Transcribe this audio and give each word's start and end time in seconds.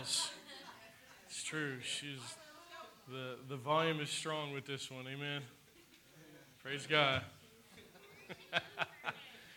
It's 0.00 1.42
true. 1.44 1.76
She's 1.82 2.18
the 3.08 3.36
the 3.48 3.56
volume 3.56 4.00
is 4.00 4.10
strong 4.10 4.52
with 4.52 4.66
this 4.66 4.90
one. 4.90 5.06
Amen. 5.06 5.42
Praise 6.62 6.86
God. 6.86 7.22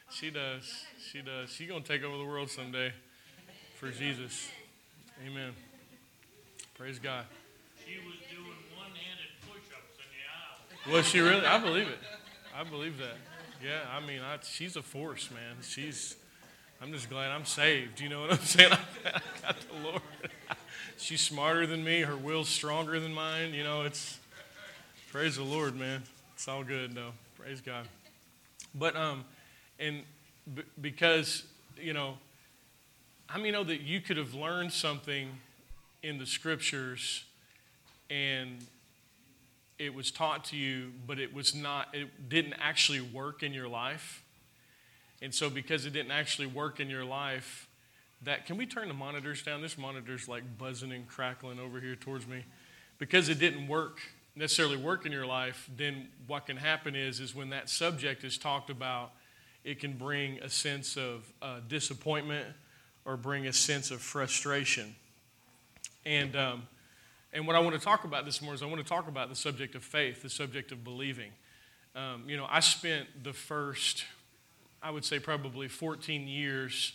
she 0.10 0.30
does. 0.30 0.86
She 1.12 1.22
does. 1.22 1.52
She's 1.52 1.70
gonna 1.70 1.82
take 1.82 2.04
over 2.04 2.18
the 2.18 2.26
world 2.26 2.50
someday 2.50 2.92
for 3.76 3.90
Jesus. 3.90 4.50
Amen. 5.26 5.54
Praise 6.76 7.00
God. 7.00 7.26
She 7.86 7.98
was 7.98 8.18
doing 8.32 8.58
one-handed 8.76 9.30
push-ups 9.48 9.98
in 10.00 10.10
the 10.12 10.90
aisle. 10.90 10.98
Was 10.98 11.08
she 11.08 11.20
really? 11.20 11.46
I 11.46 11.60
believe 11.60 11.88
it. 11.88 12.00
I 12.56 12.64
believe 12.64 12.98
that. 12.98 13.18
Yeah, 13.64 13.80
I 13.96 14.06
mean, 14.06 14.22
I, 14.22 14.40
she's 14.44 14.76
a 14.76 14.82
force, 14.82 15.30
man. 15.32 15.58
She's. 15.62 16.16
I'm 16.84 16.92
just 16.92 17.10
glad 17.10 17.32
I'm 17.32 17.46
saved. 17.46 18.02
You 18.02 18.10
know 18.10 18.24
what 18.24 18.32
I'm 18.34 18.40
saying? 18.40 18.74
I 19.06 19.22
got 19.42 19.56
the 19.58 19.88
Lord. 19.88 20.02
she's 20.98 21.22
smarter 21.22 21.66
than 21.66 21.82
me. 21.82 22.02
Her 22.02 22.18
will's 22.18 22.50
stronger 22.50 23.00
than 23.00 23.14
mine. 23.14 23.54
You 23.54 23.64
know, 23.64 23.84
it's. 23.84 24.20
Praise 25.10 25.38
the 25.38 25.44
Lord, 25.44 25.78
man. 25.78 26.04
It's 26.34 26.46
all 26.46 26.62
good, 26.62 26.94
though. 26.94 27.14
Praise 27.40 27.62
God. 27.62 27.88
But 28.76 28.98
um, 28.98 29.24
and 29.80 30.02
b- 30.54 30.64
because 30.82 31.46
you 31.82 31.94
know, 31.94 32.18
how 33.28 33.38
many 33.38 33.52
know 33.52 33.64
that 33.64 33.80
you 33.80 34.02
could 34.02 34.18
have 34.18 34.34
learned 34.34 34.74
something 34.74 35.30
in 36.02 36.18
the 36.18 36.26
scriptures, 36.26 37.24
and 38.10 38.58
it 39.80 39.96
was 39.96 40.12
taught 40.12 40.44
to 40.46 40.58
you, 40.58 40.92
but 41.08 41.18
it 41.18 41.34
was 41.34 41.56
not, 41.56 41.88
it 41.94 42.28
didn't 42.28 42.56
actually 42.60 43.00
work 43.00 43.42
in 43.42 43.54
your 43.54 43.70
life. 43.70 44.23
And 45.24 45.34
so, 45.34 45.50
because 45.50 45.86
it 45.86 45.94
didn't 45.94 46.12
actually 46.12 46.48
work 46.48 46.80
in 46.80 46.90
your 46.90 47.06
life, 47.06 47.68
that 48.24 48.46
can 48.46 48.58
we 48.58 48.66
turn 48.66 48.90
the 48.90 48.94
monitors 48.94 49.42
down? 49.42 49.62
This 49.62 49.78
monitor's 49.78 50.28
like 50.28 50.44
buzzing 50.58 50.92
and 50.92 51.08
crackling 51.08 51.60
over 51.60 51.80
here 51.80 51.96
towards 51.96 52.28
me. 52.28 52.44
Because 53.00 53.30
it 53.30 53.40
didn't 53.40 53.68
work 53.68 54.00
necessarily 54.36 54.78
work 54.78 55.06
in 55.06 55.12
your 55.12 55.26
life, 55.26 55.70
then 55.76 56.10
what 56.28 56.46
can 56.46 56.58
happen 56.58 56.96
is 56.96 57.20
is 57.20 57.34
when 57.34 57.50
that 57.50 57.70
subject 57.70 58.24
is 58.24 58.38
talked 58.38 58.70
about, 58.70 59.12
it 59.64 59.80
can 59.80 59.94
bring 59.94 60.40
a 60.40 60.50
sense 60.50 60.98
of 60.98 61.32
uh, 61.42 61.60
disappointment 61.68 62.48
or 63.06 63.16
bring 63.16 63.48
a 63.48 63.54
sense 63.54 63.92
of 63.92 64.02
frustration. 64.02 64.96
And 66.06 66.36
um, 66.36 66.68
and 67.32 67.48
what 67.48 67.56
I 67.56 67.60
want 67.60 67.76
to 67.76 67.82
talk 67.82 68.04
about 68.04 68.26
this 68.26 68.42
morning 68.42 68.56
is 68.56 68.62
I 68.62 68.68
want 68.68 68.78
to 68.78 68.88
talk 68.88 69.08
about 69.08 69.30
the 69.30 69.36
subject 69.36 69.74
of 69.74 69.84
faith, 69.84 70.22
the 70.22 70.30
subject 70.30 70.72
of 70.72 70.84
believing. 70.84 71.32
Um, 71.96 72.24
you 72.28 72.38
know, 72.38 72.46
I 72.48 72.60
spent 72.60 73.08
the 73.24 73.34
first, 73.34 74.06
I 74.84 74.92
would 74.92 75.06
say, 75.06 75.18
probably 75.18 75.70
14 75.70 76.28
years 76.28 76.92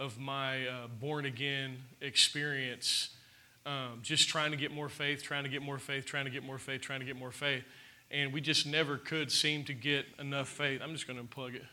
of 0.00 0.18
my 0.18 0.66
uh, 0.66 0.86
born 0.98 1.26
again 1.26 1.76
experience 2.00 3.10
um, 3.66 3.98
just 4.02 4.30
trying 4.30 4.52
to 4.52 4.56
get 4.56 4.72
more 4.72 4.88
faith, 4.88 5.22
trying 5.22 5.44
to 5.44 5.50
get 5.50 5.60
more 5.60 5.78
faith, 5.78 6.06
trying 6.06 6.24
to 6.24 6.30
get 6.30 6.42
more 6.42 6.56
faith, 6.56 6.80
trying 6.80 7.00
to 7.00 7.06
get 7.06 7.16
more 7.16 7.30
faith. 7.30 7.64
And 8.10 8.32
we 8.32 8.40
just 8.40 8.66
never 8.66 8.96
could 8.96 9.30
seem 9.30 9.64
to 9.64 9.74
get 9.74 10.06
enough 10.18 10.48
faith. 10.48 10.80
I'm 10.82 10.92
just 10.92 11.06
going 11.06 11.18
to 11.18 11.24
unplug 11.24 11.54
it. 11.54 11.64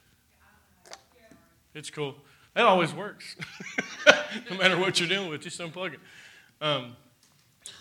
It's 1.73 1.89
cool. 1.89 2.15
That 2.53 2.65
always 2.65 2.93
works. 2.93 3.37
no 4.51 4.57
matter 4.57 4.77
what 4.77 4.99
you're 4.99 5.07
dealing 5.07 5.29
with, 5.29 5.41
just 5.41 5.59
unplug 5.61 5.93
it. 5.93 5.99
Um, 6.59 6.97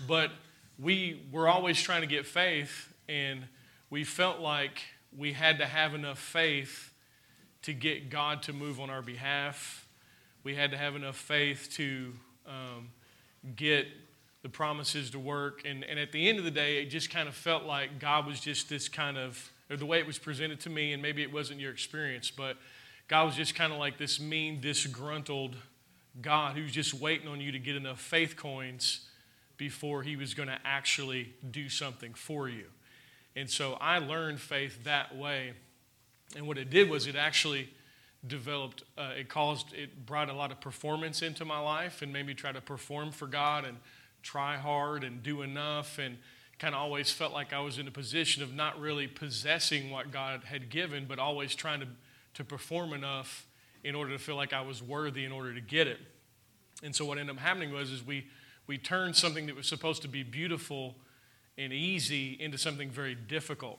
but 0.07 0.31
we 0.79 1.27
were 1.33 1.49
always 1.49 1.83
trying 1.83 2.03
to 2.03 2.07
get 2.07 2.25
faith, 2.25 2.95
and 3.09 3.45
we 3.91 4.05
felt 4.05 4.39
like 4.39 4.83
we 5.17 5.33
had 5.33 5.59
to 5.59 5.67
have 5.67 5.93
enough 5.93 6.21
faith 6.21 6.94
to 7.65 7.73
get 7.73 8.11
God 8.11 8.43
to 8.45 8.53
move 8.53 8.79
on 8.79 8.91
our 8.91 9.03
behalf. 9.03 9.87
We 10.43 10.55
had 10.55 10.71
to 10.71 10.77
have 10.77 10.97
enough 10.97 11.17
faith 11.17 11.71
to 11.77 12.13
um, 12.47 12.91
get 13.57 13.87
the 14.43 14.51
promises 14.51 15.11
to 15.11 15.19
work. 15.19 15.63
And, 15.65 15.83
and 15.85 15.99
at 15.99 16.13
the 16.13 16.29
end 16.29 16.39
of 16.39 16.45
the 16.45 16.51
day, 16.51 16.83
it 16.83 16.91
just 16.91 17.11
kind 17.11 17.27
of 17.27 17.35
felt 17.35 17.65
like 17.65 17.99
God 17.99 18.27
was 18.27 18.39
just 18.39 18.69
this 18.69 18.89
kind 18.89 19.17
of, 19.17 19.51
or 19.71 19.77
the 19.77 19.87
way 19.87 19.99
it 19.99 20.07
was 20.07 20.19
presented 20.19 20.61
to 20.61 20.71
me, 20.71 20.93
and 20.93 21.01
maybe 21.01 21.23
it 21.23 21.33
wasn't 21.33 21.59
your 21.59 21.73
experience, 21.73 22.31
but 22.31 22.59
God 23.09 23.25
was 23.25 23.35
just 23.35 23.55
kind 23.55 23.73
of 23.73 23.79
like 23.79 23.97
this 23.97 24.21
mean, 24.21 24.61
disgruntled 24.61 25.57
God 26.21 26.57
who's 26.57 26.73
just 26.73 26.93
waiting 26.93 27.29
on 27.29 27.41
you 27.41 27.51
to 27.53 27.59
get 27.59 27.77
enough 27.77 28.01
faith 28.01 28.37
coins 28.37 29.09
before 29.57 30.03
he 30.03 30.17
was 30.17 30.35
going 30.35 30.49
to 30.49 30.59
actually 30.65 31.33
do 31.51 31.71
something 31.71 32.13
for 32.13 32.49
you. 32.49 32.65
And 33.35 33.49
so 33.49 33.79
I 33.81 33.99
learned 33.99 34.41
faith 34.41 34.85
that 34.85 35.17
way. 35.17 35.55
And 36.37 36.47
what 36.47 36.59
it 36.59 36.71
did 36.71 36.91
was 36.91 37.07
it 37.07 37.17
actually 37.17 37.71
developed, 38.27 38.83
uh, 38.97 39.13
it 39.17 39.29
caused, 39.29 39.73
it 39.75 40.07
brought 40.07 40.31
a 40.31 40.33
lot 40.33 40.51
of 40.51 40.61
performance 40.61 41.23
into 41.23 41.45
my 41.45 41.59
life 41.59 42.03
and 42.03 42.13
made 42.13 42.27
me 42.27 42.35
try 42.35 42.53
to 42.53 42.61
perform 42.61 43.13
for 43.13 43.27
God 43.27 43.65
and 43.65 43.77
try 44.23 44.57
hard 44.57 45.05
and 45.05 45.23
do 45.23 45.43
enough 45.43 45.99
and 45.99 46.17
kind 46.59 46.75
of 46.75 46.81
always 46.81 47.11
felt 47.11 47.33
like 47.33 47.53
I 47.53 47.61
was 47.61 47.79
in 47.79 47.87
a 47.87 47.91
position 47.91 48.43
of 48.43 48.55
not 48.55 48.81
really 48.81 49.07
possessing 49.07 49.91
what 49.91 50.11
God 50.11 50.45
had 50.45 50.71
given, 50.71 51.05
but 51.07 51.19
always 51.19 51.55
trying 51.55 51.81
to, 51.81 51.87
to 52.35 52.45
perform 52.45 52.93
enough 52.93 53.47
in 53.83 53.95
order 53.95 54.13
to 54.13 54.19
feel 54.19 54.37
like 54.37 54.53
I 54.53 54.63
was 54.63 54.83
worthy 54.83 55.25
in 55.25 55.33
order 55.33 55.53
to 55.53 55.61
get 55.61 55.87
it. 55.87 55.99
And 56.83 56.95
so 56.95 57.05
what 57.05 57.19
ended 57.19 57.37
up 57.37 57.43
happening 57.43 57.73
was 57.73 57.91
is 57.91 58.05
we 58.05 58.27
we 58.67 58.79
turned 58.79 59.15
something 59.15 59.47
that 59.47 59.57
was 59.57 59.67
supposed 59.67 60.03
to 60.03 60.09
be 60.09 60.23
beautiful 60.23 60.97
and 61.59 61.73
easy 61.73 62.33
into 62.41 62.57
something 62.57 62.91
very 62.91 63.15
difficult 63.15 63.79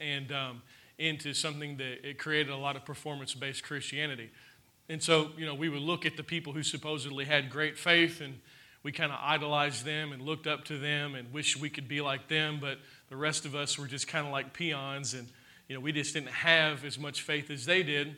and 0.00 0.32
um, 0.32 0.62
into 0.98 1.34
something 1.34 1.76
that 1.76 2.08
it 2.08 2.18
created 2.18 2.52
a 2.52 2.56
lot 2.56 2.76
of 2.76 2.84
performance 2.84 3.34
based 3.34 3.62
Christianity. 3.62 4.30
And 4.88 5.02
so, 5.02 5.30
you 5.36 5.44
know, 5.44 5.54
we 5.54 5.68
would 5.68 5.82
look 5.82 6.06
at 6.06 6.16
the 6.16 6.22
people 6.22 6.52
who 6.52 6.62
supposedly 6.62 7.24
had 7.24 7.50
great 7.50 7.78
faith 7.78 8.20
and 8.20 8.40
we 8.82 8.92
kind 8.92 9.10
of 9.10 9.18
idolized 9.20 9.84
them 9.84 10.12
and 10.12 10.22
looked 10.22 10.46
up 10.46 10.64
to 10.66 10.78
them 10.78 11.16
and 11.16 11.32
wished 11.32 11.56
we 11.56 11.68
could 11.68 11.88
be 11.88 12.00
like 12.00 12.28
them, 12.28 12.58
but 12.60 12.78
the 13.08 13.16
rest 13.16 13.44
of 13.44 13.54
us 13.54 13.78
were 13.78 13.86
just 13.88 14.06
kind 14.06 14.26
of 14.26 14.32
like 14.32 14.52
peons 14.52 15.12
and, 15.12 15.26
you 15.68 15.74
know, 15.74 15.80
we 15.80 15.90
just 15.90 16.14
didn't 16.14 16.30
have 16.30 16.84
as 16.84 16.98
much 16.98 17.22
faith 17.22 17.50
as 17.50 17.66
they 17.66 17.82
did. 17.82 18.16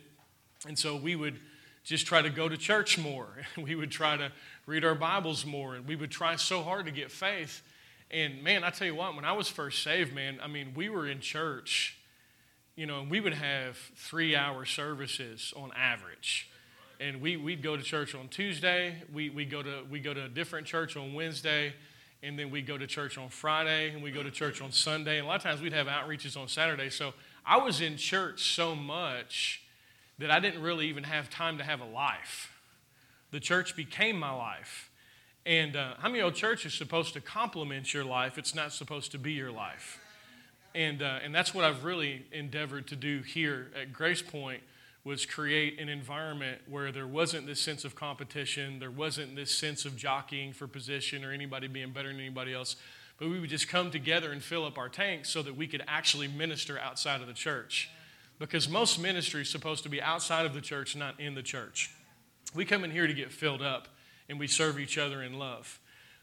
And 0.67 0.77
so 0.77 0.95
we 0.95 1.15
would 1.15 1.39
just 1.83 2.05
try 2.05 2.21
to 2.21 2.29
go 2.29 2.47
to 2.47 2.57
church 2.57 2.97
more. 2.97 3.27
We 3.57 3.75
would 3.75 3.91
try 3.91 4.15
to 4.17 4.31
read 4.65 4.85
our 4.85 4.95
Bibles 4.95 5.45
more, 5.45 5.75
and 5.75 5.87
we 5.87 5.95
would 5.95 6.11
try 6.11 6.35
so 6.35 6.61
hard 6.61 6.85
to 6.85 6.91
get 6.91 7.11
faith. 7.11 7.63
And 8.11 8.43
man, 8.43 8.63
I 8.63 8.69
tell 8.69 8.87
you 8.87 8.95
what, 8.95 9.15
when 9.15 9.25
I 9.25 9.33
was 9.33 9.47
first 9.47 9.83
saved, 9.83 10.13
man, 10.13 10.39
I 10.41 10.47
mean, 10.47 10.73
we 10.75 10.89
were 10.89 11.07
in 11.07 11.19
church, 11.19 11.97
you 12.79 12.85
know, 12.85 13.05
we 13.09 13.19
would 13.19 13.33
have 13.33 13.75
three 13.97 14.37
hour 14.37 14.63
services 14.63 15.53
on 15.57 15.69
average. 15.75 16.49
And 17.01 17.19
we, 17.19 17.35
we'd 17.35 17.61
go 17.61 17.75
to 17.75 17.83
church 17.83 18.15
on 18.15 18.29
Tuesday, 18.29 19.03
we, 19.13 19.29
we, 19.29 19.43
go 19.43 19.61
to, 19.61 19.83
we 19.91 19.99
go 19.99 20.13
to 20.13 20.23
a 20.23 20.29
different 20.29 20.65
church 20.65 20.95
on 20.95 21.13
Wednesday, 21.13 21.73
and 22.23 22.39
then 22.39 22.51
we 22.51 22.61
go 22.61 22.77
to 22.77 22.87
church 22.87 23.17
on 23.17 23.27
Friday, 23.27 23.89
and 23.89 24.01
we 24.01 24.11
go 24.11 24.23
to 24.23 24.31
church 24.31 24.61
on 24.61 24.71
Sunday. 24.71 25.17
And 25.17 25.25
a 25.25 25.27
lot 25.27 25.35
of 25.35 25.43
times 25.43 25.59
we'd 25.59 25.73
have 25.73 25.87
outreaches 25.87 26.39
on 26.39 26.47
Saturday. 26.47 26.89
So 26.89 27.13
I 27.45 27.57
was 27.57 27.81
in 27.81 27.97
church 27.97 28.55
so 28.55 28.75
much 28.75 29.61
that 30.17 30.31
I 30.31 30.39
didn't 30.39 30.61
really 30.61 30.87
even 30.87 31.03
have 31.03 31.29
time 31.29 31.57
to 31.57 31.65
have 31.65 31.81
a 31.81 31.85
life. 31.85 32.49
The 33.31 33.41
church 33.41 33.75
became 33.75 34.17
my 34.17 34.31
life. 34.31 34.89
And 35.45 35.75
uh, 35.75 35.95
how 35.99 36.07
many 36.07 36.21
old 36.21 36.35
church 36.35 36.65
is 36.65 36.75
supposed 36.75 37.13
to 37.15 37.19
complement 37.19 37.93
your 37.93 38.05
life? 38.05 38.37
It's 38.37 38.55
not 38.55 38.71
supposed 38.71 39.11
to 39.11 39.17
be 39.17 39.33
your 39.33 39.51
life. 39.51 39.98
And, 40.75 41.01
uh, 41.01 41.19
and 41.23 41.33
that's 41.33 41.53
what 41.53 41.65
I've 41.65 41.83
really 41.83 42.25
endeavored 42.31 42.87
to 42.87 42.95
do 42.95 43.21
here 43.21 43.71
at 43.79 43.91
Grace 43.91 44.21
Point 44.21 44.61
was 45.03 45.25
create 45.25 45.79
an 45.79 45.89
environment 45.89 46.61
where 46.67 46.91
there 46.91 47.07
wasn't 47.07 47.47
this 47.47 47.59
sense 47.59 47.85
of 47.85 47.95
competition, 47.95 48.79
there 48.79 48.91
wasn't 48.91 49.35
this 49.35 49.49
sense 49.51 49.85
of 49.85 49.95
jockeying 49.95 50.53
for 50.53 50.67
position 50.67 51.23
or 51.23 51.31
anybody 51.31 51.67
being 51.67 51.91
better 51.91 52.09
than 52.09 52.19
anybody 52.19 52.53
else, 52.53 52.75
but 53.17 53.29
we 53.29 53.39
would 53.39 53.49
just 53.49 53.67
come 53.67 53.89
together 53.91 54.31
and 54.31 54.43
fill 54.43 54.65
up 54.65 54.77
our 54.77 54.89
tanks 54.89 55.29
so 55.29 55.41
that 55.41 55.55
we 55.55 55.67
could 55.67 55.83
actually 55.87 56.27
minister 56.27 56.77
outside 56.79 57.21
of 57.21 57.27
the 57.27 57.33
church 57.33 57.89
because 58.39 58.69
most 58.69 58.99
ministry 58.99 59.41
is 59.41 59.49
supposed 59.49 59.83
to 59.83 59.89
be 59.89 60.01
outside 60.01 60.45
of 60.45 60.53
the 60.53 60.61
church, 60.61 60.95
not 60.95 61.19
in 61.19 61.35
the 61.35 61.43
church. 61.43 61.91
We 62.53 62.65
come 62.65 62.83
in 62.83 62.91
here 62.91 63.07
to 63.07 63.13
get 63.13 63.31
filled 63.31 63.61
up 63.61 63.87
and 64.29 64.39
we 64.39 64.47
serve 64.47 64.79
each 64.79 64.97
other 64.97 65.23
in 65.23 65.37
love. 65.37 65.78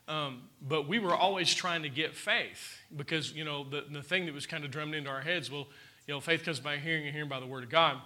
Um, 0.09 0.43
but 0.63 0.87
we 0.87 0.99
were 0.99 1.15
always 1.15 1.53
trying 1.53 1.83
to 1.83 1.89
get 1.89 2.15
faith 2.15 2.79
because, 2.95 3.33
you 3.33 3.45
know, 3.45 3.65
the, 3.65 3.85
the 3.91 4.03
thing 4.03 4.27
that 4.27 4.35
was 4.35 4.47
kind 4.47 4.65
of 4.65 4.71
drummed 4.71 4.95
into 4.95 5.11
our 5.11 5.21
heads, 5.21 5.51
well, 5.51 5.67
you 6.07 6.15
know, 6.15 6.21
faith 6.21 6.45
comes 6.45 6.61
by 6.61 6.77
hearing 6.77 7.05
and 7.05 7.13
hearing 7.13 7.29
by 7.29 7.41
the 7.41 7.47
word 7.47 7.65
of 7.65 7.71
God. 7.71 7.99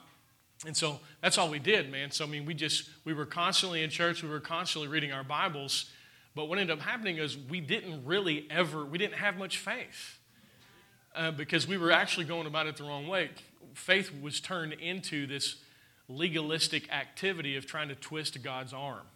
And 0.67 0.77
so 0.77 1.01
that's 1.23 1.37
all 1.37 1.51
we 1.51 1.59
did, 1.59 1.91
man. 1.91 2.11
So, 2.11 2.25
I 2.25 2.29
mean, 2.29 2.47
we 2.47 2.55
just, 2.55 2.89
we 3.05 3.13
were 3.13 3.27
constantly 3.27 3.83
in 3.83 3.91
church, 3.91 4.23
we 4.23 4.31
were 4.31 4.41
constantly 4.41 4.89
reading 4.89 5.13
our 5.13 5.25
Bibles. 5.25 5.91
But 6.35 6.47
what 6.47 6.59
ended 6.59 6.79
up 6.79 6.83
happening 6.83 7.19
is 7.19 7.37
we 7.37 7.61
didn't 7.61 8.05
really 8.07 8.47
ever, 8.51 8.85
we 8.85 8.97
didn't 8.97 9.17
have 9.17 9.37
much 9.37 9.59
faith 9.59 10.19
uh, 11.15 11.33
because 11.33 11.67
we 11.67 11.77
were 11.77 11.91
actually 11.91 12.27
going 12.27 12.47
about 12.47 12.67
it 12.67 12.77
the 12.77 12.85
wrong 12.85 13.09
way 13.09 13.31
faith 13.75 14.11
was 14.21 14.41
turned 14.41 14.73
into 14.75 15.27
this 15.27 15.57
legalistic 16.09 16.91
activity 16.91 17.57
of 17.57 17.67
trying 17.67 17.89
to 17.89 17.95
twist 17.95 18.43
God's 18.43 18.73
arm. 18.73 19.07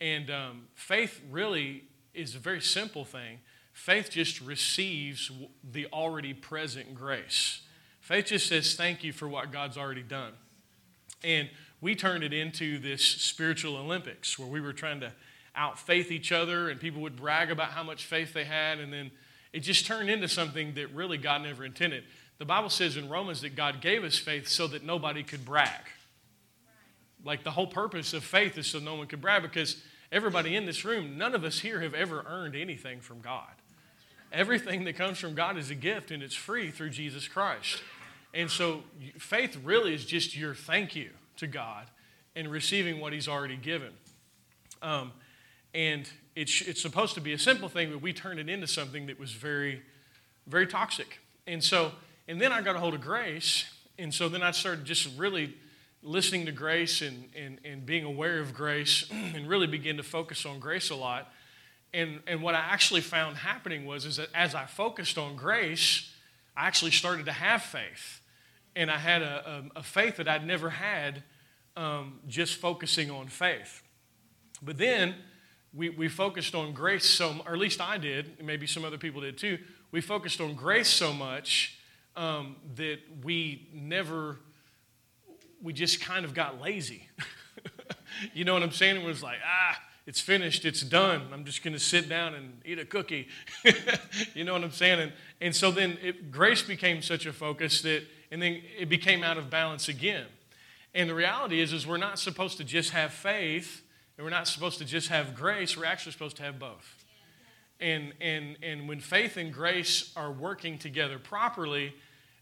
And 0.00 0.30
um, 0.30 0.62
faith 0.74 1.20
really 1.30 1.84
is 2.16 2.34
a 2.34 2.38
very 2.38 2.60
simple 2.60 3.04
thing. 3.04 3.38
Faith 3.72 4.10
just 4.10 4.40
receives 4.40 5.30
the 5.62 5.86
already 5.92 6.32
present 6.32 6.94
grace. 6.94 7.62
Faith 8.00 8.26
just 8.26 8.48
says, 8.48 8.74
Thank 8.74 9.04
you 9.04 9.12
for 9.12 9.28
what 9.28 9.52
God's 9.52 9.76
already 9.76 10.02
done. 10.02 10.32
And 11.22 11.50
we 11.80 11.94
turned 11.94 12.24
it 12.24 12.32
into 12.32 12.78
this 12.78 13.04
spiritual 13.04 13.76
Olympics 13.76 14.38
where 14.38 14.48
we 14.48 14.60
were 14.60 14.72
trying 14.72 15.00
to 15.00 15.12
out 15.54 15.78
faith 15.78 16.10
each 16.10 16.32
other, 16.32 16.68
and 16.68 16.80
people 16.80 17.02
would 17.02 17.16
brag 17.16 17.50
about 17.50 17.70
how 17.70 17.82
much 17.82 18.04
faith 18.04 18.32
they 18.34 18.44
had, 18.44 18.78
and 18.78 18.92
then 18.92 19.10
it 19.52 19.60
just 19.60 19.86
turned 19.86 20.10
into 20.10 20.28
something 20.28 20.74
that 20.74 20.92
really 20.92 21.16
God 21.16 21.42
never 21.42 21.64
intended. 21.64 22.04
The 22.38 22.44
Bible 22.44 22.68
says 22.68 22.96
in 22.96 23.08
Romans 23.08 23.40
that 23.40 23.56
God 23.56 23.80
gave 23.80 24.04
us 24.04 24.18
faith 24.18 24.48
so 24.48 24.66
that 24.68 24.84
nobody 24.84 25.22
could 25.22 25.44
brag. 25.44 25.80
Like 27.24 27.42
the 27.42 27.50
whole 27.50 27.66
purpose 27.66 28.12
of 28.12 28.22
faith 28.22 28.58
is 28.58 28.66
so 28.66 28.78
no 28.78 28.94
one 28.94 29.06
could 29.06 29.22
brag 29.22 29.42
because 29.42 29.82
everybody 30.12 30.56
in 30.56 30.66
this 30.66 30.84
room, 30.84 31.18
none 31.18 31.34
of 31.34 31.44
us 31.44 31.60
here 31.60 31.80
have 31.80 31.94
ever 31.94 32.24
earned 32.28 32.56
anything 32.56 33.00
from 33.00 33.20
God. 33.20 33.50
Everything 34.32 34.84
that 34.84 34.96
comes 34.96 35.18
from 35.18 35.34
God 35.34 35.56
is 35.56 35.70
a 35.70 35.74
gift 35.74 36.10
and 36.10 36.22
it's 36.22 36.34
free 36.34 36.70
through 36.70 36.90
Jesus 36.90 37.28
Christ. 37.28 37.82
And 38.34 38.50
so 38.50 38.82
faith 39.18 39.56
really 39.64 39.94
is 39.94 40.04
just 40.04 40.36
your 40.36 40.54
thank 40.54 40.94
you 40.94 41.10
to 41.36 41.46
God 41.46 41.86
and 42.34 42.50
receiving 42.50 43.00
what 43.00 43.12
He's 43.12 43.28
already 43.28 43.56
given. 43.56 43.92
Um, 44.82 45.12
and 45.72 46.08
it's, 46.34 46.60
it's 46.62 46.82
supposed 46.82 47.14
to 47.14 47.20
be 47.20 47.32
a 47.32 47.38
simple 47.38 47.68
thing, 47.68 47.90
but 47.90 48.02
we 48.02 48.12
turned 48.12 48.38
it 48.38 48.48
into 48.48 48.66
something 48.66 49.06
that 49.06 49.18
was 49.18 49.32
very, 49.32 49.82
very 50.46 50.66
toxic. 50.66 51.20
And 51.46 51.62
so, 51.62 51.92
and 52.28 52.40
then 52.40 52.52
I 52.52 52.60
got 52.60 52.76
a 52.76 52.78
hold 52.78 52.94
of 52.94 53.00
grace. 53.00 53.64
And 53.98 54.12
so 54.12 54.28
then 54.28 54.42
I 54.42 54.50
started 54.50 54.84
just 54.84 55.08
really 55.16 55.54
listening 56.06 56.46
to 56.46 56.52
grace 56.52 57.02
and, 57.02 57.28
and, 57.36 57.58
and 57.64 57.84
being 57.84 58.04
aware 58.04 58.38
of 58.38 58.54
grace 58.54 59.06
and 59.10 59.48
really 59.48 59.66
begin 59.66 59.96
to 59.96 60.02
focus 60.02 60.46
on 60.46 60.60
grace 60.60 60.90
a 60.90 60.94
lot. 60.94 61.32
And, 61.92 62.20
and 62.26 62.42
what 62.42 62.54
I 62.54 62.60
actually 62.60 63.00
found 63.00 63.36
happening 63.36 63.84
was 63.84 64.04
is 64.04 64.16
that 64.16 64.28
as 64.34 64.54
I 64.54 64.66
focused 64.66 65.18
on 65.18 65.36
grace, 65.36 66.12
I 66.56 66.66
actually 66.66 66.92
started 66.92 67.26
to 67.26 67.32
have 67.32 67.62
faith. 67.62 68.20
And 68.74 68.90
I 68.90 68.98
had 68.98 69.22
a, 69.22 69.64
a, 69.76 69.80
a 69.80 69.82
faith 69.82 70.16
that 70.16 70.28
I'd 70.28 70.46
never 70.46 70.70
had 70.70 71.22
um, 71.76 72.20
just 72.28 72.56
focusing 72.56 73.10
on 73.10 73.26
faith. 73.28 73.82
But 74.62 74.78
then 74.78 75.14
we, 75.74 75.90
we 75.90 76.08
focused 76.08 76.54
on 76.54 76.72
grace 76.72 77.04
so, 77.04 77.36
or 77.46 77.52
at 77.52 77.58
least 77.58 77.80
I 77.80 77.98
did, 77.98 78.42
maybe 78.42 78.66
some 78.66 78.84
other 78.84 78.98
people 78.98 79.20
did 79.20 79.36
too. 79.36 79.58
We 79.90 80.00
focused 80.00 80.40
on 80.40 80.54
grace 80.54 80.88
so 80.88 81.12
much 81.12 81.78
um, 82.16 82.56
that 82.76 82.98
we 83.22 83.68
never, 83.72 84.38
we 85.62 85.72
just 85.72 86.00
kind 86.00 86.24
of 86.24 86.34
got 86.34 86.60
lazy. 86.60 87.08
you 88.34 88.44
know 88.44 88.54
what 88.54 88.62
I'm 88.62 88.72
saying? 88.72 88.96
It 88.96 89.04
was 89.04 89.22
like, 89.22 89.38
ah, 89.44 89.78
it's 90.06 90.20
finished, 90.20 90.64
it's 90.64 90.82
done. 90.82 91.22
I'm 91.32 91.44
just 91.44 91.64
going 91.64 91.74
to 91.74 91.80
sit 91.80 92.08
down 92.08 92.34
and 92.34 92.60
eat 92.64 92.78
a 92.78 92.84
cookie. 92.84 93.28
you 94.34 94.44
know 94.44 94.52
what 94.52 94.62
I'm 94.62 94.70
saying? 94.70 95.00
And, 95.00 95.12
and 95.40 95.54
so 95.54 95.70
then 95.70 95.98
it, 96.02 96.30
grace 96.30 96.62
became 96.62 97.02
such 97.02 97.26
a 97.26 97.32
focus 97.32 97.82
that, 97.82 98.04
and 98.30 98.40
then 98.40 98.62
it 98.78 98.88
became 98.88 99.24
out 99.24 99.36
of 99.36 99.50
balance 99.50 99.88
again. 99.88 100.26
And 100.94 101.10
the 101.10 101.14
reality 101.14 101.60
is, 101.60 101.72
is 101.72 101.86
we're 101.86 101.96
not 101.96 102.18
supposed 102.18 102.56
to 102.58 102.64
just 102.64 102.90
have 102.90 103.12
faith 103.12 103.82
and 104.16 104.24
we're 104.24 104.30
not 104.30 104.48
supposed 104.48 104.78
to 104.78 104.84
just 104.84 105.08
have 105.08 105.34
grace, 105.34 105.76
we're 105.76 105.84
actually 105.84 106.12
supposed 106.12 106.36
to 106.36 106.42
have 106.42 106.58
both. 106.58 107.04
And, 107.80 108.14
and, 108.20 108.56
and 108.62 108.88
when 108.88 109.00
faith 109.00 109.36
and 109.36 109.52
grace 109.52 110.12
are 110.16 110.32
working 110.32 110.78
together 110.78 111.18
properly, 111.18 111.94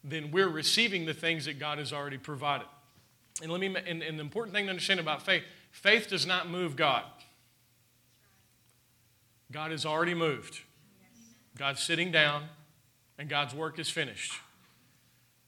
then 0.04 0.30
we're 0.30 0.48
receiving 0.48 1.06
the 1.06 1.14
things 1.14 1.46
that 1.46 1.58
God 1.58 1.78
has 1.78 1.92
already 1.92 2.18
provided. 2.18 2.68
And, 3.42 3.50
let 3.50 3.60
me, 3.60 3.66
and, 3.66 4.02
and 4.02 4.18
the 4.18 4.22
important 4.22 4.54
thing 4.54 4.66
to 4.66 4.70
understand 4.70 5.00
about 5.00 5.22
faith 5.22 5.42
faith 5.70 6.08
does 6.08 6.24
not 6.24 6.48
move 6.48 6.76
God. 6.76 7.04
God 9.50 9.70
has 9.70 9.84
already 9.84 10.14
moved. 10.14 10.60
God's 11.56 11.80
sitting 11.80 12.10
down, 12.10 12.44
and 13.18 13.28
God's 13.28 13.54
work 13.54 13.78
is 13.78 13.88
finished. 13.88 14.32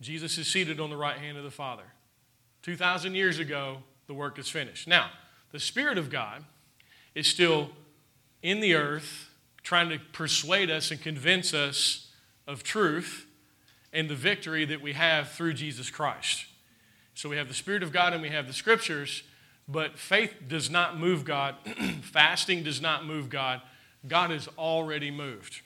Jesus 0.00 0.38
is 0.38 0.46
seated 0.46 0.78
on 0.78 0.90
the 0.90 0.96
right 0.96 1.16
hand 1.16 1.38
of 1.38 1.44
the 1.44 1.50
Father. 1.50 1.82
2,000 2.62 3.14
years 3.14 3.38
ago, 3.38 3.78
the 4.06 4.14
work 4.14 4.38
is 4.38 4.48
finished. 4.48 4.86
Now, 4.86 5.10
the 5.52 5.60
Spirit 5.60 5.98
of 5.98 6.10
God 6.10 6.44
is 7.14 7.26
still 7.26 7.70
in 8.42 8.60
the 8.60 8.74
earth 8.74 9.30
trying 9.62 9.88
to 9.88 9.98
persuade 10.12 10.70
us 10.70 10.90
and 10.90 11.00
convince 11.00 11.52
us 11.52 12.12
of 12.46 12.62
truth 12.62 13.26
and 13.92 14.08
the 14.08 14.14
victory 14.14 14.64
that 14.64 14.80
we 14.80 14.92
have 14.92 15.30
through 15.30 15.54
Jesus 15.54 15.90
Christ. 15.90 16.46
So 17.16 17.28
we 17.28 17.36
have 17.36 17.48
the 17.48 17.54
Spirit 17.54 17.82
of 17.82 17.92
God 17.92 18.12
and 18.12 18.22
we 18.22 18.28
have 18.28 18.46
the 18.46 18.52
Scriptures, 18.52 19.24
but 19.66 19.98
faith 19.98 20.34
does 20.46 20.70
not 20.70 20.96
move 20.96 21.24
God, 21.24 21.56
fasting 22.02 22.62
does 22.62 22.80
not 22.80 23.04
move 23.04 23.28
God. 23.28 23.62
God 24.06 24.30
has 24.30 24.48
already 24.56 25.10
moved. 25.10 25.62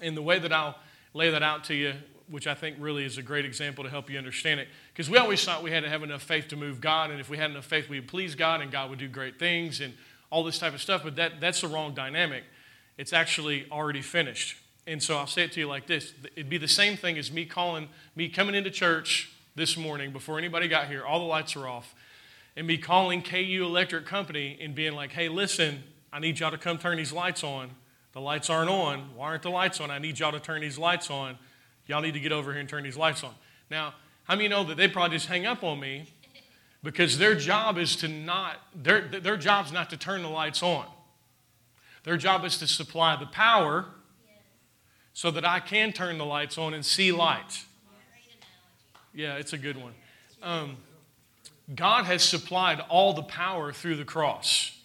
And 0.00 0.16
the 0.16 0.22
way 0.22 0.40
that 0.40 0.52
I'll 0.52 0.76
lay 1.14 1.30
that 1.30 1.42
out 1.42 1.62
to 1.64 1.74
you 1.74 1.92
which 2.32 2.46
I 2.46 2.54
think 2.54 2.76
really 2.80 3.04
is 3.04 3.18
a 3.18 3.22
great 3.22 3.44
example 3.44 3.84
to 3.84 3.90
help 3.90 4.08
you 4.08 4.16
understand 4.16 4.58
it. 4.58 4.68
Because 4.92 5.10
we 5.10 5.18
always 5.18 5.44
thought 5.44 5.62
we 5.62 5.70
had 5.70 5.82
to 5.82 5.90
have 5.90 6.02
enough 6.02 6.22
faith 6.22 6.48
to 6.48 6.56
move 6.56 6.80
God, 6.80 7.10
and 7.10 7.20
if 7.20 7.28
we 7.28 7.36
had 7.36 7.50
enough 7.50 7.66
faith, 7.66 7.90
we 7.90 8.00
would 8.00 8.08
please 8.08 8.34
God, 8.34 8.62
and 8.62 8.72
God 8.72 8.88
would 8.88 8.98
do 8.98 9.06
great 9.06 9.38
things, 9.38 9.82
and 9.82 9.92
all 10.30 10.42
this 10.42 10.58
type 10.58 10.72
of 10.72 10.80
stuff. 10.80 11.02
But 11.04 11.16
that, 11.16 11.40
that's 11.40 11.60
the 11.60 11.68
wrong 11.68 11.92
dynamic. 11.92 12.44
It's 12.96 13.12
actually 13.12 13.66
already 13.70 14.00
finished. 14.00 14.56
And 14.86 15.02
so 15.02 15.18
I'll 15.18 15.26
say 15.26 15.42
it 15.44 15.52
to 15.52 15.60
you 15.60 15.68
like 15.68 15.86
this 15.86 16.14
it'd 16.34 16.48
be 16.48 16.58
the 16.58 16.66
same 16.66 16.96
thing 16.96 17.18
as 17.18 17.30
me 17.30 17.44
calling, 17.44 17.88
me 18.16 18.30
coming 18.30 18.54
into 18.54 18.70
church 18.70 19.30
this 19.54 19.76
morning 19.76 20.12
before 20.12 20.38
anybody 20.38 20.68
got 20.68 20.88
here, 20.88 21.04
all 21.04 21.18
the 21.18 21.26
lights 21.26 21.56
are 21.56 21.68
off, 21.68 21.94
and 22.56 22.66
me 22.66 22.78
calling 22.78 23.22
KU 23.22 23.62
Electric 23.62 24.06
Company 24.06 24.58
and 24.60 24.74
being 24.74 24.94
like, 24.94 25.12
hey, 25.12 25.28
listen, 25.28 25.82
I 26.12 26.20
need 26.20 26.40
y'all 26.40 26.50
to 26.50 26.58
come 26.58 26.78
turn 26.78 26.96
these 26.96 27.12
lights 27.12 27.44
on. 27.44 27.70
The 28.12 28.20
lights 28.20 28.50
aren't 28.50 28.70
on. 28.70 29.14
Why 29.14 29.28
aren't 29.28 29.42
the 29.42 29.50
lights 29.50 29.80
on? 29.80 29.90
I 29.90 29.98
need 29.98 30.18
y'all 30.18 30.32
to 30.32 30.40
turn 30.40 30.60
these 30.60 30.78
lights 30.78 31.10
on. 31.10 31.38
Y'all 31.86 32.02
need 32.02 32.14
to 32.14 32.20
get 32.20 32.32
over 32.32 32.52
here 32.52 32.60
and 32.60 32.68
turn 32.68 32.82
these 32.82 32.96
lights 32.96 33.24
on. 33.24 33.34
Now, 33.70 33.94
how 34.24 34.36
many 34.36 34.48
know 34.48 34.64
that 34.64 34.76
they 34.76 34.88
probably 34.88 35.16
just 35.16 35.28
hang 35.28 35.46
up 35.46 35.64
on 35.64 35.80
me 35.80 36.06
because 36.82 37.18
their 37.18 37.34
job 37.34 37.78
is 37.78 37.96
to 37.96 38.08
not, 38.08 38.56
their, 38.74 39.00
their 39.00 39.36
job's 39.36 39.72
not 39.72 39.90
to 39.90 39.96
turn 39.96 40.22
the 40.22 40.28
lights 40.28 40.62
on. 40.62 40.86
Their 42.04 42.16
job 42.16 42.44
is 42.44 42.58
to 42.58 42.66
supply 42.66 43.16
the 43.16 43.26
power 43.26 43.86
so 45.12 45.30
that 45.30 45.44
I 45.44 45.60
can 45.60 45.92
turn 45.92 46.18
the 46.18 46.24
lights 46.24 46.58
on 46.58 46.74
and 46.74 46.84
see 46.84 47.12
light. 47.12 47.64
Yeah, 49.14 49.36
it's 49.36 49.52
a 49.52 49.58
good 49.58 49.76
one. 49.76 49.92
Um, 50.42 50.76
God 51.74 52.04
has 52.04 52.22
supplied 52.22 52.80
all 52.88 53.12
the 53.12 53.22
power 53.22 53.72
through 53.72 53.96
the 53.96 54.04
cross. 54.04 54.78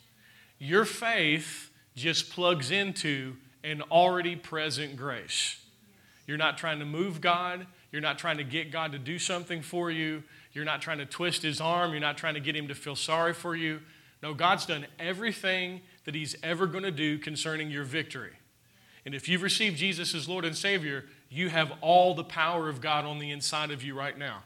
Your 0.60 0.86
faith 0.86 1.72
just 1.96 2.32
plugs 2.32 2.72
into 2.72 3.36
an 3.64 3.82
already 3.92 4.36
present 4.36 4.96
grace. 4.96 5.64
You're 6.26 6.38
not 6.38 6.58
trying 6.58 6.80
to 6.80 6.86
move 6.86 7.22
God. 7.22 7.66
You're 7.92 8.02
not 8.02 8.18
trying 8.18 8.38
to 8.38 8.44
get 8.44 8.72
God 8.72 8.92
to 8.92 9.00
do 9.00 9.18
something 9.18 9.62
for 9.62 9.90
you. 9.90 10.24
You're 10.54 10.66
not 10.66 10.82
trying 10.82 10.98
to 11.00 11.06
twist 11.06 11.42
his 11.42 11.62
arm. 11.62 11.92
You're 11.92 12.00
not 12.00 12.18
trying 12.18 12.34
to 12.34 12.40
get 12.40 12.56
him 12.56 12.68
to 12.68 12.76
feel 12.76 12.96
sorry 12.96 13.34
for 13.34 13.56
you. 13.56 13.80
No, 14.22 14.34
God's 14.34 14.66
done 14.66 14.88
everything 15.00 15.82
that 16.06 16.16
he's 16.16 16.36
ever 16.44 16.68
going 16.68 16.84
to 16.84 16.92
do 16.92 17.18
concerning 17.18 17.70
your 17.70 17.84
victory. 17.84 18.34
And 19.06 19.16
if 19.16 19.30
you've 19.30 19.44
received 19.44 19.78
Jesus 19.78 20.14
as 20.14 20.28
Lord 20.28 20.44
and 20.44 20.56
Savior, 20.56 21.06
you 21.30 21.50
have 21.50 21.72
all 21.82 22.14
the 22.14 22.24
power 22.24 22.70
of 22.70 22.82
God 22.82 23.06
on 23.06 23.20
the 23.20 23.32
inside 23.32 23.72
of 23.72 23.84
you 23.84 23.98
right 23.98 24.18
now. 24.18 24.44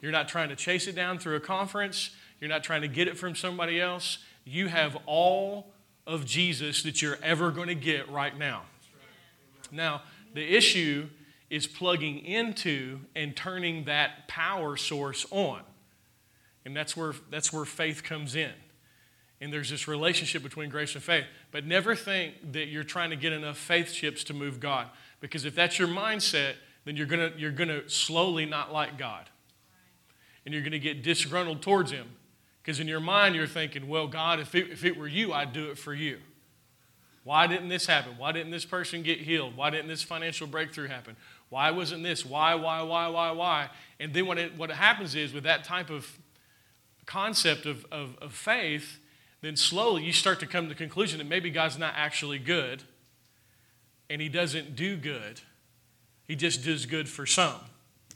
You're 0.00 0.12
not 0.12 0.28
trying 0.28 0.48
to 0.48 0.56
chase 0.56 0.86
it 0.86 0.96
down 0.96 1.18
through 1.18 1.36
a 1.36 1.40
conference, 1.40 2.10
you're 2.40 2.50
not 2.50 2.64
trying 2.64 2.82
to 2.82 2.88
get 2.88 3.06
it 3.06 3.16
from 3.16 3.36
somebody 3.36 3.80
else. 3.80 4.18
You 4.44 4.66
have 4.66 4.96
all 5.06 5.72
of 6.06 6.26
Jesus 6.26 6.82
that 6.82 7.00
you're 7.00 7.18
ever 7.22 7.52
going 7.52 7.68
to 7.68 7.76
get 7.76 8.10
right 8.10 8.36
now. 8.36 8.62
Now, 9.70 10.02
the 10.34 10.42
issue 10.42 11.08
is 11.50 11.66
plugging 11.66 12.18
into 12.24 13.00
and 13.14 13.36
turning 13.36 13.84
that 13.84 14.26
power 14.26 14.76
source 14.76 15.24
on. 15.30 15.60
And 16.64 16.76
that's 16.76 16.96
where, 16.96 17.12
that's 17.30 17.52
where 17.52 17.64
faith 17.64 18.02
comes 18.02 18.34
in. 18.34 18.52
And 19.40 19.52
there's 19.52 19.70
this 19.70 19.86
relationship 19.86 20.42
between 20.42 20.70
grace 20.70 20.94
and 20.94 21.02
faith. 21.02 21.24
But 21.50 21.66
never 21.66 21.94
think 21.94 22.52
that 22.52 22.68
you're 22.68 22.84
trying 22.84 23.10
to 23.10 23.16
get 23.16 23.32
enough 23.32 23.58
faith 23.58 23.92
chips 23.92 24.24
to 24.24 24.34
move 24.34 24.60
God. 24.60 24.88
Because 25.22 25.46
if 25.46 25.54
that's 25.54 25.78
your 25.78 25.88
mindset, 25.88 26.54
then 26.84 26.96
you're 26.96 27.06
going 27.06 27.32
you're 27.38 27.52
gonna 27.52 27.88
slowly 27.88 28.44
not 28.44 28.72
like 28.72 28.98
God. 28.98 29.30
And 30.44 30.52
you're 30.52 30.62
going 30.62 30.72
to 30.72 30.80
get 30.80 31.04
disgruntled 31.04 31.62
towards 31.62 31.92
Him. 31.92 32.08
Because 32.60 32.80
in 32.80 32.88
your 32.88 32.98
mind, 32.98 33.36
you're 33.36 33.46
thinking, 33.46 33.88
well, 33.88 34.08
God, 34.08 34.40
if 34.40 34.56
it, 34.56 34.70
if 34.70 34.84
it 34.84 34.96
were 34.96 35.06
you, 35.06 35.32
I'd 35.32 35.52
do 35.52 35.70
it 35.70 35.78
for 35.78 35.94
you. 35.94 36.18
Why 37.22 37.46
didn't 37.46 37.68
this 37.68 37.86
happen? 37.86 38.18
Why 38.18 38.32
didn't 38.32 38.50
this 38.50 38.64
person 38.64 39.04
get 39.04 39.20
healed? 39.20 39.56
Why 39.56 39.70
didn't 39.70 39.86
this 39.86 40.02
financial 40.02 40.48
breakthrough 40.48 40.88
happen? 40.88 41.14
Why 41.48 41.70
wasn't 41.70 42.02
this? 42.02 42.26
Why, 42.26 42.56
why, 42.56 42.82
why, 42.82 43.06
why, 43.06 43.30
why? 43.30 43.70
And 44.00 44.12
then 44.12 44.26
what, 44.26 44.38
it, 44.38 44.56
what 44.56 44.70
happens 44.70 45.14
is 45.14 45.32
with 45.32 45.44
that 45.44 45.62
type 45.62 45.90
of 45.90 46.18
concept 47.06 47.64
of, 47.64 47.86
of, 47.92 48.16
of 48.20 48.32
faith, 48.32 48.98
then 49.40 49.54
slowly 49.54 50.02
you 50.02 50.12
start 50.12 50.40
to 50.40 50.46
come 50.46 50.64
to 50.64 50.68
the 50.70 50.74
conclusion 50.74 51.18
that 51.18 51.28
maybe 51.28 51.50
God's 51.50 51.78
not 51.78 51.94
actually 51.96 52.40
good 52.40 52.82
and 54.12 54.20
He 54.20 54.28
doesn't 54.28 54.76
do 54.76 54.96
good. 54.96 55.40
He 56.28 56.36
just 56.36 56.62
does 56.62 56.84
good 56.84 57.08
for 57.08 57.24
some. 57.24 57.58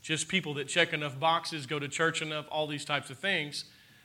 Just 0.03 0.29
people 0.29 0.53
that 0.55 0.69
check 0.69 0.93
enough 0.93 1.19
boxes, 1.19 1.65
go 1.65 1.79
to 1.79 1.89
church 1.89 2.21
enough, 2.21 2.47
all 2.51 2.67
these 2.67 2.85
types 2.85 3.09
of 3.09 3.19
things. 3.19 3.65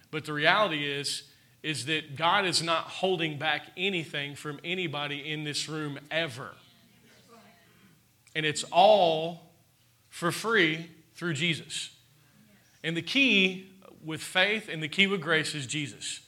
But 0.09 0.23
the 0.23 0.31
reality 0.31 0.89
is, 0.89 1.23
is 1.63 1.85
that 1.87 2.15
God 2.15 2.45
is 2.45 2.63
not 2.63 2.85
holding 2.85 3.37
back 3.37 3.63
anything 3.75 4.35
from 4.35 4.59
anybody 4.63 5.31
in 5.31 5.43
this 5.43 5.67
room 5.67 5.99
ever. 6.09 6.51
And 8.35 8.45
it's 8.45 8.63
all 8.71 9.51
for 10.07 10.31
free 10.31 10.89
through 11.13 11.33
Jesus. 11.33 11.89
And 12.85 12.95
the 12.95 13.01
key 13.01 13.69
with 14.03 14.21
faith 14.21 14.69
and 14.71 14.81
the 14.81 14.87
key 14.87 15.07
with 15.07 15.19
grace 15.19 15.53
is 15.53 15.67
Jesus. 15.67 16.21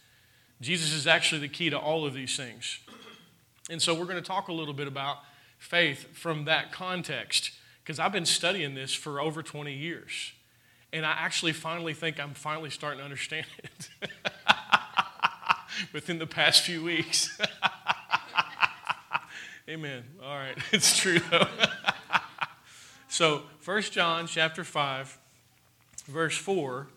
Jesus 0.59 0.91
is 0.91 1.07
actually 1.07 1.39
the 1.39 1.47
key 1.47 1.69
to 1.69 1.79
all 1.79 2.05
of 2.05 2.13
these 2.13 2.35
things. 2.35 2.79
And 3.69 3.81
so 3.81 3.95
we're 3.95 4.05
going 4.05 4.17
to 4.17 4.21
talk 4.21 4.49
a 4.49 4.53
little 4.53 4.73
bit 4.73 4.87
about 4.87 5.19
faith 5.63 6.15
from 6.15 6.43
that 6.45 6.73
context 6.73 7.51
because 7.81 7.97
I've 7.97 8.11
been 8.11 8.25
studying 8.25 8.75
this 8.75 8.93
for 8.93 9.21
over 9.21 9.41
20 9.41 9.73
years. 9.73 10.33
And 10.91 11.05
I 11.05 11.11
actually 11.11 11.53
finally 11.53 11.93
think 11.93 12.19
I'm 12.19 12.33
finally 12.33 12.69
starting 12.69 12.99
to 12.99 13.05
understand 13.05 13.45
it 13.63 13.89
within 15.93 16.19
the 16.19 16.27
past 16.27 16.63
few 16.63 16.83
weeks. 16.83 17.39
Amen. 19.69 20.03
All 20.21 20.37
right. 20.37 20.57
It's 20.73 20.97
true 20.97 21.19
though. 21.31 21.47
so, 23.07 23.43
1 23.63 23.81
John 23.83 24.27
chapter 24.27 24.65
5 24.65 25.17
verse 26.07 26.37
4 26.37 26.87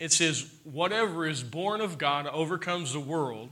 it 0.00 0.12
says 0.12 0.50
whatever 0.64 1.28
is 1.28 1.44
born 1.44 1.80
of 1.80 1.96
God 1.96 2.26
overcomes 2.26 2.92
the 2.92 3.00
world. 3.00 3.50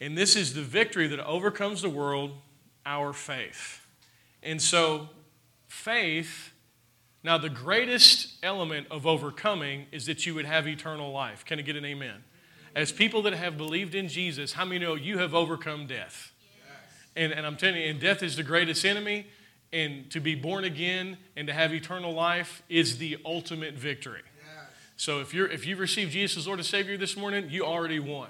And 0.00 0.18
this 0.18 0.34
is 0.34 0.54
the 0.54 0.62
victory 0.62 1.06
that 1.06 1.20
overcomes 1.24 1.82
the 1.82 1.90
world, 1.90 2.32
our 2.84 3.12
faith. 3.12 3.86
And 4.42 4.60
so 4.60 5.08
faith 5.68 6.52
now, 7.22 7.36
the 7.36 7.50
greatest 7.50 8.38
element 8.42 8.86
of 8.90 9.06
overcoming 9.06 9.86
is 9.92 10.06
that 10.06 10.24
you 10.24 10.34
would 10.34 10.46
have 10.46 10.66
eternal 10.66 11.12
life. 11.12 11.44
Can 11.44 11.58
I 11.58 11.62
get 11.62 11.76
an 11.76 11.84
amen? 11.84 12.24
As 12.74 12.92
people 12.92 13.22
that 13.22 13.34
have 13.34 13.58
believed 13.58 13.94
in 13.94 14.08
Jesus, 14.08 14.52
how 14.52 14.64
many 14.64 14.78
know 14.78 14.94
you 14.94 15.18
have 15.18 15.34
overcome 15.34 15.86
death? 15.86 16.32
And, 17.16 17.32
and 17.32 17.44
I'm 17.44 17.56
telling 17.56 17.82
you, 17.82 17.88
and 17.88 18.00
death 18.00 18.22
is 18.22 18.36
the 18.36 18.42
greatest 18.42 18.84
enemy, 18.84 19.26
and 19.72 20.10
to 20.12 20.20
be 20.20 20.34
born 20.34 20.64
again 20.64 21.18
and 21.36 21.46
to 21.48 21.52
have 21.52 21.74
eternal 21.74 22.12
life 22.12 22.62
is 22.68 22.98
the 22.98 23.18
ultimate 23.24 23.74
victory. 23.74 24.22
So 24.96 25.20
if 25.20 25.32
you're 25.32 25.46
if 25.46 25.66
you've 25.66 25.78
received 25.78 26.12
Jesus 26.12 26.38
as 26.38 26.46
Lord 26.46 26.58
and 26.58 26.66
Savior 26.66 26.96
this 26.98 27.16
morning, 27.16 27.48
you 27.48 27.64
already 27.64 27.98
won. 27.98 28.28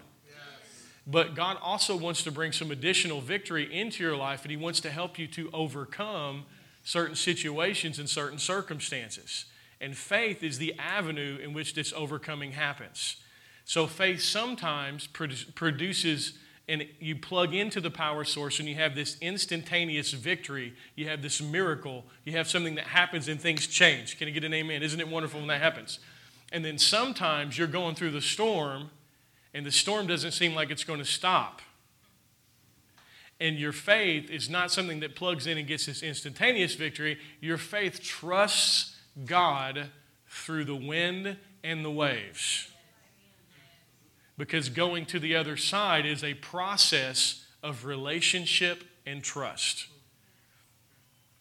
But 1.06 1.34
God 1.34 1.56
also 1.60 1.96
wants 1.96 2.22
to 2.24 2.30
bring 2.30 2.52
some 2.52 2.70
additional 2.70 3.20
victory 3.20 3.72
into 3.72 4.02
your 4.02 4.16
life, 4.16 4.42
and 4.42 4.50
He 4.50 4.56
wants 4.56 4.80
to 4.80 4.90
help 4.90 5.18
you 5.18 5.26
to 5.28 5.50
overcome 5.52 6.44
certain 6.84 7.16
situations 7.16 7.98
and 7.98 8.08
certain 8.08 8.38
circumstances. 8.38 9.46
And 9.80 9.96
faith 9.96 10.42
is 10.42 10.58
the 10.58 10.74
avenue 10.78 11.38
in 11.42 11.54
which 11.54 11.74
this 11.74 11.92
overcoming 11.94 12.52
happens. 12.52 13.16
So 13.64 13.86
faith 13.86 14.20
sometimes 14.20 15.06
produces 15.06 16.34
and 16.68 16.86
you 17.00 17.16
plug 17.16 17.52
into 17.52 17.80
the 17.80 17.90
power 17.90 18.22
source 18.22 18.60
and 18.60 18.68
you 18.68 18.76
have 18.76 18.94
this 18.94 19.16
instantaneous 19.20 20.12
victory. 20.12 20.74
You 20.94 21.08
have 21.08 21.20
this 21.20 21.42
miracle. 21.42 22.04
You 22.24 22.32
have 22.34 22.48
something 22.48 22.76
that 22.76 22.84
happens 22.84 23.26
and 23.26 23.40
things 23.40 23.66
change. 23.66 24.18
Can 24.18 24.28
you 24.28 24.34
get 24.34 24.44
an 24.44 24.54
amen? 24.54 24.82
Isn't 24.82 25.00
it 25.00 25.08
wonderful 25.08 25.40
when 25.40 25.48
that 25.48 25.60
happens? 25.60 25.98
And 26.52 26.64
then 26.64 26.78
sometimes 26.78 27.58
you're 27.58 27.66
going 27.66 27.96
through 27.96 28.12
the 28.12 28.20
storm 28.20 28.90
and 29.52 29.66
the 29.66 29.72
storm 29.72 30.06
doesn't 30.06 30.32
seem 30.32 30.54
like 30.54 30.70
it's 30.70 30.84
going 30.84 31.00
to 31.00 31.04
stop. 31.04 31.60
And 33.40 33.56
your 33.56 33.72
faith 33.72 34.30
is 34.30 34.50
not 34.50 34.70
something 34.70 35.00
that 35.00 35.16
plugs 35.16 35.46
in 35.46 35.56
and 35.56 35.66
gets 35.66 35.86
this 35.86 36.02
instantaneous 36.02 36.74
victory. 36.74 37.18
Your 37.40 37.56
faith 37.56 38.02
trusts 38.02 38.96
God 39.24 39.88
through 40.28 40.66
the 40.66 40.76
wind 40.76 41.36
and 41.64 41.84
the 41.84 41.90
waves 41.90 42.68
because 44.40 44.70
going 44.70 45.04
to 45.04 45.18
the 45.18 45.36
other 45.36 45.56
side 45.56 46.06
is 46.06 46.24
a 46.24 46.34
process 46.34 47.44
of 47.62 47.84
relationship 47.84 48.84
and 49.06 49.22
trust. 49.22 49.86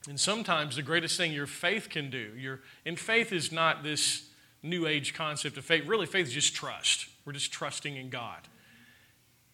And 0.08 0.20
sometimes 0.20 0.76
the 0.76 0.82
greatest 0.82 1.18
thing 1.18 1.32
your 1.32 1.48
faith 1.48 1.90
can 1.90 2.10
do, 2.10 2.32
your, 2.38 2.62
and 2.86 2.98
faith 3.00 3.32
is 3.32 3.52
not 3.52 3.84
this 3.84 4.30
new 4.64 4.86
age 4.88 5.14
concept 5.14 5.58
of 5.58 5.66
faith. 5.66 5.86
Really, 5.88 6.06
faith 6.06 6.28
is 6.28 6.34
just 6.34 6.56
trust. 6.56 7.08
We're 7.30 7.34
just 7.34 7.52
trusting 7.52 7.96
in 7.96 8.10
God. 8.10 8.48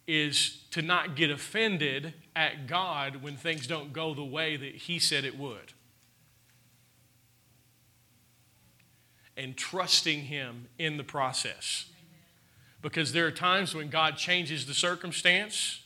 Is 0.08 0.64
to 0.72 0.82
not 0.82 1.18
get 1.18 1.30
offended 1.30 2.14
at 2.34 2.68
God 2.68 3.22
when 3.22 3.36
things 3.36 3.68
don't 3.68 3.92
go 3.92 4.14
the 4.14 4.24
way 4.24 4.56
that 4.56 4.76
He 4.76 4.98
said 4.98 5.26
it 5.26 5.38
would. 5.38 5.74
And 9.36 9.58
trusting 9.58 10.22
Him 10.22 10.70
in 10.80 10.96
the 10.96 11.04
process. 11.04 11.88
Because 12.82 13.12
there 13.12 13.28
are 13.28 13.32
times 13.32 13.76
when 13.76 13.90
God 13.90 14.16
changes 14.16 14.68
the 14.68 14.74
circumstance, 14.74 15.82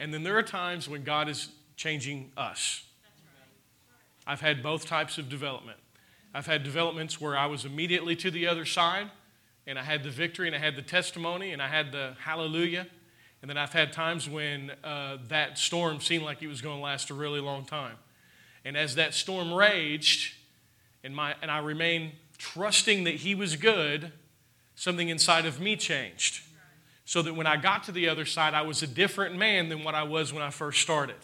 and 0.00 0.12
then 0.12 0.24
there 0.24 0.36
are 0.36 0.42
times 0.42 0.88
when 0.88 1.04
God 1.04 1.28
is 1.28 1.50
changing 1.76 2.32
us. 2.36 2.82
I've 4.26 4.40
had 4.40 4.60
both 4.60 4.86
types 4.86 5.18
of 5.18 5.28
development. 5.28 5.78
I've 6.34 6.46
had 6.46 6.64
developments 6.64 7.20
where 7.20 7.36
I 7.38 7.46
was 7.46 7.64
immediately 7.64 8.16
to 8.16 8.28
the 8.32 8.48
other 8.48 8.64
side, 8.64 9.12
and 9.68 9.78
I 9.78 9.82
had 9.82 10.02
the 10.02 10.10
victory, 10.10 10.46
and 10.46 10.56
I 10.56 10.58
had 10.58 10.76
the 10.76 10.82
testimony, 10.82 11.52
and 11.52 11.60
I 11.60 11.68
had 11.68 11.92
the 11.92 12.14
hallelujah. 12.18 12.86
And 13.42 13.50
then 13.50 13.58
I've 13.58 13.72
had 13.72 13.92
times 13.92 14.26
when 14.26 14.72
uh, 14.82 15.18
that 15.28 15.58
storm 15.58 16.00
seemed 16.00 16.24
like 16.24 16.42
it 16.42 16.48
was 16.48 16.62
going 16.62 16.78
to 16.78 16.82
last 16.82 17.10
a 17.10 17.14
really 17.14 17.38
long 17.38 17.66
time. 17.66 17.96
And 18.64 18.78
as 18.78 18.94
that 18.94 19.12
storm 19.12 19.52
raged, 19.52 20.34
and, 21.04 21.14
my, 21.14 21.34
and 21.42 21.50
I 21.50 21.58
remained 21.58 22.12
trusting 22.38 23.04
that 23.04 23.16
He 23.16 23.34
was 23.34 23.56
good, 23.56 24.10
something 24.74 25.10
inside 25.10 25.44
of 25.44 25.60
me 25.60 25.76
changed. 25.76 26.42
So 27.04 27.20
that 27.22 27.34
when 27.34 27.46
I 27.46 27.58
got 27.58 27.84
to 27.84 27.92
the 27.92 28.08
other 28.08 28.24
side, 28.24 28.54
I 28.54 28.62
was 28.62 28.82
a 28.82 28.86
different 28.86 29.36
man 29.36 29.68
than 29.68 29.84
what 29.84 29.94
I 29.94 30.02
was 30.02 30.32
when 30.32 30.42
I 30.42 30.50
first 30.50 30.80
started. 30.80 31.16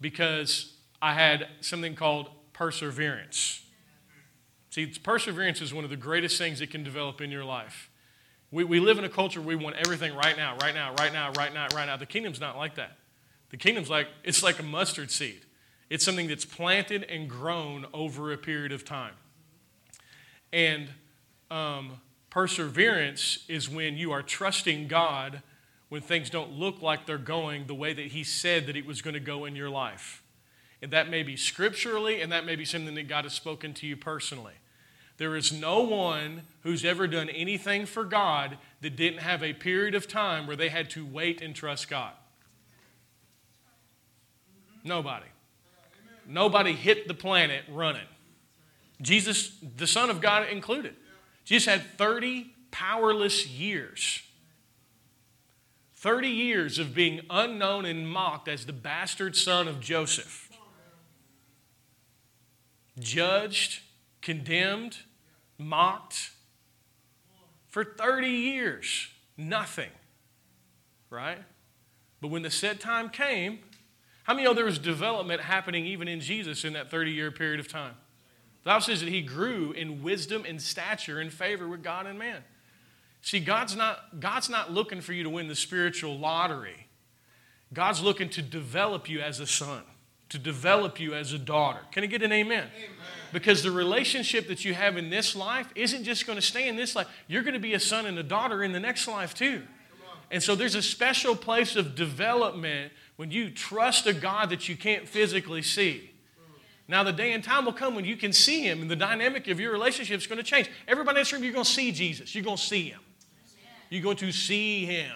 Because 0.00 0.72
I 1.02 1.12
had 1.12 1.48
something 1.60 1.94
called 1.94 2.30
perseverance. 2.54 3.62
See, 4.76 4.84
perseverance 4.84 5.62
is 5.62 5.72
one 5.72 5.84
of 5.84 5.90
the 5.90 5.96
greatest 5.96 6.36
things 6.36 6.58
that 6.58 6.70
can 6.70 6.84
develop 6.84 7.22
in 7.22 7.30
your 7.30 7.46
life. 7.46 7.88
We, 8.50 8.62
we 8.62 8.78
live 8.78 8.98
in 8.98 9.04
a 9.04 9.08
culture 9.08 9.40
where 9.40 9.56
we 9.56 9.64
want 9.64 9.76
everything 9.76 10.14
right 10.14 10.36
now, 10.36 10.58
right 10.60 10.74
now, 10.74 10.94
right 10.98 11.10
now, 11.10 11.32
right 11.32 11.54
now, 11.54 11.66
right 11.74 11.86
now. 11.86 11.96
The 11.96 12.04
kingdom's 12.04 12.40
not 12.40 12.58
like 12.58 12.74
that. 12.74 12.98
The 13.48 13.56
kingdom's 13.56 13.88
like, 13.88 14.08
it's 14.22 14.42
like 14.42 14.58
a 14.58 14.62
mustard 14.62 15.10
seed. 15.10 15.46
It's 15.88 16.04
something 16.04 16.28
that's 16.28 16.44
planted 16.44 17.04
and 17.04 17.26
grown 17.26 17.86
over 17.94 18.30
a 18.34 18.36
period 18.36 18.70
of 18.70 18.84
time. 18.84 19.14
And 20.52 20.90
um, 21.50 21.92
Perseverance 22.28 23.46
is 23.48 23.70
when 23.70 23.96
you 23.96 24.12
are 24.12 24.20
trusting 24.20 24.88
God 24.88 25.40
when 25.88 26.02
things 26.02 26.28
don't 26.28 26.52
look 26.52 26.82
like 26.82 27.06
they're 27.06 27.16
going 27.16 27.66
the 27.66 27.74
way 27.74 27.94
that 27.94 28.08
He 28.08 28.22
said 28.24 28.66
that 28.66 28.76
it 28.76 28.84
was 28.84 29.00
going 29.00 29.14
to 29.14 29.20
go 29.20 29.46
in 29.46 29.56
your 29.56 29.70
life. 29.70 30.22
And 30.82 30.90
that 30.90 31.08
may 31.08 31.22
be 31.22 31.34
scripturally, 31.34 32.20
and 32.20 32.30
that 32.30 32.44
may 32.44 32.56
be 32.56 32.66
something 32.66 32.94
that 32.94 33.08
God 33.08 33.24
has 33.24 33.32
spoken 33.32 33.72
to 33.72 33.86
you 33.86 33.96
personally. 33.96 34.52
There 35.18 35.36
is 35.36 35.52
no 35.52 35.80
one 35.80 36.42
who's 36.62 36.84
ever 36.84 37.06
done 37.06 37.28
anything 37.30 37.86
for 37.86 38.04
God 38.04 38.58
that 38.82 38.96
didn't 38.96 39.20
have 39.20 39.42
a 39.42 39.52
period 39.52 39.94
of 39.94 40.06
time 40.06 40.46
where 40.46 40.56
they 40.56 40.68
had 40.68 40.90
to 40.90 41.06
wait 41.06 41.40
and 41.40 41.54
trust 41.54 41.88
God. 41.88 42.12
Nobody. 44.84 45.26
Nobody 46.26 46.72
hit 46.72 47.08
the 47.08 47.14
planet 47.14 47.64
running. 47.70 48.06
Jesus, 49.00 49.56
the 49.76 49.86
Son 49.86 50.10
of 50.10 50.20
God 50.20 50.48
included. 50.48 50.94
Jesus 51.44 51.66
had 51.66 51.98
30 51.98 52.52
powerless 52.70 53.46
years. 53.46 54.22
30 55.94 56.28
years 56.28 56.78
of 56.78 56.94
being 56.94 57.20
unknown 57.30 57.84
and 57.84 58.08
mocked 58.08 58.48
as 58.48 58.66
the 58.66 58.72
bastard 58.72 59.34
son 59.34 59.66
of 59.66 59.80
Joseph. 59.80 60.50
Judged, 62.98 63.80
condemned, 64.20 64.98
mocked. 65.58 66.30
For 67.68 67.84
30 67.84 68.28
years, 68.28 69.08
nothing. 69.36 69.90
Right? 71.10 71.38
But 72.20 72.28
when 72.28 72.42
the 72.42 72.50
set 72.50 72.80
time 72.80 73.08
came, 73.08 73.60
how 74.24 74.34
many 74.34 74.44
know 74.44 74.54
there 74.54 74.64
was 74.64 74.78
development 74.78 75.40
happening 75.40 75.86
even 75.86 76.08
in 76.08 76.20
Jesus 76.20 76.64
in 76.64 76.72
that 76.72 76.90
30 76.90 77.12
year 77.12 77.30
period 77.30 77.60
of 77.60 77.68
time? 77.68 77.94
The 78.64 78.70
Bible 78.70 78.80
says 78.80 79.00
that 79.00 79.10
he 79.10 79.22
grew 79.22 79.70
in 79.70 80.02
wisdom 80.02 80.44
and 80.44 80.60
stature 80.60 81.20
and 81.20 81.32
favor 81.32 81.68
with 81.68 81.84
God 81.84 82.06
and 82.06 82.18
man. 82.18 82.42
See, 83.22 83.38
God's 83.38 83.76
not, 83.76 84.18
God's 84.20 84.50
not 84.50 84.72
looking 84.72 85.00
for 85.00 85.12
you 85.12 85.22
to 85.22 85.30
win 85.30 85.46
the 85.46 85.54
spiritual 85.54 86.18
lottery. 86.18 86.86
God's 87.72 88.02
looking 88.02 88.28
to 88.30 88.42
develop 88.42 89.08
you 89.08 89.20
as 89.20 89.38
a 89.40 89.46
son, 89.46 89.82
to 90.28 90.38
develop 90.38 90.98
you 90.98 91.14
as 91.14 91.32
a 91.32 91.38
daughter. 91.38 91.80
Can 91.92 92.02
I 92.02 92.06
get 92.06 92.22
an 92.22 92.32
amen? 92.32 92.68
amen? 92.76 92.90
Because 93.36 93.62
the 93.62 93.70
relationship 93.70 94.48
that 94.48 94.64
you 94.64 94.72
have 94.72 94.96
in 94.96 95.10
this 95.10 95.36
life 95.36 95.68
isn't 95.74 96.04
just 96.04 96.26
going 96.26 96.36
to 96.38 96.42
stay 96.42 96.68
in 96.68 96.76
this 96.76 96.96
life. 96.96 97.06
You're 97.28 97.42
going 97.42 97.52
to 97.52 97.60
be 97.60 97.74
a 97.74 97.78
son 97.78 98.06
and 98.06 98.16
a 98.16 98.22
daughter 98.22 98.64
in 98.64 98.72
the 98.72 98.80
next 98.80 99.06
life 99.06 99.34
too. 99.34 99.60
And 100.30 100.42
so 100.42 100.54
there's 100.54 100.74
a 100.74 100.80
special 100.80 101.36
place 101.36 101.76
of 101.76 101.94
development 101.94 102.94
when 103.16 103.30
you 103.30 103.50
trust 103.50 104.06
a 104.06 104.14
God 104.14 104.48
that 104.48 104.70
you 104.70 104.74
can't 104.74 105.06
physically 105.06 105.60
see. 105.60 106.12
Now, 106.88 107.02
the 107.02 107.12
day 107.12 107.34
and 107.34 107.44
time 107.44 107.66
will 107.66 107.74
come 107.74 107.94
when 107.94 108.06
you 108.06 108.16
can 108.16 108.32
see 108.32 108.62
Him, 108.62 108.80
and 108.80 108.90
the 108.90 108.96
dynamic 108.96 109.48
of 109.48 109.60
your 109.60 109.70
relationship 109.70 110.16
is 110.16 110.26
going 110.26 110.38
to 110.38 110.42
change. 110.42 110.70
Everybody 110.88 111.18
in 111.18 111.20
this 111.20 111.32
room, 111.34 111.44
you're 111.44 111.52
going 111.52 111.66
to 111.66 111.70
see 111.70 111.92
Jesus. 111.92 112.34
You're 112.34 112.42
going 112.42 112.56
to 112.56 112.62
see 112.62 112.88
Him. 112.88 113.00
You're 113.90 114.02
going 114.02 114.16
to 114.16 114.32
see 114.32 114.86
Him. 114.86 115.12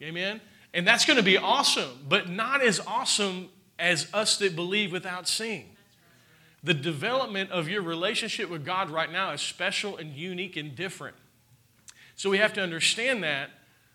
Amen? 0.00 0.40
And 0.72 0.86
that's 0.86 1.04
going 1.04 1.18
to 1.18 1.22
be 1.22 1.36
awesome, 1.36 2.06
but 2.08 2.30
not 2.30 2.62
as 2.62 2.80
awesome 2.86 3.50
as 3.78 4.08
us 4.14 4.38
that 4.38 4.56
believe 4.56 4.92
without 4.92 5.28
seeing. 5.28 5.74
The 6.62 6.74
development 6.74 7.50
of 7.50 7.68
your 7.68 7.82
relationship 7.82 8.50
with 8.50 8.64
God 8.64 8.90
right 8.90 9.10
now 9.10 9.30
is 9.32 9.40
special 9.40 9.96
and 9.96 10.12
unique 10.14 10.56
and 10.56 10.74
different. 10.74 11.16
So 12.16 12.30
we 12.30 12.38
have 12.38 12.52
to 12.54 12.62
understand 12.62 13.22
that 13.22 13.50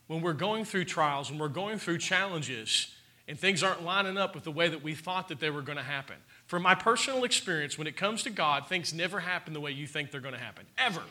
when 0.08 0.22
we're 0.22 0.34
going 0.34 0.63
through 0.63 0.86
trials, 0.86 1.29
when 1.29 1.39
we're 1.39 1.50
going 1.50 1.77
through 1.77 1.98
challenges, 1.98 2.93
and 3.27 3.39
things 3.39 3.63
aren't 3.63 3.84
lining 3.84 4.17
up 4.17 4.36
with 4.36 4.43
the 4.43 4.51
way 4.51 4.67
that 4.67 4.84
we 4.84 4.93
thought 4.93 5.29
that 5.29 5.39
they 5.39 5.50
were 5.50 5.62
going 5.62 5.77
to 5.77 5.84
happen. 5.84 6.15
From 6.46 6.62
my 6.62 6.75
personal 6.75 7.24
experience, 7.24 7.77
when 7.77 7.88
it 7.88 7.96
comes 7.96 8.24
to 8.24 8.29
God, 8.29 8.67
things 8.67 8.93
never 8.93 9.20
happen 9.20 9.53
the 9.53 9.62
way 9.62 9.72
you 9.72 9.88
think 9.88 10.12
they're 10.12 10.22
going 10.22 10.34
to 10.34 10.39
happen, 10.39 10.65
ever. 10.77 11.01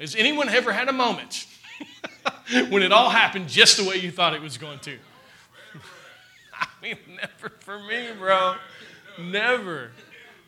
Has 0.00 0.14
anyone 0.14 0.48
ever 0.48 0.72
had 0.72 0.88
a 0.88 0.92
moment 0.92 1.46
when 2.70 2.82
it 2.82 2.92
all 2.92 3.10
happened 3.10 3.48
just 3.48 3.76
the 3.76 3.84
way 3.84 3.96
you 3.96 4.10
thought 4.10 4.34
it 4.34 4.40
was 4.40 4.56
going 4.56 4.78
to? 4.80 4.98
I 6.54 6.66
mean, 6.80 6.96
never 7.08 7.54
for 7.60 7.78
me, 7.80 8.08
bro. 8.18 8.54
Never. 9.18 9.92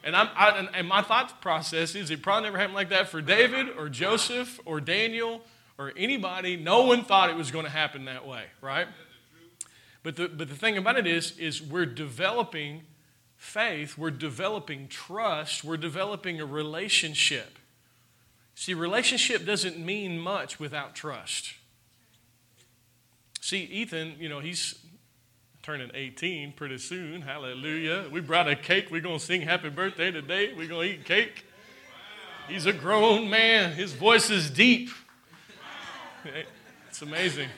And, 0.03 0.15
I'm, 0.15 0.29
I, 0.37 0.69
and 0.75 0.87
my 0.87 1.03
thought 1.03 1.41
process 1.41 1.95
is 1.95 2.11
it 2.11 2.23
probably 2.23 2.49
never 2.49 2.59
happened 2.59 2.75
like 2.75 2.91
that 2.91 3.09
for 3.09 3.23
David 3.23 3.69
or 3.79 3.89
Joseph 3.89 4.61
or 4.65 4.81
Daniel 4.81 5.43
or 5.79 5.93
anybody. 5.97 6.57
No 6.57 6.85
one 6.85 7.05
thought 7.05 7.31
it 7.31 7.37
was 7.37 7.51
going 7.51 7.65
to 7.65 7.71
happen 7.71 8.05
that 8.05 8.27
way, 8.27 8.45
right? 8.61 8.87
But 10.03 10.17
the, 10.17 10.29
but 10.29 10.49
the 10.49 10.55
thing 10.55 10.77
about 10.77 10.99
it 10.99 11.07
is, 11.07 11.39
is 11.39 11.63
we're 11.63 11.87
developing 11.87 12.83
faith, 13.37 13.97
we're 13.97 14.11
developing 14.11 14.89
trust, 14.89 15.65
we're 15.65 15.79
developing 15.79 16.41
a 16.41 16.47
relationship. 16.47 17.59
See, 18.55 18.75
relationship 18.75 19.47
doesn't 19.47 19.79
mean 19.79 20.19
much 20.19 20.61
without 20.61 20.95
trust. 20.95 21.55
See, 23.41 23.65
Ethan, 23.65 24.17
you 24.19 24.29
know, 24.29 24.41
he's 24.41 24.75
turning 25.65 25.91
18 25.95 26.53
pretty 26.53 26.77
soon. 26.77 27.23
Hallelujah. 27.23 28.05
We 28.13 28.21
brought 28.21 28.47
a 28.47 28.55
cake. 28.55 28.89
We're 28.91 29.01
going 29.01 29.19
to 29.19 29.25
sing 29.25 29.41
happy 29.41 29.71
birthday 29.71 30.11
today. 30.11 30.53
We're 30.55 30.69
going 30.69 30.91
to 30.91 30.95
eat 30.97 31.07
cake. 31.07 31.47
He's 32.47 32.67
a 32.67 32.73
grown 32.75 33.31
man. 33.31 33.73
His 33.73 33.95
voice 33.95 34.29
is 34.29 34.51
deep. 34.51 34.91
It's 36.91 37.01
amazing. 37.01 37.49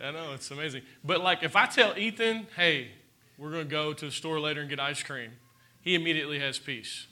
I 0.00 0.12
know, 0.12 0.34
it's 0.34 0.52
amazing. 0.52 0.82
But 1.02 1.20
like 1.20 1.42
if 1.42 1.56
I 1.56 1.66
tell 1.66 1.98
Ethan, 1.98 2.46
hey, 2.54 2.92
we're 3.38 3.50
going 3.50 3.64
to 3.64 3.70
go 3.70 3.92
to 3.92 4.04
the 4.04 4.12
store 4.12 4.38
later 4.38 4.60
and 4.60 4.70
get 4.70 4.78
ice 4.78 5.02
cream, 5.02 5.32
he 5.80 5.96
immediately 5.96 6.38
has 6.38 6.60
peace 6.60 7.08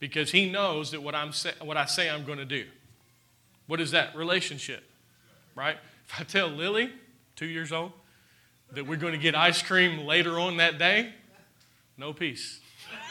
because 0.00 0.32
he 0.32 0.50
knows 0.50 0.90
that 0.92 1.02
what, 1.02 1.14
I'm 1.14 1.34
say, 1.34 1.52
what 1.62 1.76
I 1.76 1.84
say 1.84 2.08
I'm 2.08 2.24
going 2.24 2.38
to 2.38 2.46
do. 2.46 2.64
What 3.66 3.78
is 3.78 3.90
that? 3.90 4.16
Relationship, 4.16 4.84
right? 5.54 5.76
If 6.08 6.18
I 6.18 6.24
tell 6.24 6.48
Lily, 6.48 6.92
two 7.34 7.46
years 7.46 7.72
old, 7.72 7.92
that 8.72 8.86
we're 8.86 8.96
going 8.96 9.12
to 9.12 9.18
get 9.18 9.34
ice 9.34 9.62
cream 9.62 10.06
later 10.06 10.38
on 10.38 10.58
that 10.58 10.78
day, 10.78 11.12
no 11.96 12.12
peace. 12.12 12.60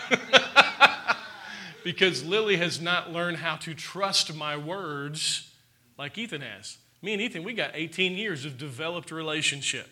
because 1.83 2.23
Lily 2.23 2.57
has 2.57 2.81
not 2.81 3.11
learned 3.11 3.37
how 3.37 3.55
to 3.57 3.73
trust 3.73 4.35
my 4.35 4.57
words 4.57 5.51
like 5.97 6.17
Ethan 6.17 6.41
has. 6.41 6.77
Me 7.01 7.13
and 7.13 7.21
Ethan, 7.21 7.43
we 7.43 7.53
got 7.53 7.71
18 7.73 8.13
years 8.13 8.45
of 8.45 8.57
developed 8.57 9.11
relationship, 9.11 9.87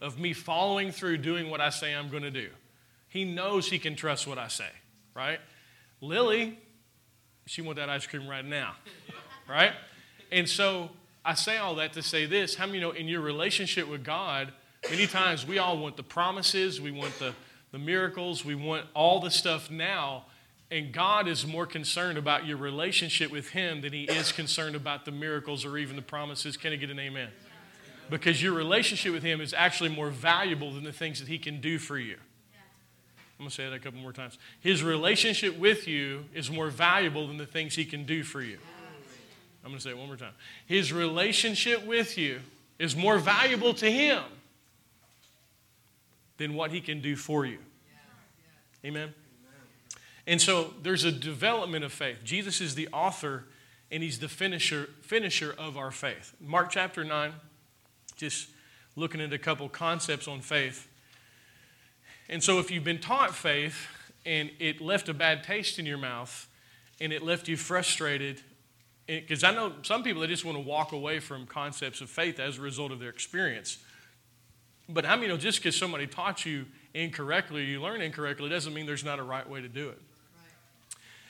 of 0.00 0.18
me 0.18 0.32
following 0.32 0.92
through 0.92 1.16
doing 1.16 1.50
what 1.50 1.60
I 1.60 1.70
say 1.70 1.94
I'm 1.94 2.10
going 2.10 2.22
to 2.22 2.30
do. 2.30 2.50
He 3.08 3.24
knows 3.24 3.68
he 3.68 3.78
can 3.78 3.96
trust 3.96 4.26
what 4.26 4.38
I 4.38 4.48
say, 4.48 4.68
right? 5.14 5.40
Lily, 6.00 6.58
she 7.46 7.62
want 7.62 7.76
that 7.76 7.88
ice 7.88 8.06
cream 8.06 8.28
right 8.28 8.44
now, 8.44 8.74
right? 9.48 9.72
And 10.30 10.48
so 10.48 10.90
I 11.24 11.34
say 11.34 11.58
all 11.58 11.76
that 11.76 11.92
to 11.94 12.02
say 12.02 12.26
this. 12.26 12.54
How 12.54 12.66
many 12.66 12.80
know 12.80 12.90
in 12.90 13.08
your 13.08 13.20
relationship 13.20 13.88
with 13.88 14.04
God, 14.04 14.52
Many 14.90 15.06
times 15.06 15.46
we 15.46 15.58
all 15.58 15.78
want 15.78 15.96
the 15.96 16.02
promises, 16.02 16.80
we 16.80 16.90
want 16.90 17.18
the, 17.18 17.34
the 17.70 17.78
miracles, 17.78 18.44
we 18.44 18.54
want 18.54 18.86
all 18.94 19.20
the 19.20 19.30
stuff 19.30 19.70
now. 19.70 20.24
And 20.70 20.92
God 20.92 21.28
is 21.28 21.46
more 21.46 21.66
concerned 21.66 22.18
about 22.18 22.46
your 22.46 22.56
relationship 22.56 23.30
with 23.30 23.50
Him 23.50 23.82
than 23.82 23.92
He 23.92 24.04
is 24.04 24.32
concerned 24.32 24.74
about 24.74 25.04
the 25.04 25.12
miracles 25.12 25.64
or 25.64 25.76
even 25.78 25.96
the 25.96 26.02
promises. 26.02 26.56
Can 26.56 26.72
I 26.72 26.76
get 26.76 26.90
an 26.90 26.98
amen? 26.98 27.28
Because 28.10 28.42
your 28.42 28.54
relationship 28.54 29.12
with 29.12 29.22
Him 29.22 29.40
is 29.40 29.54
actually 29.54 29.90
more 29.90 30.10
valuable 30.10 30.72
than 30.72 30.82
the 30.82 30.92
things 30.92 31.20
that 31.20 31.28
He 31.28 31.38
can 31.38 31.60
do 31.60 31.78
for 31.78 31.98
you. 31.98 32.16
I'm 33.38 33.44
going 33.44 33.50
to 33.50 33.54
say 33.54 33.64
that 33.64 33.74
a 33.74 33.78
couple 33.78 34.00
more 34.00 34.12
times. 34.12 34.38
His 34.60 34.82
relationship 34.82 35.58
with 35.58 35.86
you 35.86 36.24
is 36.34 36.50
more 36.50 36.68
valuable 36.68 37.26
than 37.26 37.36
the 37.36 37.46
things 37.46 37.74
He 37.74 37.84
can 37.84 38.04
do 38.04 38.22
for 38.22 38.40
you. 38.40 38.58
I'm 39.64 39.70
going 39.70 39.78
to 39.78 39.82
say 39.82 39.90
it 39.90 39.98
one 39.98 40.08
more 40.08 40.16
time. 40.16 40.34
His 40.66 40.92
relationship 40.92 41.86
with 41.86 42.18
you 42.18 42.40
is 42.78 42.96
more 42.96 43.18
valuable 43.18 43.74
to 43.74 43.90
Him 43.90 44.22
than 46.42 46.54
what 46.54 46.72
he 46.72 46.80
can 46.80 47.00
do 47.00 47.14
for 47.14 47.46
you. 47.46 47.58
Amen? 48.84 49.14
And 50.26 50.42
so 50.42 50.74
there's 50.82 51.04
a 51.04 51.12
development 51.12 51.84
of 51.84 51.92
faith. 51.92 52.18
Jesus 52.24 52.60
is 52.60 52.74
the 52.74 52.88
author 52.92 53.44
and 53.92 54.02
he's 54.02 54.18
the 54.18 54.28
finisher, 54.28 54.88
finisher 55.02 55.54
of 55.56 55.76
our 55.76 55.92
faith. 55.92 56.34
Mark 56.40 56.70
chapter 56.70 57.04
9, 57.04 57.32
just 58.16 58.48
looking 58.96 59.20
at 59.20 59.32
a 59.32 59.38
couple 59.38 59.68
concepts 59.68 60.26
on 60.26 60.40
faith. 60.40 60.88
And 62.28 62.42
so 62.42 62.58
if 62.58 62.72
you've 62.72 62.82
been 62.82 63.00
taught 63.00 63.36
faith 63.36 63.86
and 64.26 64.50
it 64.58 64.80
left 64.80 65.08
a 65.08 65.14
bad 65.14 65.44
taste 65.44 65.78
in 65.78 65.86
your 65.86 65.98
mouth 65.98 66.48
and 67.00 67.12
it 67.12 67.22
left 67.22 67.46
you 67.46 67.56
frustrated, 67.56 68.40
because 69.06 69.44
I 69.44 69.52
know 69.54 69.74
some 69.82 70.02
people 70.02 70.22
that 70.22 70.28
just 70.28 70.44
want 70.44 70.58
to 70.58 70.64
walk 70.64 70.90
away 70.90 71.20
from 71.20 71.46
concepts 71.46 72.00
of 72.00 72.10
faith 72.10 72.40
as 72.40 72.58
a 72.58 72.62
result 72.62 72.90
of 72.90 72.98
their 72.98 73.10
experience. 73.10 73.78
But 74.88 75.04
how 75.04 75.16
many 75.16 75.28
know 75.28 75.36
just 75.36 75.58
because 75.58 75.76
somebody 75.76 76.06
taught 76.06 76.44
you 76.44 76.66
incorrectly, 76.94 77.64
you 77.64 77.80
learn 77.80 78.00
incorrectly, 78.00 78.48
doesn't 78.48 78.74
mean 78.74 78.86
there's 78.86 79.04
not 79.04 79.18
a 79.18 79.22
right 79.22 79.48
way 79.48 79.60
to 79.60 79.68
do 79.68 79.88
it. 79.88 80.00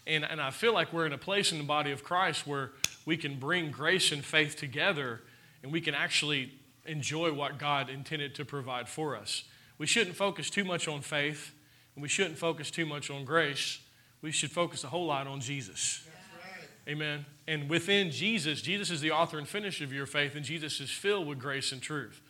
And, 0.07 0.25
and 0.25 0.41
I 0.41 0.51
feel 0.51 0.75
like 0.75 0.93
we're 0.93 1.07
in 1.07 1.13
a 1.13 1.19
place 1.19 1.53
in 1.53 1.59
the 1.59 1.65
body 1.65 1.93
of 1.93 2.03
Christ 2.03 2.47
where 2.47 2.73
we 3.05 3.17
can 3.17 3.39
bring 3.39 3.71
grace 3.71 4.11
and 4.11 4.25
faith 4.25 4.57
together 4.57 5.21
and 5.63 5.73
we 5.73 5.81
can 5.81 5.95
actually 5.95 6.53
enjoy 6.87 7.33
what 7.33 7.59
God 7.59 7.89
intended 7.89 8.35
to 8.37 8.45
provide 8.45 8.89
for 8.89 9.17
us. 9.17 9.45
We 9.79 9.87
shouldn't 9.87 10.17
focus 10.17 10.51
too 10.51 10.65
much 10.65 10.89
on 10.89 11.03
faith 11.03 11.53
and 11.95 12.03
we 12.03 12.09
shouldn't 12.09 12.39
focus 12.39 12.71
too 12.71 12.87
much 12.87 13.11
on 13.11 13.25
grace. 13.25 13.79
We 14.23 14.33
should 14.33 14.51
focus 14.51 14.83
a 14.83 14.89
whole 14.89 15.07
lot 15.07 15.27
on 15.27 15.41
Jesus. 15.41 16.05
Right. 16.07 16.95
Amen. 16.95 17.27
And 17.47 17.69
within 17.69 18.11
Jesus, 18.11 18.63
Jesus 18.63 18.91
is 18.91 19.01
the 19.01 19.11
author 19.11 19.39
and 19.39 19.47
finisher 19.47 19.85
of 19.85 19.93
your 19.93 20.07
faith, 20.07 20.37
and 20.37 20.45
Jesus 20.45 20.81
is 20.81 20.91
filled 20.91 21.27
with 21.27 21.39
grace 21.39 21.73
and 21.73 21.83
truth. 21.83 22.21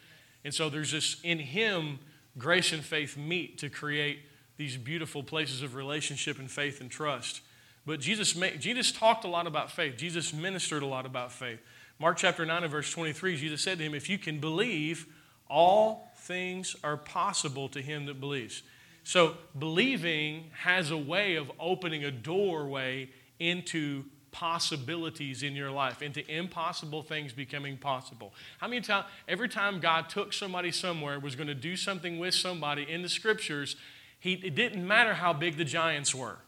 And 0.44 0.52
so 0.52 0.68
there's 0.68 0.92
this 0.92 1.16
in 1.22 1.38
Him, 1.38 1.98
grace 2.38 2.72
and 2.72 2.84
faith 2.84 3.16
meet 3.16 3.58
to 3.58 3.68
create 3.68 4.20
these 4.56 4.76
beautiful 4.76 5.22
places 5.22 5.62
of 5.62 5.74
relationship 5.74 6.38
and 6.38 6.50
faith 6.50 6.80
and 6.80 6.90
trust. 6.90 7.40
But 7.84 8.00
Jesus, 8.00 8.32
Jesus 8.58 8.92
talked 8.92 9.24
a 9.24 9.28
lot 9.28 9.46
about 9.46 9.70
faith. 9.70 9.96
Jesus 9.96 10.32
ministered 10.32 10.82
a 10.82 10.86
lot 10.86 11.06
about 11.06 11.32
faith. 11.32 11.60
Mark 11.98 12.16
chapter 12.16 12.46
9 12.46 12.62
and 12.62 12.70
verse 12.70 12.90
23, 12.90 13.36
Jesus 13.36 13.62
said 13.62 13.78
to 13.78 13.84
him, 13.84 13.94
If 13.94 14.08
you 14.08 14.18
can 14.18 14.38
believe, 14.38 15.06
all 15.48 16.10
things 16.16 16.76
are 16.82 16.96
possible 16.96 17.68
to 17.70 17.80
him 17.82 18.06
that 18.06 18.20
believes. 18.20 18.62
So 19.04 19.36
believing 19.58 20.50
has 20.60 20.90
a 20.90 20.96
way 20.96 21.36
of 21.36 21.50
opening 21.58 22.04
a 22.04 22.10
doorway 22.10 23.10
into 23.38 24.04
possibilities 24.32 25.42
in 25.42 25.54
your 25.54 25.70
life, 25.70 26.02
into 26.02 26.28
impossible 26.30 27.02
things 27.02 27.32
becoming 27.32 27.76
possible. 27.76 28.32
How 28.58 28.66
many 28.66 28.80
times, 28.80 29.06
every 29.28 29.48
time 29.48 29.78
God 29.78 30.08
took 30.08 30.32
somebody 30.32 30.72
somewhere, 30.72 31.20
was 31.20 31.36
going 31.36 31.46
to 31.48 31.54
do 31.54 31.76
something 31.76 32.18
with 32.18 32.34
somebody 32.34 32.90
in 32.90 33.02
the 33.02 33.08
scriptures, 33.08 33.76
he, 34.18 34.32
it 34.34 34.54
didn't 34.54 34.86
matter 34.86 35.14
how 35.14 35.32
big 35.32 35.56
the 35.56 35.64
giants 35.64 36.14
were. 36.14 36.38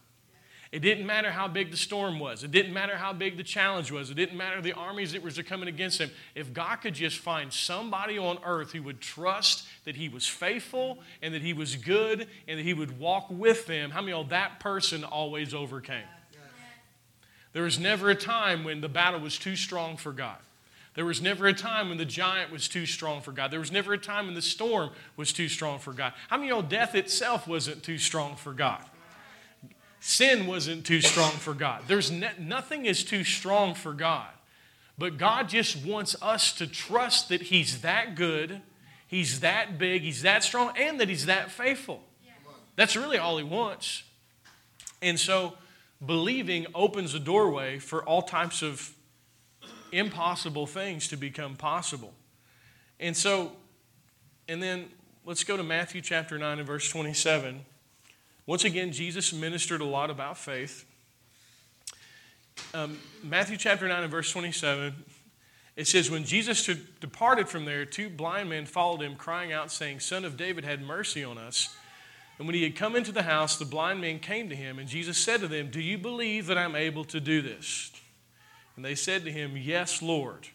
It 0.71 0.79
didn't 0.79 1.05
matter 1.05 1.31
how 1.31 1.47
big 1.47 1.71
the 1.71 1.77
storm 1.77 2.19
was. 2.19 2.43
It 2.43 2.51
didn't 2.51 2.73
matter 2.73 2.97
how 2.97 3.13
big 3.13 3.37
the 3.37 3.43
challenge 3.43 3.91
was. 3.91 4.09
It 4.09 4.15
didn't 4.15 4.37
matter 4.37 4.61
the 4.61 4.73
armies 4.73 5.13
that 5.13 5.23
were 5.23 5.31
coming 5.31 5.69
against 5.69 6.01
him. 6.01 6.11
If 6.33 6.51
God 6.51 6.77
could 6.77 6.95
just 6.95 7.17
find 7.17 7.53
somebody 7.53 8.17
on 8.17 8.39
earth 8.43 8.73
who 8.73 8.83
would 8.83 8.99
trust 8.99 9.65
that 9.85 9.95
he 9.95 10.09
was 10.09 10.27
faithful 10.27 10.97
and 11.21 11.33
that 11.33 11.41
he 11.41 11.53
was 11.53 11.77
good 11.77 12.27
and 12.47 12.59
that 12.59 12.63
he 12.63 12.73
would 12.73 12.99
walk 12.99 13.27
with 13.29 13.67
them, 13.67 13.91
how 13.91 14.01
many 14.01 14.11
of 14.11 14.29
that 14.29 14.59
person 14.59 15.05
always 15.05 15.53
overcame? 15.53 16.03
There 17.55 17.63
was 17.63 17.79
never 17.79 18.09
a 18.09 18.15
time 18.15 18.65
when 18.65 18.81
the 18.81 18.89
battle 18.89 19.21
was 19.21 19.39
too 19.39 19.55
strong 19.55 19.95
for 19.95 20.11
God. 20.11 20.35
There 20.93 21.05
was 21.05 21.21
never 21.21 21.47
a 21.47 21.53
time 21.53 21.87
when 21.87 21.97
the 21.97 22.03
giant 22.03 22.51
was 22.51 22.67
too 22.67 22.85
strong 22.85 23.21
for 23.21 23.31
God. 23.31 23.49
There 23.49 23.61
was 23.61 23.71
never 23.71 23.93
a 23.93 23.97
time 23.97 24.25
when 24.25 24.35
the 24.35 24.41
storm 24.41 24.89
was 25.15 25.31
too 25.31 25.47
strong 25.47 25.79
for 25.79 25.93
God. 25.93 26.11
How 26.27 26.35
many 26.35 26.49
know 26.49 26.61
death 26.61 26.95
itself 26.95 27.47
wasn't 27.47 27.81
too 27.81 27.97
strong 27.97 28.35
for 28.35 28.51
God? 28.51 28.83
Sin 30.01 30.47
wasn't 30.47 30.85
too 30.85 30.99
strong 30.99 31.31
for 31.31 31.53
God. 31.53 31.83
There's 31.87 32.11
ne- 32.11 32.33
nothing 32.37 32.85
is 32.87 33.05
too 33.05 33.23
strong 33.23 33.73
for 33.73 33.93
God. 33.93 34.27
But 34.97 35.17
God 35.17 35.47
just 35.47 35.77
wants 35.85 36.13
us 36.21 36.51
to 36.55 36.67
trust 36.67 37.29
that 37.29 37.43
He's 37.43 37.79
that 37.83 38.15
good, 38.15 38.59
He's 39.07 39.39
that 39.39 39.77
big, 39.77 40.01
He's 40.01 40.23
that 40.23 40.43
strong, 40.43 40.73
and 40.77 40.99
that 40.99 41.07
He's 41.07 41.27
that 41.27 41.51
faithful. 41.51 42.03
That's 42.75 42.97
really 42.97 43.17
all 43.17 43.37
He 43.37 43.45
wants. 43.45 44.03
And 45.01 45.17
so 45.17 45.53
believing 46.03 46.65
opens 46.73 47.13
a 47.13 47.19
doorway 47.19 47.79
for 47.79 48.03
all 48.03 48.21
types 48.21 48.61
of 48.61 48.93
impossible 49.91 50.67
things 50.67 51.07
to 51.09 51.17
become 51.17 51.55
possible. 51.55 52.13
And 52.99 53.15
so, 53.15 53.51
and 54.47 54.61
then 54.61 54.85
let's 55.25 55.43
go 55.43 55.57
to 55.57 55.63
Matthew 55.63 56.01
chapter 56.01 56.37
9 56.37 56.59
and 56.59 56.67
verse 56.67 56.89
27. 56.89 57.65
Once 58.45 58.63
again, 58.63 58.91
Jesus 58.91 59.33
ministered 59.33 59.81
a 59.81 59.85
lot 59.85 60.09
about 60.09 60.37
faith. 60.37 60.85
Um, 62.73 62.99
Matthew 63.23 63.57
chapter 63.57 63.87
9 63.87 64.03
and 64.03 64.11
verse 64.11 64.31
27. 64.31 64.93
It 65.75 65.87
says, 65.87 66.09
When 66.09 66.23
Jesus 66.23 66.69
departed 66.99 67.49
from 67.49 67.65
there, 67.65 67.85
two 67.85 68.09
blind 68.09 68.49
men 68.49 68.65
followed 68.65 69.01
him, 69.01 69.15
crying 69.15 69.51
out, 69.51 69.71
saying, 69.71 69.99
Son 69.99 70.23
of 70.23 70.37
David, 70.37 70.63
have 70.63 70.79
mercy 70.79 71.23
on 71.23 71.37
us. 71.37 71.75
And 72.37 72.47
when 72.47 72.55
he 72.55 72.63
had 72.63 72.75
come 72.75 72.95
into 72.95 73.11
the 73.11 73.23
house, 73.23 73.57
the 73.57 73.65
blind 73.65 74.01
men 74.01 74.19
came 74.19 74.49
to 74.49 74.55
him, 74.55 74.77
and 74.77 74.89
Jesus 74.89 75.17
said 75.17 75.39
to 75.39 75.47
them, 75.47 75.69
Do 75.69 75.79
you 75.79 75.97
believe 75.97 76.47
that 76.47 76.57
I'm 76.57 76.75
able 76.75 77.05
to 77.05 77.19
do 77.19 77.41
this? 77.41 77.91
And 78.75 78.83
they 78.83 78.95
said 78.95 79.23
to 79.23 79.31
him, 79.31 79.55
Yes, 79.55 80.01
Lord. 80.01 80.49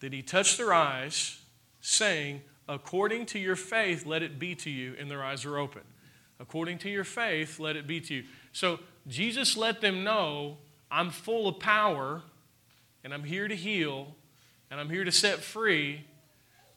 Then 0.00 0.12
he 0.12 0.22
touched 0.22 0.58
their 0.58 0.72
eyes, 0.72 1.40
saying, 1.80 2.42
According 2.68 3.26
to 3.26 3.38
your 3.38 3.56
faith, 3.56 4.06
let 4.06 4.22
it 4.22 4.38
be 4.38 4.54
to 4.56 4.70
you. 4.70 4.94
And 4.98 5.10
their 5.10 5.24
eyes 5.24 5.44
were 5.44 5.58
open. 5.58 5.82
According 6.38 6.78
to 6.78 6.90
your 6.90 7.04
faith, 7.04 7.58
let 7.58 7.74
it 7.74 7.86
be 7.86 8.00
to 8.02 8.14
you. 8.14 8.24
So 8.52 8.78
Jesus 9.08 9.56
let 9.56 9.80
them 9.80 10.04
know, 10.04 10.58
I'm 10.90 11.10
full 11.10 11.48
of 11.48 11.58
power, 11.58 12.22
and 13.02 13.12
I'm 13.12 13.24
here 13.24 13.48
to 13.48 13.56
heal, 13.56 14.14
and 14.70 14.78
I'm 14.78 14.90
here 14.90 15.04
to 15.04 15.10
set 15.10 15.38
free. 15.40 16.04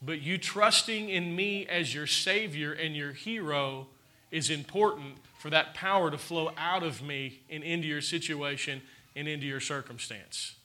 But 0.01 0.21
you 0.21 0.39
trusting 0.39 1.09
in 1.09 1.35
me 1.35 1.67
as 1.67 1.93
your 1.93 2.07
Savior 2.07 2.73
and 2.73 2.95
your 2.95 3.11
hero 3.11 3.87
is 4.31 4.49
important 4.49 5.17
for 5.37 5.49
that 5.49 5.73
power 5.73 6.09
to 6.09 6.17
flow 6.17 6.51
out 6.57 6.83
of 6.83 7.01
me 7.01 7.41
and 7.49 7.63
into 7.63 7.87
your 7.87 8.01
situation 8.01 8.81
and 9.15 9.27
into 9.27 9.45
your 9.45 9.59
circumstance. 9.59 10.55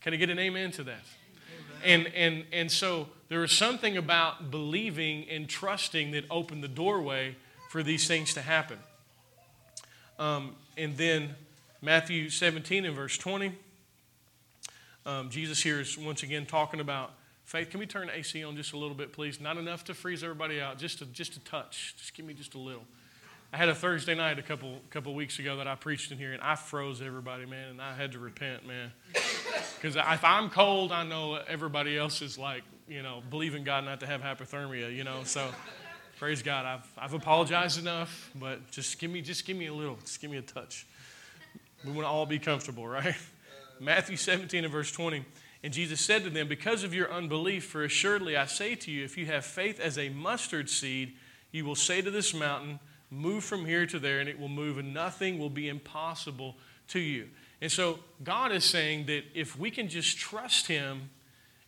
Can 0.00 0.12
I 0.12 0.16
get 0.16 0.30
an 0.30 0.38
amen 0.38 0.72
to 0.72 0.84
that? 0.84 1.04
And, 1.84 2.06
and, 2.14 2.44
and 2.52 2.70
so 2.70 3.08
there 3.28 3.42
is 3.44 3.52
something 3.52 3.96
about 3.96 4.50
believing 4.50 5.28
and 5.28 5.48
trusting 5.48 6.12
that 6.12 6.24
opened 6.30 6.62
the 6.62 6.68
doorway 6.68 7.36
for 7.70 7.82
these 7.82 8.06
things 8.06 8.34
to 8.34 8.42
happen. 8.42 8.78
Um, 10.18 10.54
and 10.76 10.96
then 10.96 11.34
Matthew 11.80 12.30
17 12.30 12.84
and 12.84 12.94
verse 12.94 13.18
20, 13.18 13.52
um, 15.04 15.30
Jesus 15.30 15.62
here 15.62 15.80
is 15.80 15.98
once 15.98 16.22
again 16.22 16.46
talking 16.46 16.80
about 16.80 17.12
faith. 17.52 17.68
Can 17.68 17.80
we 17.80 17.86
turn 17.86 18.08
AC 18.08 18.42
on 18.42 18.56
just 18.56 18.72
a 18.72 18.78
little 18.78 18.94
bit, 18.94 19.12
please? 19.12 19.38
Not 19.38 19.58
enough 19.58 19.84
to 19.84 19.94
freeze 19.94 20.24
everybody 20.24 20.58
out, 20.58 20.78
just 20.78 21.02
a, 21.02 21.06
just 21.06 21.36
a 21.36 21.40
touch. 21.40 21.94
Just 21.98 22.14
give 22.14 22.24
me 22.24 22.32
just 22.32 22.54
a 22.54 22.58
little. 22.58 22.84
I 23.52 23.58
had 23.58 23.68
a 23.68 23.74
Thursday 23.74 24.14
night 24.14 24.38
a 24.38 24.42
couple 24.42 24.80
couple 24.88 25.14
weeks 25.14 25.38
ago 25.38 25.58
that 25.58 25.68
I 25.68 25.74
preached 25.74 26.10
in 26.10 26.16
here, 26.16 26.32
and 26.32 26.40
I 26.40 26.54
froze 26.54 27.02
everybody, 27.02 27.44
man, 27.44 27.68
and 27.68 27.82
I 27.82 27.92
had 27.92 28.12
to 28.12 28.18
repent, 28.18 28.66
man. 28.66 28.90
Because 29.76 29.96
if 29.96 30.22
I'm 30.22 30.48
cold, 30.48 30.92
I 30.92 31.02
know 31.02 31.34
everybody 31.34 31.98
else 31.98 32.22
is 32.22 32.38
like, 32.38 32.62
you 32.88 33.02
know, 33.02 33.20
believing 33.30 33.64
God 33.64 33.84
not 33.84 33.98
to 33.98 34.06
have 34.06 34.20
hypothermia, 34.20 34.94
you 34.94 35.02
know. 35.02 35.22
So, 35.24 35.48
praise 36.20 36.40
God, 36.40 36.64
I've 36.64 36.86
I've 36.96 37.14
apologized 37.14 37.80
enough, 37.80 38.30
but 38.36 38.70
just 38.70 39.00
give 39.00 39.10
me 39.10 39.22
just 39.22 39.44
give 39.44 39.56
me 39.56 39.66
a 39.66 39.74
little, 39.74 39.96
just 39.96 40.20
give 40.20 40.30
me 40.30 40.36
a 40.36 40.42
touch. 40.42 40.86
We 41.84 41.90
want 41.90 42.04
to 42.04 42.08
all 42.08 42.26
be 42.26 42.38
comfortable, 42.38 42.86
right? 42.86 43.16
Matthew 43.80 44.16
17 44.16 44.62
and 44.62 44.72
verse 44.72 44.92
20. 44.92 45.24
And 45.62 45.72
Jesus 45.72 46.00
said 46.00 46.24
to 46.24 46.30
them, 46.30 46.48
Because 46.48 46.82
of 46.84 46.92
your 46.92 47.12
unbelief, 47.12 47.66
for 47.66 47.84
assuredly 47.84 48.36
I 48.36 48.46
say 48.46 48.74
to 48.74 48.90
you, 48.90 49.04
if 49.04 49.16
you 49.16 49.26
have 49.26 49.44
faith 49.44 49.78
as 49.78 49.96
a 49.96 50.08
mustard 50.08 50.68
seed, 50.68 51.14
you 51.52 51.64
will 51.64 51.76
say 51.76 52.02
to 52.02 52.10
this 52.10 52.34
mountain, 52.34 52.80
Move 53.10 53.44
from 53.44 53.66
here 53.66 53.86
to 53.86 53.98
there, 53.98 54.20
and 54.20 54.28
it 54.28 54.40
will 54.40 54.48
move, 54.48 54.78
and 54.78 54.94
nothing 54.94 55.38
will 55.38 55.50
be 55.50 55.68
impossible 55.68 56.56
to 56.88 56.98
you. 56.98 57.28
And 57.60 57.70
so 57.70 57.98
God 58.24 58.52
is 58.52 58.64
saying 58.64 59.06
that 59.06 59.24
if 59.34 59.58
we 59.58 59.70
can 59.70 59.88
just 59.88 60.18
trust 60.18 60.66
Him, 60.66 61.10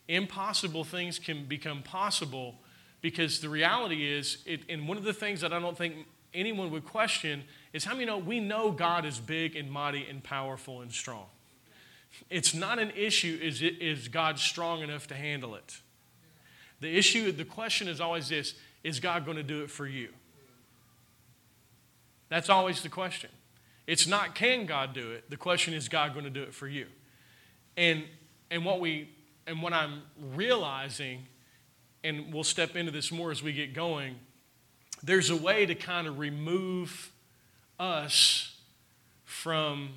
impossible 0.09 0.85
things 0.85 1.19
can 1.19 1.45
become 1.45 1.83
possible 1.83 2.57
because 3.01 3.41
the 3.41 3.51
reality 3.51 4.11
is, 4.11 4.39
it, 4.47 4.63
and 4.71 4.89
one 4.89 4.97
of 4.97 5.05
the 5.05 5.13
things 5.13 5.43
that 5.43 5.53
I 5.53 5.61
don't 5.61 5.77
think 5.77 6.07
anyone 6.33 6.71
would 6.71 6.87
question 6.87 7.45
is 7.73 7.85
how 7.85 7.93
many 7.93 8.07
know 8.07 8.19
we 8.19 8.41
know 8.41 8.73
God 8.73 9.05
is 9.05 9.19
big 9.19 9.55
and 9.55 9.71
mighty 9.71 10.07
and 10.09 10.25
powerful 10.25 10.81
and 10.81 10.91
strong. 10.91 11.27
It's 12.31 12.55
not 12.55 12.79
an 12.79 12.93
issue, 12.97 13.39
is, 13.41 13.63
it, 13.63 13.81
is 13.81 14.09
God 14.09 14.39
strong 14.39 14.83
enough 14.83 15.07
to 15.09 15.15
handle 15.15 15.55
it? 15.55 15.81
The 16.81 16.97
issue, 16.97 17.33
the 17.33 17.45
question 17.45 17.89
is 17.89 18.01
always 18.01 18.29
this 18.29 18.55
is 18.83 19.01
God 19.01 19.25
going 19.25 19.39
to 19.39 19.43
do 19.43 19.63
it 19.63 19.71
for 19.71 19.87
you? 19.87 20.11
That's 22.29 22.51
always 22.51 22.83
the 22.83 22.89
question. 22.89 23.31
It's 23.87 24.07
not 24.07 24.35
can 24.35 24.67
God 24.67 24.93
do 24.93 25.13
it? 25.13 25.31
The 25.31 25.37
question 25.37 25.75
is 25.75 25.89
God 25.89 26.13
going 26.13 26.25
to 26.25 26.31
do 26.31 26.43
it 26.43 26.55
for 26.55 26.67
you? 26.67 26.87
And 27.77 28.05
and 28.51 28.65
what 28.65 28.81
we 28.81 29.11
and 29.47 29.63
what 29.63 29.73
I'm 29.73 30.03
realizing 30.35 31.27
and 32.03 32.33
we'll 32.33 32.45
step 32.45 32.77
into 32.77 32.93
this 32.93 33.11
more 33.11 33.31
as 33.31 33.43
we 33.43 33.53
get 33.53 33.73
going, 33.73 34.17
there's 35.03 35.31
a 35.31 35.37
way 35.37 35.65
to 35.65 35.75
kind 35.75 36.07
of 36.07 36.19
remove 36.19 37.13
us 37.79 38.57
from 39.25 39.89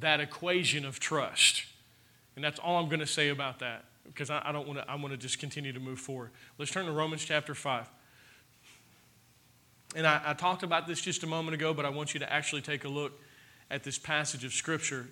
that 0.00 0.20
equation 0.20 0.84
of 0.84 1.00
trust. 1.00 1.64
And 2.34 2.44
that's 2.44 2.58
all 2.58 2.78
I'm 2.78 2.88
going 2.88 3.00
to 3.00 3.06
say 3.06 3.28
about 3.28 3.60
that 3.60 3.84
because 4.04 4.30
I, 4.30 4.42
I 4.44 4.52
don't 4.52 4.66
want 4.66 4.80
to, 4.80 4.90
I 4.90 4.94
want 4.96 5.10
to 5.10 5.16
just 5.16 5.38
continue 5.38 5.72
to 5.72 5.80
move 5.80 5.98
forward. 5.98 6.30
Let's 6.58 6.70
turn 6.70 6.86
to 6.86 6.92
Romans 6.92 7.24
chapter 7.24 7.54
5. 7.54 7.88
And 9.94 10.06
I, 10.06 10.20
I 10.26 10.34
talked 10.34 10.62
about 10.62 10.86
this 10.86 11.00
just 11.00 11.22
a 11.22 11.26
moment 11.26 11.54
ago, 11.54 11.72
but 11.72 11.84
I 11.84 11.88
want 11.88 12.14
you 12.14 12.20
to 12.20 12.32
actually 12.32 12.62
take 12.62 12.84
a 12.84 12.88
look 12.88 13.12
at 13.70 13.82
this 13.82 13.98
passage 13.98 14.44
of 14.44 14.52
Scripture 14.52 15.06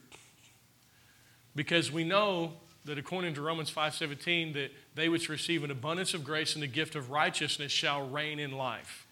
because 1.56 1.90
we 1.90 2.04
know 2.04 2.52
that 2.84 2.98
according 2.98 3.34
to 3.34 3.40
Romans 3.40 3.70
5:17 3.70 4.52
that 4.54 4.70
they 4.94 5.08
which 5.08 5.28
receive 5.28 5.64
an 5.64 5.70
abundance 5.70 6.14
of 6.14 6.22
grace 6.22 6.54
and 6.54 6.62
the 6.62 6.68
gift 6.68 6.94
of 6.94 7.10
righteousness 7.10 7.72
shall 7.72 8.06
reign 8.06 8.38
in 8.38 8.52
life. 8.52 9.06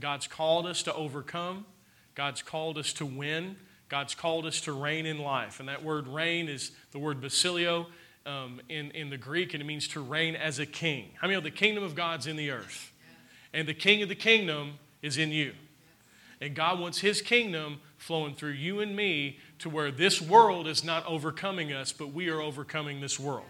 God's 0.00 0.26
called 0.26 0.66
us 0.66 0.82
to 0.84 0.94
overcome. 0.94 1.66
God's 2.14 2.42
called 2.42 2.78
us 2.78 2.92
to 2.94 3.06
win. 3.06 3.56
God's 3.92 4.14
called 4.14 4.46
us 4.46 4.62
to 4.62 4.72
reign 4.72 5.04
in 5.04 5.18
life. 5.18 5.60
And 5.60 5.68
that 5.68 5.84
word 5.84 6.08
reign 6.08 6.48
is 6.48 6.70
the 6.92 6.98
word 6.98 7.20
basilio 7.20 7.88
um, 8.24 8.58
in, 8.70 8.90
in 8.92 9.10
the 9.10 9.18
Greek, 9.18 9.52
and 9.52 9.62
it 9.62 9.66
means 9.66 9.86
to 9.88 10.00
reign 10.00 10.34
as 10.34 10.58
a 10.58 10.64
king. 10.64 11.10
How 11.20 11.26
many 11.26 11.36
know 11.36 11.42
the 11.42 11.50
kingdom 11.50 11.84
of 11.84 11.94
God's 11.94 12.26
in 12.26 12.36
the 12.36 12.52
earth? 12.52 12.90
And 13.52 13.68
the 13.68 13.74
king 13.74 14.02
of 14.02 14.08
the 14.08 14.14
kingdom 14.14 14.78
is 15.02 15.18
in 15.18 15.28
you. 15.28 15.52
And 16.40 16.54
God 16.54 16.80
wants 16.80 17.00
His 17.00 17.20
kingdom 17.20 17.80
flowing 17.98 18.34
through 18.34 18.52
you 18.52 18.80
and 18.80 18.96
me 18.96 19.38
to 19.58 19.68
where 19.68 19.90
this 19.90 20.22
world 20.22 20.66
is 20.66 20.82
not 20.82 21.04
overcoming 21.04 21.70
us, 21.74 21.92
but 21.92 22.14
we 22.14 22.30
are 22.30 22.40
overcoming 22.40 23.02
this 23.02 23.20
world. 23.20 23.44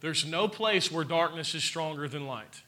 There's 0.00 0.26
no 0.26 0.46
place 0.46 0.92
where 0.92 1.04
darkness 1.04 1.54
is 1.54 1.64
stronger 1.64 2.06
than 2.06 2.26
light. 2.26 2.60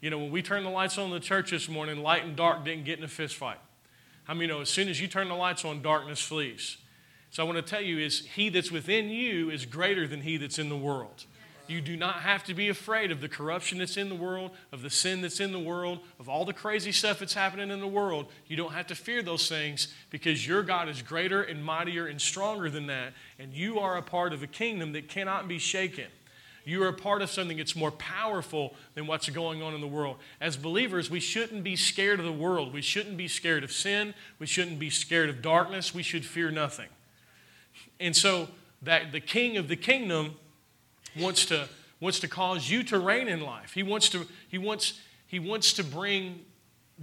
You 0.00 0.10
know, 0.10 0.18
when 0.18 0.32
we 0.32 0.42
turned 0.42 0.66
the 0.66 0.70
lights 0.70 0.98
on 0.98 1.04
in 1.04 1.12
the 1.12 1.20
church 1.20 1.52
this 1.52 1.68
morning, 1.68 2.02
light 2.02 2.24
and 2.24 2.34
dark 2.34 2.64
didn't 2.64 2.84
get 2.84 2.98
in 2.98 3.04
a 3.04 3.08
fist 3.08 3.36
fight. 3.36 3.58
I 4.28 4.34
many 4.34 4.46
know 4.46 4.60
as 4.60 4.68
soon 4.68 4.88
as 4.88 5.00
you 5.00 5.08
turn 5.08 5.28
the 5.28 5.34
lights 5.34 5.64
on, 5.64 5.82
darkness 5.82 6.20
flees? 6.20 6.76
So 7.30 7.42
I 7.42 7.46
want 7.46 7.56
to 7.56 7.62
tell 7.62 7.80
you 7.80 7.98
is 7.98 8.26
he 8.34 8.50
that's 8.50 8.70
within 8.70 9.08
you 9.08 9.50
is 9.50 9.64
greater 9.64 10.06
than 10.06 10.20
he 10.20 10.36
that's 10.36 10.58
in 10.58 10.68
the 10.68 10.76
world. 10.76 11.24
You 11.66 11.80
do 11.80 11.96
not 11.96 12.16
have 12.16 12.44
to 12.44 12.54
be 12.54 12.68
afraid 12.68 13.10
of 13.10 13.20
the 13.20 13.28
corruption 13.28 13.78
that's 13.78 13.96
in 13.96 14.08
the 14.08 14.14
world, 14.14 14.50
of 14.72 14.82
the 14.82 14.90
sin 14.90 15.22
that's 15.22 15.40
in 15.40 15.52
the 15.52 15.58
world, 15.58 16.00
of 16.18 16.28
all 16.28 16.44
the 16.44 16.52
crazy 16.52 16.92
stuff 16.92 17.20
that's 17.20 17.34
happening 17.34 17.70
in 17.70 17.80
the 17.80 17.86
world. 17.86 18.26
You 18.46 18.56
don't 18.56 18.72
have 18.72 18.88
to 18.88 18.94
fear 18.94 19.22
those 19.22 19.48
things 19.48 19.94
because 20.10 20.46
your 20.46 20.62
God 20.62 20.88
is 20.88 21.00
greater 21.00 21.42
and 21.42 21.64
mightier 21.64 22.06
and 22.06 22.20
stronger 22.20 22.68
than 22.68 22.88
that. 22.88 23.14
And 23.38 23.54
you 23.54 23.78
are 23.78 23.96
a 23.96 24.02
part 24.02 24.32
of 24.32 24.42
a 24.42 24.46
kingdom 24.46 24.92
that 24.92 25.08
cannot 25.08 25.48
be 25.48 25.58
shaken. 25.58 26.08
You 26.64 26.82
are 26.84 26.88
a 26.88 26.92
part 26.92 27.22
of 27.22 27.30
something 27.30 27.56
that's 27.56 27.74
more 27.74 27.90
powerful 27.90 28.74
than 28.94 29.06
what's 29.06 29.28
going 29.28 29.62
on 29.62 29.74
in 29.74 29.80
the 29.80 29.86
world. 29.86 30.16
As 30.40 30.56
believers, 30.56 31.10
we 31.10 31.20
shouldn't 31.20 31.64
be 31.64 31.76
scared 31.76 32.20
of 32.20 32.24
the 32.24 32.32
world. 32.32 32.72
We 32.72 32.82
shouldn't 32.82 33.16
be 33.16 33.28
scared 33.28 33.64
of 33.64 33.72
sin. 33.72 34.14
We 34.38 34.46
shouldn't 34.46 34.78
be 34.78 34.90
scared 34.90 35.28
of 35.28 35.42
darkness. 35.42 35.94
We 35.94 36.02
should 36.02 36.24
fear 36.24 36.50
nothing. 36.50 36.88
And 37.98 38.14
so 38.14 38.48
that 38.82 39.12
the 39.12 39.20
king 39.20 39.56
of 39.56 39.68
the 39.68 39.76
kingdom 39.76 40.36
wants 41.18 41.46
to, 41.46 41.68
wants 42.00 42.20
to 42.20 42.28
cause 42.28 42.70
you 42.70 42.82
to 42.84 42.98
reign 42.98 43.28
in 43.28 43.40
life. 43.40 43.72
He 43.74 43.82
wants 43.82 44.08
to, 44.10 44.26
he 44.48 44.58
wants, 44.58 45.00
he 45.26 45.38
wants 45.38 45.72
to 45.74 45.84
bring 45.84 46.44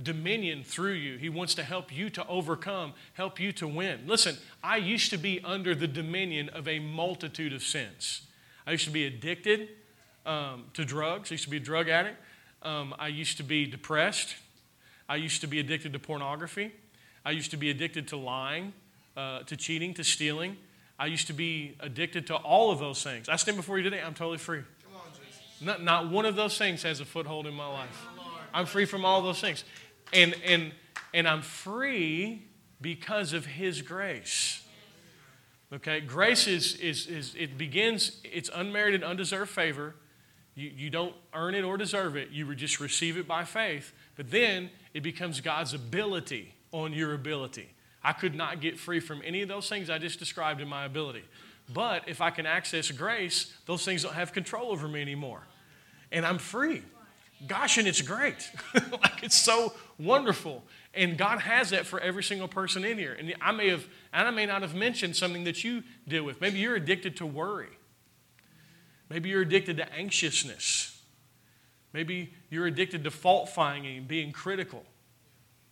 dominion 0.02 0.64
through 0.64 0.94
you. 0.94 1.18
He 1.18 1.30
wants 1.30 1.56
to 1.56 1.64
help 1.64 1.96
you 1.96 2.10
to 2.12 2.26
overcome, 2.28 2.94
help 3.14 3.40
you 3.40 3.52
to 3.54 3.68
win. 3.68 4.02
Listen, 4.06 4.38
I 4.64 4.78
used 4.78 5.10
to 5.12 5.18
be 5.18 5.42
under 5.44 5.76
the 5.76 5.88
dominion 5.88 6.50
of 6.50 6.68
a 6.68 6.80
multitude 6.80 7.54
of 7.54 7.64
sins. 7.64 8.22
I 8.70 8.74
used 8.74 8.86
to 8.86 8.92
be 8.92 9.08
addicted 9.08 9.70
um, 10.28 10.66
to 10.76 10.86
drugs, 10.86 11.32
I 11.32 11.34
used 11.34 11.46
to 11.46 11.50
be 11.50 11.58
a 11.58 11.60
drug 11.60 11.90
addict. 11.90 12.18
Um, 12.62 12.94
I 13.00 13.08
used 13.08 13.38
to 13.38 13.44
be 13.44 13.66
depressed. 13.66 14.36
I 15.08 15.16
used 15.16 15.42
to 15.42 15.48
be 15.48 15.60
addicted 15.60 15.92
to 15.94 15.98
pornography. 15.98 16.72
I 17.26 17.32
used 17.32 17.50
to 17.50 17.58
be 17.58 17.72
addicted 17.72 18.10
to 18.10 18.18
lying, 18.18 18.74
uh, 19.18 19.40
to 19.40 19.58
cheating, 19.58 19.96
to 19.96 20.04
stealing. 20.04 20.56
I 21.00 21.08
used 21.08 21.26
to 21.28 21.34
be 21.34 21.78
addicted 21.80 22.28
to 22.28 22.36
all 22.36 22.70
of 22.70 22.78
those 22.78 23.02
things. 23.02 23.28
I 23.28 23.38
stand 23.38 23.58
before 23.58 23.80
you 23.80 23.84
today, 23.84 24.04
I'm 24.06 24.14
totally 24.14 24.38
free. 24.38 24.60
On, 24.60 25.66
not, 25.66 25.82
not 25.82 26.12
one 26.12 26.28
of 26.28 26.36
those 26.36 26.56
things 26.56 26.84
has 26.84 27.00
a 27.00 27.06
foothold 27.06 27.48
in 27.48 27.56
my 27.56 27.66
life. 27.66 28.06
I'm 28.54 28.68
free 28.68 28.86
from 28.86 29.04
all 29.04 29.24
those 29.24 29.42
things. 29.42 29.64
And, 30.14 30.36
and, 30.46 30.74
and 31.12 31.28
I'm 31.28 31.42
free 31.42 32.44
because 32.80 33.34
of 33.34 33.48
His 33.48 33.82
grace. 33.82 34.62
Okay? 35.74 36.02
Grace 36.02 36.48
is, 36.48 36.76
is, 36.76 37.08
is 37.08 37.36
it 37.36 37.58
begins, 37.58 38.20
it's 38.24 38.50
unmerited, 38.54 39.04
undeserved 39.04 39.52
favor. 39.52 39.96
You, 40.56 40.72
you 40.76 40.90
don't 40.90 41.16
earn 41.34 41.56
it 41.56 41.64
or 41.64 41.78
deserve 41.78 42.16
it. 42.16 42.30
You 42.32 42.54
just 42.56 42.80
receive 42.80 43.18
it 43.18 43.28
by 43.28 43.44
faith. 43.44 43.94
But 44.16 44.32
then 44.32 44.70
it 44.94 45.02
becomes 45.02 45.42
God's 45.42 45.74
ability 45.74 46.54
on 46.72 46.94
your 46.94 47.14
ability. 47.14 47.70
I 48.04 48.14
could 48.14 48.36
not 48.36 48.62
get 48.62 48.80
free 48.80 49.00
from 49.00 49.22
any 49.26 49.42
of 49.42 49.50
those 49.50 49.70
things 49.70 49.90
I 49.90 49.98
just 49.98 50.20
described 50.20 50.62
in 50.62 50.68
my 50.68 50.86
ability. 50.86 51.24
But 51.74 52.08
if 52.08 52.22
I 52.22 52.32
can 52.32 52.46
access 52.46 52.90
grace, 52.92 53.54
those 53.66 53.86
things 53.86 54.04
don't 54.04 54.14
have 54.14 54.34
control 54.34 54.72
over 54.72 54.88
me 54.88 55.02
anymore. 55.02 55.42
And 56.12 56.26
I'm 56.26 56.40
free. 56.40 56.82
Gosh, 57.48 57.78
and 57.78 57.88
it's 57.88 58.02
great. 58.02 58.50
like 58.74 59.24
it's 59.24 59.38
so 59.38 59.74
wonderful. 59.98 60.64
And 61.00 61.18
God 61.18 61.40
has 61.40 61.70
that 61.70 61.86
for 61.86 61.98
every 62.02 62.22
single 62.22 62.50
person 62.50 62.84
in 62.84 62.98
here. 62.98 63.16
And 63.18 63.34
I 63.40 63.54
may 63.54 63.70
have, 63.70 63.88
and 64.12 64.28
I 64.28 64.32
may 64.32 64.46
not 64.46 64.64
have 64.64 64.76
mentioned 64.76 65.16
something 65.16 65.46
that 65.46 65.64
you 65.64 65.82
deal 66.06 66.26
with. 66.26 66.42
Maybe 66.42 66.60
you're 66.60 66.76
addicted 66.76 67.16
to 67.18 67.26
worry. 67.26 67.70
Maybe 69.10 69.30
you're 69.30 69.44
addicted 69.44 69.78
to 69.78 69.94
anxiousness. 69.94 71.02
Maybe 71.94 72.34
you're 72.50 72.68
addicted 72.68 73.06
to 73.06 73.12
fault 73.12 73.48
finding 73.48 73.96
and 73.96 74.10
being 74.10 74.34
critical. 74.34 74.84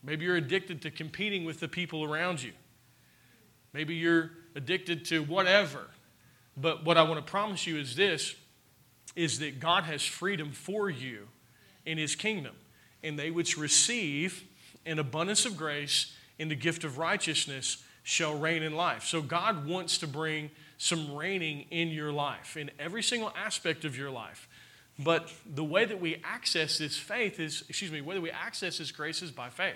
Maybe 0.01 0.23
you're 0.23 0.37
addicted 0.37 0.81
to 0.83 0.91
competing 0.91 1.43
with 1.43 1.59
the 1.59 1.67
people 1.67 2.05
around 2.05 2.41
you. 2.41 2.53
Maybe 3.73 3.95
you're 3.95 4.31
addicted 4.55 5.03
to 5.07 5.23
whatever. 5.23 5.87
But 6.55 6.85
what 6.85 6.97
I 6.97 7.03
want 7.03 7.17
to 7.17 7.29
promise 7.29 7.67
you 7.67 7.77
is 7.77 7.97
this 7.97 8.33
is 9.17 9.39
that 9.39 9.59
God 9.59 9.83
has 9.83 10.05
freedom 10.05 10.53
for 10.53 10.89
you 10.89 11.27
in 11.85 11.97
his 11.97 12.15
kingdom. 12.15 12.55
And 13.03 13.19
they 13.19 13.29
which 13.29 13.57
receive 13.57 14.46
an 14.87 14.99
abundance 14.99 15.45
of 15.45 15.57
grace 15.57 16.13
in 16.39 16.49
the 16.49 16.55
gift 16.55 16.83
of 16.83 16.97
righteousness 16.97 17.83
shall 18.03 18.37
reign 18.37 18.63
in 18.63 18.73
life. 18.75 19.03
So 19.03 19.21
God 19.21 19.67
wants 19.67 19.97
to 19.99 20.07
bring 20.07 20.49
some 20.77 21.15
reigning 21.15 21.65
in 21.71 21.89
your 21.89 22.11
life, 22.11 22.55
in 22.55 22.71
every 22.79 23.03
single 23.03 23.33
aspect 23.35 23.83
of 23.83 23.97
your 23.97 24.09
life. 24.09 24.47
But 24.99 25.31
the 25.45 25.63
way 25.63 25.85
that 25.85 25.99
we 25.99 26.21
access 26.23 26.77
this 26.77 26.97
faith 26.97 27.39
is, 27.39 27.63
excuse 27.67 27.91
me, 27.91 28.01
whether 28.01 28.21
we 28.21 28.31
access 28.31 28.77
this 28.77 28.91
grace 28.91 29.21
is 29.21 29.31
by 29.31 29.49
faith. 29.49 29.75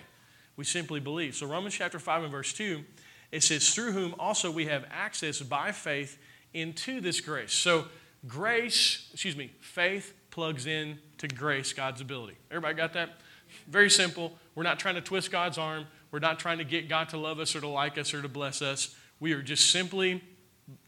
We 0.56 0.63
simply 0.63 1.00
believe. 1.00 1.36
So 1.36 1.45
Romans 1.45 1.76
chapter 1.76 2.00
5 2.00 2.24
and 2.24 2.32
verse 2.32 2.54
2, 2.54 2.84
it 3.32 3.43
says, 3.43 3.74
through 3.74 3.91
whom 3.91 4.15
also 4.17 4.50
we 4.50 4.65
have 4.65 4.86
access 4.91 5.41
by 5.41 5.71
faith 5.71 6.17
into 6.54 7.02
this 7.02 7.21
grace. 7.21 7.54
So 7.54 7.86
grace, 8.28 9.10
excuse 9.13 9.36
me, 9.36 9.52
faith 9.60 10.13
plugs 10.32 10.65
in 10.65 11.00
to 11.17 11.28
grace, 11.28 11.74
God's 11.74 12.02
ability. 12.02 12.38
Everybody 12.50 12.76
got 12.76 12.93
that? 12.93 13.21
Very 13.68 13.90
simple. 13.90 14.38
We're 14.56 14.64
not 14.64 14.80
trying 14.80 14.96
to 14.96 15.02
twist 15.02 15.32
God's 15.32 15.58
arm. 15.58 15.86
We're 16.12 16.20
not 16.20 16.40
trying 16.40 16.58
to 16.58 16.64
get 16.64 16.90
God 16.90 17.10
to 17.10 17.18
love 17.18 17.40
us 17.40 17.56
or 17.56 17.62
to 17.62 17.68
like 17.68 17.98
us 17.98 18.14
or 18.14 18.22
to 18.22 18.28
bless 18.28 18.62
us. 18.62 18.96
We 19.20 19.34
are 19.34 19.42
just 19.42 19.72
simply 19.72 20.24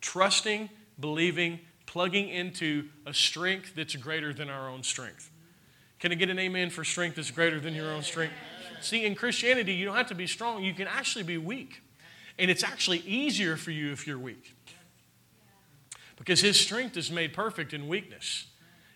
trusting, 0.01 0.69
believing, 0.99 1.59
plugging 1.85 2.29
into 2.29 2.89
a 3.05 3.13
strength 3.13 3.73
that's 3.75 3.95
greater 3.95 4.33
than 4.33 4.49
our 4.49 4.69
own 4.69 4.83
strength. 4.83 5.31
Can 5.99 6.11
I 6.11 6.15
get 6.15 6.29
an 6.29 6.39
amen 6.39 6.69
for 6.69 6.83
strength 6.83 7.15
that's 7.15 7.31
greater 7.31 7.59
than 7.59 7.73
your 7.73 7.91
own 7.91 8.03
strength? 8.03 8.33
See, 8.81 9.05
in 9.05 9.15
Christianity, 9.15 9.73
you 9.73 9.85
don't 9.85 9.95
have 9.95 10.07
to 10.07 10.15
be 10.15 10.27
strong, 10.27 10.63
you 10.63 10.73
can 10.73 10.87
actually 10.87 11.23
be 11.23 11.37
weak. 11.37 11.81
And 12.37 12.49
it's 12.49 12.63
actually 12.63 12.99
easier 12.99 13.55
for 13.55 13.71
you 13.71 13.91
if 13.91 14.07
you're 14.07 14.19
weak. 14.19 14.55
Because 16.17 16.41
his 16.41 16.59
strength 16.59 16.97
is 16.97 17.11
made 17.11 17.33
perfect 17.33 17.73
in 17.73 17.87
weakness. 17.87 18.47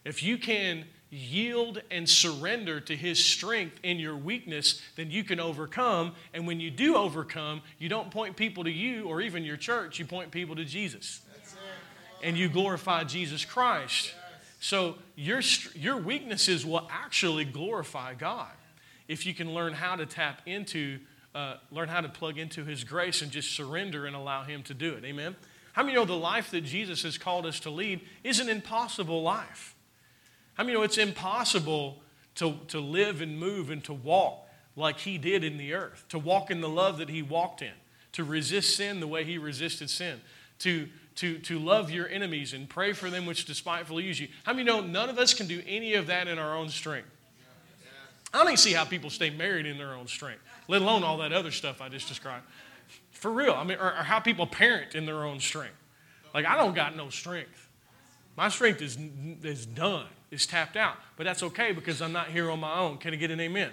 If 0.04 0.24
you 0.24 0.38
can 0.38 0.86
yield 1.10 1.82
and 1.90 2.10
surrender 2.10 2.80
to 2.82 2.96
his 2.96 3.24
strength 3.24 3.80
in 3.84 3.98
your 3.98 4.16
weakness, 4.16 4.82
then 4.96 5.10
you 5.10 5.24
can 5.24 5.40
overcome. 5.40 6.14
And 6.34 6.46
when 6.46 6.60
you 6.60 6.70
do 6.70 6.96
overcome, 6.96 7.62
you 7.80 7.90
don't 7.90 8.12
point 8.12 8.36
people 8.36 8.66
to 8.66 8.72
you 8.72 9.08
or 9.08 9.22
even 9.22 9.44
your 9.44 9.58
church, 9.58 10.00
you 10.00 10.06
point 10.06 10.32
people 10.32 10.56
to 10.56 10.66
Jesus. 10.66 11.22
And 12.24 12.36
you 12.36 12.50
glorify 12.50 13.04
Jesus 13.04 13.46
Christ. 13.46 14.14
So 14.60 14.96
your, 15.16 15.42
your 15.76 15.98
weaknesses 15.98 16.66
will 16.66 16.88
actually 16.92 17.46
glorify 17.46 18.16
God 18.16 18.52
if 19.08 19.26
you 19.26 19.34
can 19.34 19.54
learn 19.54 19.74
how 19.74 19.96
to 19.96 20.06
tap 20.06 20.42
into, 20.46 21.00
uh, 21.34 21.56
learn 21.72 21.88
how 21.88 22.02
to 22.02 22.10
plug 22.10 22.38
into 22.38 22.66
His 22.66 22.84
grace 22.84 23.22
and 23.22 23.32
just 23.32 23.56
surrender 23.56 24.06
and 24.06 24.16
allow 24.16 24.44
Him 24.44 24.64
to 24.64 24.74
do 24.74 24.94
it. 24.96 25.06
Amen? 25.06 25.36
How 25.74 25.84
many 25.84 25.96
know 25.96 26.06
the 26.06 26.18
life 26.18 26.52
that 26.52 26.62
Jesus 26.62 27.04
has 27.04 27.18
called 27.18 27.46
us 27.46 27.60
to 27.62 27.70
lead 27.70 28.02
is 28.24 28.40
an 28.40 28.50
impossible 28.50 29.22
life? 29.22 29.76
How 30.58 30.64
many 30.64 30.74
know 30.74 30.82
it's 30.82 30.98
impossible 30.98 32.02
to, 32.36 32.56
to 32.70 32.80
live 32.80 33.22
and 33.22 33.40
move 33.40 33.70
and 33.70 33.84
to 33.84 33.94
walk 33.94 34.48
like 34.76 35.00
he 35.00 35.20
did 35.20 35.44
in 35.44 35.58
the 35.58 35.74
earth, 35.74 36.06
to 36.10 36.18
walk 36.18 36.50
in 36.50 36.62
the 36.62 36.70
love 36.70 36.98
that 36.98 37.10
he 37.10 37.22
walked 37.22 37.62
in, 37.62 37.74
to 38.14 38.24
resist 38.24 38.76
sin 38.76 39.00
the 39.00 39.08
way 39.08 39.24
he 39.24 39.38
resisted 39.38 39.88
sin, 39.90 40.20
to, 40.60 40.88
to, 41.16 41.38
to 41.40 41.60
love 41.60 41.92
your 41.92 42.08
enemies 42.10 42.54
and 42.54 42.68
pray 42.68 42.92
for 42.94 43.12
them 43.12 43.28
which 43.28 43.46
despitefully 43.46 44.04
use 44.04 44.20
you. 44.20 44.28
How 44.44 44.54
many 44.54 44.64
know 44.64 44.82
none 44.82 45.10
of 45.10 45.20
us 45.20 45.36
can 45.36 45.46
do 45.48 45.62
any 45.68 45.94
of 45.94 46.08
that 46.08 46.28
in 46.28 46.40
our 46.40 46.56
own 46.56 46.70
strength? 46.70 47.10
I 48.34 48.40
don't 48.40 48.48
even 48.48 48.58
see 48.58 48.74
how 48.74 48.84
people 48.84 49.12
stay 49.12 49.30
married 49.30 49.68
in 49.68 49.78
their 49.78 49.94
own 49.94 50.08
strength, 50.08 50.42
let 50.68 50.82
alone 50.82 51.04
all 51.04 51.18
that 51.18 51.34
other 51.34 51.52
stuff 51.52 51.82
I 51.82 51.90
just 51.90 52.08
described. 52.08 52.46
For 53.12 53.32
real, 53.32 53.54
I 53.54 53.64
mean, 53.64 53.78
or, 53.78 53.90
or 53.90 54.04
how 54.04 54.20
people 54.20 54.48
parent 54.48 54.96
in 54.96 55.06
their 55.06 55.24
own 55.24 55.40
strength. 55.40 55.78
Like, 56.34 56.46
I 56.46 56.58
don't 56.58 56.74
got 56.74 56.96
no 56.96 57.10
strength. 57.10 57.70
My 58.36 58.50
strength 58.50 58.82
is, 58.82 58.98
is 59.44 59.66
done 59.68 60.08
is 60.32 60.46
tapped 60.46 60.76
out. 60.76 60.98
But 61.16 61.26
that's 61.26 61.44
okay 61.44 61.72
because 61.72 62.02
I'm 62.02 62.12
not 62.12 62.28
here 62.28 62.50
on 62.50 62.60
my 62.60 62.80
own. 62.80 62.98
Can 62.98 63.14
I 63.14 63.18
get 63.18 63.32
an 63.32 63.40
amen? 63.40 63.72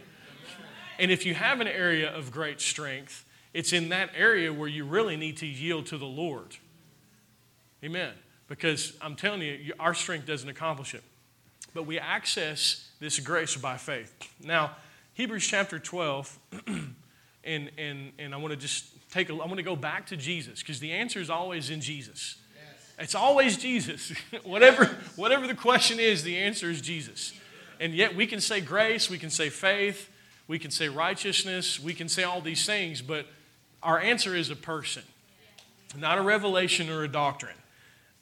And 0.99 1.11
if 1.11 1.27
you 1.27 1.35
have 1.35 1.61
an 1.61 1.69
area 1.69 2.15
of 2.15 2.31
great 2.31 2.61
strength, 2.61 3.25
it's 3.53 3.73
in 3.73 3.89
that 3.91 4.11
area 4.17 4.53
where 4.53 4.69
you 4.69 4.85
really 4.85 5.17
need 5.17 5.37
to 5.39 5.47
yield 5.47 5.87
to 5.87 5.99
the 5.99 6.07
Lord. 6.07 6.57
Amen. 7.83 8.13
Because 8.49 8.97
I'm 9.01 9.17
telling 9.17 9.43
you, 9.43 9.73
our 9.81 9.95
strength 9.95 10.27
doesn't 10.27 10.49
accomplish 10.49 10.95
it. 10.95 11.03
But 11.73 11.87
we 11.87 11.99
access 11.99 12.89
this 13.01 13.19
grace 13.19 13.57
by 13.57 13.77
faith. 13.77 14.13
Now, 14.43 14.77
Hebrews 15.15 15.47
chapter 15.47 15.79
12, 15.79 16.39
and, 17.45 17.71
and, 17.77 18.13
and 18.19 18.35
I 18.35 18.37
want 18.37 18.53
to 18.53 18.57
just 18.57 18.87
take 19.11 19.29
a, 19.31 19.33
I 19.33 19.47
want 19.47 19.57
to 19.57 19.63
go 19.63 19.77
back 19.77 20.07
to 20.07 20.17
Jesus 20.17 20.61
because 20.61 20.81
the 20.81 20.93
answer 20.93 21.21
is 21.21 21.31
always 21.31 21.71
in 21.71 21.81
Jesus. 21.81 22.37
It's 22.99 23.15
always 23.15 23.57
Jesus. 23.57 24.13
whatever, 24.45 24.97
whatever 25.17 25.47
the 25.47 25.55
question 25.55 25.99
is, 25.99 26.23
the 26.23 26.37
answer 26.37 26.71
is 26.71 26.81
Jesus. 26.81 27.33
And 27.81 27.95
yet 27.95 28.15
we 28.15 28.27
can 28.27 28.41
say 28.41 28.61
grace, 28.61 29.11
we 29.11 29.19
can 29.19 29.31
say 29.31 29.51
faith, 29.51 30.11
we 30.47 30.59
can 30.59 30.71
say 30.71 30.89
righteousness, 30.89 31.81
we 31.81 31.95
can 31.95 32.09
say 32.09 32.23
all 32.23 32.41
these 32.41 32.67
things, 32.67 33.03
but 33.03 33.27
our 33.83 33.99
answer 33.99 34.35
is 34.35 34.51
a 34.51 34.57
person, 34.57 35.03
not 35.97 36.19
a 36.19 36.23
revelation 36.23 36.89
or 36.89 37.03
a 37.03 37.09
doctrine. 37.09 37.57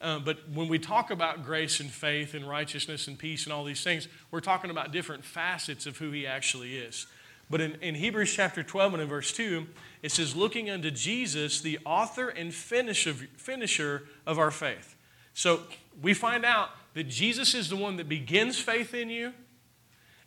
Uh, 0.00 0.18
but 0.18 0.48
when 0.52 0.66
we 0.66 0.78
talk 0.78 1.12
about 1.12 1.44
grace 1.44 1.78
and 1.78 1.88
faith 1.90 2.35
and 2.35 2.48
righteousness 2.48 3.06
and 3.06 3.16
peace 3.16 3.44
and 3.44 3.52
all 3.52 3.62
these 3.62 3.85
things, 3.85 4.08
we're 4.32 4.40
talking 4.40 4.70
about 4.70 4.90
different 4.90 5.24
facets 5.24 5.87
of 5.87 5.98
who 5.98 6.11
he 6.11 6.26
actually 6.26 6.76
is. 6.76 7.06
But 7.50 7.61
in, 7.61 7.74
in 7.83 7.94
Hebrews 7.94 8.33
chapter 8.33 8.62
12 8.62 8.94
and 8.94 9.02
in 9.02 9.09
verse 9.09 9.33
2, 9.33 9.66
it 10.02 10.11
says, 10.11 10.35
looking 10.35 10.70
unto 10.70 10.90
Jesus, 10.90 11.61
the 11.61 11.78
author 11.85 12.28
and 12.28 12.52
finisher 12.52 14.02
of 14.26 14.38
our 14.38 14.50
faith. 14.50 14.96
So 15.35 15.61
we 16.00 16.14
find 16.14 16.44
out 16.44 16.70
that 16.94 17.05
Jesus 17.05 17.55
is 17.55 17.68
the 17.68 17.76
one 17.76 17.96
that 17.96 18.09
begins 18.09 18.59
faith 18.59 18.94
in 18.94 19.11
you, 19.11 19.33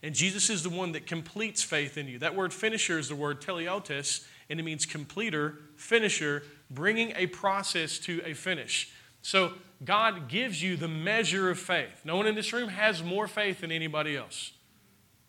and 0.04 0.14
Jesus 0.14 0.50
is 0.50 0.62
the 0.62 0.70
one 0.70 0.92
that 0.92 1.08
completes 1.08 1.64
faith 1.64 1.98
in 1.98 2.08
you. 2.08 2.20
That 2.20 2.36
word 2.36 2.54
finisher 2.54 3.00
is 3.00 3.10
the 3.10 3.16
word 3.16 3.42
teleiotes, 3.42 4.26
and 4.50 4.60
it 4.60 4.64
means 4.64 4.86
completer, 4.86 5.60
finisher, 5.76 6.44
bringing 6.70 7.14
a 7.16 7.28
process 7.28 7.98
to 8.00 8.22
a 8.24 8.34
finish. 8.34 8.92
So 9.22 9.54
God 9.84 10.28
gives 10.28 10.62
you 10.62 10.78
the 10.78 10.88
measure 10.88 11.50
of 11.50 11.58
faith. 11.58 12.02
No 12.04 12.16
one 12.16 12.28
in 12.28 12.36
this 12.36 12.54
room 12.54 12.70
has 12.70 13.04
more 13.04 13.28
faith 13.28 13.62
than 13.62 13.72
anybody 13.72 14.16
else. 14.16 14.52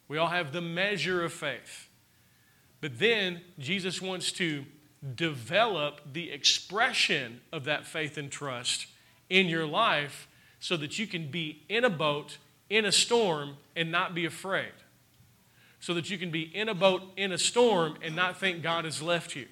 We 0.08 0.18
all 0.18 0.28
have 0.28 0.52
the 0.52 0.60
measure 0.60 1.24
of 1.24 1.32
faith. 1.32 1.88
But 2.80 2.98
then 2.98 3.40
Jesus 3.58 4.00
wants 4.00 4.32
to 4.32 4.64
develop 5.14 6.00
the 6.12 6.30
expression 6.30 7.40
of 7.52 7.64
that 7.64 7.86
faith 7.86 8.16
and 8.16 8.30
trust 8.30 8.86
in 9.28 9.46
your 9.46 9.66
life 9.66 10.28
so 10.60 10.76
that 10.76 10.98
you 10.98 11.06
can 11.06 11.30
be 11.30 11.62
in 11.68 11.84
a 11.84 11.90
boat, 11.90 12.38
in 12.70 12.84
a 12.84 12.92
storm, 12.92 13.56
and 13.74 13.90
not 13.90 14.14
be 14.14 14.24
afraid. 14.24 14.72
So 15.80 15.94
that 15.94 16.10
you 16.10 16.18
can 16.18 16.30
be 16.30 16.42
in 16.42 16.68
a 16.68 16.74
boat, 16.74 17.02
in 17.16 17.32
a 17.32 17.38
storm, 17.38 17.96
and 18.02 18.16
not 18.16 18.38
think 18.38 18.62
God 18.62 18.84
has 18.84 19.02
left 19.02 19.36
you. 19.36 19.46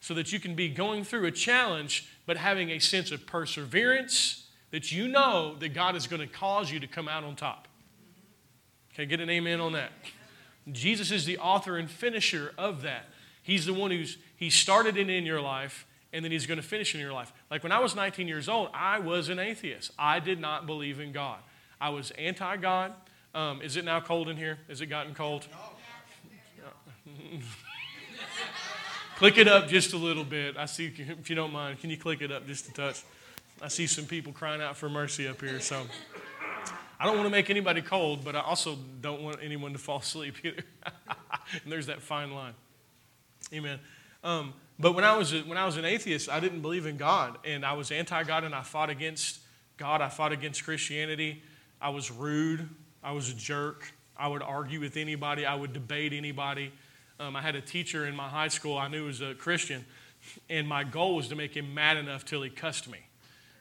So 0.00 0.14
that 0.14 0.32
you 0.32 0.40
can 0.40 0.54
be 0.54 0.68
going 0.68 1.04
through 1.04 1.26
a 1.26 1.32
challenge, 1.32 2.08
but 2.26 2.36
having 2.36 2.70
a 2.70 2.78
sense 2.78 3.10
of 3.10 3.26
perseverance 3.26 4.46
that 4.70 4.92
you 4.92 5.08
know 5.08 5.56
that 5.58 5.70
God 5.70 5.96
is 5.96 6.06
going 6.06 6.20
to 6.20 6.28
cause 6.28 6.70
you 6.70 6.80
to 6.80 6.86
come 6.86 7.08
out 7.08 7.24
on 7.24 7.36
top. 7.36 7.66
I 9.00 9.04
get 9.04 9.20
an 9.20 9.30
amen 9.30 9.60
on 9.60 9.72
that? 9.72 9.92
Jesus 10.70 11.10
is 11.10 11.24
the 11.24 11.38
author 11.38 11.76
and 11.76 11.90
finisher 11.90 12.52
of 12.58 12.82
that. 12.82 13.06
He's 13.42 13.66
the 13.66 13.74
one 13.74 13.90
who's 13.90 14.18
he 14.36 14.50
started 14.50 14.96
it 14.96 15.08
in 15.08 15.24
your 15.24 15.40
life 15.40 15.86
and 16.12 16.24
then 16.24 16.32
he's 16.32 16.46
going 16.46 16.60
to 16.60 16.66
finish 16.66 16.94
in 16.94 17.00
your 17.00 17.12
life. 17.12 17.32
Like 17.50 17.62
when 17.62 17.72
I 17.72 17.78
was 17.78 17.94
19 17.94 18.28
years 18.28 18.48
old, 18.48 18.70
I 18.74 18.98
was 18.98 19.28
an 19.28 19.38
atheist. 19.38 19.92
I 19.98 20.18
did 20.20 20.40
not 20.40 20.66
believe 20.66 21.00
in 21.00 21.12
God. 21.12 21.38
I 21.80 21.90
was 21.90 22.10
anti 22.12 22.56
God. 22.56 22.92
Um, 23.34 23.62
is 23.62 23.76
it 23.76 23.84
now 23.84 24.00
cold 24.00 24.28
in 24.28 24.36
here? 24.36 24.58
Has 24.68 24.80
it 24.80 24.86
gotten 24.86 25.14
cold? 25.14 25.46
click 29.16 29.38
it 29.38 29.46
up 29.46 29.68
just 29.68 29.92
a 29.92 29.96
little 29.96 30.24
bit. 30.24 30.56
I 30.56 30.66
see, 30.66 30.92
if 30.96 31.30
you 31.30 31.36
don't 31.36 31.52
mind, 31.52 31.80
can 31.80 31.90
you 31.90 31.96
click 31.96 32.22
it 32.22 32.32
up 32.32 32.46
just 32.46 32.68
a 32.68 32.72
touch? 32.72 33.02
I 33.62 33.68
see 33.68 33.86
some 33.86 34.06
people 34.06 34.32
crying 34.32 34.60
out 34.60 34.76
for 34.76 34.88
mercy 34.88 35.28
up 35.28 35.40
here. 35.40 35.60
So. 35.60 35.86
I 37.00 37.06
don't 37.06 37.16
want 37.16 37.26
to 37.26 37.32
make 37.32 37.48
anybody 37.48 37.80
cold, 37.80 38.22
but 38.22 38.36
I 38.36 38.40
also 38.40 38.76
don't 39.00 39.22
want 39.22 39.38
anyone 39.42 39.72
to 39.72 39.78
fall 39.78 39.98
asleep 40.00 40.36
either. 40.44 40.62
and 41.64 41.72
there's 41.72 41.86
that 41.86 42.02
fine 42.02 42.32
line. 42.32 42.52
Amen. 43.54 43.80
Um, 44.22 44.52
But 44.78 44.92
when 44.92 45.04
I 45.04 45.16
was 45.16 45.32
when 45.32 45.56
I 45.56 45.64
was 45.64 45.76
an 45.78 45.84
atheist, 45.86 46.28
I 46.28 46.40
didn't 46.40 46.60
believe 46.60 46.86
in 46.86 46.96
God, 46.98 47.38
and 47.44 47.64
I 47.64 47.72
was 47.72 47.90
anti-God, 47.90 48.44
and 48.44 48.54
I 48.54 48.62
fought 48.62 48.90
against 48.90 49.40
God. 49.78 50.00
I 50.02 50.08
fought 50.08 50.32
against 50.32 50.62
Christianity. 50.64 51.42
I 51.80 51.88
was 51.88 52.10
rude. 52.10 52.68
I 53.02 53.12
was 53.12 53.30
a 53.30 53.34
jerk. 53.34 53.92
I 54.16 54.28
would 54.28 54.42
argue 54.42 54.80
with 54.80 54.98
anybody. 54.98 55.46
I 55.46 55.54
would 55.54 55.72
debate 55.72 56.12
anybody. 56.12 56.70
Um, 57.18 57.34
I 57.34 57.40
had 57.42 57.56
a 57.56 57.60
teacher 57.62 58.06
in 58.06 58.14
my 58.14 58.28
high 58.28 58.48
school 58.48 58.76
I 58.76 58.88
knew 58.88 59.06
was 59.06 59.22
a 59.22 59.34
Christian, 59.34 59.84
and 60.50 60.68
my 60.68 60.84
goal 60.84 61.16
was 61.16 61.28
to 61.28 61.34
make 61.34 61.56
him 61.56 61.72
mad 61.74 61.96
enough 61.96 62.24
till 62.24 62.42
he 62.42 62.50
cussed 62.50 62.88
me. 62.90 62.98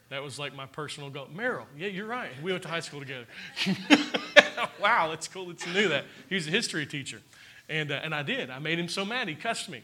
That 0.09 0.23
was 0.23 0.39
like 0.39 0.55
my 0.55 0.65
personal 0.65 1.09
goal. 1.09 1.27
Merrill, 1.33 1.67
yeah, 1.77 1.87
you're 1.87 2.07
right. 2.07 2.31
We 2.41 2.51
went 2.51 2.63
to 2.63 2.69
high 2.69 2.79
school 2.79 2.99
together. 2.99 3.25
wow, 4.81 5.07
that's 5.09 5.27
cool 5.27 5.45
that 5.47 5.65
you 5.65 5.73
knew 5.73 5.87
that. 5.89 6.05
He 6.27 6.35
was 6.35 6.47
a 6.47 6.51
history 6.51 6.85
teacher. 6.85 7.21
And, 7.69 7.91
uh, 7.91 7.99
and 8.03 8.15
I 8.15 8.23
did. 8.23 8.49
I 8.49 8.57
made 8.57 8.79
him 8.79 8.87
so 8.87 9.05
mad, 9.05 9.27
he 9.27 9.35
cussed 9.35 9.69
me. 9.69 9.83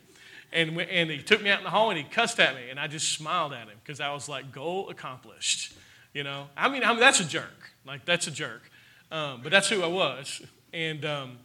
And, 0.51 0.79
and 0.79 1.11
he 1.11 1.21
took 1.21 1.41
me 1.41 1.49
out 1.49 1.59
in 1.59 1.63
the 1.63 1.69
hall 1.69 1.89
and 1.89 1.97
he 1.97 2.03
cussed 2.03 2.39
at 2.39 2.55
me. 2.55 2.69
And 2.69 2.79
I 2.79 2.87
just 2.87 3.11
smiled 3.13 3.53
at 3.53 3.67
him 3.67 3.77
because 3.83 3.99
I 3.99 4.11
was 4.13 4.27
like, 4.27 4.51
goal 4.51 4.89
accomplished. 4.89 5.73
You 6.13 6.23
know, 6.23 6.47
I 6.57 6.69
mean, 6.69 6.83
I 6.83 6.91
mean 6.91 6.99
that's 6.99 7.19
a 7.19 7.25
jerk. 7.25 7.71
Like, 7.85 8.05
that's 8.05 8.25
a 8.25 8.31
jerk. 8.31 8.63
Um, 9.11 9.41
but 9.43 9.51
that's 9.51 9.69
who 9.69 9.83
I 9.83 9.87
was. 9.87 10.41
And 10.73 11.05
um, 11.05 11.37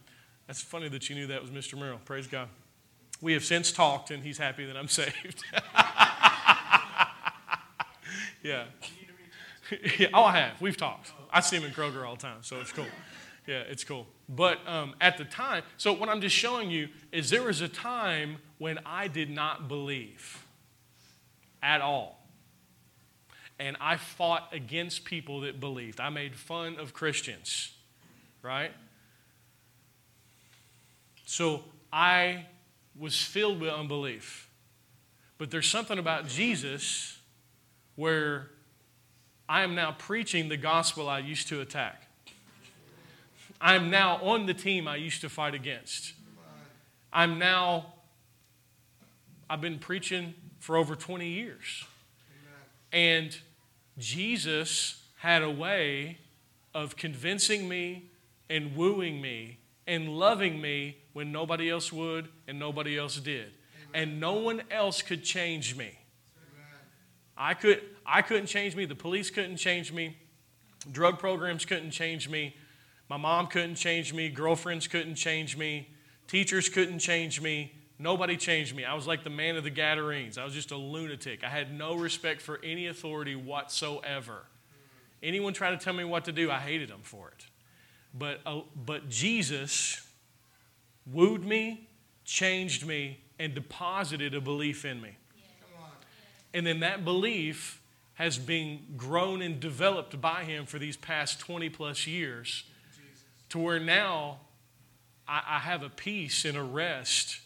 that's 0.47 0.61
funny 0.61 0.89
that 0.89 1.09
you 1.09 1.15
knew 1.15 1.27
that 1.27 1.41
was 1.41 1.51
Mr. 1.51 1.77
Merrill. 1.77 1.99
Praise 2.03 2.25
God. 2.25 2.47
We 3.21 3.33
have 3.33 3.43
since 3.43 3.71
talked, 3.71 4.09
and 4.09 4.23
he's 4.23 4.39
happy 4.39 4.65
that 4.65 4.75
I'm 4.75 4.87
saved. 4.87 5.43
yeah. 8.43 8.65
yeah. 9.97 10.07
Oh, 10.13 10.23
I 10.23 10.37
have. 10.37 10.61
We've 10.61 10.75
talked. 10.75 11.13
I 11.31 11.39
see 11.39 11.57
him 11.57 11.63
in 11.63 11.71
Kroger 11.71 12.05
all 12.05 12.15
the 12.15 12.21
time, 12.21 12.39
so 12.41 12.59
it's 12.59 12.71
cool. 12.71 12.85
Yeah, 13.47 13.63
it's 13.67 13.83
cool. 13.83 14.07
But 14.27 14.59
um, 14.67 14.95
at 15.01 15.17
the 15.17 15.25
time, 15.25 15.63
so 15.77 15.93
what 15.93 16.09
I'm 16.09 16.21
just 16.21 16.35
showing 16.35 16.69
you 16.69 16.89
is 17.11 17.29
there 17.29 17.43
was 17.43 17.61
a 17.61 17.67
time 17.67 18.37
when 18.57 18.79
I 18.85 19.07
did 19.07 19.29
not 19.29 19.67
believe 19.67 20.45
at 21.63 21.81
all. 21.81 22.27
And 23.59 23.77
I 23.79 23.97
fought 23.97 24.49
against 24.51 25.05
people 25.05 25.41
that 25.41 25.59
believed. 25.59 25.99
I 25.99 26.09
made 26.09 26.35
fun 26.35 26.77
of 26.79 26.93
Christians, 26.93 27.73
right? 28.41 28.71
So 31.25 31.63
I 31.93 32.47
was 32.97 33.19
filled 33.19 33.61
with 33.61 33.71
unbelief. 33.71 34.49
But 35.37 35.51
there's 35.51 35.67
something 35.67 35.97
about 35.97 36.27
Jesus 36.27 37.17
where 37.95 38.49
I 39.47 39.63
am 39.63 39.75
now 39.75 39.91
preaching 39.91 40.49
the 40.49 40.57
gospel 40.57 41.09
I 41.09 41.19
used 41.19 41.47
to 41.49 41.61
attack. 41.61 42.07
I'm 43.59 43.89
now 43.89 44.15
on 44.23 44.45
the 44.45 44.53
team 44.53 44.87
I 44.87 44.95
used 44.95 45.21
to 45.21 45.29
fight 45.29 45.53
against. 45.53 46.13
I'm 47.13 47.37
now, 47.37 47.93
I've 49.49 49.61
been 49.61 49.77
preaching 49.77 50.33
for 50.59 50.77
over 50.77 50.95
20 50.95 51.27
years. 51.27 51.85
And 52.91 53.37
Jesus 53.97 55.03
had 55.17 55.43
a 55.43 55.49
way 55.49 56.17
of 56.73 56.95
convincing 56.95 57.67
me 57.67 58.09
and 58.49 58.75
wooing 58.75 59.21
me 59.21 59.59
and 59.85 60.09
loving 60.09 60.61
me 60.61 60.97
when 61.13 61.31
nobody 61.31 61.69
else 61.69 61.91
would 61.91 62.29
and 62.47 62.57
nobody 62.57 62.97
else 62.97 63.17
did. 63.17 63.51
And 63.93 64.19
no 64.19 64.33
one 64.33 64.63
else 64.71 65.01
could 65.01 65.23
change 65.23 65.75
me. 65.75 65.99
I, 67.41 67.55
could, 67.55 67.81
I 68.05 68.21
couldn't 68.21 68.45
change 68.45 68.75
me. 68.75 68.85
The 68.85 68.93
police 68.93 69.31
couldn't 69.31 69.57
change 69.57 69.91
me. 69.91 70.15
Drug 70.91 71.17
programs 71.17 71.65
couldn't 71.65 71.89
change 71.89 72.29
me. 72.29 72.55
My 73.09 73.17
mom 73.17 73.47
couldn't 73.47 73.75
change 73.75 74.13
me. 74.13 74.29
Girlfriends 74.29 74.87
couldn't 74.87 75.15
change 75.15 75.57
me. 75.57 75.89
Teachers 76.27 76.69
couldn't 76.69 76.99
change 76.99 77.41
me. 77.41 77.73
Nobody 77.97 78.37
changed 78.37 78.75
me. 78.75 78.85
I 78.85 78.93
was 78.93 79.07
like 79.07 79.23
the 79.23 79.31
man 79.31 79.57
of 79.57 79.63
the 79.63 79.71
Gadarenes. 79.71 80.37
I 80.37 80.45
was 80.45 80.53
just 80.53 80.69
a 80.69 80.77
lunatic. 80.77 81.43
I 81.43 81.49
had 81.49 81.73
no 81.73 81.95
respect 81.95 82.43
for 82.43 82.59
any 82.63 82.85
authority 82.85 83.35
whatsoever. 83.35 84.45
Anyone 85.23 85.53
tried 85.53 85.71
to 85.71 85.83
tell 85.83 85.93
me 85.93 86.03
what 86.03 86.25
to 86.25 86.31
do, 86.31 86.51
I 86.51 86.59
hated 86.59 86.89
them 86.89 87.01
for 87.01 87.29
it. 87.29 87.45
But, 88.13 88.41
uh, 88.45 88.61
but 88.75 89.09
Jesus 89.09 90.07
wooed 91.11 91.43
me, 91.43 91.89
changed 92.23 92.85
me, 92.85 93.19
and 93.39 93.55
deposited 93.55 94.35
a 94.35 94.41
belief 94.41 94.85
in 94.85 95.01
me. 95.01 95.17
And 96.53 96.65
then 96.65 96.81
that 96.81 97.05
belief 97.05 97.81
has 98.15 98.37
been 98.37 98.81
grown 98.97 99.41
and 99.41 99.59
developed 99.59 100.19
by 100.19 100.43
him 100.43 100.65
for 100.65 100.77
these 100.77 100.97
past 100.97 101.39
20 101.39 101.69
plus 101.69 102.05
years 102.05 102.63
to 103.49 103.59
where 103.59 103.79
now 103.79 104.39
I, 105.27 105.41
I 105.47 105.59
have 105.59 105.83
a 105.83 105.89
peace 105.89 106.45
and 106.45 106.57
a 106.57 106.63
rest 106.63 107.39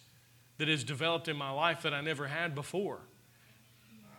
that 0.58 0.68
has 0.68 0.84
developed 0.84 1.28
in 1.28 1.38
my 1.38 1.52
life 1.52 1.84
that 1.84 1.94
I 1.94 2.02
never 2.02 2.28
had 2.28 2.56
before. 2.56 3.00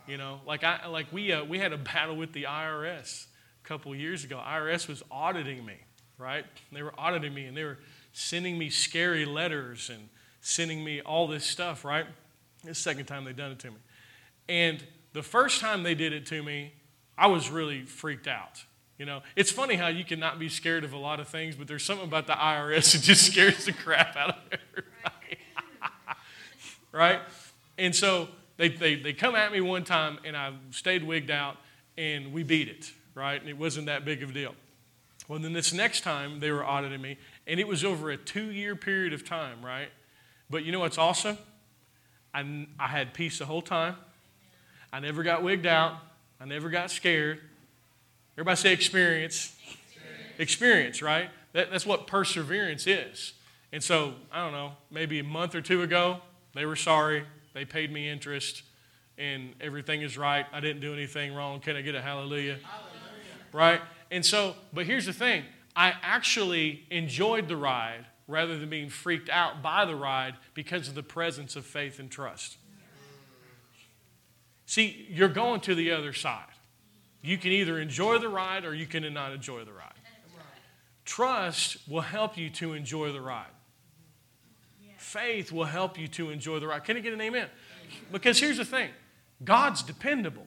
You 0.07 0.17
know, 0.17 0.39
like 0.45 0.63
I 0.63 0.87
like 0.87 1.11
we 1.11 1.33
uh, 1.33 1.43
we 1.43 1.59
had 1.59 1.73
a 1.73 1.77
battle 1.77 2.15
with 2.15 2.31
the 2.31 2.43
IRS 2.43 3.25
a 3.63 3.67
couple 3.67 3.93
years 3.93 4.23
ago. 4.23 4.41
IRS 4.43 4.87
was 4.87 5.03
auditing 5.11 5.65
me, 5.65 5.75
right? 6.17 6.45
They 6.71 6.81
were 6.81 6.93
auditing 6.97 7.33
me 7.33 7.45
and 7.45 7.57
they 7.57 7.65
were 7.65 7.77
sending 8.13 8.57
me 8.57 8.69
scary 8.69 9.25
letters 9.25 9.89
and 9.89 10.07
sending 10.39 10.81
me 10.81 11.01
all 11.01 11.27
this 11.27 11.45
stuff, 11.45 11.83
right? 11.83 12.05
It's 12.63 12.69
the 12.69 12.75
second 12.75 13.05
time 13.05 13.25
they've 13.25 13.35
done 13.35 13.51
it 13.51 13.59
to 13.59 13.71
me. 13.71 13.77
And 14.49 14.83
the 15.13 15.23
first 15.23 15.61
time 15.61 15.83
they 15.83 15.95
did 15.95 16.13
it 16.13 16.25
to 16.27 16.43
me, 16.43 16.73
I 17.17 17.27
was 17.27 17.49
really 17.49 17.83
freaked 17.83 18.27
out. 18.27 18.63
You 18.97 19.05
know, 19.05 19.21
it's 19.35 19.51
funny 19.51 19.75
how 19.75 19.87
you 19.87 20.03
can 20.03 20.19
not 20.19 20.39
be 20.39 20.49
scared 20.49 20.83
of 20.83 20.93
a 20.93 20.97
lot 20.97 21.19
of 21.19 21.27
things, 21.27 21.55
but 21.55 21.67
there's 21.67 21.83
something 21.83 22.07
about 22.07 22.25
the 22.25 22.33
IRS 22.33 22.91
that 22.93 23.01
just 23.01 23.25
scares 23.31 23.65
the 23.65 23.73
crap 23.73 24.15
out 24.15 24.29
of 24.29 24.35
everybody. 24.45 25.37
right? 26.91 27.19
And 27.77 27.95
so 27.95 28.27
they, 28.57 28.69
they, 28.69 28.95
they 28.95 29.13
come 29.13 29.35
at 29.35 29.51
me 29.51 29.61
one 29.61 29.83
time, 29.83 30.17
and 30.25 30.35
I 30.35 30.53
stayed 30.71 31.03
wigged 31.03 31.29
out, 31.29 31.57
and 31.97 32.33
we 32.33 32.43
beat 32.43 32.67
it, 32.67 32.91
right? 33.13 33.39
And 33.39 33.49
it 33.49 33.57
wasn't 33.57 33.85
that 33.85 34.03
big 34.03 34.23
of 34.23 34.31
a 34.31 34.33
deal. 34.33 34.55
Well, 35.27 35.39
then 35.39 35.53
this 35.53 35.73
next 35.73 36.01
time 36.01 36.39
they 36.39 36.51
were 36.51 36.65
auditing 36.65 37.01
me, 37.01 37.17
and 37.45 37.59
it 37.59 37.67
was 37.67 37.83
over 37.83 38.09
a 38.09 38.17
two 38.17 38.51
year 38.51 38.75
period 38.75 39.13
of 39.13 39.25
time, 39.25 39.63
right? 39.63 39.89
But 40.49 40.63
you 40.63 40.71
know 40.71 40.79
what's 40.79 40.97
awesome? 40.97 41.37
I, 42.33 42.67
I 42.79 42.87
had 42.87 43.13
peace 43.13 43.39
the 43.39 43.45
whole 43.45 43.61
time. 43.61 43.95
I 44.91 44.99
never 44.99 45.23
got 45.23 45.43
wigged 45.43 45.65
out. 45.65 45.93
I 46.39 46.45
never 46.45 46.69
got 46.69 46.91
scared. 46.91 47.39
Everybody 48.35 48.57
say 48.57 48.73
experience. 48.73 49.55
Experience, 49.65 50.39
experience 50.39 51.01
right? 51.01 51.29
That, 51.53 51.71
that's 51.71 51.85
what 51.85 52.07
perseverance 52.07 52.85
is. 52.87 53.33
And 53.71 53.83
so, 53.83 54.13
I 54.31 54.43
don't 54.43 54.53
know, 54.53 54.73
maybe 54.91 55.19
a 55.19 55.23
month 55.23 55.55
or 55.55 55.61
two 55.61 55.81
ago, 55.81 56.21
they 56.53 56.65
were 56.65 56.75
sorry. 56.75 57.23
They 57.53 57.65
paid 57.65 57.91
me 57.91 58.07
interest, 58.07 58.63
and 59.17 59.53
everything 59.59 60.03
is 60.03 60.17
right. 60.17 60.45
I 60.53 60.59
didn't 60.59 60.81
do 60.81 60.93
anything 60.93 61.33
wrong. 61.33 61.59
Can 61.59 61.75
I 61.75 61.81
get 61.81 61.95
a 61.95 62.01
hallelujah? 62.01 62.57
hallelujah. 62.63 62.97
Right? 63.51 63.81
And 64.11 64.25
so, 64.25 64.55
but 64.73 64.85
here's 64.85 65.05
the 65.05 65.13
thing 65.13 65.43
I 65.75 65.93
actually 66.01 66.85
enjoyed 66.89 67.47
the 67.47 67.57
ride 67.57 68.05
rather 68.27 68.57
than 68.57 68.69
being 68.69 68.89
freaked 68.89 69.29
out 69.29 69.61
by 69.61 69.85
the 69.85 69.95
ride 69.95 70.35
because 70.53 70.87
of 70.87 70.95
the 70.95 71.03
presence 71.03 71.55
of 71.55 71.65
faith 71.65 71.99
and 71.99 72.11
trust. 72.11 72.56
See, 74.67 75.07
you're 75.09 75.29
going 75.29 75.61
to 75.61 75.73
the 75.73 75.91
other 75.91 76.13
side. 76.13 76.43
You 77.23 77.37
can 77.37 77.51
either 77.51 77.79
enjoy 77.79 78.19
the 78.19 78.29
ride 78.29 78.65
or 78.65 78.75
you 78.75 78.85
can 78.85 79.11
not 79.13 79.31
enjoy 79.31 79.63
the 79.63 79.71
ride. 79.71 79.93
Trust 81.05 81.77
will 81.87 82.01
help 82.01 82.37
you 82.37 82.49
to 82.51 82.73
enjoy 82.73 83.13
the 83.13 83.21
ride. 83.21 83.45
Faith 84.97 85.53
will 85.53 85.65
help 85.65 85.97
you 85.97 86.09
to 86.09 86.29
enjoy 86.31 86.59
the 86.59 86.67
ride. 86.67 86.83
Can 86.83 86.97
I 86.97 86.99
get 86.99 87.13
an 87.13 87.21
amen? 87.21 87.47
Because 88.11 88.39
here's 88.39 88.57
the 88.57 88.65
thing 88.65 88.89
God's 89.43 89.81
dependable. 89.81 90.45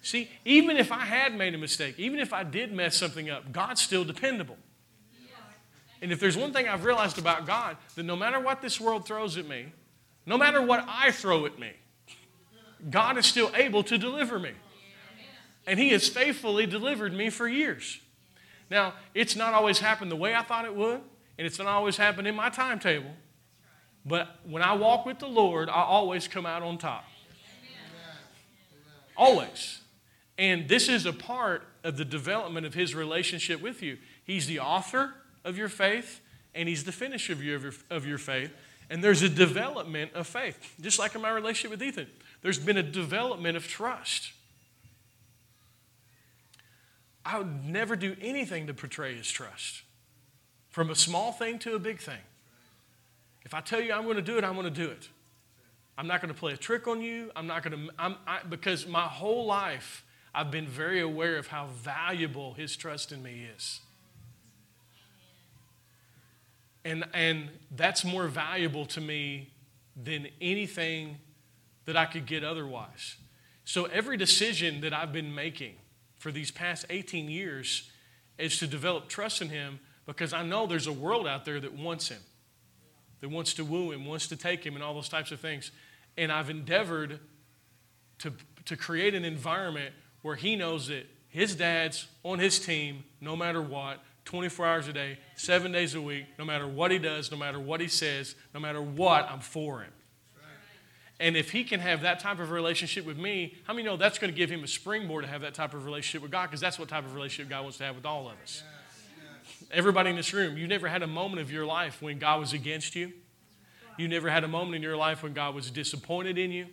See, 0.00 0.30
even 0.46 0.78
if 0.78 0.90
I 0.90 1.00
had 1.00 1.36
made 1.36 1.54
a 1.54 1.58
mistake, 1.58 1.98
even 1.98 2.20
if 2.20 2.32
I 2.32 2.42
did 2.42 2.72
mess 2.72 2.96
something 2.96 3.28
up, 3.28 3.52
God's 3.52 3.82
still 3.82 4.04
dependable. 4.04 4.56
And 6.00 6.10
if 6.10 6.20
there's 6.20 6.36
one 6.36 6.54
thing 6.54 6.66
I've 6.66 6.84
realized 6.84 7.18
about 7.18 7.44
God, 7.44 7.76
that 7.96 8.04
no 8.04 8.16
matter 8.16 8.40
what 8.40 8.62
this 8.62 8.80
world 8.80 9.04
throws 9.04 9.36
at 9.36 9.46
me, 9.46 9.66
no 10.24 10.38
matter 10.38 10.62
what 10.62 10.86
I 10.88 11.10
throw 11.10 11.44
at 11.44 11.58
me, 11.58 11.72
God 12.90 13.18
is 13.18 13.26
still 13.26 13.50
able 13.54 13.82
to 13.84 13.98
deliver 13.98 14.38
me. 14.38 14.52
And 15.66 15.78
He 15.78 15.90
has 15.90 16.08
faithfully 16.08 16.66
delivered 16.66 17.12
me 17.12 17.30
for 17.30 17.46
years. 17.46 18.00
Now, 18.70 18.94
it's 19.14 19.36
not 19.36 19.54
always 19.54 19.78
happened 19.78 20.10
the 20.10 20.16
way 20.16 20.34
I 20.34 20.42
thought 20.42 20.64
it 20.64 20.74
would, 20.74 21.00
and 21.38 21.46
it's 21.46 21.58
not 21.58 21.68
always 21.68 21.96
happened 21.96 22.26
in 22.26 22.34
my 22.34 22.50
timetable. 22.50 23.12
But 24.04 24.28
when 24.44 24.62
I 24.62 24.72
walk 24.74 25.04
with 25.04 25.18
the 25.18 25.28
Lord, 25.28 25.68
I 25.68 25.82
always 25.82 26.28
come 26.28 26.46
out 26.46 26.62
on 26.62 26.78
top. 26.78 27.04
Always. 29.16 29.80
And 30.38 30.68
this 30.68 30.88
is 30.88 31.04
a 31.04 31.12
part 31.12 31.66
of 31.82 31.96
the 31.96 32.04
development 32.04 32.64
of 32.64 32.74
His 32.74 32.94
relationship 32.94 33.60
with 33.60 33.82
you. 33.82 33.98
He's 34.24 34.46
the 34.46 34.60
author 34.60 35.14
of 35.44 35.58
your 35.58 35.68
faith, 35.68 36.20
and 36.54 36.68
He's 36.68 36.84
the 36.84 36.92
finisher 36.92 37.32
of 37.32 37.42
your, 37.42 37.60
of 37.90 38.06
your 38.06 38.18
faith. 38.18 38.52
And 38.88 39.04
there's 39.04 39.22
a 39.22 39.28
development 39.28 40.12
of 40.14 40.26
faith, 40.26 40.74
just 40.80 40.98
like 40.98 41.14
in 41.14 41.20
my 41.20 41.30
relationship 41.30 41.70
with 41.70 41.82
Ethan. 41.82 42.06
There's 42.42 42.58
been 42.58 42.76
a 42.76 42.82
development 42.82 43.56
of 43.56 43.66
trust. 43.66 44.32
I 47.24 47.38
would 47.38 47.64
never 47.64 47.96
do 47.96 48.16
anything 48.20 48.66
to 48.68 48.74
portray 48.74 49.16
his 49.16 49.30
trust, 49.30 49.82
from 50.70 50.90
a 50.90 50.94
small 50.94 51.32
thing 51.32 51.58
to 51.60 51.74
a 51.74 51.78
big 51.78 52.00
thing. 52.00 52.20
If 53.44 53.54
I 53.54 53.60
tell 53.60 53.80
you 53.80 53.92
I'm 53.92 54.04
going 54.04 54.16
to 54.16 54.22
do 54.22 54.38
it, 54.38 54.44
I'm 54.44 54.54
going 54.54 54.64
to 54.64 54.70
do 54.70 54.90
it. 54.90 55.08
I'm 55.98 56.06
not 56.06 56.22
going 56.22 56.32
to 56.32 56.38
play 56.38 56.52
a 56.52 56.56
trick 56.56 56.86
on 56.86 57.00
you. 57.00 57.30
I'm 57.34 57.46
not 57.46 57.64
going 57.64 57.88
to, 57.88 57.92
I'm, 57.98 58.16
I, 58.26 58.40
because 58.48 58.86
my 58.86 59.02
whole 59.02 59.46
life, 59.46 60.04
I've 60.32 60.50
been 60.50 60.66
very 60.68 61.00
aware 61.00 61.36
of 61.36 61.48
how 61.48 61.66
valuable 61.66 62.54
his 62.54 62.76
trust 62.76 63.10
in 63.10 63.22
me 63.22 63.48
is. 63.56 63.80
And, 66.84 67.04
and 67.12 67.48
that's 67.74 68.04
more 68.04 68.28
valuable 68.28 68.86
to 68.86 69.00
me 69.00 69.50
than 70.00 70.28
anything 70.40 71.16
that 71.88 71.96
I 71.96 72.04
could 72.04 72.26
get 72.26 72.44
otherwise. 72.44 73.16
So 73.64 73.86
every 73.86 74.18
decision 74.18 74.82
that 74.82 74.92
I've 74.92 75.10
been 75.10 75.34
making 75.34 75.72
for 76.18 76.30
these 76.30 76.50
past 76.50 76.84
18 76.90 77.30
years 77.30 77.90
is 78.36 78.58
to 78.58 78.66
develop 78.66 79.08
trust 79.08 79.40
in 79.40 79.48
him 79.48 79.80
because 80.04 80.34
I 80.34 80.42
know 80.42 80.66
there's 80.66 80.86
a 80.86 80.92
world 80.92 81.26
out 81.26 81.46
there 81.46 81.58
that 81.58 81.72
wants 81.72 82.10
him, 82.10 82.18
that 83.22 83.30
wants 83.30 83.54
to 83.54 83.64
woo 83.64 83.90
him, 83.90 84.04
wants 84.04 84.26
to 84.28 84.36
take 84.36 84.66
him, 84.66 84.74
and 84.74 84.84
all 84.84 84.92
those 84.92 85.08
types 85.08 85.32
of 85.32 85.40
things. 85.40 85.72
And 86.18 86.30
I've 86.30 86.50
endeavored 86.50 87.20
to, 88.18 88.34
to 88.66 88.76
create 88.76 89.14
an 89.14 89.24
environment 89.24 89.94
where 90.20 90.36
he 90.36 90.56
knows 90.56 90.88
that 90.88 91.06
his 91.28 91.56
dad's 91.56 92.06
on 92.22 92.38
his 92.38 92.58
team 92.58 93.02
no 93.22 93.34
matter 93.34 93.62
what, 93.62 94.04
24 94.26 94.66
hours 94.66 94.88
a 94.88 94.92
day, 94.92 95.18
seven 95.36 95.72
days 95.72 95.94
a 95.94 96.02
week, 96.02 96.26
no 96.38 96.44
matter 96.44 96.68
what 96.68 96.90
he 96.90 96.98
does, 96.98 97.30
no 97.30 97.38
matter 97.38 97.58
what 97.58 97.80
he 97.80 97.88
says, 97.88 98.34
no 98.52 98.60
matter 98.60 98.82
what, 98.82 99.26
I'm 99.30 99.40
for 99.40 99.80
him. 99.80 99.92
And 101.20 101.36
if 101.36 101.50
he 101.50 101.64
can 101.64 101.80
have 101.80 102.02
that 102.02 102.20
type 102.20 102.38
of 102.38 102.50
relationship 102.50 103.04
with 103.04 103.18
me, 103.18 103.56
how 103.64 103.72
many 103.72 103.84
know 103.84 103.96
that's 103.96 104.18
going 104.18 104.32
to 104.32 104.36
give 104.36 104.50
him 104.50 104.62
a 104.62 104.68
springboard 104.68 105.24
to 105.24 105.30
have 105.30 105.40
that 105.40 105.54
type 105.54 105.74
of 105.74 105.84
relationship 105.84 106.22
with 106.22 106.30
God? 106.30 106.46
Because 106.46 106.60
that's 106.60 106.78
what 106.78 106.88
type 106.88 107.04
of 107.04 107.14
relationship 107.14 107.50
God 107.50 107.62
wants 107.62 107.78
to 107.78 107.84
have 107.84 107.96
with 107.96 108.06
all 108.06 108.28
of 108.28 108.34
us. 108.42 108.62
Everybody 109.72 110.10
in 110.10 110.16
this 110.16 110.32
room, 110.32 110.56
you 110.56 110.68
never 110.68 110.86
had 110.86 111.02
a 111.02 111.06
moment 111.06 111.42
of 111.42 111.50
your 111.50 111.66
life 111.66 112.00
when 112.00 112.18
God 112.18 112.38
was 112.38 112.52
against 112.52 112.94
you. 112.94 113.12
You 113.96 114.06
never 114.06 114.30
had 114.30 114.44
a 114.44 114.48
moment 114.48 114.76
in 114.76 114.82
your 114.82 114.96
life 114.96 115.24
when 115.24 115.32
God 115.32 115.54
was 115.54 115.70
disappointed 115.70 116.38
in 116.38 116.52
you. 116.52 116.66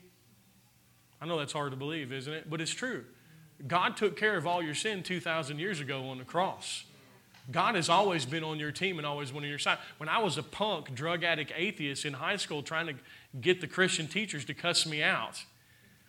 I 1.19 1.25
know 1.25 1.39
that's 1.39 1.53
hard 1.53 1.71
to 1.71 1.77
believe, 1.77 2.13
isn't 2.13 2.31
it? 2.31 2.49
But 2.49 2.61
it's 2.61 2.71
true. 2.71 3.05
God 3.65 3.97
took 3.97 4.15
care 4.15 4.37
of 4.37 4.45
all 4.45 4.61
your 4.61 4.75
sin 4.75 5.01
2,000 5.01 5.57
years 5.59 5.79
ago 5.79 6.07
on 6.09 6.19
the 6.19 6.23
cross. 6.23 6.83
God 7.51 7.75
has 7.75 7.89
always 7.89 8.25
been 8.25 8.43
on 8.43 8.59
your 8.59 8.71
team 8.71 8.97
and 8.97 9.05
always 9.05 9.31
been 9.31 9.43
on 9.43 9.49
your 9.49 9.59
side. 9.59 9.77
When 9.97 10.09
I 10.09 10.19
was 10.19 10.37
a 10.37 10.43
punk, 10.43 10.93
drug 10.93 11.23
addict 11.23 11.51
atheist 11.55 12.05
in 12.05 12.13
high 12.13 12.37
school 12.37 12.63
trying 12.63 12.87
to 12.87 12.93
get 13.41 13.61
the 13.61 13.67
Christian 13.67 14.07
teachers 14.07 14.45
to 14.45 14.53
cuss 14.53 14.85
me 14.85 15.03
out, 15.03 15.43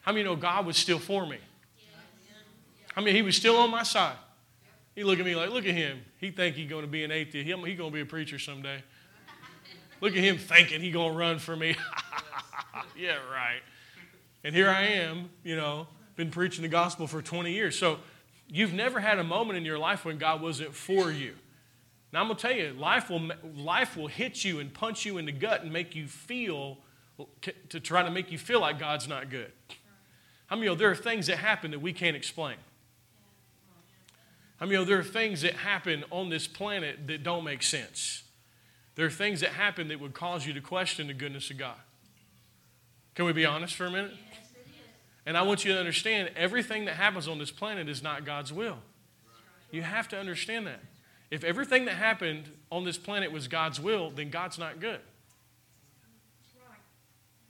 how 0.03 0.13
many 0.13 0.25
know 0.25 0.37
God 0.37 0.67
was 0.67 0.77
still 0.77 0.99
for 0.99 1.27
me? 1.27 1.39
I 2.97 3.01
mean, 3.03 3.15
He 3.15 3.23
was 3.23 3.37
still 3.37 3.57
on 3.57 3.71
my 3.71 3.83
side. 3.83 4.17
He 4.97 5.05
look 5.05 5.19
at 5.19 5.27
me 5.27 5.37
like, 5.37 5.51
look 5.51 5.67
at 5.67 5.75
him. 5.75 6.01
He 6.17 6.31
think 6.31 6.57
he's 6.57 6.71
going 6.71 6.81
to 6.81 6.91
be 6.91 7.05
an 7.05 7.13
atheist. 7.13 7.47
He, 7.47 7.53
he 7.53 7.75
going 7.75 7.91
to 7.91 7.95
be 7.95 8.01
a 8.01 8.07
preacher 8.07 8.39
someday. 8.39 8.83
Look 10.01 10.13
at 10.13 10.19
him 10.19 10.39
thinking 10.39 10.81
he 10.81 10.91
going 10.91 11.13
to 11.13 11.19
run 11.19 11.39
for 11.39 11.55
me. 11.55 11.77
yeah, 12.99 13.17
right. 13.31 13.61
And 14.43 14.55
here 14.55 14.71
I 14.71 14.83
am, 14.83 15.29
you 15.45 15.55
know, 15.55 15.87
been 16.17 16.31
preaching 16.31 16.63
the 16.63 16.69
gospel 16.69 17.07
for 17.07 17.21
20 17.21 17.53
years. 17.53 17.79
So 17.79 17.99
you've 18.49 18.73
never 18.73 18.99
had 18.99 19.19
a 19.19 19.25
moment 19.25 19.59
in 19.59 19.67
your 19.67 19.79
life 19.79 20.07
when 20.07 20.17
God 20.17 20.41
wasn't 20.41 20.75
for 20.75 21.11
you. 21.11 21.35
Now 22.11 22.23
I'm 22.23 22.29
going 22.29 22.39
to 22.39 22.43
tell 22.43 22.57
you, 22.57 22.73
life 22.73 23.11
will, 23.11 23.31
life 23.55 23.99
will 23.99 24.07
hit 24.07 24.45
you 24.45 24.61
and 24.61 24.73
punch 24.73 25.05
you 25.05 25.19
in 25.19 25.27
the 25.27 25.33
gut 25.33 25.63
and 25.63 25.71
make 25.71 25.95
you 25.95 26.07
feel, 26.07 26.79
to 27.69 27.81
try 27.81 28.03
to 28.03 28.11
make 28.11 28.31
you 28.31 28.39
feel 28.39 28.61
like 28.61 28.79
God's 28.79 29.09
not 29.09 29.31
good. 29.31 29.53
How 30.47 30.57
I 30.57 30.59
of 30.59 30.65
you 30.65 30.71
know 30.71 30.75
there 30.77 30.91
are 30.91 30.97
things 30.97 31.27
that 31.27 31.39
happen 31.39 31.71
that 31.73 31.81
we 31.81 31.93
can't 31.93 32.17
explain? 32.17 32.57
I 34.61 34.65
mean, 34.65 34.87
there 34.87 34.99
are 34.99 35.05
things 35.05 35.43
that 35.43 35.55
happen 35.55 36.05
on 36.11 36.31
this 36.31 36.47
planet 36.47 37.07
that 37.09 37.23
don't 37.23 37.45
make 37.45 37.63
sense. 37.63 38.23
There 38.95 39.05
are 39.05 39.11
things 39.11 39.41
that 39.41 39.51
happen 39.51 39.89
that 39.89 40.01
would 40.01 40.15
cause 40.15 40.47
you 40.47 40.53
to 40.55 40.61
question 40.61 41.09
the 41.09 41.15
goodness 41.15 41.51
of 41.51 41.59
God. 41.59 41.77
Can 43.15 43.27
we 43.27 43.33
be 43.33 43.45
honest 43.45 43.75
for 43.75 43.87
a 43.87 43.91
minute? 43.91 44.15
And 45.27 45.37
I 45.37 45.43
want 45.43 45.65
you 45.65 45.73
to 45.73 45.79
understand 45.79 46.31
everything 46.37 46.85
that 46.85 46.95
happens 46.95 47.27
on 47.29 47.39
this 47.39 47.51
planet 47.51 47.89
is 47.89 48.03
not 48.03 48.25
God's 48.25 48.53
will. 48.53 48.79
You 49.71 49.83
have 49.83 50.09
to 50.09 50.19
understand 50.19 50.67
that. 50.67 50.81
If 51.31 51.43
everything 51.43 51.85
that 51.87 51.95
happened 51.97 52.51
on 52.71 52.85
this 52.85 52.97
planet 52.97 53.33
was 53.33 53.49
God's 53.49 53.81
will, 53.81 54.11
then 54.11 54.31
God's 54.31 54.59
not 54.59 54.81
good. 54.81 55.01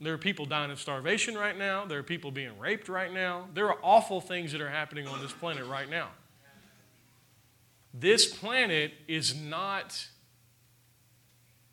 There 0.00 0.12
are 0.12 0.18
people 0.18 0.44
dying 0.44 0.70
of 0.70 0.80
starvation 0.80 1.36
right 1.36 1.56
now. 1.56 1.86
There 1.86 1.98
are 1.98 2.02
people 2.02 2.30
being 2.30 2.58
raped 2.58 2.88
right 2.88 3.12
now. 3.12 3.48
There 3.54 3.68
are 3.68 3.78
awful 3.82 4.20
things 4.20 4.52
that 4.52 4.60
are 4.60 4.68
happening 4.68 5.08
on 5.08 5.22
this 5.22 5.32
planet 5.32 5.64
right 5.66 5.88
now. 5.88 6.08
This 7.94 8.26
planet 8.26 8.92
is 9.08 9.34
not 9.34 10.06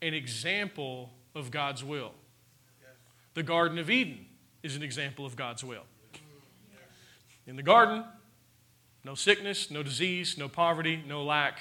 an 0.00 0.14
example 0.14 1.10
of 1.34 1.50
God's 1.50 1.84
will. 1.84 2.12
The 3.34 3.42
Garden 3.42 3.78
of 3.78 3.90
Eden 3.90 4.24
is 4.62 4.74
an 4.74 4.82
example 4.82 5.26
of 5.26 5.36
God's 5.36 5.62
will. 5.62 5.84
In 7.46 7.56
the 7.56 7.62
garden, 7.62 8.04
no 9.04 9.14
sickness, 9.14 9.70
no 9.70 9.82
disease, 9.82 10.38
no 10.38 10.48
poverty, 10.48 11.02
no 11.06 11.24
lack, 11.24 11.58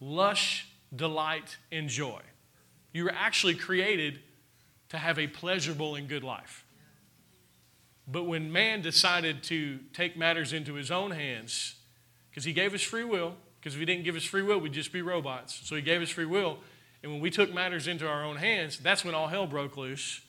lush 0.00 0.66
delight 0.94 1.58
and 1.70 1.88
joy. 1.88 2.20
You 2.92 3.04
were 3.04 3.14
actually 3.14 3.54
created 3.54 4.20
to 4.92 4.98
have 4.98 5.18
a 5.18 5.26
pleasurable 5.26 5.96
and 5.96 6.08
good 6.08 6.24
life. 6.24 6.64
But 8.06 8.24
when 8.24 8.52
man 8.52 8.80
decided 8.80 9.42
to 9.44 9.80
take 9.92 10.16
matters 10.16 10.52
into 10.52 10.74
his 10.74 10.90
own 10.90 11.10
hands, 11.10 11.74
because 12.32 12.44
he 12.44 12.54
gave 12.54 12.72
us 12.72 12.80
free 12.80 13.04
will. 13.04 13.34
Because 13.60 13.74
if 13.74 13.80
he 13.80 13.84
didn't 13.84 14.04
give 14.04 14.16
us 14.16 14.24
free 14.24 14.42
will, 14.42 14.58
we'd 14.58 14.72
just 14.72 14.92
be 14.92 15.02
robots. 15.02 15.60
So 15.64 15.76
he 15.76 15.82
gave 15.82 16.00
us 16.00 16.08
free 16.08 16.24
will. 16.24 16.58
And 17.02 17.12
when 17.12 17.20
we 17.20 17.30
took 17.30 17.52
matters 17.52 17.86
into 17.86 18.08
our 18.08 18.24
own 18.24 18.36
hands, 18.36 18.78
that's 18.78 19.04
when 19.04 19.14
all 19.14 19.28
hell 19.28 19.46
broke 19.46 19.76
loose. 19.76 20.22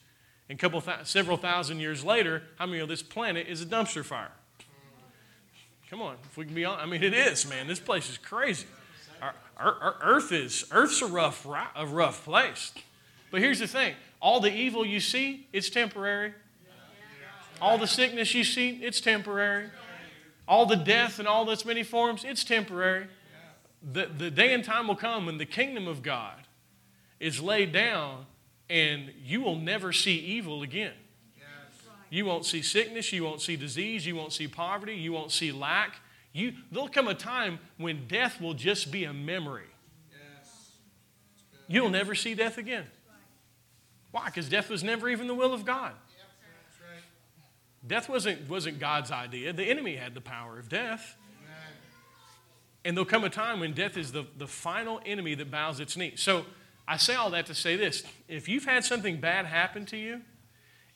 And 0.48 0.58
couple 0.58 0.82
th- 0.82 1.04
several 1.04 1.38
thousand 1.38 1.80
years 1.80 2.04
later, 2.04 2.42
how 2.58 2.66
many 2.66 2.80
of 2.80 2.88
this 2.88 3.02
planet 3.02 3.48
is 3.48 3.62
a 3.62 3.66
dumpster 3.66 4.04
fire? 4.04 4.32
Come 5.88 6.02
on, 6.02 6.16
if 6.24 6.36
we 6.36 6.44
can 6.44 6.54
be 6.54 6.64
honest. 6.64 6.86
I 6.86 6.86
mean, 6.86 7.02
it 7.02 7.14
is, 7.14 7.48
man. 7.48 7.66
This 7.66 7.80
place 7.80 8.10
is 8.10 8.18
crazy. 8.18 8.66
Our, 9.22 9.34
our, 9.56 9.74
our 9.74 9.96
Earth 10.02 10.30
is 10.30 10.66
Earth's 10.70 11.00
a 11.00 11.06
rough, 11.06 11.46
a 11.74 11.86
rough 11.86 12.24
place. 12.24 12.72
But 13.30 13.40
here's 13.40 13.60
the 13.60 13.66
thing: 13.66 13.94
all 14.24 14.40
the 14.40 14.50
evil 14.50 14.86
you 14.86 15.00
see, 15.00 15.46
it's 15.52 15.68
temporary. 15.68 16.32
All 17.60 17.76
the 17.76 17.86
sickness 17.86 18.32
you 18.32 18.42
see, 18.42 18.70
it's 18.82 18.98
temporary. 18.98 19.68
All 20.48 20.64
the 20.64 20.76
death 20.76 21.18
and 21.18 21.28
all 21.28 21.48
its 21.50 21.66
many 21.66 21.82
forms, 21.82 22.24
it's 22.24 22.42
temporary. 22.42 23.06
The, 23.82 24.06
the 24.06 24.30
day 24.30 24.54
and 24.54 24.64
time 24.64 24.88
will 24.88 24.96
come 24.96 25.26
when 25.26 25.36
the 25.36 25.44
kingdom 25.44 25.86
of 25.86 26.02
God 26.02 26.46
is 27.20 27.42
laid 27.42 27.72
down 27.72 28.24
and 28.70 29.12
you 29.22 29.42
will 29.42 29.56
never 29.56 29.92
see 29.92 30.16
evil 30.16 30.62
again. 30.62 30.94
You 32.08 32.24
won't 32.24 32.46
see 32.46 32.62
sickness, 32.62 33.12
you 33.12 33.24
won't 33.24 33.42
see 33.42 33.56
disease, 33.56 34.06
you 34.06 34.16
won't 34.16 34.32
see 34.32 34.48
poverty, 34.48 34.94
you 34.94 35.12
won't 35.12 35.32
see 35.32 35.52
lack. 35.52 35.96
You, 36.32 36.54
there'll 36.72 36.88
come 36.88 37.08
a 37.08 37.14
time 37.14 37.58
when 37.76 38.08
death 38.08 38.40
will 38.40 38.54
just 38.54 38.90
be 38.90 39.04
a 39.04 39.12
memory. 39.12 39.68
You'll 41.68 41.90
never 41.90 42.14
see 42.14 42.34
death 42.34 42.56
again. 42.56 42.86
Why? 44.14 44.26
Because 44.26 44.48
death 44.48 44.70
was 44.70 44.84
never 44.84 45.08
even 45.08 45.26
the 45.26 45.34
will 45.34 45.52
of 45.52 45.64
God. 45.64 45.90
Death 47.84 48.08
wasn't, 48.08 48.48
wasn't 48.48 48.78
God's 48.78 49.10
idea. 49.10 49.52
The 49.52 49.64
enemy 49.64 49.96
had 49.96 50.14
the 50.14 50.20
power 50.20 50.56
of 50.56 50.68
death. 50.68 51.16
Amen. 51.42 51.56
And 52.84 52.96
there'll 52.96 53.06
come 53.06 53.24
a 53.24 53.28
time 53.28 53.58
when 53.58 53.72
death 53.72 53.96
is 53.96 54.12
the, 54.12 54.24
the 54.38 54.46
final 54.46 55.00
enemy 55.04 55.34
that 55.34 55.50
bows 55.50 55.80
its 55.80 55.96
knee. 55.96 56.12
So 56.14 56.46
I 56.86 56.96
say 56.96 57.16
all 57.16 57.30
that 57.30 57.46
to 57.46 57.56
say 57.56 57.74
this 57.74 58.04
if 58.28 58.48
you've 58.48 58.66
had 58.66 58.84
something 58.84 59.18
bad 59.18 59.46
happen 59.46 59.84
to 59.86 59.96
you, 59.96 60.20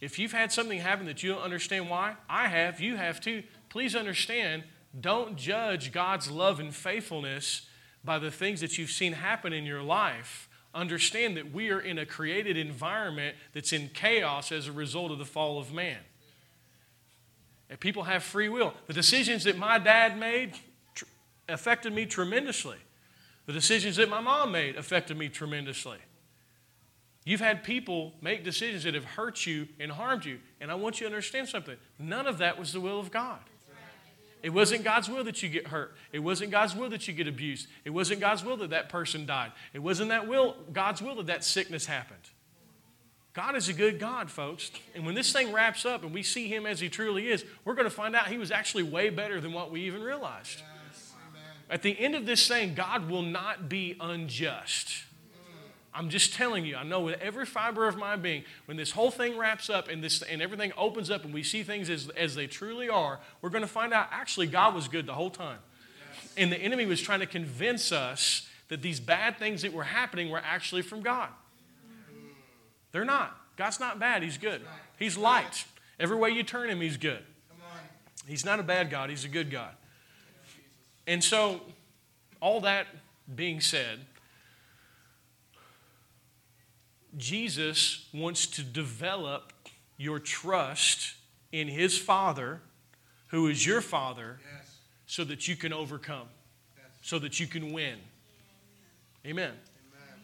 if 0.01 0.21
you've 0.21 0.31
had 0.31 0.53
something 0.53 0.79
happen 0.79 1.07
that 1.07 1.21
you 1.25 1.33
don't 1.33 1.43
understand 1.43 1.91
why, 1.91 2.14
I 2.31 2.47
have, 2.47 2.81
you 2.81 2.95
have 2.95 3.21
too, 3.21 3.43
please 3.69 3.97
understand 3.97 4.62
don't 4.99 5.35
judge 5.37 5.91
God's 5.91 6.31
love 6.31 6.61
and 6.61 6.73
faithfulness 6.73 7.66
by 8.05 8.21
the 8.21 8.31
things 8.31 8.61
that 8.61 8.79
you've 8.79 8.93
seen 8.93 9.14
happen 9.14 9.53
in 9.53 9.66
your 9.66 9.83
life. 9.83 10.48
Understand 10.75 11.37
that 11.37 11.53
we 11.53 11.71
are 11.71 11.81
in 11.81 11.99
a 11.99 12.07
created 12.07 12.57
environment 12.57 13.37
that's 13.53 13.73
in 13.73 13.89
chaos 13.89 14.53
as 14.53 14.69
a 14.69 14.73
result 14.73 15.11
of 15.11 15.19
the 15.19 15.25
fall 15.25 15.59
of 15.59 15.73
man. 15.73 15.99
And 17.71 17.79
people 17.81 18.05
have 18.05 18.23
free 18.23 18.49
will. 18.49 18.75
The 18.87 18.93
decisions 18.93 19.45
that 19.45 19.59
my 19.59 19.79
dad 19.79 20.19
made 20.19 20.55
tr- 20.95 21.05
affected 21.49 21.93
me 21.93 22.07
tremendously. 22.07 22.79
The 23.47 23.53
decisions 23.53 23.97
that 23.97 24.09
my 24.09 24.21
mom 24.21 24.53
made 24.53 24.77
affected 24.77 25.16
me 25.16 25.29
tremendously. 25.29 25.99
You've 27.25 27.41
had 27.41 27.62
people 27.62 28.14
make 28.23 28.43
decisions 28.43 28.85
that 28.85 28.95
have 28.95 29.05
hurt 29.05 29.47
you 29.47 29.69
and 29.79 29.93
harmed 29.93 30.25
you. 30.25 30.39
And 30.61 30.71
I 30.71 30.75
want 30.77 31.01
you 31.01 31.07
to 31.07 31.12
understand 31.12 31.49
something. 31.49 31.77
None 31.99 32.27
of 32.27 32.39
that 32.39 32.59
was 32.59 32.73
the 32.73 32.81
will 32.81 32.99
of 32.99 33.11
God. 33.11 33.41
It 34.43 34.51
wasn't 34.51 34.84
God's 34.84 35.09
will 35.09 35.24
that 35.24 35.43
you 35.43 35.49
get 35.49 35.68
hurt. 35.68 35.97
It 36.12 36.20
wasn't 36.20 36.51
God's 36.51 36.74
will 36.74 36.89
that 36.91 37.09
you 37.09 37.14
get 37.14 37.26
abused. 37.26 37.66
It 37.84 37.91
wasn't 37.91 38.20
God's 38.20 38.45
will 38.45 38.57
that 38.59 38.70
that 38.70 38.89
person 38.89 39.26
died. 39.26 39.53
It 39.72 39.80
wasn't 39.80 40.11
that 40.11 40.28
will, 40.28 40.57
God's 40.72 41.03
will 41.03 41.16
that 41.16 41.26
that 41.26 41.45
sickness 41.45 41.86
happened. 41.86 42.22
God 43.34 43.57
is 43.57 43.68
a 43.68 43.72
good 43.72 43.99
God, 43.99 44.30
folks. 44.30 44.70
And 44.95 45.07
when 45.07 45.14
this 45.14 45.32
thing 45.32 45.53
wraps 45.53 45.84
up 45.84 46.03
and 46.03 46.12
we 46.12 46.22
see 46.22 46.49
Him 46.49 46.66
as 46.66 46.80
He 46.80 46.89
truly 46.89 47.28
is, 47.28 47.45
we're 47.64 47.74
going 47.74 47.86
to 47.86 47.91
find 47.91 48.16
out 48.16 48.28
He 48.28 48.39
was 48.39 48.51
actually 48.51 48.84
way 48.84 49.11
better 49.11 49.41
than 49.41 49.53
what 49.53 49.70
we 49.70 49.82
even 49.82 50.03
realized. 50.03 50.62
Yes, 50.91 51.12
At 51.70 51.82
the 51.82 51.99
end 51.99 52.14
of 52.14 52.26
this 52.26 52.47
thing, 52.49 52.74
God 52.74 53.09
will 53.09 53.22
not 53.22 53.68
be 53.68 53.97
unjust. 54.01 55.05
I'm 55.99 56.11
just 56.11 56.33
telling 56.33 56.65
you, 56.65 56.77
I 56.77 56.85
know 56.85 57.01
with 57.01 57.21
every 57.21 57.45
fiber 57.45 57.89
of 57.89 57.97
my 57.97 58.15
being, 58.15 58.45
when 58.67 58.77
this 58.77 58.93
whole 58.93 59.11
thing 59.11 59.37
wraps 59.37 59.69
up 59.69 59.89
and, 59.89 60.03
this, 60.03 60.23
and 60.23 60.41
everything 60.41 60.71
opens 60.79 61.11
up 61.11 61.25
and 61.25 61.35
we 61.35 61.43
see 61.43 61.65
things 61.65 61.91
as, 61.91 62.09
as 62.11 62.37
they 62.37 62.47
truly 62.47 62.89
are, 62.89 63.19
we're 63.43 63.51
going 63.51 63.63
to 63.63 63.69
find 63.69 63.93
out 63.93 64.07
actually 64.13 64.47
God 64.47 64.77
was 64.77 64.87
good 64.87 65.07
the 65.07 65.15
whole 65.15 65.29
time. 65.29 65.59
Yes. 66.23 66.35
And 66.37 66.53
the 66.53 66.57
enemy 66.57 66.87
was 66.87 67.01
trying 67.01 67.19
to 67.19 67.27
convince 67.27 67.91
us 67.91 68.49
that 68.69 68.81
these 68.81 69.01
bad 69.01 69.41
things 69.41 69.63
that 69.63 69.73
were 69.73 69.83
happening 69.83 70.31
were 70.31 70.41
actually 70.45 70.83
from 70.83 71.03
God. 71.03 71.31
They're 72.93 73.05
not. 73.05 73.37
God's 73.57 73.81
not 73.81 73.99
bad, 73.99 74.23
He's 74.23 74.39
good. 74.39 74.63
He's 75.01 75.19
light. 75.19 75.65
Every 75.99 76.17
way 76.17 76.31
you 76.31 76.45
turn 76.45 76.71
Him, 76.71 76.81
He's 76.81 76.97
good. 76.97 77.25
He's 78.25 78.45
not 78.45 78.61
a 78.61 78.63
bad 78.63 78.89
God, 78.89 79.11
He's 79.11 79.25
a 79.25 79.29
good 79.29 79.51
God. 79.51 79.73
And 81.09 81.25
so, 81.25 81.61
all 82.41 82.61
that 82.61 82.87
being 83.35 83.61
said, 83.61 83.99
Jesus 87.19 88.09
wants 88.14 88.47
to 88.47 88.62
develop 88.62 89.53
your 89.97 90.19
trust 90.19 91.14
in 91.53 91.69
His 91.69 91.99
Father, 91.99 92.61
who 93.29 93.49
is 93.49 93.66
your 93.66 93.81
Father, 93.81 94.39
yes. 94.55 94.77
so 95.07 95.25
that 95.25 95.49
you 95.49 95.57
can 95.57 95.73
overcome, 95.73 96.29
yes. 96.77 96.87
so 97.03 97.19
that 97.19 97.41
you 97.41 97.47
can 97.47 97.73
win. 97.73 97.99
Amen. 99.27 99.53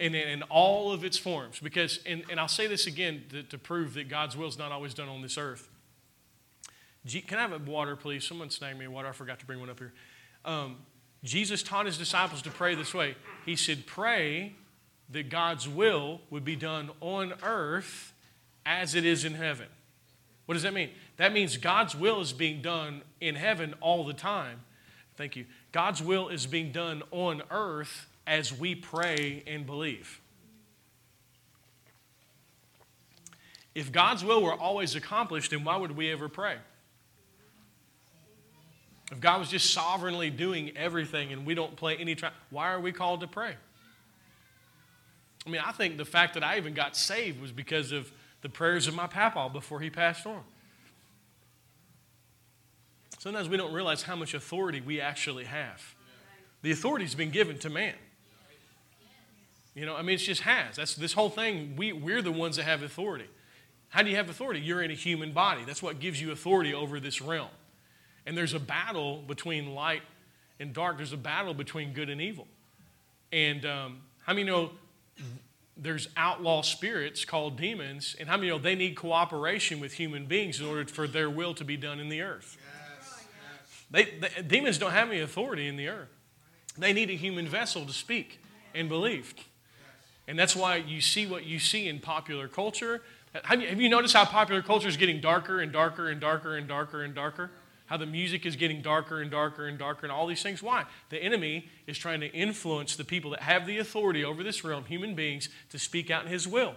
And 0.00 0.14
in 0.14 0.42
all 0.44 0.92
of 0.92 1.04
its 1.04 1.18
forms. 1.18 1.60
Because, 1.60 2.00
and, 2.04 2.24
and 2.30 2.40
I'll 2.40 2.48
say 2.48 2.66
this 2.66 2.86
again 2.86 3.24
to, 3.30 3.42
to 3.44 3.58
prove 3.58 3.94
that 3.94 4.08
God's 4.08 4.36
will 4.36 4.48
is 4.48 4.58
not 4.58 4.72
always 4.72 4.92
done 4.92 5.08
on 5.08 5.22
this 5.22 5.38
earth. 5.38 5.68
Can 7.06 7.38
I 7.38 7.42
have 7.42 7.52
a 7.52 7.58
water, 7.58 7.96
please? 7.96 8.26
Someone 8.26 8.50
snag 8.50 8.78
me 8.78 8.86
a 8.86 8.90
water. 8.90 9.08
I 9.08 9.12
forgot 9.12 9.38
to 9.40 9.46
bring 9.46 9.60
one 9.60 9.70
up 9.70 9.78
here. 9.78 9.92
Um, 10.44 10.78
Jesus 11.22 11.62
taught 11.62 11.86
his 11.86 11.96
disciples 11.96 12.42
to 12.42 12.50
pray 12.50 12.74
this 12.74 12.92
way. 12.92 13.14
He 13.46 13.56
said, 13.56 13.86
Pray 13.86 14.56
that 15.10 15.28
God's 15.28 15.68
will 15.68 16.20
would 16.30 16.44
be 16.44 16.56
done 16.56 16.90
on 17.00 17.34
earth 17.42 18.12
as 18.66 18.94
it 18.94 19.04
is 19.04 19.24
in 19.24 19.34
heaven. 19.34 19.66
What 20.46 20.54
does 20.54 20.62
that 20.62 20.74
mean? 20.74 20.90
That 21.16 21.32
means 21.32 21.56
God's 21.56 21.94
will 21.94 22.20
is 22.20 22.32
being 22.32 22.60
done 22.60 23.02
in 23.20 23.34
heaven 23.34 23.74
all 23.80 24.04
the 24.04 24.12
time. 24.12 24.60
Thank 25.16 25.36
you. 25.36 25.46
God's 25.72 26.02
will 26.02 26.28
is 26.28 26.46
being 26.46 26.72
done 26.72 27.02
on 27.10 27.42
earth 27.50 28.06
as 28.26 28.52
we 28.52 28.74
pray 28.74 29.42
and 29.46 29.64
believe. 29.64 30.20
If 33.74 33.90
God's 33.90 34.24
will 34.24 34.42
were 34.42 34.54
always 34.54 34.94
accomplished, 34.94 35.50
then 35.50 35.64
why 35.64 35.76
would 35.76 35.96
we 35.96 36.10
ever 36.10 36.28
pray? 36.28 36.56
If 39.10 39.20
God 39.20 39.40
was 39.40 39.48
just 39.48 39.72
sovereignly 39.72 40.30
doing 40.30 40.76
everything 40.76 41.32
and 41.32 41.44
we 41.44 41.54
don't 41.54 41.76
play 41.76 41.96
any 41.96 42.14
time, 42.14 42.32
why 42.50 42.72
are 42.72 42.80
we 42.80 42.92
called 42.92 43.20
to 43.20 43.26
pray? 43.26 43.54
I 45.46 45.50
mean, 45.50 45.60
I 45.64 45.72
think 45.72 45.98
the 45.98 46.04
fact 46.04 46.34
that 46.34 46.42
I 46.42 46.56
even 46.56 46.74
got 46.74 46.96
saved 46.96 47.40
was 47.40 47.52
because 47.52 47.92
of 47.92 48.10
the 48.40 48.48
prayers 48.48 48.86
of 48.86 48.94
my 48.94 49.06
papa 49.06 49.50
before 49.52 49.80
he 49.80 49.90
passed 49.90 50.26
on. 50.26 50.42
Sometimes 53.18 53.48
we 53.48 53.56
don't 53.56 53.72
realize 53.72 54.02
how 54.02 54.16
much 54.16 54.34
authority 54.34 54.80
we 54.80 55.00
actually 55.00 55.44
have. 55.44 55.94
The 56.62 56.72
authority's 56.72 57.14
been 57.14 57.30
given 57.30 57.58
to 57.60 57.70
man. 57.70 57.94
You 59.74 59.86
know, 59.86 59.96
I 59.96 60.02
mean, 60.02 60.14
it 60.14 60.18
just 60.18 60.42
has. 60.42 60.76
That's 60.76 60.94
this 60.94 61.14
whole 61.14 61.30
thing. 61.30 61.74
We, 61.76 61.92
we're 61.92 62.22
the 62.22 62.32
ones 62.32 62.56
that 62.56 62.64
have 62.64 62.82
authority. 62.82 63.26
How 63.88 64.02
do 64.02 64.10
you 64.10 64.16
have 64.16 64.28
authority? 64.28 64.60
You're 64.60 64.82
in 64.82 64.90
a 64.90 64.94
human 64.94 65.32
body. 65.32 65.64
That's 65.64 65.82
what 65.82 66.00
gives 66.00 66.20
you 66.20 66.32
authority 66.32 66.74
over 66.74 67.00
this 67.00 67.20
realm. 67.20 67.48
And 68.26 68.36
there's 68.36 68.54
a 68.54 68.60
battle 68.60 69.22
between 69.26 69.74
light 69.74 70.02
and 70.60 70.72
dark. 70.72 70.96
There's 70.96 71.12
a 71.12 71.16
battle 71.16 71.54
between 71.54 71.92
good 71.92 72.08
and 72.08 72.20
evil. 72.20 72.46
And 73.32 73.64
um, 73.66 74.00
how 74.24 74.32
many 74.32 74.44
know 74.44 74.72
there's 75.76 76.08
outlaw 76.16 76.62
spirits 76.62 77.24
called 77.24 77.56
demons? 77.56 78.16
And 78.18 78.28
how 78.28 78.36
many 78.36 78.48
know 78.48 78.58
they 78.58 78.74
need 78.74 78.96
cooperation 78.96 79.80
with 79.80 79.94
human 79.94 80.26
beings 80.26 80.60
in 80.60 80.66
order 80.66 80.86
for 80.86 81.06
their 81.06 81.28
will 81.28 81.54
to 81.54 81.64
be 81.64 81.76
done 81.76 82.00
in 82.00 82.08
the 82.08 82.22
earth? 82.22 82.56
Yes. 82.60 83.84
They, 83.90 84.04
they, 84.18 84.42
demons 84.42 84.78
don't 84.78 84.92
have 84.92 85.10
any 85.10 85.20
authority 85.20 85.68
in 85.68 85.76
the 85.76 85.88
earth. 85.88 86.08
They 86.76 86.92
need 86.92 87.10
a 87.10 87.14
human 87.14 87.46
vessel 87.46 87.86
to 87.86 87.92
speak 87.92 88.40
and 88.74 88.88
believe. 88.88 89.34
And 90.26 90.38
that's 90.38 90.56
why 90.56 90.76
you 90.76 91.00
see 91.00 91.26
what 91.26 91.44
you 91.44 91.58
see 91.58 91.88
in 91.88 92.00
popular 92.00 92.48
culture. 92.48 93.02
Have 93.44 93.60
you, 93.60 93.68
have 93.68 93.80
you 93.80 93.88
noticed 93.88 94.14
how 94.14 94.24
popular 94.24 94.62
culture 94.62 94.88
is 94.88 94.96
getting 94.96 95.20
darker 95.20 95.60
and 95.60 95.72
darker 95.72 96.08
and 96.08 96.20
darker 96.20 96.56
and 96.56 96.66
darker 96.66 97.02
and 97.02 97.14
darker? 97.14 97.50
How 97.86 97.96
the 97.96 98.06
music 98.06 98.46
is 98.46 98.56
getting 98.56 98.80
darker 98.80 99.20
and 99.20 99.30
darker 99.30 99.66
and 99.66 99.78
darker 99.78 100.06
and 100.06 100.12
all 100.12 100.26
these 100.26 100.42
things. 100.42 100.62
Why? 100.62 100.84
The 101.10 101.22
enemy 101.22 101.68
is 101.86 101.98
trying 101.98 102.20
to 102.20 102.32
influence 102.32 102.96
the 102.96 103.04
people 103.04 103.30
that 103.32 103.42
have 103.42 103.66
the 103.66 103.78
authority 103.78 104.24
over 104.24 104.42
this 104.42 104.64
realm, 104.64 104.84
human 104.86 105.14
beings, 105.14 105.48
to 105.70 105.78
speak 105.78 106.10
out 106.10 106.24
in 106.24 106.30
his 106.30 106.48
will. 106.48 106.74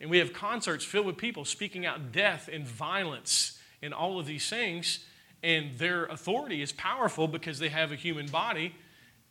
And 0.00 0.10
we 0.10 0.18
have 0.18 0.32
concerts 0.32 0.84
filled 0.84 1.06
with 1.06 1.16
people 1.16 1.44
speaking 1.44 1.84
out 1.86 2.12
death 2.12 2.48
and 2.52 2.66
violence 2.66 3.58
and 3.82 3.92
all 3.92 4.18
of 4.18 4.26
these 4.26 4.48
things. 4.48 5.04
And 5.42 5.78
their 5.78 6.06
authority 6.06 6.62
is 6.62 6.72
powerful 6.72 7.28
because 7.28 7.58
they 7.58 7.68
have 7.68 7.92
a 7.92 7.96
human 7.96 8.26
body. 8.26 8.74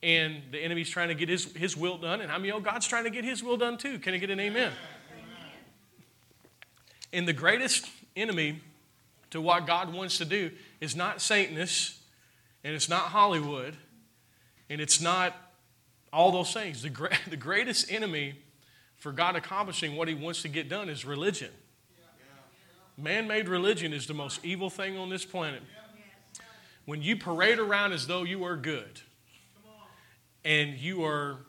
And 0.04 0.44
the 0.52 0.60
enemy's 0.60 0.90
trying 0.90 1.10
to 1.10 1.16
get 1.16 1.30
his, 1.30 1.52
his 1.54 1.76
will 1.76 1.98
done. 1.98 2.22
And 2.22 2.32
I 2.32 2.38
mean, 2.38 2.52
oh, 2.52 2.60
God's 2.60 2.88
trying 2.88 3.06
to 3.06 3.10
get 3.10 3.24
his 3.24 3.44
will 3.44 3.58
done 3.58 3.78
too. 3.78 3.98
Can 3.98 4.14
I 4.14 4.18
get 4.18 4.30
an 4.30 4.40
amen? 4.40 4.72
And 7.12 7.28
the 7.28 7.34
greatest 7.34 7.90
enemy 8.16 8.62
to 9.32 9.42
what 9.42 9.66
God 9.68 9.94
wants 9.94 10.18
to 10.20 10.26
do 10.26 10.52
is 10.82 10.96
not 10.96 11.22
Satanists, 11.22 12.00
and 12.64 12.76
it's 12.76 12.90
not 12.90 13.04
Hollywood, 13.04 13.76
and 14.70 14.82
it's 14.82 15.02
not 15.02 15.36
all 16.12 16.32
those 16.32 16.54
things. 16.54 16.82
The, 16.82 16.90
gra- 16.90 17.18
the 17.30 17.38
greatest 17.38 17.92
enemy 17.92 18.36
for 18.98 19.12
God 19.12 19.36
accomplishing 19.36 19.96
what 19.96 20.08
He 20.08 20.14
wants 20.14 20.42
to 20.44 20.48
get 20.48 20.70
done 20.70 20.90
is 20.90 21.06
religion. 21.06 21.52
Man 22.98 23.28
made 23.28 23.50
religion 23.50 23.92
is 23.92 24.08
the 24.08 24.14
most 24.14 24.44
evil 24.46 24.70
thing 24.70 24.98
on 24.98 25.10
this 25.10 25.26
planet. 25.26 25.62
When 26.86 27.02
you 27.02 27.18
parade 27.18 27.60
around 27.60 27.92
as 27.92 28.08
though 28.08 28.24
you 28.24 28.46
are 28.46 28.56
good 28.56 29.02
and 30.46 30.78
you 30.78 31.04
are. 31.04 31.40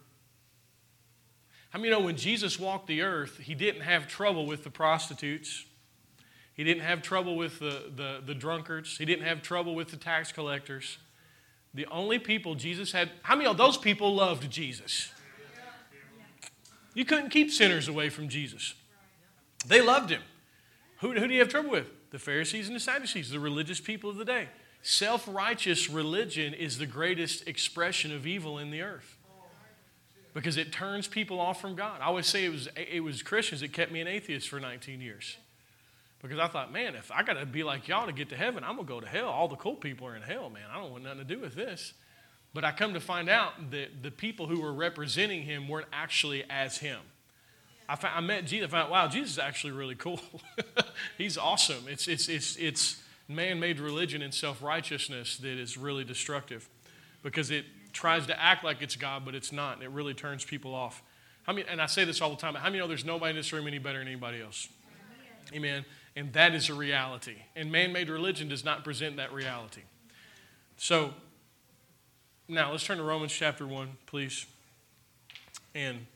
How 1.70 1.79
many 1.79 1.91
know 1.91 2.01
when 2.01 2.16
Jesus 2.16 2.59
walked 2.59 2.87
the 2.87 3.03
earth, 3.03 3.39
He 3.39 3.55
didn't 3.55 3.83
have 3.83 4.09
trouble 4.09 4.47
with 4.47 4.64
the 4.64 4.70
prostitutes? 4.70 5.65
He 6.57 6.64
didn't 6.64 6.84
have 6.84 7.02
trouble 7.02 7.36
with 7.36 7.59
the, 7.59 7.92
the, 7.94 8.22
the 8.24 8.34
drunkards. 8.34 8.96
He 8.96 9.04
didn't 9.04 9.26
have 9.26 9.42
trouble 9.42 9.74
with 9.74 9.90
the 9.90 9.98
tax 9.98 10.32
collectors. 10.32 10.96
The 11.74 11.86
only 11.86 12.18
people 12.18 12.54
Jesus 12.54 12.92
had, 12.92 13.11
how 13.22 13.36
many 13.36 13.46
of 13.46 13.59
those 13.59 13.76
people 13.76 14.14
loved 14.14 14.50
Jesus? 14.50 15.12
You 16.94 17.04
couldn't 17.04 17.28
keep 17.28 17.50
sinners 17.50 17.88
away 17.88 18.09
from 18.09 18.30
Jesus. 18.30 18.74
They 19.66 19.82
loved 19.82 20.09
him. 20.09 20.22
Who, 21.00 21.12
who 21.12 21.28
do 21.28 21.34
you 21.34 21.40
have 21.40 21.50
trouble 21.50 21.70
with? 21.70 21.88
The 22.11 22.18
Pharisees 22.18 22.68
and 22.68 22.76
the 22.76 22.80
Sadducees, 22.80 23.30
the 23.30 23.40
religious 23.40 23.80
people 23.80 24.09
of 24.09 24.16
the 24.16 24.24
day. 24.24 24.48
Self 24.80 25.28
righteous 25.30 25.90
religion 25.90 26.54
is 26.54 26.78
the 26.78 26.86
greatest 26.86 27.46
expression 27.46 28.14
of 28.14 28.26
evil 28.26 28.59
in 28.59 28.70
the 28.70 28.80
earth 28.80 29.18
because 30.32 30.57
it 30.57 30.72
turns 30.72 31.07
people 31.09 31.40
off 31.40 31.61
from 31.61 31.74
God. 31.74 32.00
I 32.00 32.07
always 32.07 32.26
say 32.26 32.46
it 32.46 32.50
was, 32.50 32.68
it 32.76 33.02
was 33.02 33.22
Christians 33.22 33.61
that 33.61 33.72
kept 33.72 33.92
me 33.92 34.00
an 34.00 34.07
atheist 34.07 34.48
for 34.48 34.61
19 34.61 35.02
years. 35.02 35.36
Because 36.22 36.38
I 36.38 36.48
thought, 36.48 36.72
man, 36.72 36.94
if 36.94 37.10
I 37.12 37.22
got 37.22 37.34
to 37.34 37.46
be 37.46 37.62
like 37.62 37.88
y'all 37.88 38.06
to 38.06 38.12
get 38.12 38.30
to 38.30 38.36
heaven, 38.36 38.64
I'm 38.64 38.76
going 38.76 38.86
to 38.86 38.92
go 38.92 39.00
to 39.00 39.06
hell. 39.06 39.28
All 39.28 39.48
the 39.48 39.56
cool 39.56 39.74
people 39.74 40.06
are 40.06 40.16
in 40.16 40.22
hell, 40.22 40.50
man. 40.50 40.64
I 40.72 40.80
don't 40.80 40.90
want 40.90 41.04
nothing 41.04 41.18
to 41.18 41.24
do 41.24 41.38
with 41.38 41.54
this. 41.54 41.92
But 42.54 42.64
I 42.64 42.72
come 42.72 42.94
to 42.94 43.00
find 43.00 43.28
out 43.28 43.70
that 43.72 44.02
the 44.02 44.10
people 44.10 44.46
who 44.46 44.60
were 44.60 44.72
representing 44.72 45.42
him 45.42 45.68
weren't 45.68 45.88
actually 45.92 46.44
as 46.48 46.78
him. 46.78 47.00
I, 47.88 47.96
found, 47.96 48.16
I 48.16 48.20
met 48.20 48.46
Jesus. 48.46 48.68
I 48.68 48.70
found, 48.70 48.90
wow, 48.90 49.08
Jesus 49.08 49.32
is 49.32 49.38
actually 49.38 49.72
really 49.72 49.94
cool. 49.94 50.20
He's 51.18 51.36
awesome. 51.36 51.84
It's, 51.86 52.08
it's, 52.08 52.28
it's, 52.28 52.56
it's 52.56 53.02
man 53.28 53.60
made 53.60 53.78
religion 53.78 54.22
and 54.22 54.32
self 54.32 54.62
righteousness 54.62 55.36
that 55.38 55.58
is 55.58 55.76
really 55.76 56.02
destructive 56.02 56.68
because 57.22 57.50
it 57.50 57.66
tries 57.92 58.26
to 58.26 58.42
act 58.42 58.64
like 58.64 58.82
it's 58.82 58.96
God, 58.96 59.24
but 59.24 59.34
it's 59.34 59.52
not. 59.52 59.74
And 59.74 59.82
it 59.82 59.90
really 59.90 60.14
turns 60.14 60.44
people 60.44 60.74
off. 60.74 61.02
I 61.46 61.52
mean, 61.52 61.66
and 61.68 61.80
I 61.80 61.86
say 61.86 62.04
this 62.04 62.20
all 62.20 62.30
the 62.30 62.36
time. 62.36 62.54
How 62.54 62.64
many 62.64 62.78
know 62.78 62.88
there's 62.88 63.04
nobody 63.04 63.30
in 63.30 63.36
this 63.36 63.52
room 63.52 63.66
any 63.66 63.78
better 63.78 63.98
than 63.98 64.08
anybody 64.08 64.40
else? 64.40 64.68
Amen. 65.54 65.84
And 66.16 66.32
that 66.32 66.54
is 66.54 66.70
a 66.70 66.74
reality. 66.74 67.36
And 67.54 67.70
man 67.70 67.92
made 67.92 68.08
religion 68.08 68.48
does 68.48 68.64
not 68.64 68.82
present 68.82 69.16
that 69.18 69.32
reality. 69.32 69.82
So, 70.78 71.12
now 72.48 72.70
let's 72.70 72.84
turn 72.84 72.96
to 72.96 73.04
Romans 73.04 73.32
chapter 73.32 73.66
1, 73.66 73.90
please. 74.06 74.46
And 75.74 76.06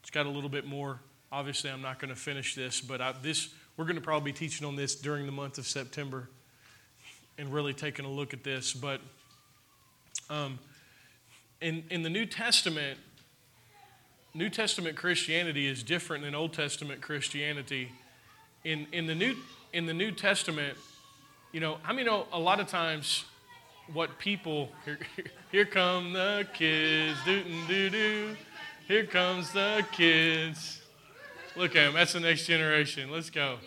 it's 0.00 0.10
got 0.10 0.26
a 0.26 0.28
little 0.28 0.48
bit 0.50 0.66
more. 0.66 1.00
Obviously, 1.30 1.70
I'm 1.70 1.82
not 1.82 2.00
going 2.00 2.08
to 2.08 2.20
finish 2.20 2.56
this, 2.56 2.80
but 2.80 3.00
I, 3.00 3.12
this 3.22 3.50
we're 3.76 3.84
going 3.84 3.96
to 3.96 4.02
probably 4.02 4.32
be 4.32 4.38
teaching 4.38 4.66
on 4.66 4.74
this 4.74 4.94
during 4.94 5.26
the 5.26 5.32
month 5.32 5.58
of 5.58 5.66
September 5.66 6.28
and 7.36 7.52
really 7.52 7.74
taking 7.74 8.04
a 8.04 8.10
look 8.10 8.32
at 8.32 8.42
this. 8.42 8.72
But 8.72 9.00
um, 10.30 10.58
in, 11.60 11.84
in 11.90 12.02
the 12.02 12.08
New 12.08 12.24
Testament, 12.24 12.98
New 14.34 14.48
Testament 14.48 14.96
Christianity 14.96 15.66
is 15.66 15.82
different 15.82 16.24
than 16.24 16.34
Old 16.34 16.54
Testament 16.54 17.02
Christianity 17.02 17.92
in, 18.66 18.86
in, 18.90 19.06
the 19.06 19.14
New, 19.14 19.36
in 19.72 19.86
the 19.86 19.94
New 19.94 20.10
Testament, 20.10 20.76
you 21.52 21.60
know, 21.60 21.78
I 21.84 21.92
mean, 21.92 22.06
know 22.06 22.26
a 22.32 22.38
lot 22.38 22.58
of 22.58 22.66
times 22.66 23.24
what 23.92 24.18
people, 24.18 24.70
here, 24.84 24.98
here 25.52 25.64
come 25.64 26.12
the 26.12 26.46
kids, 26.52 27.16
doo 27.24 27.44
doo 27.68 27.90
doo. 27.90 28.36
Here 28.88 29.04
comes 29.04 29.52
the 29.52 29.84
kids. 29.92 30.80
Look 31.56 31.74
at 31.74 31.86
them. 31.86 31.94
That's 31.94 32.12
the 32.12 32.20
next 32.20 32.46
generation. 32.46 33.10
Let's 33.10 33.30
go. 33.30 33.58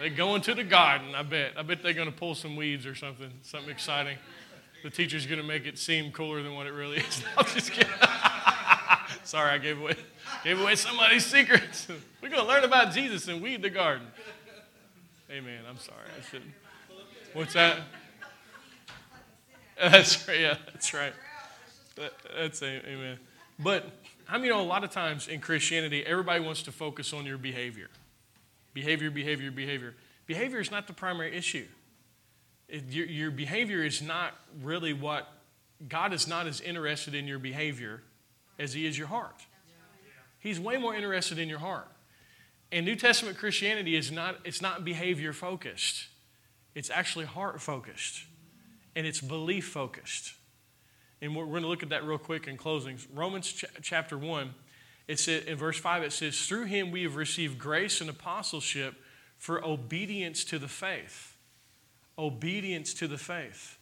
They 0.00 0.10
go 0.10 0.34
into 0.34 0.54
the 0.54 0.64
garden, 0.64 1.14
I 1.14 1.22
bet. 1.22 1.52
I 1.56 1.62
bet 1.62 1.82
they're 1.82 1.92
going 1.92 2.10
to 2.10 2.16
pull 2.16 2.34
some 2.34 2.56
weeds 2.56 2.84
or 2.84 2.96
something, 2.96 3.30
something 3.42 3.70
exciting. 3.70 4.16
The 4.82 4.90
teacher's 4.90 5.26
going 5.26 5.40
to 5.40 5.46
make 5.46 5.66
it 5.66 5.78
seem 5.78 6.10
cooler 6.10 6.42
than 6.42 6.54
what 6.54 6.66
it 6.66 6.72
really 6.72 6.96
is. 6.96 7.22
I'm 7.36 7.46
just 7.46 7.70
kidding. 7.70 7.92
Sorry, 9.24 9.50
I 9.50 9.58
gave 9.58 9.80
away, 9.80 9.96
gave 10.44 10.60
away 10.60 10.76
somebody's 10.76 11.24
secrets. 11.24 11.88
We're 12.22 12.28
going 12.28 12.42
to 12.42 12.48
learn 12.48 12.64
about 12.64 12.92
Jesus 12.92 13.26
and 13.26 13.42
weed 13.42 13.62
the 13.62 13.70
garden. 13.70 14.06
Amen. 15.30 15.60
I'm 15.68 15.78
sorry. 15.78 15.98
I 16.16 16.30
shouldn't. 16.30 16.52
What's 17.32 17.54
that? 17.54 17.78
That's 19.80 20.28
right. 20.28 20.38
Yeah, 20.38 20.56
that's 20.72 20.94
right. 20.94 21.12
That's 22.36 22.62
amen. 22.62 23.18
But 23.58 23.90
how 24.26 24.38
many 24.38 24.50
know 24.50 24.60
a 24.60 24.62
lot 24.62 24.84
of 24.84 24.90
times 24.90 25.26
in 25.26 25.40
Christianity, 25.40 26.06
everybody 26.06 26.44
wants 26.44 26.62
to 26.62 26.72
focus 26.72 27.12
on 27.12 27.26
your 27.26 27.38
behavior? 27.38 27.88
Behavior, 28.72 29.10
behavior, 29.10 29.50
behavior. 29.50 29.96
Behavior 30.26 30.60
is 30.60 30.70
not 30.70 30.86
the 30.86 30.92
primary 30.92 31.36
issue. 31.36 31.66
It, 32.68 32.84
your, 32.90 33.06
your 33.06 33.30
behavior 33.32 33.82
is 33.82 34.00
not 34.00 34.34
really 34.62 34.92
what 34.92 35.28
God 35.88 36.12
is 36.12 36.28
not 36.28 36.46
as 36.46 36.60
interested 36.60 37.14
in 37.16 37.26
your 37.26 37.40
behavior 37.40 38.02
as 38.58 38.72
He 38.72 38.86
is 38.86 38.98
your 38.98 39.08
heart. 39.08 39.46
He's 40.38 40.60
way 40.60 40.76
more 40.76 40.94
interested 40.94 41.38
in 41.38 41.48
your 41.48 41.58
heart. 41.58 41.88
And 42.70 42.84
New 42.84 42.96
Testament 42.96 43.38
Christianity 43.38 43.96
is 43.96 44.10
not, 44.10 44.36
it's 44.44 44.60
not 44.60 44.84
behavior 44.84 45.32
focused, 45.32 46.08
it's 46.74 46.90
actually 46.90 47.24
heart 47.24 47.60
focused 47.60 48.24
and 48.96 49.06
it's 49.06 49.20
belief 49.20 49.66
focused. 49.68 50.34
And 51.20 51.34
we're 51.34 51.46
going 51.46 51.62
to 51.62 51.68
look 51.68 51.82
at 51.82 51.88
that 51.90 52.04
real 52.04 52.18
quick 52.18 52.46
in 52.46 52.56
closing. 52.56 52.98
Romans 53.14 53.50
ch- 53.50 53.64
chapter 53.82 54.18
1, 54.18 54.54
it's 55.08 55.28
in 55.28 55.56
verse 55.56 55.78
5, 55.78 56.02
it 56.02 56.12
says, 56.12 56.46
Through 56.46 56.64
him 56.64 56.90
we 56.90 57.02
have 57.02 57.16
received 57.16 57.58
grace 57.58 58.00
and 58.00 58.10
apostleship 58.10 58.94
for 59.38 59.64
obedience 59.64 60.44
to 60.44 60.58
the 60.58 60.68
faith. 60.68 61.36
Obedience 62.18 62.94
to 62.94 63.08
the 63.08 63.18
faith. 63.18 63.78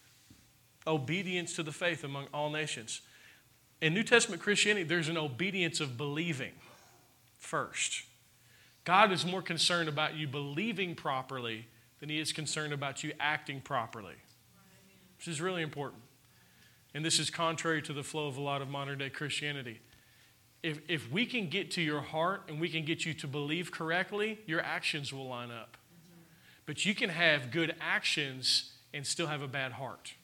Obedience 0.87 1.57
to 1.57 1.63
the 1.63 1.73
faith 1.73 2.05
among 2.05 2.27
all 2.33 2.51
nations. 2.51 3.01
In 3.83 3.93
New 3.93 4.03
Testament 4.03 4.41
Christianity, 4.41 4.85
there's 4.85 5.09
an 5.09 5.19
obedience 5.19 5.81
of 5.81 5.99
believing 5.99 6.53
first. 7.39 8.05
God 8.85 9.13
is 9.13 9.27
more 9.27 9.43
concerned 9.43 9.91
about 9.91 10.15
you 10.15 10.27
believing 10.27 10.95
properly 10.95 11.67
than 12.01 12.09
he 12.09 12.19
is 12.19 12.33
concerned 12.33 12.73
about 12.73 13.05
you 13.05 13.13
acting 13.21 13.61
properly 13.61 14.15
which 15.23 15.29
is 15.29 15.41
really 15.41 15.63
important. 15.63 16.03
And 16.95 17.05
this 17.05 17.21
is 17.21 17.31
contrary 17.31 17.81
to 17.83 17.93
the 17.93 18.03
flow 18.03 18.27
of 18.27 18.39
a 18.39 18.41
lot 18.41 18.61
of 18.61 18.69
modern 18.69 18.99
day 18.99 19.09
Christianity. 19.09 19.81
If, 20.65 20.81
if 20.89 21.13
we 21.13 21.27
can 21.27 21.49
get 21.49 21.71
to 21.73 21.81
your 21.81 22.01
heart 22.01 22.43
and 22.49 22.61
we 22.61 22.69
can 22.69 22.85
get 22.85 23.07
you 23.07 23.15
to 23.15 23.29
believe 23.29 23.71
correctly, 23.71 24.41
your 24.47 24.61
actions 24.63 25.13
will 25.13 25.29
line 25.29 25.53
up. 25.53 25.77
But 26.67 26.85
you 26.85 26.93
can 26.93 27.09
have 27.09 27.53
good 27.53 27.77
actions 27.81 28.73
and 28.93 29.07
still 29.07 29.29
have 29.29 29.43
a 29.43 29.47
bad 29.47 29.71
heart. 29.73 30.15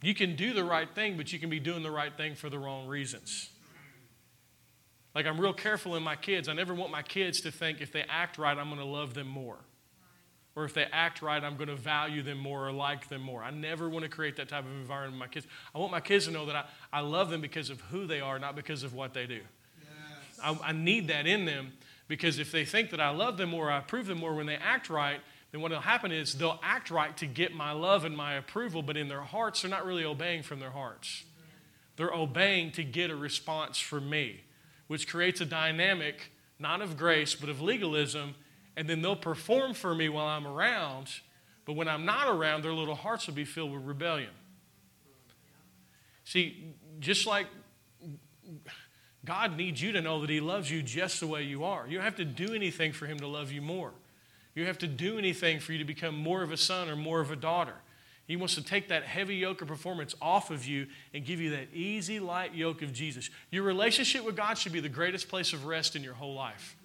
You 0.00 0.14
can 0.14 0.36
do 0.36 0.52
the 0.52 0.64
right 0.64 0.88
thing, 0.94 1.16
but 1.16 1.32
you 1.32 1.38
can 1.38 1.50
be 1.50 1.60
doing 1.60 1.82
the 1.82 1.90
right 1.90 2.16
thing 2.16 2.34
for 2.34 2.48
the 2.48 2.58
wrong 2.58 2.86
reasons. 2.86 3.50
Like, 5.14 5.26
I'm 5.26 5.40
real 5.40 5.52
careful 5.52 5.96
in 5.96 6.02
my 6.02 6.14
kids. 6.14 6.48
I 6.48 6.52
never 6.52 6.74
want 6.74 6.92
my 6.92 7.02
kids 7.02 7.40
to 7.40 7.50
think 7.50 7.80
if 7.80 7.90
they 7.90 8.04
act 8.08 8.38
right, 8.38 8.56
I'm 8.56 8.68
going 8.68 8.78
to 8.78 8.84
love 8.84 9.14
them 9.14 9.26
more 9.26 9.58
or 10.58 10.64
if 10.64 10.74
they 10.74 10.86
act 10.90 11.22
right, 11.22 11.44
I'm 11.44 11.56
going 11.56 11.68
to 11.68 11.76
value 11.76 12.20
them 12.20 12.36
more 12.36 12.66
or 12.66 12.72
like 12.72 13.08
them 13.08 13.22
more. 13.22 13.44
I 13.44 13.52
never 13.52 13.88
want 13.88 14.02
to 14.02 14.08
create 14.08 14.34
that 14.38 14.48
type 14.48 14.64
of 14.64 14.72
environment 14.72 15.12
with 15.14 15.20
my 15.20 15.32
kids. 15.32 15.46
I 15.72 15.78
want 15.78 15.92
my 15.92 16.00
kids 16.00 16.24
to 16.24 16.32
know 16.32 16.46
that 16.46 16.56
I, 16.56 16.64
I 16.92 17.00
love 17.00 17.30
them 17.30 17.40
because 17.40 17.70
of 17.70 17.80
who 17.82 18.06
they 18.08 18.20
are, 18.20 18.40
not 18.40 18.56
because 18.56 18.82
of 18.82 18.92
what 18.92 19.14
they 19.14 19.24
do. 19.26 19.38
Yes. 19.80 20.40
I, 20.42 20.58
I 20.64 20.72
need 20.72 21.06
that 21.08 21.28
in 21.28 21.44
them 21.44 21.74
because 22.08 22.40
if 22.40 22.50
they 22.50 22.64
think 22.64 22.90
that 22.90 23.00
I 23.00 23.10
love 23.10 23.36
them 23.36 23.50
more, 23.50 23.70
I 23.70 23.78
approve 23.78 24.06
them 24.06 24.18
more 24.18 24.34
when 24.34 24.46
they 24.46 24.56
act 24.56 24.90
right, 24.90 25.20
then 25.50 25.60
what 25.60 25.70
will 25.70 25.80
happen 25.80 26.12
is 26.12 26.34
they'll 26.34 26.60
act 26.62 26.90
right 26.90 27.16
to 27.18 27.26
get 27.26 27.54
my 27.54 27.72
love 27.72 28.04
and 28.04 28.16
my 28.16 28.34
approval, 28.34 28.82
but 28.82 28.96
in 28.96 29.08
their 29.08 29.22
hearts, 29.22 29.62
they're 29.62 29.70
not 29.70 29.86
really 29.86 30.04
obeying 30.04 30.42
from 30.42 30.60
their 30.60 30.70
hearts. 30.70 31.24
They're 31.96 32.12
obeying 32.12 32.72
to 32.72 32.84
get 32.84 33.10
a 33.10 33.16
response 33.16 33.78
from 33.78 34.08
me, 34.10 34.42
which 34.86 35.08
creates 35.08 35.40
a 35.40 35.46
dynamic 35.46 36.32
not 36.60 36.80
of 36.80 36.96
grace, 36.96 37.34
but 37.34 37.48
of 37.48 37.60
legalism 37.60 38.34
and 38.78 38.88
then 38.88 39.02
they'll 39.02 39.16
perform 39.16 39.74
for 39.74 39.92
me 39.92 40.08
while 40.08 40.26
I'm 40.26 40.46
around, 40.46 41.10
but 41.64 41.72
when 41.72 41.88
I'm 41.88 42.04
not 42.04 42.28
around, 42.28 42.62
their 42.62 42.72
little 42.72 42.94
hearts 42.94 43.26
will 43.26 43.34
be 43.34 43.44
filled 43.44 43.72
with 43.72 43.82
rebellion. 43.82 44.30
See, 46.22 46.76
just 47.00 47.26
like 47.26 47.48
God 49.24 49.56
needs 49.56 49.82
you 49.82 49.90
to 49.92 50.00
know 50.00 50.20
that 50.20 50.30
He 50.30 50.38
loves 50.38 50.70
you 50.70 50.80
just 50.80 51.18
the 51.18 51.26
way 51.26 51.42
you 51.42 51.64
are. 51.64 51.88
You 51.88 51.96
don't 51.96 52.04
have 52.04 52.14
to 52.16 52.24
do 52.24 52.54
anything 52.54 52.92
for 52.92 53.06
Him 53.06 53.18
to 53.18 53.26
love 53.26 53.50
you 53.50 53.60
more. 53.60 53.90
You 54.54 54.66
have 54.66 54.78
to 54.78 54.86
do 54.86 55.18
anything 55.18 55.60
for 55.60 55.72
you 55.72 55.78
to 55.78 55.84
become 55.84 56.16
more 56.16 56.42
of 56.42 56.52
a 56.52 56.56
son 56.56 56.88
or 56.88 56.96
more 56.96 57.20
of 57.20 57.30
a 57.30 57.36
daughter. 57.36 57.74
He 58.26 58.36
wants 58.36 58.56
to 58.56 58.62
take 58.62 58.88
that 58.88 59.04
heavy 59.04 59.36
yoke 59.36 59.62
of 59.62 59.68
performance 59.68 60.14
off 60.20 60.50
of 60.50 60.66
you 60.66 60.86
and 61.14 61.24
give 61.24 61.40
you 61.40 61.50
that 61.50 61.72
easy, 61.72 62.20
light 62.20 62.54
yoke 62.54 62.82
of 62.82 62.92
Jesus. 62.92 63.30
Your 63.50 63.62
relationship 63.62 64.24
with 64.24 64.36
God 64.36 64.58
should 64.58 64.72
be 64.72 64.80
the 64.80 64.88
greatest 64.88 65.28
place 65.28 65.54
of 65.54 65.64
rest 65.64 65.96
in 65.96 66.02
your 66.02 66.12
whole 66.12 66.34
life. 66.34 66.76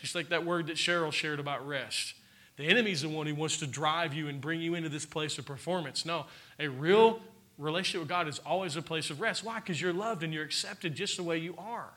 Just 0.00 0.14
like 0.14 0.28
that 0.28 0.44
word 0.44 0.66
that 0.66 0.76
Cheryl 0.76 1.12
shared 1.12 1.40
about 1.40 1.66
rest. 1.66 2.14
The 2.56 2.64
enemy's 2.64 3.00
the 3.00 3.08
one 3.08 3.26
who 3.26 3.34
wants 3.34 3.58
to 3.58 3.66
drive 3.66 4.12
you 4.12 4.28
and 4.28 4.40
bring 4.40 4.60
you 4.60 4.74
into 4.74 4.90
this 4.90 5.06
place 5.06 5.38
of 5.38 5.46
performance. 5.46 6.04
No, 6.04 6.26
a 6.58 6.68
real 6.68 7.20
relationship 7.56 8.00
with 8.00 8.08
God 8.08 8.28
is 8.28 8.38
always 8.40 8.76
a 8.76 8.82
place 8.82 9.08
of 9.08 9.22
rest. 9.22 9.42
Why? 9.42 9.56
Because 9.60 9.80
you're 9.80 9.94
loved 9.94 10.22
and 10.22 10.34
you're 10.34 10.44
accepted 10.44 10.94
just 10.94 11.16
the 11.16 11.22
way 11.22 11.38
you 11.38 11.54
are. 11.56 11.88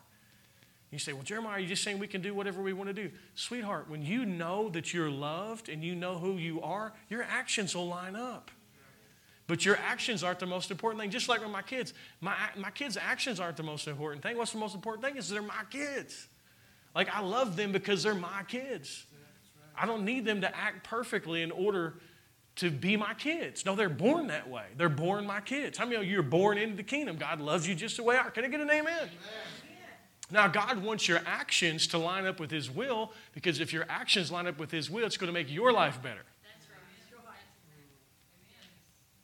You 0.94 1.00
say, 1.00 1.14
Well, 1.14 1.24
Jeremiah, 1.24 1.54
are 1.54 1.60
you 1.60 1.68
just 1.68 1.84
saying 1.84 2.00
we 2.00 2.08
can 2.08 2.22
do 2.22 2.34
whatever 2.34 2.62
we 2.62 2.74
want 2.74 2.88
to 2.88 2.94
do? 2.94 3.12
Sweetheart, 3.36 3.89
when 3.89 4.02
you 4.04 4.26
know 4.26 4.70
that 4.70 4.94
you're 4.94 5.10
loved 5.10 5.70
and 5.70 5.84
you 5.84 5.96
know 5.96 6.18
who 6.18 6.38
you 6.38 6.62
are, 6.62 6.94
your 7.10 7.24
actions 7.24 7.76
will 7.76 7.88
line 7.88 8.16
up. 8.16 8.52
But 9.48 9.66
your 9.66 9.78
actions 9.78 10.24
aren't 10.24 10.39
the 10.39 10.46
most 10.46 10.72
important 10.72 11.02
thing. 11.02 11.12
Just 11.12 11.28
like 11.28 11.41
with 11.41 11.50
my 11.50 11.62
kids, 11.62 11.94
my, 12.22 12.36
my 12.56 12.72
kids' 12.72 12.98
actions 12.98 13.39
aren't 13.39 13.58
the 13.58 13.64
most 13.64 13.88
important 13.88 14.24
thing. 14.24 14.38
What's 14.38 14.54
the 14.54 14.58
most 14.58 14.74
important 14.74 15.04
thing 15.04 15.18
is 15.18 15.28
they're 15.28 15.41
my 15.41 15.64
kids. 15.70 16.28
Like, 16.96 17.14
I 17.14 17.20
love 17.20 17.56
them 17.56 17.72
because 17.72 18.04
they're 18.04 18.14
my 18.14 18.44
kids. 18.48 19.06
I 19.76 19.86
don't 19.86 20.06
need 20.06 20.26
them 20.26 20.41
to 20.41 20.56
act 20.56 20.84
perfectly 20.84 21.41
in 21.41 21.52
order 21.52 21.96
to 22.58 22.70
be 22.70 22.96
my 22.96 23.16
kids. 23.16 23.66
No, 23.66 23.76
they're 23.76 23.89
born 23.89 24.28
that 24.28 24.48
way. 24.48 24.66
They're 24.78 24.89
born 24.89 25.26
my 25.26 25.41
kids. 25.41 25.78
How 25.78 25.86
many 25.86 25.98
of 25.98 26.06
you 26.06 26.20
are 26.20 26.24
born 26.24 26.58
into 26.58 26.76
the 26.76 26.84
kingdom? 26.84 27.18
God 27.18 27.41
loves 27.41 27.68
you 27.68 27.74
just 27.74 27.98
the 27.98 28.04
way 28.04 28.16
you 28.16 28.22
are. 28.22 28.30
Can 28.30 28.46
I 28.46 28.48
get 28.48 28.62
an 28.62 28.70
amen? 28.70 28.94
amen? 28.94 29.10
Now, 30.34 30.48
God 30.48 30.82
wants 30.82 31.08
your 31.08 31.22
actions 31.28 31.86
to 31.88 32.00
line 32.00 32.26
up 32.26 32.40
with 32.40 32.50
His 32.50 32.68
will 32.68 33.12
because 33.36 33.60
if 33.60 33.72
your 33.72 33.86
actions 33.88 34.32
line 34.32 34.48
up 34.48 34.58
with 34.58 34.72
His 34.72 34.90
will, 34.90 35.06
it's 35.06 35.16
going 35.16 35.28
to 35.28 35.34
make 35.34 35.52
your 35.52 35.72
life 35.72 36.02
better. 36.02 36.24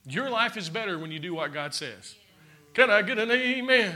Your 0.05 0.29
life 0.29 0.55
is 0.55 0.69
better 0.69 0.99
when 0.99 1.11
you 1.11 1.17
do 1.17 1.33
what 1.33 1.51
God 1.51 1.73
says. 1.73 2.13
Can 2.75 2.91
I 2.91 3.01
get 3.01 3.17
an 3.17 3.31
amen? 3.31 3.95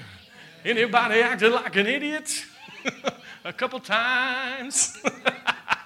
Anybody 0.66 1.22
acting 1.22 1.52
like 1.52 1.76
an 1.76 1.86
idiot? 1.86 2.46
a 3.46 3.54
couple 3.54 3.80
times. 3.80 4.98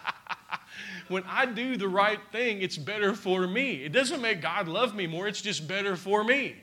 when 1.10 1.24
I 1.28 1.46
do 1.46 1.76
the 1.76 1.90
right 1.90 2.20
thing, 2.32 2.62
it's 2.62 2.78
better 2.78 3.14
for 3.14 3.48
me. 3.48 3.84
It 3.84 3.92
doesn't 3.92 4.22
make 4.22 4.42
God 4.42 4.70
love 4.70 4.96
me 4.96 5.08
more, 5.08 5.28
it's 5.28 5.42
just 5.42 5.68
better 5.68 5.98
for 5.98 6.24
me. 6.24 6.56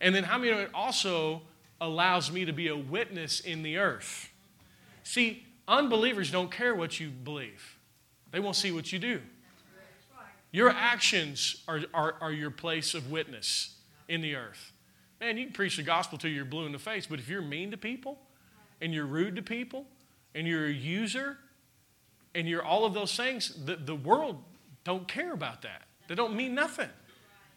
And 0.00 0.12
then 0.12 0.24
how 0.24 0.38
many 0.38 0.50
of 0.50 0.58
it 0.58 0.70
also 0.74 1.42
allows 1.80 2.30
me 2.30 2.44
to 2.44 2.52
be 2.52 2.68
a 2.68 2.76
witness 2.76 3.40
in 3.40 3.62
the 3.62 3.78
earth? 3.78 4.30
See, 5.02 5.44
unbelievers 5.68 6.30
don't 6.30 6.50
care 6.50 6.74
what 6.74 6.98
you 7.00 7.08
believe, 7.08 7.78
they 8.30 8.40
won't 8.40 8.56
see 8.56 8.72
what 8.72 8.92
you 8.92 8.98
do. 8.98 9.20
Your 10.52 10.70
actions 10.70 11.62
are, 11.68 11.82
are, 11.92 12.14
are 12.20 12.32
your 12.32 12.50
place 12.50 12.94
of 12.94 13.10
witness 13.10 13.74
in 14.08 14.22
the 14.22 14.36
earth. 14.36 14.72
Man, 15.20 15.36
you 15.36 15.44
can 15.44 15.52
preach 15.52 15.76
the 15.76 15.82
gospel 15.82 16.16
till 16.16 16.30
you're 16.30 16.44
blue 16.44 16.64
in 16.66 16.72
the 16.72 16.78
face, 16.78 17.06
but 17.06 17.18
if 17.18 17.28
you're 17.28 17.42
mean 17.42 17.70
to 17.72 17.76
people 17.76 18.18
and 18.80 18.94
you're 18.94 19.06
rude 19.06 19.36
to 19.36 19.42
people 19.42 19.84
and 20.34 20.46
you're 20.46 20.66
a 20.66 20.72
user 20.72 21.38
and 22.34 22.48
you're 22.48 22.64
all 22.64 22.84
of 22.84 22.94
those 22.94 23.16
things, 23.16 23.54
the, 23.64 23.76
the 23.76 23.94
world 23.94 24.42
don't 24.84 25.08
care 25.08 25.32
about 25.32 25.62
that. 25.62 25.82
They 26.08 26.14
don't 26.14 26.36
mean 26.36 26.54
nothing. 26.54 26.90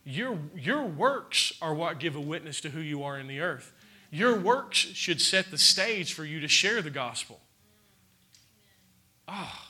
Your, 0.03 0.39
your 0.55 0.83
works 0.83 1.53
are 1.61 1.73
what 1.73 1.99
give 1.99 2.15
a 2.15 2.21
witness 2.21 2.61
to 2.61 2.69
who 2.69 2.79
you 2.79 3.03
are 3.03 3.19
in 3.19 3.27
the 3.27 3.39
earth. 3.41 3.73
Your 4.11 4.35
works 4.35 4.77
should 4.77 5.21
set 5.21 5.51
the 5.51 5.57
stage 5.57 6.13
for 6.13 6.25
you 6.25 6.39
to 6.39 6.47
share 6.47 6.81
the 6.81 6.89
gospel. 6.89 7.39
Oh. 9.27 9.65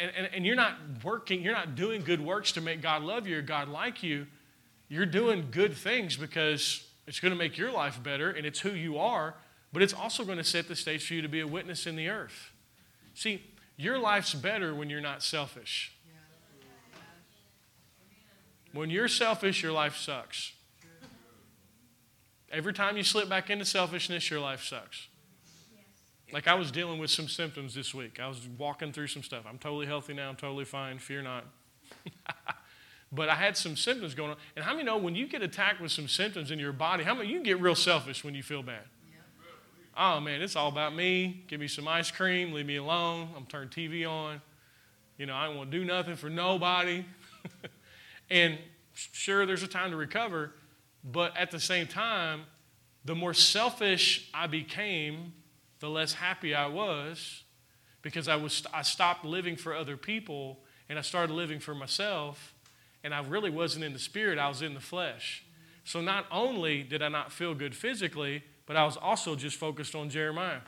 And, 0.00 0.12
and, 0.16 0.28
and 0.34 0.46
you're 0.46 0.56
not 0.56 0.74
working, 1.02 1.42
you're 1.42 1.54
not 1.54 1.74
doing 1.74 2.02
good 2.02 2.20
works 2.20 2.52
to 2.52 2.60
make 2.60 2.82
God 2.82 3.02
love 3.02 3.26
you 3.26 3.38
or 3.38 3.42
God 3.42 3.68
like 3.68 4.02
you. 4.02 4.26
You're 4.88 5.06
doing 5.06 5.48
good 5.50 5.74
things 5.74 6.16
because 6.16 6.86
it's 7.06 7.20
going 7.20 7.32
to 7.32 7.38
make 7.38 7.58
your 7.58 7.72
life 7.72 8.00
better 8.02 8.30
and 8.30 8.46
it's 8.46 8.60
who 8.60 8.70
you 8.70 8.98
are 8.98 9.34
but 9.72 9.82
it's 9.82 9.92
also 9.92 10.24
going 10.24 10.38
to 10.38 10.44
set 10.44 10.68
the 10.68 10.76
stage 10.76 11.06
for 11.06 11.14
you 11.14 11.22
to 11.22 11.28
be 11.28 11.40
a 11.40 11.46
witness 11.46 11.86
in 11.86 11.96
the 11.96 12.08
earth. 12.08 12.52
See, 13.14 13.42
your 13.76 13.98
life's 13.98 14.34
better 14.34 14.74
when 14.74 14.88
you're 14.88 15.00
not 15.00 15.22
selfish. 15.22 15.94
When 18.72 18.90
you're 18.90 19.08
selfish, 19.08 19.62
your 19.62 19.72
life 19.72 19.96
sucks. 19.96 20.52
Every 22.50 22.72
time 22.72 22.96
you 22.96 23.02
slip 23.02 23.28
back 23.28 23.50
into 23.50 23.64
selfishness, 23.64 24.30
your 24.30 24.40
life 24.40 24.64
sucks. 24.64 25.08
Like 26.32 26.46
I 26.46 26.54
was 26.54 26.70
dealing 26.70 26.98
with 26.98 27.10
some 27.10 27.28
symptoms 27.28 27.74
this 27.74 27.94
week. 27.94 28.20
I 28.20 28.28
was 28.28 28.46
walking 28.58 28.92
through 28.92 29.08
some 29.08 29.22
stuff. 29.22 29.44
I'm 29.48 29.58
totally 29.58 29.86
healthy 29.86 30.14
now. 30.14 30.28
I'm 30.28 30.36
totally 30.36 30.64
fine. 30.64 30.98
Fear 30.98 31.22
not. 31.22 31.44
but 33.12 33.28
I 33.28 33.34
had 33.34 33.56
some 33.56 33.76
symptoms 33.76 34.14
going 34.14 34.30
on. 34.30 34.36
And 34.54 34.64
how 34.64 34.72
many 34.72 34.84
know 34.84 34.98
when 34.98 35.14
you 35.14 35.26
get 35.26 35.42
attacked 35.42 35.80
with 35.80 35.90
some 35.90 36.08
symptoms 36.08 36.50
in 36.50 36.58
your 36.58 36.72
body, 36.72 37.04
how 37.04 37.14
many 37.14 37.30
you 37.30 37.42
get 37.42 37.60
real 37.60 37.74
selfish 37.74 38.24
when 38.24 38.34
you 38.34 38.42
feel 38.42 38.62
bad? 38.62 38.84
Oh 40.00 40.20
man, 40.20 40.42
it's 40.42 40.54
all 40.54 40.68
about 40.68 40.94
me. 40.94 41.44
Give 41.48 41.58
me 41.58 41.66
some 41.66 41.88
ice 41.88 42.10
cream. 42.10 42.52
Leave 42.52 42.66
me 42.66 42.76
alone. 42.76 43.30
I'm 43.36 43.46
turning 43.46 43.68
TV 43.68 44.08
on. 44.08 44.40
You 45.16 45.26
know, 45.26 45.34
I 45.34 45.46
don't 45.46 45.56
want 45.56 45.72
to 45.72 45.78
do 45.78 45.84
nothing 45.84 46.14
for 46.14 46.30
nobody. 46.30 47.04
and 48.30 48.58
sure, 48.94 49.44
there's 49.44 49.64
a 49.64 49.68
time 49.68 49.90
to 49.90 49.96
recover, 49.96 50.52
but 51.04 51.36
at 51.36 51.50
the 51.50 51.60
same 51.60 51.86
time, 51.86 52.42
the 53.04 53.14
more 53.14 53.34
selfish 53.34 54.28
I 54.34 54.46
became, 54.46 55.32
the 55.80 55.88
less 55.88 56.12
happy 56.12 56.54
I 56.54 56.66
was 56.66 57.42
because 58.02 58.28
I, 58.28 58.36
was, 58.36 58.64
I 58.72 58.82
stopped 58.82 59.24
living 59.24 59.56
for 59.56 59.74
other 59.74 59.96
people 59.96 60.58
and 60.88 60.98
I 60.98 61.02
started 61.02 61.32
living 61.32 61.60
for 61.60 61.74
myself. 61.74 62.54
And 63.04 63.14
I 63.14 63.20
really 63.20 63.50
wasn't 63.50 63.84
in 63.84 63.92
the 63.92 63.98
spirit, 63.98 64.38
I 64.38 64.48
was 64.48 64.60
in 64.62 64.74
the 64.74 64.80
flesh. 64.80 65.44
So 65.84 66.00
not 66.00 66.26
only 66.30 66.82
did 66.82 67.02
I 67.02 67.08
not 67.08 67.32
feel 67.32 67.54
good 67.54 67.74
physically, 67.74 68.42
but 68.66 68.76
I 68.76 68.84
was 68.84 68.96
also 68.96 69.34
just 69.36 69.56
focused 69.56 69.94
on 69.94 70.10
Jeremiah. 70.10 70.60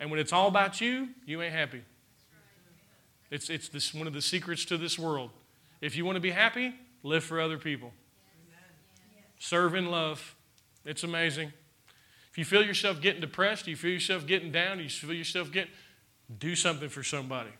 And 0.00 0.10
when 0.10 0.18
it's 0.18 0.32
all 0.32 0.48
about 0.48 0.80
you, 0.80 1.08
you 1.26 1.42
ain't 1.42 1.54
happy. 1.54 1.82
It's, 3.30 3.50
it's 3.50 3.68
this, 3.68 3.92
one 3.92 4.06
of 4.06 4.12
the 4.12 4.22
secrets 4.22 4.64
to 4.66 4.76
this 4.76 4.98
world. 4.98 5.30
If 5.80 5.96
you 5.96 6.04
want 6.04 6.16
to 6.16 6.20
be 6.20 6.30
happy, 6.30 6.74
live 7.02 7.22
for 7.22 7.40
other 7.40 7.58
people. 7.58 7.92
Serve 9.38 9.74
in 9.74 9.90
love. 9.90 10.34
It's 10.84 11.02
amazing. 11.02 11.52
If 12.30 12.38
you 12.38 12.44
feel 12.44 12.64
yourself 12.64 13.00
getting 13.00 13.20
depressed, 13.20 13.66
you 13.66 13.76
feel 13.76 13.92
yourself 13.92 14.26
getting 14.26 14.52
down, 14.52 14.78
you 14.78 14.88
feel 14.88 15.12
yourself 15.12 15.50
getting, 15.50 15.70
do 16.38 16.54
something 16.54 16.88
for 16.88 17.02
somebody. 17.02 17.50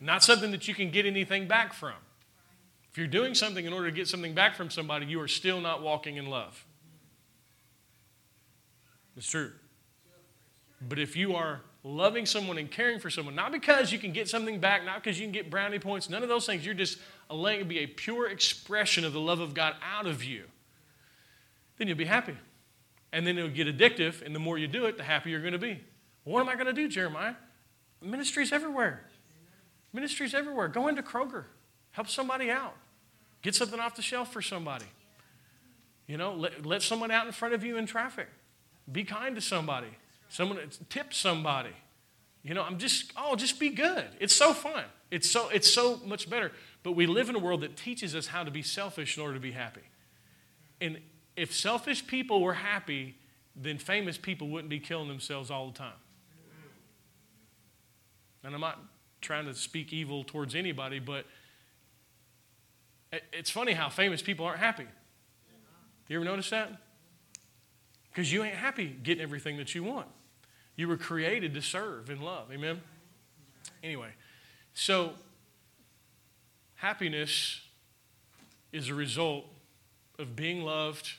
Not 0.00 0.22
something 0.22 0.50
that 0.50 0.68
you 0.68 0.74
can 0.74 0.90
get 0.90 1.06
anything 1.06 1.46
back 1.46 1.72
from. 1.72 1.94
If 2.90 2.98
you're 2.98 3.06
doing 3.06 3.34
something 3.34 3.64
in 3.64 3.72
order 3.72 3.90
to 3.90 3.96
get 3.96 4.08
something 4.08 4.34
back 4.34 4.54
from 4.54 4.70
somebody, 4.70 5.06
you 5.06 5.20
are 5.20 5.28
still 5.28 5.60
not 5.60 5.82
walking 5.82 6.16
in 6.16 6.26
love. 6.26 6.64
It's 9.16 9.28
true. 9.28 9.52
But 10.80 10.98
if 10.98 11.16
you 11.16 11.34
are 11.34 11.60
loving 11.82 12.26
someone 12.26 12.58
and 12.58 12.70
caring 12.70 12.98
for 12.98 13.10
someone, 13.10 13.34
not 13.34 13.52
because 13.52 13.92
you 13.92 13.98
can 13.98 14.12
get 14.12 14.28
something 14.28 14.58
back, 14.58 14.84
not 14.84 15.02
because 15.02 15.18
you 15.18 15.24
can 15.26 15.32
get 15.32 15.50
brownie 15.50 15.78
points, 15.78 16.08
none 16.08 16.22
of 16.22 16.28
those 16.28 16.46
things, 16.46 16.64
you're 16.64 16.74
just 16.74 16.98
letting 17.30 17.60
it 17.60 17.68
be 17.68 17.78
a 17.80 17.86
pure 17.86 18.28
expression 18.28 19.04
of 19.04 19.12
the 19.12 19.20
love 19.20 19.40
of 19.40 19.54
God 19.54 19.74
out 19.82 20.06
of 20.06 20.22
you, 20.22 20.44
then 21.78 21.88
you'll 21.88 21.96
be 21.96 22.04
happy. 22.04 22.36
And 23.12 23.26
then 23.26 23.38
it'll 23.38 23.50
get 23.50 23.66
addictive, 23.66 24.22
and 24.22 24.34
the 24.34 24.40
more 24.40 24.58
you 24.58 24.66
do 24.66 24.86
it, 24.86 24.96
the 24.96 25.04
happier 25.04 25.32
you're 25.32 25.40
going 25.40 25.52
to 25.52 25.58
be. 25.58 25.80
What 26.24 26.40
am 26.40 26.48
I 26.48 26.54
going 26.54 26.66
to 26.66 26.72
do, 26.72 26.88
Jeremiah? 26.88 27.34
Ministries 28.02 28.52
everywhere. 28.52 29.04
Ministries 29.92 30.34
everywhere. 30.34 30.68
Go 30.68 30.88
into 30.88 31.02
Kroger. 31.02 31.44
Help 31.92 32.08
somebody 32.08 32.50
out. 32.50 32.74
Get 33.42 33.54
something 33.54 33.78
off 33.78 33.94
the 33.94 34.02
shelf 34.02 34.32
for 34.32 34.42
somebody. 34.42 34.86
You 36.06 36.16
know, 36.16 36.34
let, 36.34 36.66
let 36.66 36.82
someone 36.82 37.10
out 37.10 37.26
in 37.26 37.32
front 37.32 37.54
of 37.54 37.64
you 37.64 37.76
in 37.76 37.86
traffic. 37.86 38.28
Be 38.90 39.04
kind 39.04 39.34
to 39.36 39.40
somebody. 39.40 39.88
Someone 40.28 40.58
tip 40.88 41.14
somebody. 41.14 41.70
You 42.42 42.54
know, 42.54 42.62
I'm 42.62 42.78
just, 42.78 43.12
oh, 43.16 43.36
just 43.36 43.58
be 43.58 43.70
good. 43.70 44.04
It's 44.20 44.34
so 44.34 44.52
fun. 44.52 44.84
It's 45.10 45.30
so, 45.30 45.48
it's 45.48 45.70
so 45.72 46.00
much 46.04 46.28
better. 46.28 46.52
But 46.84 46.92
we 46.92 47.06
live 47.06 47.28
in 47.28 47.34
a 47.34 47.40
world 47.40 47.62
that 47.62 47.76
teaches 47.76 48.14
us 48.14 48.28
how 48.28 48.44
to 48.44 48.50
be 48.52 48.62
selfish 48.62 49.16
in 49.16 49.22
order 49.22 49.34
to 49.34 49.40
be 49.40 49.52
happy. 49.52 49.80
And 50.80 50.98
if 51.34 51.52
selfish 51.52 52.06
people 52.06 52.40
were 52.40 52.54
happy, 52.54 53.16
then 53.56 53.78
famous 53.78 54.18
people 54.18 54.48
wouldn't 54.48 54.68
be 54.68 54.78
killing 54.78 55.08
themselves 55.08 55.50
all 55.50 55.66
the 55.70 55.78
time. 55.78 55.96
And 58.44 58.54
I'm 58.54 58.60
not 58.60 58.78
trying 59.22 59.46
to 59.46 59.54
speak 59.54 59.92
evil 59.92 60.22
towards 60.22 60.54
anybody, 60.54 60.98
but 60.98 61.24
it's 63.32 63.50
funny 63.50 63.72
how 63.72 63.88
famous 63.88 64.20
people 64.20 64.44
aren't 64.44 64.60
happy. 64.60 64.86
You 66.08 66.16
ever 66.16 66.24
notice 66.24 66.50
that? 66.50 66.70
Because 68.10 68.30
you 68.30 68.44
ain't 68.44 68.56
happy 68.56 68.94
getting 69.02 69.22
everything 69.22 69.56
that 69.56 69.74
you 69.74 69.82
want. 69.82 70.06
You 70.76 70.88
were 70.88 70.98
created 70.98 71.54
to 71.54 71.62
serve 71.62 72.10
and 72.10 72.22
love. 72.22 72.52
Amen? 72.52 72.82
Anyway, 73.82 74.10
so 74.74 75.14
happiness 76.84 77.62
is 78.70 78.90
a 78.90 78.94
result 78.94 79.46
of 80.18 80.36
being 80.36 80.62
loved 80.62 81.14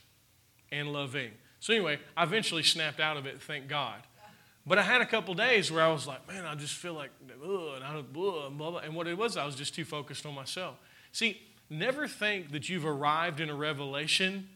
and 0.72 0.94
loving. 0.94 1.32
So, 1.60 1.74
anyway, 1.74 1.98
I 2.16 2.22
eventually 2.22 2.62
snapped 2.62 3.00
out 3.00 3.18
of 3.18 3.26
it, 3.26 3.42
thank 3.42 3.68
God. 3.68 4.00
But 4.68 4.78
I 4.78 4.84
had 4.84 5.02
a 5.02 5.08
couple 5.08 5.34
days 5.34 5.72
where 5.72 5.84
I 5.84 5.92
was 5.92 6.06
like, 6.06 6.28
man, 6.28 6.46
I 6.46 6.54
just 6.54 6.76
feel 6.76 6.94
like, 6.94 7.10
and, 7.20 7.84
I, 7.84 8.02
blah, 8.02 8.50
blah, 8.50 8.72
blah. 8.72 8.80
and 8.80 8.94
what 8.96 9.08
it 9.08 9.18
was, 9.18 9.38
I 9.38 9.46
was 9.46 9.56
just 9.56 9.74
too 9.74 9.86
focused 9.86 10.26
on 10.28 10.36
myself. 10.36 10.76
See, 11.12 11.42
never 11.68 12.08
think 12.08 12.52
that 12.52 12.70
you've 12.70 12.86
arrived 12.86 13.40
in 13.40 13.50
a 13.50 13.56
revelation 13.56 14.48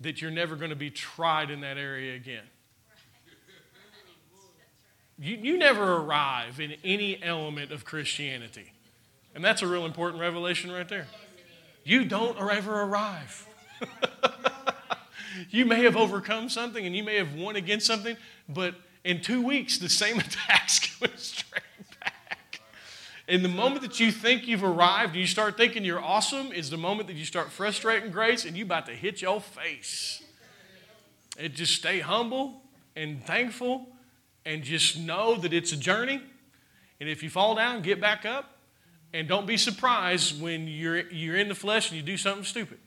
that 0.00 0.20
you're 0.20 0.32
never 0.32 0.56
going 0.56 0.70
to 0.70 0.76
be 0.76 0.90
tried 0.90 1.50
in 1.50 1.60
that 1.60 1.78
area 1.78 2.16
again. 2.16 2.44
You, 5.16 5.36
you 5.36 5.58
never 5.58 5.94
arrive 5.98 6.58
in 6.58 6.74
any 6.82 7.22
element 7.22 7.70
of 7.70 7.84
Christianity. 7.84 8.73
And 9.34 9.44
that's 9.44 9.62
a 9.62 9.66
real 9.66 9.84
important 9.84 10.20
revelation 10.20 10.70
right 10.70 10.88
there. 10.88 11.06
You 11.82 12.04
don't 12.04 12.38
ever 12.38 12.82
arrive. 12.82 13.46
you 15.50 15.66
may 15.66 15.82
have 15.82 15.96
overcome 15.96 16.48
something 16.48 16.86
and 16.86 16.94
you 16.94 17.02
may 17.02 17.16
have 17.16 17.34
won 17.34 17.56
against 17.56 17.86
something, 17.86 18.16
but 18.48 18.74
in 19.04 19.20
two 19.20 19.44
weeks, 19.44 19.78
the 19.78 19.88
same 19.88 20.18
attack's 20.20 20.78
coming 20.80 21.16
straight 21.16 21.62
back. 22.00 22.60
And 23.28 23.44
the 23.44 23.48
moment 23.48 23.82
that 23.82 24.00
you 24.00 24.12
think 24.12 24.46
you've 24.46 24.64
arrived 24.64 25.12
and 25.12 25.20
you 25.20 25.26
start 25.26 25.56
thinking 25.56 25.84
you're 25.84 26.02
awesome 26.02 26.52
is 26.52 26.70
the 26.70 26.76
moment 26.76 27.08
that 27.08 27.16
you 27.16 27.24
start 27.24 27.50
frustrating 27.50 28.10
grace 28.10 28.44
and 28.44 28.56
you 28.56 28.64
about 28.64 28.86
to 28.86 28.92
hit 28.92 29.20
your 29.20 29.40
face. 29.40 30.22
It 31.38 31.54
just 31.54 31.74
stay 31.74 32.00
humble 32.00 32.62
and 32.94 33.24
thankful 33.24 33.88
and 34.46 34.62
just 34.62 34.98
know 34.98 35.34
that 35.36 35.52
it's 35.52 35.72
a 35.72 35.76
journey. 35.76 36.20
And 37.00 37.08
if 37.08 37.22
you 37.22 37.30
fall 37.30 37.54
down, 37.54 37.82
get 37.82 38.00
back 38.00 38.24
up. 38.24 38.53
And 39.14 39.28
don't 39.28 39.46
be 39.46 39.56
surprised 39.56 40.42
when 40.42 40.66
you're, 40.66 41.08
you're 41.08 41.36
in 41.36 41.46
the 41.46 41.54
flesh 41.54 41.88
and 41.88 41.96
you 41.96 42.02
do 42.02 42.16
something 42.16 42.42
stupid. 42.42 42.78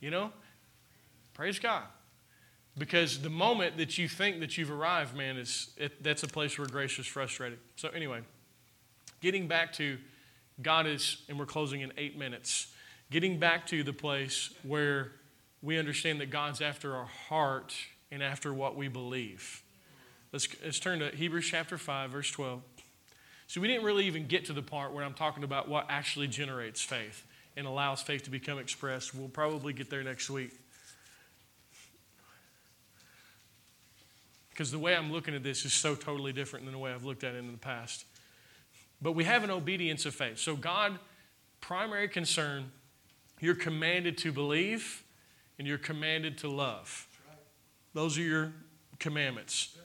You 0.00 0.10
know? 0.10 0.32
Praise 1.32 1.58
God. 1.58 1.84
Because 2.76 3.22
the 3.22 3.30
moment 3.30 3.78
that 3.78 3.96
you 3.96 4.06
think 4.06 4.40
that 4.40 4.58
you've 4.58 4.70
arrived, 4.70 5.16
man, 5.16 5.38
is 5.38 5.70
it, 5.78 6.02
that's 6.04 6.24
a 6.24 6.28
place 6.28 6.58
where 6.58 6.68
grace 6.68 6.98
is 6.98 7.06
frustrated. 7.06 7.58
So, 7.76 7.88
anyway, 7.88 8.20
getting 9.22 9.48
back 9.48 9.72
to 9.74 9.96
God 10.60 10.86
is, 10.86 11.22
and 11.30 11.38
we're 11.38 11.46
closing 11.46 11.80
in 11.80 11.92
eight 11.96 12.18
minutes, 12.18 12.66
getting 13.10 13.38
back 13.38 13.66
to 13.68 13.82
the 13.82 13.94
place 13.94 14.50
where 14.62 15.12
we 15.62 15.78
understand 15.78 16.20
that 16.20 16.30
God's 16.30 16.60
after 16.60 16.94
our 16.96 17.06
heart 17.06 17.74
and 18.10 18.22
after 18.22 18.52
what 18.52 18.76
we 18.76 18.88
believe. 18.88 19.62
Let's, 20.32 20.48
let's 20.62 20.78
turn 20.78 21.00
to 21.00 21.08
Hebrews 21.08 21.46
chapter 21.46 21.76
5, 21.78 22.10
verse 22.10 22.30
12. 22.30 22.60
So, 23.50 23.60
we 23.60 23.66
didn't 23.66 23.82
really 23.82 24.06
even 24.06 24.28
get 24.28 24.44
to 24.44 24.52
the 24.52 24.62
part 24.62 24.92
where 24.92 25.02
I'm 25.02 25.12
talking 25.12 25.42
about 25.42 25.68
what 25.68 25.86
actually 25.88 26.28
generates 26.28 26.80
faith 26.80 27.24
and 27.56 27.66
allows 27.66 28.00
faith 28.00 28.22
to 28.22 28.30
become 28.30 28.60
expressed. 28.60 29.12
We'll 29.12 29.26
probably 29.26 29.72
get 29.72 29.90
there 29.90 30.04
next 30.04 30.30
week. 30.30 30.52
Because 34.50 34.70
the 34.70 34.78
way 34.78 34.94
I'm 34.94 35.10
looking 35.10 35.34
at 35.34 35.42
this 35.42 35.64
is 35.64 35.72
so 35.72 35.96
totally 35.96 36.32
different 36.32 36.64
than 36.64 36.72
the 36.72 36.78
way 36.78 36.92
I've 36.92 37.02
looked 37.02 37.24
at 37.24 37.34
it 37.34 37.38
in 37.38 37.50
the 37.50 37.58
past. 37.58 38.04
But 39.02 39.14
we 39.16 39.24
have 39.24 39.42
an 39.42 39.50
obedience 39.50 40.06
of 40.06 40.14
faith. 40.14 40.38
So, 40.38 40.54
God, 40.54 41.00
primary 41.60 42.06
concern, 42.06 42.70
you're 43.40 43.56
commanded 43.56 44.16
to 44.18 44.30
believe 44.30 45.02
and 45.58 45.66
you're 45.66 45.76
commanded 45.76 46.38
to 46.38 46.48
love. 46.48 47.08
Those 47.94 48.16
are 48.16 48.22
your 48.22 48.52
commandments. 49.00 49.76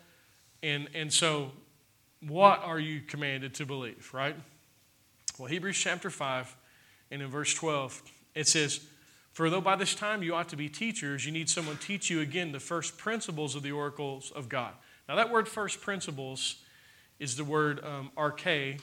And, 0.62 0.88
and 0.94 1.12
so, 1.12 1.52
what 2.22 2.64
are 2.64 2.80
you 2.80 3.02
commanded 3.02 3.54
to 3.56 3.66
believe, 3.66 4.10
right? 4.14 4.36
Well, 5.38 5.48
Hebrews 5.48 5.78
chapter 5.78 6.10
5 6.10 6.56
and 7.12 7.22
in 7.22 7.30
verse 7.30 7.54
12, 7.54 8.02
it 8.34 8.48
says, 8.48 8.82
For 9.34 9.50
though 9.50 9.62
by 9.62 9.76
this 9.76 9.96
time 9.96 10.24
you 10.24 10.34
ought 10.36 10.50
to 10.50 10.56
be 10.56 10.70
teachers, 10.70 11.26
you 11.26 11.32
need 11.32 11.50
someone 11.50 11.78
teach 11.78 12.10
you 12.10 12.22
again 12.22 12.52
the 12.52 12.60
first 12.60 12.98
principles 12.98 13.56
of 13.56 13.64
the 13.64 13.72
oracles 13.72 14.32
of 14.32 14.50
God. 14.50 14.74
Now, 15.08 15.16
that 15.16 15.32
word 15.32 15.48
first 15.48 15.82
principles 15.82 16.56
is 17.20 17.36
the 17.36 17.44
word 17.44 17.84
um, 17.84 18.12
arche, 18.18 18.80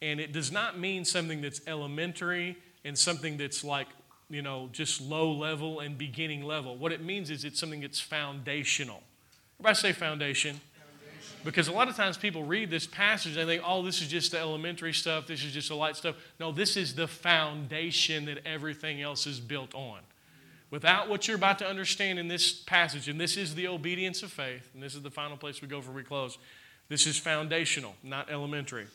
and 0.00 0.20
it 0.20 0.32
does 0.32 0.50
not 0.50 0.78
mean 0.78 1.04
something 1.04 1.42
that's 1.42 1.60
elementary 1.66 2.56
and 2.84 2.96
something 2.96 3.36
that's 3.36 3.62
like 3.62 3.88
you 4.28 4.42
know, 4.42 4.68
just 4.72 5.00
low 5.00 5.30
level 5.30 5.80
and 5.80 5.96
beginning 5.96 6.44
level. 6.44 6.76
What 6.76 6.92
it 6.92 7.02
means 7.02 7.30
is 7.30 7.44
it's 7.44 7.60
something 7.60 7.80
that's 7.80 8.00
foundational. 8.00 9.02
Everybody 9.60 9.76
say 9.76 9.92
foundation. 9.92 10.60
Because 11.46 11.68
a 11.68 11.72
lot 11.72 11.88
of 11.88 11.94
times 11.94 12.16
people 12.16 12.42
read 12.42 12.70
this 12.70 12.88
passage 12.88 13.36
and 13.36 13.48
they 13.48 13.54
think, 13.54 13.64
oh, 13.64 13.80
this 13.80 14.02
is 14.02 14.08
just 14.08 14.32
the 14.32 14.38
elementary 14.38 14.92
stuff, 14.92 15.28
this 15.28 15.44
is 15.44 15.52
just 15.52 15.68
the 15.68 15.76
light 15.76 15.94
stuff. 15.94 16.16
No, 16.40 16.50
this 16.50 16.76
is 16.76 16.96
the 16.96 17.06
foundation 17.06 18.24
that 18.24 18.44
everything 18.44 19.00
else 19.00 19.28
is 19.28 19.38
built 19.38 19.72
on. 19.72 20.00
without 20.72 21.08
what 21.08 21.28
you're 21.28 21.36
about 21.36 21.60
to 21.60 21.66
understand 21.66 22.18
in 22.18 22.26
this 22.26 22.52
passage, 22.52 23.08
and 23.08 23.20
this 23.20 23.36
is 23.36 23.54
the 23.54 23.68
obedience 23.68 24.24
of 24.24 24.32
faith, 24.32 24.68
and 24.74 24.82
this 24.82 24.96
is 24.96 25.02
the 25.02 25.10
final 25.10 25.36
place 25.36 25.62
we 25.62 25.68
go 25.68 25.78
before 25.78 25.94
we 25.94 26.02
close. 26.02 26.36
This 26.88 27.06
is 27.06 27.16
foundational, 27.16 27.94
not 28.02 28.28
elementary. 28.28 28.88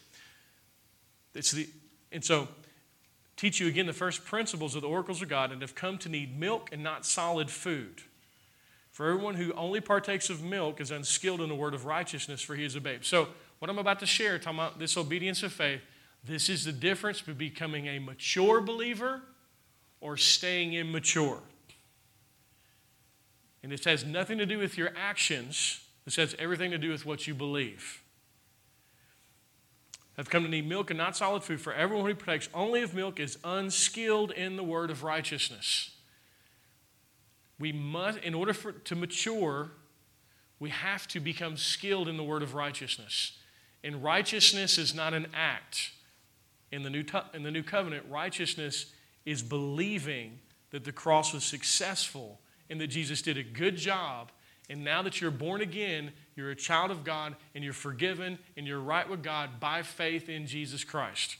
It's 1.34 1.52
the, 1.52 1.70
and 2.12 2.22
so, 2.22 2.50
teach 3.38 3.62
you 3.62 3.68
again 3.68 3.86
the 3.86 3.94
first 3.94 4.26
principles 4.26 4.76
of 4.76 4.82
the 4.82 4.90
oracles 4.90 5.22
of 5.22 5.30
God 5.30 5.54
and 5.54 5.62
have 5.62 5.74
come 5.74 5.98
to 6.00 6.10
need 6.10 6.38
milk 6.38 6.70
and 6.74 6.84
not 6.84 7.06
solid 7.06 7.50
food. 7.50 8.02
For 9.02 9.10
everyone 9.10 9.34
who 9.34 9.52
only 9.54 9.82
partakes 9.82 10.30
of 10.30 10.44
milk 10.44 10.80
is 10.80 10.92
unskilled 10.92 11.42
in 11.42 11.50
the 11.50 11.56
word 11.56 11.74
of 11.74 11.86
righteousness, 11.86 12.40
for 12.40 12.54
he 12.54 12.64
is 12.64 12.76
a 12.76 12.80
babe. 12.80 13.04
So, 13.04 13.30
what 13.58 13.68
I'm 13.68 13.80
about 13.80 14.00
to 14.02 14.06
share, 14.06 14.38
talking 14.38 14.60
about 14.60 14.78
this 14.78 14.96
obedience 14.96 15.42
of 15.42 15.52
faith, 15.52 15.82
this 16.24 16.50
is 16.50 16.66
the 16.66 16.72
difference 16.72 17.18
between 17.18 17.38
becoming 17.38 17.88
a 17.88 17.98
mature 17.98 18.62
believer 18.62 19.24
or 20.02 20.18
staying 20.18 20.76
immature. 20.76 21.40
And 23.64 23.72
this 23.72 23.86
has 23.86 24.06
nothing 24.06 24.38
to 24.38 24.46
do 24.46 24.60
with 24.60 24.78
your 24.78 24.92
actions, 24.96 25.82
this 26.06 26.18
has 26.18 26.36
everything 26.38 26.70
to 26.70 26.78
do 26.78 26.92
with 26.92 27.04
what 27.04 27.26
you 27.26 27.34
believe. 27.34 28.04
Have 30.16 30.30
come 30.30 30.44
to 30.44 30.50
need 30.50 30.70
milk 30.70 30.92
and 30.92 30.98
not 31.00 31.18
solid 31.18 31.42
food, 31.42 31.60
for 31.60 31.74
everyone 31.74 32.06
who 32.06 32.14
partakes 32.14 32.50
only 32.54 32.84
of 32.84 32.94
milk 32.94 33.20
is 33.20 33.40
unskilled 33.44 34.30
in 34.30 34.58
the 34.58 34.64
word 34.64 34.92
of 34.92 35.02
righteousness. 35.02 35.90
We 37.62 37.72
must, 37.72 38.18
in 38.20 38.34
order 38.34 38.54
for, 38.54 38.72
to 38.72 38.96
mature, 38.96 39.70
we 40.60 40.72
have 40.72 41.08
to 41.10 41.20
become 41.20 41.58
skilled 41.58 42.08
in 42.08 42.18
the 42.18 42.24
word 42.24 42.42
of 42.42 42.56
righteousness. 42.56 43.38
And 43.84 44.04
righteousness 44.04 44.80
is 44.80 44.96
not 44.96 45.14
an 45.14 45.28
act. 45.34 45.92
In 46.72 46.82
the 46.82 46.90
new, 46.90 47.04
in 47.36 47.44
the 47.44 47.52
new 47.52 47.62
covenant, 47.62 48.06
righteousness 48.10 48.88
is 49.26 49.44
believing 49.44 50.40
that 50.72 50.84
the 50.84 50.92
cross 50.92 51.34
was 51.34 51.44
successful 51.44 52.40
and 52.70 52.82
that 52.82 52.88
Jesus 52.88 53.22
did 53.22 53.38
a 53.38 53.44
good 53.44 53.78
job. 53.78 54.32
And 54.68 54.84
now 54.84 55.04
that 55.04 55.22
you're 55.22 55.30
born 55.30 55.62
again, 55.62 56.14
you're 56.36 56.50
a 56.50 56.56
child 56.56 56.90
of 56.90 57.04
God 57.04 57.36
and 57.54 57.64
you're 57.64 57.74
forgiven 57.74 58.40
and 58.58 58.66
you're 58.66 58.80
right 58.80 59.08
with 59.08 59.22
God 59.22 59.60
by 59.60 59.84
faith 59.84 60.30
in 60.30 60.48
Jesus 60.48 60.84
Christ. 60.84 61.38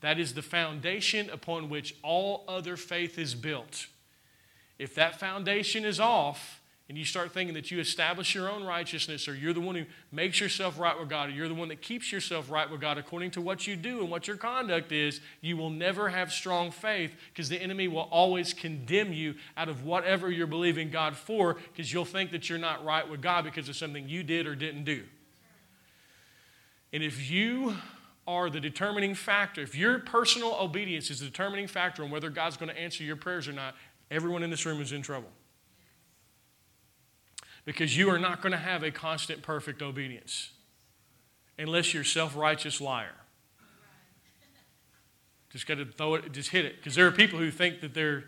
That 0.00 0.18
is 0.18 0.34
the 0.34 0.42
foundation 0.42 1.30
upon 1.30 1.70
which 1.70 1.94
all 2.02 2.44
other 2.46 2.76
faith 2.76 3.18
is 3.18 3.34
built. 3.34 3.86
If 4.78 4.94
that 4.96 5.18
foundation 5.18 5.84
is 5.84 5.98
off, 5.98 6.60
and 6.88 6.96
you 6.96 7.04
start 7.04 7.32
thinking 7.32 7.54
that 7.54 7.72
you 7.72 7.80
establish 7.80 8.32
your 8.34 8.48
own 8.48 8.62
righteousness 8.62 9.26
or 9.26 9.34
you're 9.34 9.52
the 9.52 9.60
one 9.60 9.74
who 9.74 9.84
makes 10.12 10.38
yourself 10.38 10.78
right 10.78 10.96
with 10.98 11.08
God 11.08 11.28
or 11.28 11.32
you're 11.32 11.48
the 11.48 11.54
one 11.54 11.68
that 11.68 11.82
keeps 11.82 12.12
yourself 12.12 12.48
right 12.48 12.70
with 12.70 12.80
God 12.80 12.96
according 12.96 13.32
to 13.32 13.40
what 13.40 13.66
you 13.66 13.74
do 13.74 14.00
and 14.00 14.10
what 14.10 14.28
your 14.28 14.36
conduct 14.36 14.92
is, 14.92 15.20
you 15.40 15.56
will 15.56 15.70
never 15.70 16.08
have 16.08 16.30
strong 16.30 16.70
faith 16.70 17.12
because 17.32 17.48
the 17.48 17.60
enemy 17.60 17.88
will 17.88 18.08
always 18.12 18.54
condemn 18.54 19.12
you 19.12 19.34
out 19.56 19.68
of 19.68 19.84
whatever 19.84 20.30
you're 20.30 20.46
believing 20.46 20.90
God 20.90 21.16
for 21.16 21.54
because 21.54 21.92
you'll 21.92 22.04
think 22.04 22.30
that 22.30 22.48
you're 22.48 22.58
not 22.58 22.84
right 22.84 23.08
with 23.08 23.20
God 23.20 23.42
because 23.42 23.68
of 23.68 23.74
something 23.74 24.08
you 24.08 24.22
did 24.22 24.46
or 24.46 24.54
didn't 24.54 24.84
do. 24.84 25.02
And 26.92 27.02
if 27.02 27.28
you 27.28 27.74
are 28.28 28.48
the 28.48 28.60
determining 28.60 29.16
factor, 29.16 29.60
if 29.60 29.74
your 29.74 29.98
personal 29.98 30.56
obedience 30.60 31.10
is 31.10 31.18
the 31.18 31.26
determining 31.26 31.66
factor 31.66 32.04
on 32.04 32.10
whether 32.10 32.30
God's 32.30 32.56
going 32.56 32.68
to 32.68 32.78
answer 32.78 33.02
your 33.02 33.16
prayers 33.16 33.48
or 33.48 33.52
not, 33.52 33.74
everyone 34.10 34.42
in 34.42 34.50
this 34.50 34.64
room 34.66 34.80
is 34.80 34.92
in 34.92 35.02
trouble 35.02 35.30
because 37.64 37.96
you 37.96 38.08
are 38.08 38.18
not 38.18 38.40
going 38.40 38.52
to 38.52 38.58
have 38.58 38.82
a 38.82 38.90
constant, 38.90 39.42
perfect 39.42 39.82
obedience 39.82 40.50
unless 41.58 41.92
you're 41.92 42.04
self-righteous 42.04 42.80
liar. 42.80 43.14
Just 45.50 45.66
got 45.66 45.78
to 45.78 45.86
throw 45.86 46.14
it, 46.16 46.32
just 46.32 46.50
hit 46.50 46.64
it, 46.64 46.76
because 46.76 46.94
there 46.94 47.06
are 47.06 47.12
people 47.12 47.38
who 47.38 47.50
think 47.50 47.80
that 47.80 47.94
they're 47.94 48.24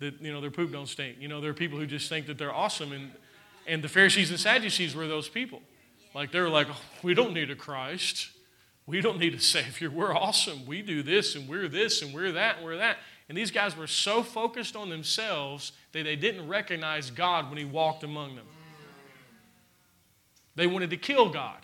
that 0.00 0.20
you 0.20 0.32
know 0.32 0.40
their 0.40 0.50
poop 0.50 0.72
don't 0.72 0.88
stink. 0.88 1.16
You 1.20 1.28
know, 1.28 1.40
there 1.40 1.50
are 1.50 1.54
people 1.54 1.78
who 1.78 1.86
just 1.86 2.08
think 2.08 2.26
that 2.26 2.38
they're 2.38 2.54
awesome, 2.54 2.92
and 2.92 3.10
and 3.66 3.82
the 3.82 3.88
Pharisees 3.88 4.30
and 4.30 4.40
Sadducees 4.40 4.94
were 4.94 5.06
those 5.06 5.28
people. 5.28 5.62
Like 6.14 6.32
they 6.32 6.40
were 6.40 6.48
like, 6.48 6.68
oh, 6.70 6.80
we 7.02 7.14
don't 7.14 7.34
need 7.34 7.50
a 7.50 7.56
Christ, 7.56 8.30
we 8.86 9.00
don't 9.00 9.18
need 9.18 9.34
a 9.34 9.40
Savior. 9.40 9.90
We're 9.90 10.14
awesome. 10.14 10.66
We 10.66 10.82
do 10.82 11.02
this 11.02 11.34
and 11.34 11.48
we're 11.48 11.68
this 11.68 12.02
and 12.02 12.14
we're 12.14 12.32
that 12.32 12.56
and 12.56 12.64
we're 12.64 12.76
that. 12.76 12.98
And 13.28 13.38
these 13.38 13.50
guys 13.50 13.76
were 13.76 13.86
so 13.86 14.22
focused 14.22 14.76
on 14.76 14.90
themselves 14.90 15.72
that 15.92 16.04
they 16.04 16.16
didn't 16.16 16.46
recognize 16.46 17.10
God 17.10 17.48
when 17.48 17.58
He 17.58 17.64
walked 17.64 18.04
among 18.04 18.36
them. 18.36 18.46
They 20.56 20.66
wanted 20.66 20.90
to 20.90 20.96
kill 20.96 21.30
God 21.30 21.58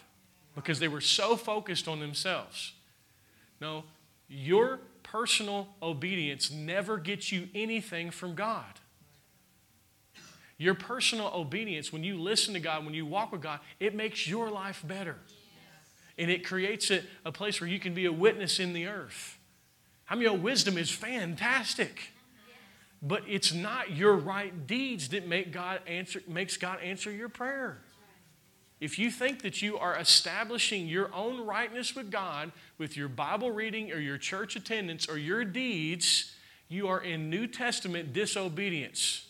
because 0.55 0.79
they 0.79 0.89
were 0.89 1.01
so 1.01 1.37
focused 1.37 1.87
on 1.87 2.01
themselves. 2.01 2.73
No, 3.61 3.85
your 4.29 4.81
personal 5.03 5.69
obedience 5.83 6.51
never 6.51 6.99
gets 6.99 7.31
you 7.31 7.49
anything 7.55 8.11
from 8.11 8.35
God. 8.35 8.81
Your 10.57 10.75
personal 10.75 11.31
obedience, 11.35 11.93
when 11.93 12.05
you 12.05 12.21
listen 12.21 12.55
to 12.55 12.61
God, 12.61 12.85
when 12.85 12.95
you 12.95 13.07
walk 13.07 13.33
with 13.33 13.41
God, 13.41 13.61
it 13.79 13.95
makes 13.95 14.29
your 14.29 14.51
life 14.51 14.83
better. 14.87 15.17
And 16.19 16.31
it 16.31 16.45
creates 16.45 16.91
a, 16.91 17.03
a 17.25 17.33
place 17.33 17.61
where 17.61 17.71
you 17.71 17.81
can 17.81 17.95
be 17.95 18.05
a 18.05 18.13
witness 18.13 18.61
in 18.61 18.75
the 18.75 18.87
earth. 18.87 19.39
I 20.11 20.15
mean, 20.15 20.25
your 20.25 20.37
wisdom 20.37 20.77
is 20.77 20.91
fantastic. 20.91 22.13
But 23.03 23.23
it's 23.27 23.55
not 23.55 23.93
your 23.93 24.15
right 24.17 24.67
deeds 24.67 25.09
that 25.11 25.27
make 25.27 25.53
God 25.53 25.81
answer, 25.87 26.21
makes 26.29 26.57
God 26.59 26.81
answer 26.83 27.11
your 27.11 27.31
prayer. 27.31 27.79
If 28.79 28.99
you 28.99 29.11
think 29.11 29.43
that 29.43 29.63
you 29.63 29.79
are 29.79 29.97
establishing 29.97 30.87
your 30.87 31.15
own 31.15 31.47
rightness 31.47 31.95
with 31.95 32.11
God 32.11 32.51
with 32.79 32.97
your 32.97 33.09
Bible 33.09 33.51
reading 33.51 33.93
or 33.93 33.99
your 33.99 34.19
church 34.19 34.57
attendance 34.57 35.09
or 35.09 35.17
your 35.17 35.45
deeds, 35.45 36.35
you 36.69 36.89
are 36.89 37.01
in 37.01 37.31
New 37.31 37.47
Testament 37.47 38.13
disobedience. 38.13 39.27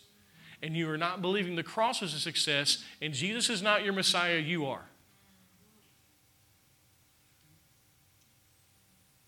And 0.63 0.75
you 0.75 0.89
are 0.89 0.97
not 0.97 1.21
believing 1.21 1.55
the 1.55 1.63
cross 1.63 2.01
is 2.01 2.13
a 2.13 2.19
success, 2.19 2.83
and 3.01 3.13
Jesus 3.13 3.49
is 3.49 3.61
not 3.61 3.83
your 3.83 3.93
Messiah, 3.93 4.37
you 4.37 4.65
are. 4.67 4.85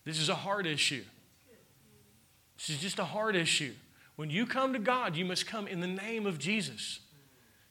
This 0.04 0.18
is 0.18 0.28
a 0.28 0.34
hard 0.34 0.66
issue. 0.66 1.02
This 2.66 2.76
is 2.76 2.82
just 2.82 2.98
a 2.98 3.04
hard 3.04 3.36
issue. 3.36 3.74
When 4.16 4.30
you 4.30 4.46
come 4.46 4.72
to 4.72 4.78
God, 4.78 5.16
you 5.16 5.26
must 5.26 5.46
come 5.46 5.66
in 5.66 5.80
the 5.80 5.86
name 5.86 6.24
of 6.24 6.38
Jesus. 6.38 7.00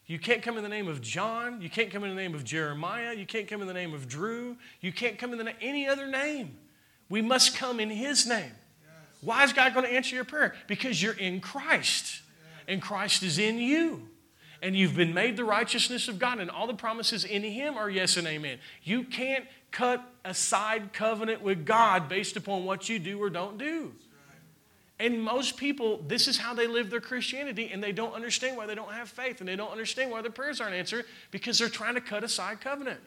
You 0.06 0.20
can't 0.20 0.44
come 0.44 0.56
in 0.56 0.62
the 0.62 0.70
name 0.70 0.88
of 0.88 1.02
John. 1.02 1.62
You 1.62 1.70
can't 1.70 1.90
come 1.90 2.04
in 2.04 2.12
the 2.12 2.16
name 2.16 2.36
of 2.36 2.44
Jeremiah. 2.44 3.16
You 3.16 3.26
can't 3.26 3.48
come 3.48 3.62
in 3.62 3.68
the 3.68 3.74
name 3.74 3.96
of 3.96 4.08
Drew. 4.08 4.56
You 4.82 4.92
can't 4.92 5.18
come 5.18 5.32
in 5.32 5.40
the 5.40 5.46
name 5.46 5.56
any 5.62 5.88
other 5.88 6.06
name. 6.06 6.58
We 7.10 7.24
must 7.24 7.56
come 7.56 7.80
in 7.80 7.90
His 7.90 8.28
name. 8.28 8.52
Why 9.22 9.44
is 9.44 9.54
God 9.54 9.74
going 9.74 9.88
to 9.88 9.92
answer 9.92 10.14
your 10.14 10.26
prayer? 10.26 10.54
Because 10.68 11.02
you're 11.02 11.14
in 11.14 11.40
Christ, 11.40 12.22
and 12.68 12.80
Christ 12.80 13.24
is 13.24 13.40
in 13.40 13.58
you. 13.58 14.10
And 14.62 14.76
you've 14.76 14.96
been 14.96 15.14
made 15.14 15.38
the 15.38 15.44
righteousness 15.44 16.08
of 16.08 16.20
God, 16.20 16.40
and 16.40 16.52
all 16.52 16.68
the 16.68 16.74
promises 16.76 17.26
in 17.26 17.42
Him 17.42 17.78
are 17.78 17.90
yes 17.90 18.16
and 18.16 18.28
amen. 18.28 18.60
You 18.84 19.06
can't 19.06 19.46
cut 19.72 20.04
a 20.24 20.36
side 20.36 20.94
covenant 20.94 21.42
with 21.42 21.66
God 21.66 22.08
based 22.08 22.38
upon 22.38 22.66
what 22.66 22.90
you 22.90 23.00
do 23.00 23.18
or 23.18 23.32
don't 23.32 23.58
do. 23.58 23.94
And 25.00 25.22
most 25.22 25.58
people, 25.58 26.04
this 26.08 26.28
is 26.28 26.38
how 26.38 26.54
they 26.54 26.68
live 26.68 26.90
their 26.90 27.02
Christianity, 27.02 27.72
and 27.74 27.84
they 27.84 27.92
don't 27.92 28.14
understand 28.14 28.56
why 28.58 28.68
they 28.68 28.76
don't 28.76 28.94
have 28.94 29.10
faith, 29.10 29.40
and 29.40 29.50
they 29.50 29.56
don't 29.56 29.72
understand 29.72 30.12
why 30.12 30.22
their 30.22 30.32
prayers 30.32 30.62
aren't 30.62 30.76
answered 30.76 31.06
because 31.32 31.58
they're 31.58 31.68
trying 31.68 31.96
to 31.96 32.02
cut 32.02 32.24
aside 32.24 32.62
covenant. 32.62 33.00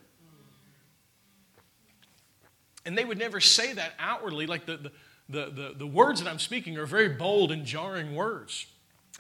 And 2.85 2.97
they 2.97 3.05
would 3.05 3.19
never 3.19 3.41
say 3.41 3.73
that 3.73 3.93
outwardly. 3.99 4.47
Like 4.47 4.67
the, 4.67 4.77
the, 4.77 4.93
the, 5.29 5.51
the, 5.51 5.75
the 5.79 5.87
words 5.87 6.23
that 6.23 6.29
I'm 6.29 6.39
speaking 6.39 6.77
are 6.79 6.87
very 6.87 7.09
bold 7.09 7.51
and 7.51 7.65
jarring 7.65 8.15
words. 8.15 8.67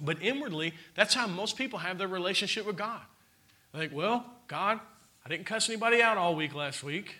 But 0.00 0.22
inwardly, 0.22 0.74
that's 0.94 1.14
how 1.14 1.26
most 1.26 1.56
people 1.56 1.80
have 1.80 1.98
their 1.98 2.08
relationship 2.08 2.66
with 2.66 2.76
God. 2.76 3.00
Think, 3.74 3.92
well, 3.92 4.24
God, 4.48 4.80
I 5.24 5.28
didn't 5.28 5.46
cuss 5.46 5.68
anybody 5.68 6.00
out 6.00 6.16
all 6.16 6.34
week 6.34 6.54
last 6.54 6.82
week. 6.82 7.16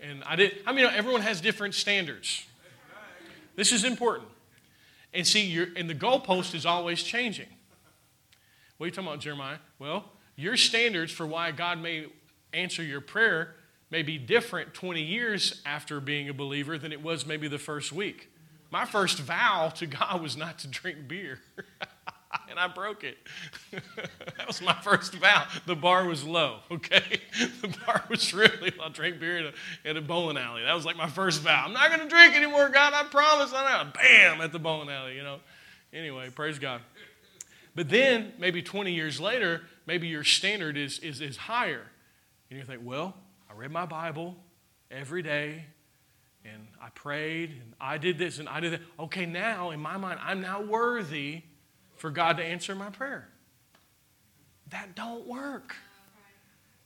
And 0.00 0.22
I 0.24 0.36
did. 0.36 0.58
I 0.66 0.72
mean, 0.72 0.86
everyone 0.86 1.22
has 1.22 1.40
different 1.40 1.74
standards. 1.74 2.46
This 3.56 3.72
is 3.72 3.84
important. 3.84 4.28
And 5.16 5.26
see, 5.26 5.46
you 5.46 5.72
and 5.76 5.88
the 5.88 5.94
goalpost 5.94 6.54
is 6.54 6.66
always 6.66 7.02
changing. 7.02 7.48
What 8.76 8.84
are 8.84 8.88
you 8.88 8.92
talking 8.92 9.08
about, 9.08 9.20
Jeremiah? 9.20 9.56
Well, 9.78 10.04
your 10.36 10.58
standards 10.58 11.10
for 11.10 11.26
why 11.26 11.52
God 11.52 11.80
may 11.80 12.06
answer 12.52 12.82
your 12.82 13.00
prayer 13.00 13.54
may 13.90 14.02
be 14.02 14.18
different 14.18 14.74
20 14.74 15.02
years 15.02 15.62
after 15.64 16.00
being 16.00 16.28
a 16.28 16.34
believer 16.34 16.76
than 16.76 16.92
it 16.92 17.02
was 17.02 17.24
maybe 17.24 17.48
the 17.48 17.58
first 17.58 17.92
week. 17.92 18.30
My 18.70 18.84
first 18.84 19.18
vow 19.20 19.72
to 19.76 19.86
God 19.86 20.20
was 20.20 20.36
not 20.36 20.58
to 20.60 20.68
drink 20.68 21.08
beer. 21.08 21.40
and 22.50 22.58
I 22.58 22.68
broke 22.68 23.04
it. 23.04 23.18
that 23.70 24.46
was 24.46 24.60
my 24.62 24.74
first 24.74 25.14
vow. 25.14 25.46
The 25.66 25.74
bar 25.74 26.06
was 26.06 26.24
low, 26.24 26.60
okay? 26.70 27.20
The 27.60 27.76
bar 27.84 28.04
was 28.08 28.32
really, 28.32 28.72
I'll 28.80 28.90
drink 28.90 29.20
beer 29.20 29.52
at 29.84 29.96
a, 29.96 29.98
a 29.98 30.00
bowling 30.00 30.36
alley. 30.36 30.62
That 30.62 30.74
was 30.74 30.84
like 30.84 30.96
my 30.96 31.08
first 31.08 31.42
vow. 31.42 31.64
I'm 31.66 31.72
not 31.72 31.88
going 31.88 32.00
to 32.00 32.08
drink 32.08 32.34
anymore, 32.34 32.68
God, 32.68 32.92
I 32.94 33.04
promise. 33.04 33.52
I 33.54 33.84
know. 33.84 33.90
Bam, 33.94 34.40
at 34.40 34.52
the 34.52 34.58
bowling 34.58 34.90
alley, 34.90 35.16
you 35.16 35.22
know? 35.22 35.38
Anyway, 35.92 36.30
praise 36.30 36.58
God. 36.58 36.80
But 37.74 37.88
then, 37.88 38.32
maybe 38.38 38.62
20 38.62 38.92
years 38.92 39.20
later, 39.20 39.62
maybe 39.86 40.08
your 40.08 40.24
standard 40.24 40.76
is, 40.76 40.98
is, 41.00 41.20
is 41.20 41.36
higher. 41.36 41.82
And 42.50 42.58
you 42.58 42.64
think, 42.64 42.80
well, 42.84 43.14
I 43.50 43.54
read 43.54 43.70
my 43.70 43.86
Bible 43.86 44.36
every 44.90 45.22
day, 45.22 45.64
and 46.44 46.68
I 46.80 46.88
prayed, 46.90 47.50
and 47.50 47.74
I 47.80 47.98
did 47.98 48.18
this, 48.18 48.38
and 48.38 48.48
I 48.48 48.60
did 48.60 48.72
that. 48.72 48.80
Okay, 48.98 49.26
now, 49.26 49.70
in 49.70 49.80
my 49.80 49.96
mind, 49.98 50.20
I'm 50.22 50.40
now 50.40 50.62
worthy 50.62 51.42
for 51.96 52.10
God 52.10 52.36
to 52.36 52.44
answer 52.44 52.74
my 52.74 52.90
prayer. 52.90 53.28
That 54.70 54.94
don't 54.94 55.26
work. 55.26 55.76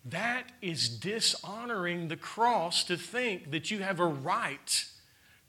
That 0.04 0.50
is 0.62 0.88
dishonoring 0.88 2.08
the 2.08 2.16
cross 2.16 2.84
to 2.84 2.96
think 2.96 3.50
that 3.50 3.70
you 3.70 3.80
have 3.80 4.00
a 4.00 4.06
right 4.06 4.84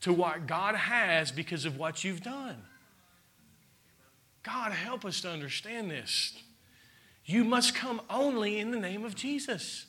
to 0.02 0.12
what 0.12 0.46
God 0.46 0.74
has 0.74 1.32
because 1.32 1.64
of 1.64 1.78
what 1.78 2.04
you've 2.04 2.22
done. 2.22 2.62
God, 4.42 4.72
help 4.72 5.04
us 5.04 5.20
to 5.22 5.30
understand 5.30 5.90
this. 5.90 6.34
You 7.24 7.44
must 7.44 7.74
come 7.74 8.00
only 8.10 8.58
in 8.58 8.72
the 8.72 8.80
name 8.80 9.04
of 9.04 9.14
Jesus. 9.14 9.86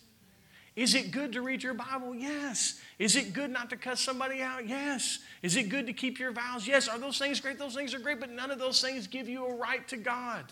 Is 0.75 0.95
it 0.95 1.11
good 1.11 1.33
to 1.33 1.41
read 1.41 1.61
your 1.61 1.75
Bible? 1.75 2.15
Yes. 2.15 2.79
Is 2.97 3.15
it 3.15 3.33
good 3.33 3.51
not 3.51 3.69
to 3.69 3.77
cuss 3.77 4.01
somebody 4.01 4.41
out? 4.41 4.67
Yes. 4.67 5.19
Is 5.43 5.55
it 5.55 5.69
good 5.69 5.85
to 5.85 5.93
keep 5.93 6.17
your 6.17 6.31
vows? 6.31 6.67
Yes. 6.67 6.87
Are 6.87 6.97
those 6.97 7.19
things 7.19 7.39
great? 7.39 7.59
Those 7.59 7.75
things 7.75 7.93
are 7.93 7.99
great, 7.99 8.19
but 8.19 8.31
none 8.31 8.49
of 8.49 8.57
those 8.57 8.81
things 8.81 9.05
give 9.05 9.29
you 9.29 9.45
a 9.45 9.55
right 9.55 9.87
to 9.89 9.97
God. 9.97 10.45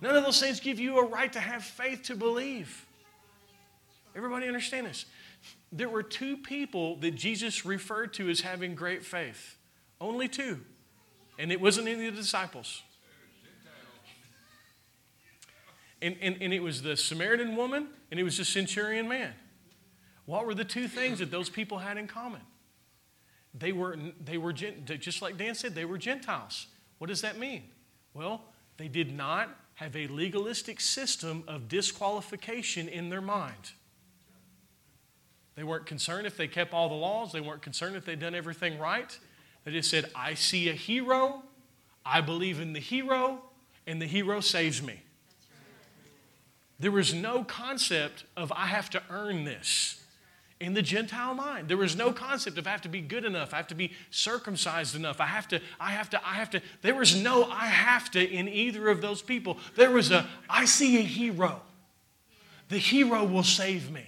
None 0.00 0.16
of 0.16 0.24
those 0.24 0.40
things 0.40 0.58
give 0.58 0.80
you 0.80 0.98
a 0.98 1.06
right 1.06 1.32
to 1.32 1.40
have 1.40 1.62
faith 1.62 2.04
to 2.04 2.16
believe. 2.16 2.86
Everybody 4.16 4.48
understand 4.48 4.86
this? 4.86 5.04
There 5.70 5.88
were 5.88 6.02
two 6.02 6.36
people 6.36 6.96
that 6.96 7.14
Jesus 7.14 7.64
referred 7.64 8.12
to 8.14 8.28
as 8.28 8.40
having 8.40 8.74
great 8.74 9.04
faith. 9.04 9.56
Only 10.00 10.26
two. 10.26 10.60
And 11.38 11.52
it 11.52 11.60
wasn't 11.60 11.86
any 11.86 12.06
of 12.06 12.16
the 12.16 12.22
disciples. 12.22 12.82
And, 16.02 16.16
and, 16.20 16.36
and 16.40 16.52
it 16.52 16.62
was 16.62 16.82
the 16.82 16.96
Samaritan 16.96 17.56
woman 17.56 17.88
and 18.10 18.18
it 18.18 18.22
was 18.22 18.38
the 18.38 18.44
centurion 18.44 19.08
man. 19.08 19.32
What 20.24 20.46
were 20.46 20.54
the 20.54 20.64
two 20.64 20.88
things 20.88 21.18
that 21.18 21.30
those 21.30 21.50
people 21.50 21.78
had 21.78 21.96
in 21.96 22.06
common? 22.06 22.40
They 23.52 23.72
were, 23.72 23.96
they 24.24 24.38
were 24.38 24.52
just 24.52 25.22
like 25.22 25.36
Dan 25.36 25.54
said, 25.54 25.74
they 25.74 25.84
were 25.84 25.98
Gentiles. 25.98 26.68
What 26.98 27.08
does 27.08 27.22
that 27.22 27.38
mean? 27.38 27.64
Well, 28.14 28.44
they 28.76 28.88
did 28.88 29.14
not 29.14 29.48
have 29.74 29.96
a 29.96 30.06
legalistic 30.06 30.80
system 30.80 31.42
of 31.48 31.68
disqualification 31.68 32.88
in 32.88 33.08
their 33.08 33.20
mind. 33.20 33.72
They 35.56 35.64
weren't 35.64 35.86
concerned 35.86 36.26
if 36.26 36.36
they 36.36 36.48
kept 36.48 36.72
all 36.72 36.88
the 36.88 36.94
laws, 36.94 37.32
they 37.32 37.40
weren't 37.40 37.62
concerned 37.62 37.96
if 37.96 38.04
they'd 38.04 38.20
done 38.20 38.34
everything 38.34 38.78
right. 38.78 39.18
They 39.64 39.72
just 39.72 39.90
said, 39.90 40.10
I 40.14 40.34
see 40.34 40.68
a 40.68 40.72
hero, 40.72 41.42
I 42.04 42.20
believe 42.20 42.60
in 42.60 42.72
the 42.72 42.80
hero, 42.80 43.42
and 43.86 44.00
the 44.00 44.06
hero 44.06 44.40
saves 44.40 44.82
me. 44.82 45.02
There 46.80 46.90
was 46.90 47.12
no 47.12 47.44
concept 47.44 48.24
of 48.38 48.50
I 48.52 48.66
have 48.66 48.88
to 48.90 49.02
earn 49.10 49.44
this 49.44 50.02
in 50.60 50.72
the 50.72 50.80
Gentile 50.80 51.34
mind. 51.34 51.68
There 51.68 51.76
was 51.76 51.94
no 51.94 52.10
concept 52.10 52.56
of 52.56 52.66
I 52.66 52.70
have 52.70 52.80
to 52.82 52.88
be 52.88 53.02
good 53.02 53.26
enough, 53.26 53.52
I 53.52 53.58
have 53.58 53.68
to 53.68 53.74
be 53.74 53.92
circumcised 54.10 54.96
enough, 54.96 55.20
I 55.20 55.26
have 55.26 55.46
to, 55.48 55.60
I 55.78 55.90
have 55.90 56.08
to, 56.10 56.26
I 56.26 56.34
have 56.34 56.50
to. 56.50 56.62
There 56.80 56.94
was 56.94 57.14
no 57.14 57.44
I 57.44 57.66
have 57.66 58.10
to 58.12 58.26
in 58.26 58.48
either 58.48 58.88
of 58.88 59.02
those 59.02 59.20
people. 59.20 59.58
There 59.76 59.90
was 59.90 60.10
a 60.10 60.26
I 60.48 60.64
see 60.64 60.98
a 60.98 61.02
hero. 61.02 61.60
The 62.70 62.78
hero 62.78 63.24
will 63.24 63.42
save 63.42 63.90
me. 63.90 64.06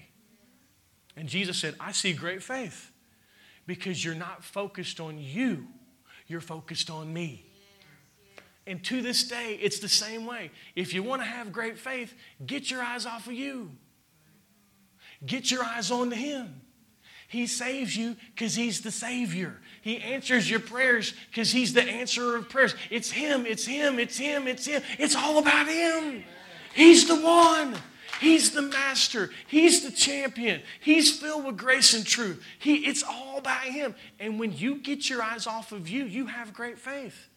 And 1.15 1.29
Jesus 1.29 1.59
said, 1.59 1.75
I 1.79 1.93
see 1.93 2.15
great 2.15 2.43
faith 2.43 2.91
because 3.67 4.03
you're 4.03 4.15
not 4.15 4.43
focused 4.43 4.99
on 4.99 5.19
you, 5.19 5.67
you're 6.27 6.41
focused 6.41 6.89
on 6.89 7.13
me. 7.13 7.45
And 8.67 8.83
to 8.85 9.03
this 9.03 9.25
day, 9.25 9.59
it's 9.61 9.81
the 9.81 9.89
same 9.89 10.25
way. 10.25 10.51
If 10.77 10.95
you 10.95 11.03
want 11.03 11.23
to 11.23 11.27
have 11.27 11.53
great 11.53 11.79
faith, 11.79 12.15
get 12.47 12.71
your 12.71 12.83
eyes 12.83 13.07
off 13.07 13.27
of 13.27 13.33
you. 13.33 13.71
Get 15.25 15.51
your 15.51 15.65
eyes 15.65 15.91
on 15.91 16.11
Him. 16.11 16.61
He 17.29 17.47
saves 17.47 17.97
you 17.97 18.17
because 18.35 18.55
He's 18.55 18.83
the 18.83 18.91
Savior. 18.91 19.59
He 19.81 19.99
answers 19.99 20.49
your 20.49 20.61
prayers 20.61 21.15
because 21.31 21.51
He's 21.51 21.73
the 21.73 21.83
answerer 21.83 22.37
of 22.37 22.49
prayers. 22.49 22.75
It's 22.91 23.11
Him, 23.11 23.47
it's 23.47 23.65
Him, 23.65 23.99
it's 23.99 24.17
Him, 24.17 24.47
it's 24.47 24.67
Him. 24.67 24.83
It's 24.99 25.17
all 25.17 25.39
about 25.39 25.67
Him. 25.67 26.23
He's 26.75 27.09
the 27.09 27.21
one. 27.21 27.77
He's 28.21 28.53
the 28.53 28.63
master. 28.63 29.31
He's 29.49 29.83
the 29.83 29.91
champion. 29.91 30.63
He's 30.81 31.19
filled 31.19 31.45
with 31.47 31.57
grace 31.57 31.95
and 31.95 32.07
truth. 32.07 32.41
He, 32.61 32.87
it's 32.87 33.03
all 33.03 33.39
about 33.39 33.65
Him. 33.65 33.97
And 34.21 34.39
when 34.39 34.57
you 34.57 34.77
get 34.77 35.11
your 35.11 35.23
eyes 35.23 35.49
off 35.49 35.73
of 35.73 35.89
you, 35.89 36.05
you 36.05 36.27
have 36.27 36.55
great 36.55 36.79
faith. 36.79 37.29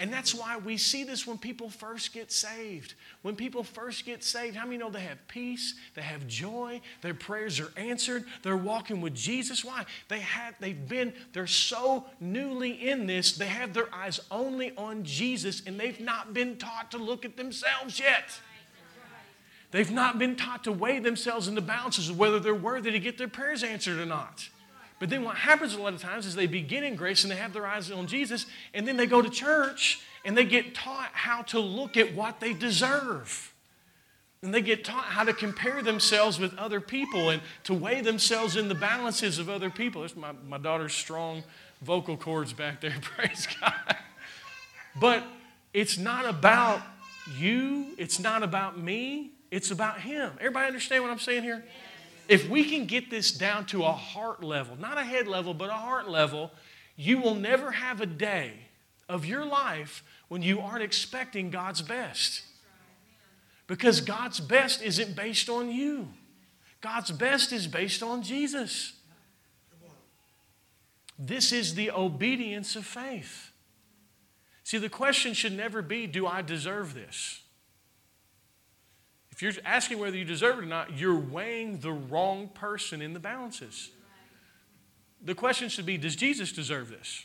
And 0.00 0.10
that's 0.10 0.34
why 0.34 0.56
we 0.56 0.78
see 0.78 1.04
this 1.04 1.26
when 1.26 1.36
people 1.36 1.68
first 1.68 2.14
get 2.14 2.32
saved. 2.32 2.94
When 3.20 3.36
people 3.36 3.62
first 3.62 4.06
get 4.06 4.24
saved, 4.24 4.56
how 4.56 4.64
many 4.64 4.78
know 4.78 4.88
they 4.88 5.00
have 5.00 5.28
peace, 5.28 5.74
they 5.94 6.00
have 6.00 6.26
joy, 6.26 6.80
their 7.02 7.12
prayers 7.12 7.60
are 7.60 7.70
answered, 7.76 8.24
they're 8.42 8.56
walking 8.56 9.02
with 9.02 9.14
Jesus? 9.14 9.62
Why? 9.62 9.84
They 10.08 10.20
have 10.20 10.54
they've 10.58 10.88
been, 10.88 11.12
they're 11.34 11.46
so 11.46 12.06
newly 12.18 12.88
in 12.88 13.06
this, 13.06 13.32
they 13.32 13.46
have 13.46 13.74
their 13.74 13.94
eyes 13.94 14.20
only 14.30 14.74
on 14.74 15.04
Jesus, 15.04 15.62
and 15.66 15.78
they've 15.78 16.00
not 16.00 16.32
been 16.32 16.56
taught 16.56 16.90
to 16.92 16.98
look 16.98 17.26
at 17.26 17.36
themselves 17.36 18.00
yet. 18.00 18.40
They've 19.70 19.90
not 19.90 20.18
been 20.18 20.34
taught 20.34 20.64
to 20.64 20.72
weigh 20.72 21.00
themselves 21.00 21.46
in 21.46 21.54
the 21.54 21.60
balances 21.60 22.08
of 22.08 22.18
whether 22.18 22.40
they're 22.40 22.54
worthy 22.54 22.90
to 22.90 22.98
get 22.98 23.18
their 23.18 23.28
prayers 23.28 23.62
answered 23.62 24.00
or 24.00 24.06
not. 24.06 24.48
But 25.00 25.08
then 25.08 25.24
what 25.24 25.36
happens 25.36 25.74
a 25.74 25.80
lot 25.80 25.94
of 25.94 26.00
times 26.00 26.26
is 26.26 26.36
they 26.36 26.46
begin 26.46 26.84
in 26.84 26.94
grace 26.94 27.24
and 27.24 27.30
they 27.32 27.36
have 27.36 27.54
their 27.54 27.66
eyes 27.66 27.90
on 27.90 28.06
Jesus, 28.06 28.46
and 28.72 28.86
then 28.86 28.96
they 28.96 29.06
go 29.06 29.20
to 29.20 29.30
church 29.30 30.00
and 30.24 30.36
they 30.36 30.44
get 30.44 30.74
taught 30.74 31.08
how 31.12 31.42
to 31.42 31.58
look 31.58 31.96
at 31.96 32.14
what 32.14 32.38
they 32.38 32.52
deserve. 32.52 33.52
And 34.42 34.54
they 34.54 34.60
get 34.60 34.84
taught 34.84 35.04
how 35.04 35.24
to 35.24 35.32
compare 35.32 35.82
themselves 35.82 36.38
with 36.38 36.56
other 36.58 36.80
people 36.80 37.30
and 37.30 37.40
to 37.64 37.74
weigh 37.74 38.02
themselves 38.02 38.56
in 38.56 38.68
the 38.68 38.74
balances 38.74 39.38
of 39.38 39.48
other 39.48 39.70
people. 39.70 40.02
There's 40.02 40.16
my, 40.16 40.32
my 40.46 40.58
daughter's 40.58 40.92
strong 40.92 41.42
vocal 41.80 42.18
cords 42.18 42.52
back 42.52 42.82
there, 42.82 42.94
praise 43.00 43.48
God. 43.60 43.96
But 44.98 45.24
it's 45.72 45.96
not 45.96 46.26
about 46.26 46.82
you, 47.38 47.86
it's 47.96 48.18
not 48.18 48.42
about 48.42 48.78
me, 48.78 49.30
it's 49.50 49.70
about 49.70 50.00
Him. 50.00 50.32
Everybody 50.38 50.66
understand 50.66 51.02
what 51.04 51.10
I'm 51.10 51.18
saying 51.18 51.42
here? 51.42 51.64
If 52.30 52.48
we 52.48 52.62
can 52.62 52.86
get 52.86 53.10
this 53.10 53.32
down 53.32 53.66
to 53.66 53.82
a 53.82 53.90
heart 53.90 54.44
level, 54.44 54.76
not 54.76 54.96
a 54.96 55.02
head 55.02 55.26
level, 55.26 55.52
but 55.52 55.68
a 55.68 55.72
heart 55.72 56.08
level, 56.08 56.52
you 56.94 57.18
will 57.18 57.34
never 57.34 57.72
have 57.72 58.00
a 58.00 58.06
day 58.06 58.52
of 59.08 59.26
your 59.26 59.44
life 59.44 60.04
when 60.28 60.40
you 60.40 60.60
aren't 60.60 60.84
expecting 60.84 61.50
God's 61.50 61.82
best. 61.82 62.42
Because 63.66 64.00
God's 64.00 64.38
best 64.38 64.80
isn't 64.80 65.16
based 65.16 65.48
on 65.48 65.72
you, 65.72 66.10
God's 66.80 67.10
best 67.10 67.52
is 67.52 67.66
based 67.66 68.00
on 68.00 68.22
Jesus. 68.22 68.92
This 71.18 71.50
is 71.50 71.74
the 71.74 71.90
obedience 71.90 72.76
of 72.76 72.86
faith. 72.86 73.50
See, 74.62 74.78
the 74.78 74.88
question 74.88 75.34
should 75.34 75.56
never 75.56 75.82
be 75.82 76.06
do 76.06 76.28
I 76.28 76.42
deserve 76.42 76.94
this? 76.94 77.40
If 79.42 79.56
you're 79.56 79.64
asking 79.64 79.98
whether 79.98 80.18
you 80.18 80.26
deserve 80.26 80.58
it 80.58 80.64
or 80.64 80.66
not, 80.66 80.98
you're 80.98 81.18
weighing 81.18 81.78
the 81.78 81.92
wrong 81.92 82.48
person 82.48 83.00
in 83.00 83.14
the 83.14 83.18
balances. 83.18 83.88
The 85.24 85.34
question 85.34 85.70
should 85.70 85.86
be 85.86 85.96
Does 85.96 86.14
Jesus 86.14 86.52
deserve 86.52 86.90
this? 86.90 87.24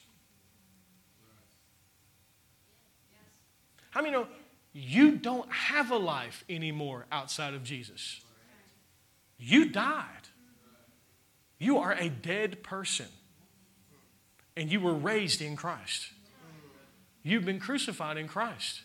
How 3.89 4.01
many 4.01 4.13
know 4.13 4.27
you 4.71 5.17
don't 5.17 5.51
have 5.51 5.91
a 5.91 5.97
life 5.97 6.45
anymore 6.47 7.05
outside 7.11 7.53
of 7.53 7.63
Jesus? 7.65 8.21
You 9.37 9.65
died. 9.65 10.29
You 11.59 11.79
are 11.79 11.91
a 11.91 12.07
dead 12.07 12.63
person. 12.63 13.07
And 14.55 14.71
you 14.71 14.79
were 14.79 14.93
raised 14.93 15.41
in 15.41 15.57
Christ. 15.57 16.11
You've 17.23 17.43
been 17.43 17.59
crucified 17.59 18.15
in 18.15 18.29
Christ. 18.29 18.83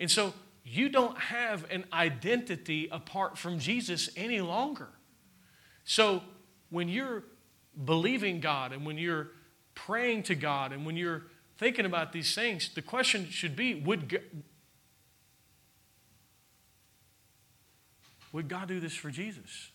And 0.00 0.10
so 0.10 0.32
you 0.70 0.88
don't 0.88 1.18
have 1.18 1.70
an 1.70 1.84
identity 1.92 2.88
apart 2.90 3.38
from 3.38 3.58
Jesus 3.58 4.10
any 4.16 4.40
longer. 4.40 4.88
So 5.84 6.22
when 6.70 6.88
you're 6.88 7.24
believing 7.84 8.40
God 8.40 8.72
and 8.72 8.84
when 8.84 8.98
you're 8.98 9.28
praying 9.74 10.24
to 10.24 10.34
God 10.34 10.72
and 10.72 10.84
when 10.84 10.96
you're 10.96 11.24
thinking 11.56 11.86
about 11.86 12.12
these 12.12 12.34
things, 12.34 12.70
the 12.74 12.82
question 12.82 13.28
should 13.30 13.56
be 13.56 13.74
would 13.76 14.08
God, 14.08 14.20
would 18.32 18.48
God 18.48 18.68
do 18.68 18.78
this 18.80 18.94
for 18.94 19.10
Jesus? 19.10 19.70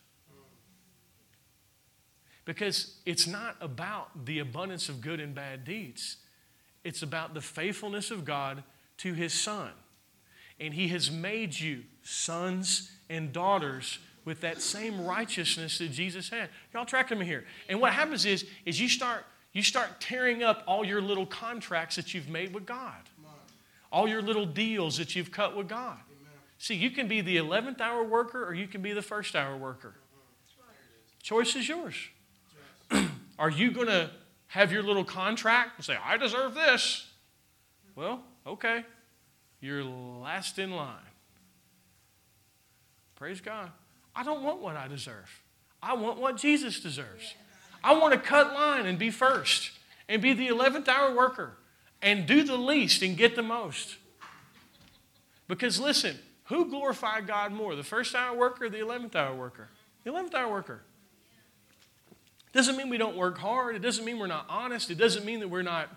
Because 2.45 2.97
it's 3.05 3.25
not 3.25 3.55
about 3.61 4.25
the 4.25 4.39
abundance 4.39 4.89
of 4.89 5.01
good 5.01 5.19
and 5.19 5.33
bad 5.33 5.63
deeds. 5.63 6.17
It's 6.83 7.01
about 7.01 7.33
the 7.33 7.41
faithfulness 7.41 8.11
of 8.11 8.25
God 8.25 8.63
to 8.97 9.13
his 9.13 9.33
son 9.33 9.71
and 10.59 10.73
He 10.73 10.87
has 10.89 11.11
made 11.11 11.59
you 11.59 11.83
sons 12.03 12.91
and 13.09 13.31
daughters 13.31 13.99
with 14.25 14.41
that 14.41 14.61
same 14.61 15.05
righteousness 15.05 15.77
that 15.79 15.91
Jesus 15.91 16.29
had. 16.29 16.49
Y'all 16.73 16.85
tracking 16.85 17.19
me 17.19 17.25
here? 17.25 17.45
And 17.67 17.81
what 17.81 17.93
happens 17.93 18.25
is, 18.25 18.45
is 18.65 18.79
you 18.79 18.87
start 18.87 19.25
you 19.53 19.61
start 19.61 20.01
tearing 20.01 20.41
up 20.41 20.63
all 20.65 20.83
your 20.83 20.99
little 20.99 21.27
contracts 21.27 21.95
that 21.95 22.13
you've 22.13 22.27
made 22.27 22.55
with 22.55 22.65
God, 22.65 22.97
all 23.91 24.07
your 24.07 24.23
little 24.23 24.47
deals 24.47 24.97
that 24.97 25.15
you've 25.15 25.31
cut 25.31 25.55
with 25.55 25.69
God. 25.69 25.97
See, 26.57 26.73
you 26.73 26.89
can 26.89 27.07
be 27.07 27.21
the 27.21 27.37
11th 27.37 27.79
hour 27.79 28.03
worker 28.03 28.43
or 28.43 28.55
you 28.55 28.67
can 28.67 28.81
be 28.81 28.93
the 28.93 29.01
first 29.01 29.35
hour 29.35 29.55
worker. 29.55 29.93
Choice 31.21 31.55
is 31.55 31.69
yours. 31.69 31.95
Are 33.39 33.49
you 33.49 33.71
going 33.71 33.87
to 33.87 34.09
have 34.47 34.71
your 34.71 34.81
little 34.81 35.03
contract 35.03 35.71
and 35.77 35.85
say, 35.85 35.97
I 36.03 36.17
deserve 36.17 36.55
this? 36.55 37.07
Well, 37.95 38.23
okay. 38.47 38.85
You're 39.63 39.83
last 39.83 40.59
in 40.59 40.71
line. 40.71 40.97
Praise 43.15 43.39
God. 43.39 43.71
I 44.13 44.23
don't 44.23 44.43
want 44.43 44.59
what 44.59 44.75
I 44.75 44.89
deserve. 44.89 45.41
I 45.81 45.93
want 45.93 46.19
what 46.19 46.35
Jesus 46.35 46.81
deserves. 46.81 47.33
I 47.81 47.95
want 47.95 48.13
to 48.13 48.19
cut 48.19 48.53
line 48.53 48.85
and 48.85 48.99
be 48.99 49.09
first 49.09 49.71
and 50.09 50.21
be 50.21 50.33
the 50.33 50.49
11th 50.49 50.89
hour 50.89 51.15
worker 51.15 51.53
and 52.01 52.25
do 52.25 52.43
the 52.43 52.57
least 52.57 53.01
and 53.01 53.15
get 53.15 53.37
the 53.37 53.41
most. 53.41 53.95
Because 55.47 55.79
listen, 55.79 56.17
who 56.45 56.69
glorified 56.69 57.25
God 57.25 57.53
more, 57.53 57.75
the 57.75 57.83
first 57.83 58.13
hour 58.15 58.35
worker 58.35 58.65
or 58.65 58.69
the 58.69 58.79
11th 58.79 59.15
hour 59.15 59.33
worker? 59.33 59.69
The 60.03 60.11
11th 60.11 60.33
hour 60.33 60.51
worker. 60.51 60.81
Doesn't 62.51 62.75
mean 62.75 62.89
we 62.89 62.97
don't 62.97 63.15
work 63.15 63.37
hard. 63.37 63.77
It 63.77 63.81
doesn't 63.81 64.03
mean 64.03 64.19
we're 64.19 64.27
not 64.27 64.45
honest. 64.49 64.91
It 64.91 64.97
doesn't 64.97 65.23
mean 65.23 65.39
that 65.39 65.47
we're 65.47 65.61
not 65.61 65.89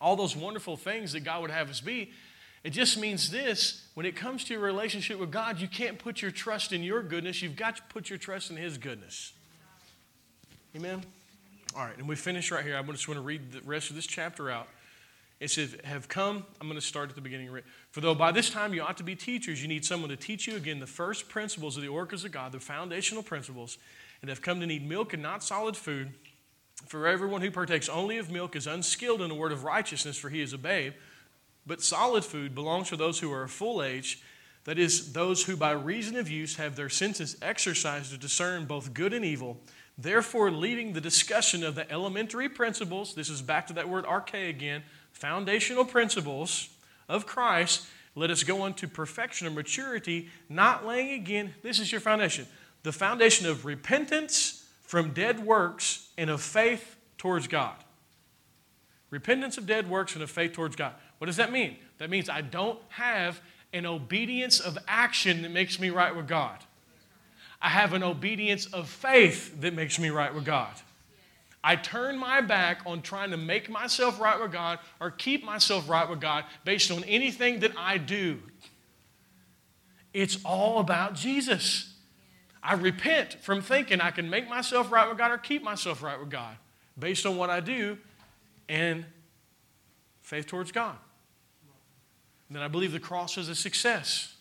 all 0.00 0.14
those 0.14 0.36
wonderful 0.36 0.76
things 0.76 1.12
that 1.12 1.20
God 1.20 1.40
would 1.40 1.50
have 1.50 1.70
us 1.70 1.80
be. 1.80 2.12
It 2.64 2.70
just 2.70 2.98
means 2.98 3.30
this 3.30 3.86
when 3.94 4.06
it 4.06 4.16
comes 4.16 4.44
to 4.44 4.54
your 4.54 4.62
relationship 4.62 5.18
with 5.18 5.30
God, 5.30 5.60
you 5.60 5.68
can't 5.68 5.98
put 5.98 6.20
your 6.20 6.30
trust 6.30 6.72
in 6.72 6.82
your 6.82 7.02
goodness. 7.02 7.40
You've 7.42 7.56
got 7.56 7.76
to 7.76 7.82
put 7.88 8.10
your 8.10 8.18
trust 8.18 8.50
in 8.50 8.56
His 8.56 8.78
goodness. 8.78 9.32
Amen? 10.76 11.02
All 11.76 11.84
right, 11.84 11.96
and 11.96 12.08
we 12.08 12.16
finish 12.16 12.50
right 12.50 12.64
here. 12.64 12.76
I 12.76 12.82
just 12.82 13.08
want 13.08 13.18
to 13.18 13.22
read 13.22 13.52
the 13.52 13.60
rest 13.62 13.90
of 13.90 13.96
this 13.96 14.06
chapter 14.06 14.50
out. 14.50 14.68
It 15.40 15.50
says, 15.50 15.76
Have 15.84 16.08
come, 16.08 16.44
I'm 16.60 16.66
going 16.66 16.80
to 16.80 16.84
start 16.84 17.10
at 17.10 17.14
the 17.14 17.20
beginning. 17.20 17.50
For 17.92 18.00
though 18.00 18.14
by 18.14 18.32
this 18.32 18.50
time 18.50 18.74
you 18.74 18.82
ought 18.82 18.96
to 18.96 19.04
be 19.04 19.14
teachers, 19.14 19.62
you 19.62 19.68
need 19.68 19.84
someone 19.84 20.10
to 20.10 20.16
teach 20.16 20.46
you 20.46 20.56
again 20.56 20.80
the 20.80 20.86
first 20.86 21.28
principles 21.28 21.76
of 21.76 21.82
the 21.82 21.88
oracles 21.88 22.24
of 22.24 22.32
God, 22.32 22.52
the 22.52 22.60
foundational 22.60 23.22
principles, 23.22 23.78
and 24.20 24.28
have 24.28 24.42
come 24.42 24.58
to 24.60 24.66
need 24.66 24.88
milk 24.88 25.12
and 25.12 25.22
not 25.22 25.44
solid 25.44 25.76
food. 25.76 26.12
For 26.86 27.06
everyone 27.06 27.40
who 27.40 27.50
partakes 27.50 27.88
only 27.88 28.18
of 28.18 28.30
milk 28.30 28.56
is 28.56 28.66
unskilled 28.66 29.20
in 29.20 29.28
the 29.28 29.34
word 29.34 29.52
of 29.52 29.64
righteousness, 29.64 30.16
for 30.16 30.28
he 30.28 30.40
is 30.40 30.52
a 30.52 30.58
babe. 30.58 30.94
But 31.68 31.82
solid 31.82 32.24
food 32.24 32.54
belongs 32.54 32.88
to 32.88 32.96
those 32.96 33.20
who 33.20 33.30
are 33.30 33.44
of 33.44 33.50
full 33.50 33.82
age, 33.82 34.22
that 34.64 34.78
is, 34.78 35.12
those 35.12 35.44
who 35.44 35.56
by 35.56 35.72
reason 35.72 36.16
of 36.16 36.28
use 36.28 36.56
have 36.56 36.74
their 36.74 36.88
senses 36.88 37.36
exercised 37.42 38.10
to 38.10 38.18
discern 38.18 38.64
both 38.64 38.94
good 38.94 39.12
and 39.12 39.24
evil. 39.24 39.60
Therefore, 39.96 40.50
leaving 40.50 40.92
the 40.92 41.00
discussion 41.00 41.62
of 41.62 41.74
the 41.74 41.90
elementary 41.90 42.48
principles, 42.48 43.14
this 43.14 43.28
is 43.28 43.42
back 43.42 43.66
to 43.66 43.74
that 43.74 43.88
word 43.88 44.06
arche 44.06 44.48
again, 44.48 44.82
foundational 45.12 45.84
principles 45.84 46.70
of 47.08 47.26
Christ, 47.26 47.86
let 48.14 48.30
us 48.30 48.42
go 48.42 48.62
on 48.62 48.74
to 48.74 48.88
perfection 48.88 49.46
or 49.46 49.50
maturity, 49.50 50.28
not 50.48 50.86
laying 50.86 51.10
again, 51.10 51.54
this 51.62 51.78
is 51.78 51.92
your 51.92 52.00
foundation, 52.00 52.46
the 52.82 52.92
foundation 52.92 53.46
of 53.46 53.64
repentance 53.64 54.66
from 54.82 55.12
dead 55.12 55.44
works 55.44 56.08
and 56.16 56.30
of 56.30 56.40
faith 56.40 56.96
towards 57.18 57.46
God. 57.46 57.76
Repentance 59.10 59.56
of 59.56 59.66
dead 59.66 59.88
works 59.88 60.14
and 60.14 60.22
of 60.22 60.30
faith 60.30 60.52
towards 60.52 60.76
God. 60.76 60.92
What 61.18 61.26
does 61.26 61.36
that 61.36 61.50
mean? 61.50 61.76
That 61.98 62.10
means 62.10 62.28
I 62.28 62.42
don't 62.42 62.78
have 62.90 63.40
an 63.72 63.86
obedience 63.86 64.60
of 64.60 64.78
action 64.86 65.42
that 65.42 65.50
makes 65.50 65.80
me 65.80 65.90
right 65.90 66.14
with 66.14 66.28
God. 66.28 66.58
I 67.60 67.70
have 67.70 67.92
an 67.92 68.02
obedience 68.02 68.66
of 68.66 68.88
faith 68.88 69.60
that 69.60 69.74
makes 69.74 69.98
me 69.98 70.10
right 70.10 70.32
with 70.32 70.44
God. 70.44 70.72
I 71.62 71.74
turn 71.76 72.16
my 72.16 72.40
back 72.40 72.82
on 72.86 73.02
trying 73.02 73.30
to 73.30 73.36
make 73.36 73.68
myself 73.68 74.20
right 74.20 74.40
with 74.40 74.52
God 74.52 74.78
or 75.00 75.10
keep 75.10 75.44
myself 75.44 75.88
right 75.88 76.08
with 76.08 76.20
God 76.20 76.44
based 76.64 76.90
on 76.90 77.02
anything 77.04 77.60
that 77.60 77.72
I 77.76 77.98
do. 77.98 78.38
It's 80.14 80.38
all 80.44 80.78
about 80.78 81.14
Jesus. 81.14 81.94
I 82.62 82.74
repent 82.74 83.34
from 83.42 83.60
thinking 83.60 84.00
I 84.00 84.12
can 84.12 84.30
make 84.30 84.48
myself 84.48 84.92
right 84.92 85.08
with 85.08 85.18
God 85.18 85.32
or 85.32 85.38
keep 85.38 85.62
myself 85.62 86.02
right 86.02 86.18
with 86.18 86.30
God 86.30 86.56
based 86.98 87.26
on 87.26 87.36
what 87.36 87.50
I 87.50 87.60
do 87.60 87.98
and 88.68 89.04
faith 90.22 90.46
towards 90.46 90.72
God. 90.72 90.96
And 92.48 92.56
then 92.56 92.62
I 92.62 92.68
believe 92.68 92.92
the 92.92 93.00
cross 93.00 93.36
is 93.36 93.48
a 93.48 93.54
success. 93.54 94.34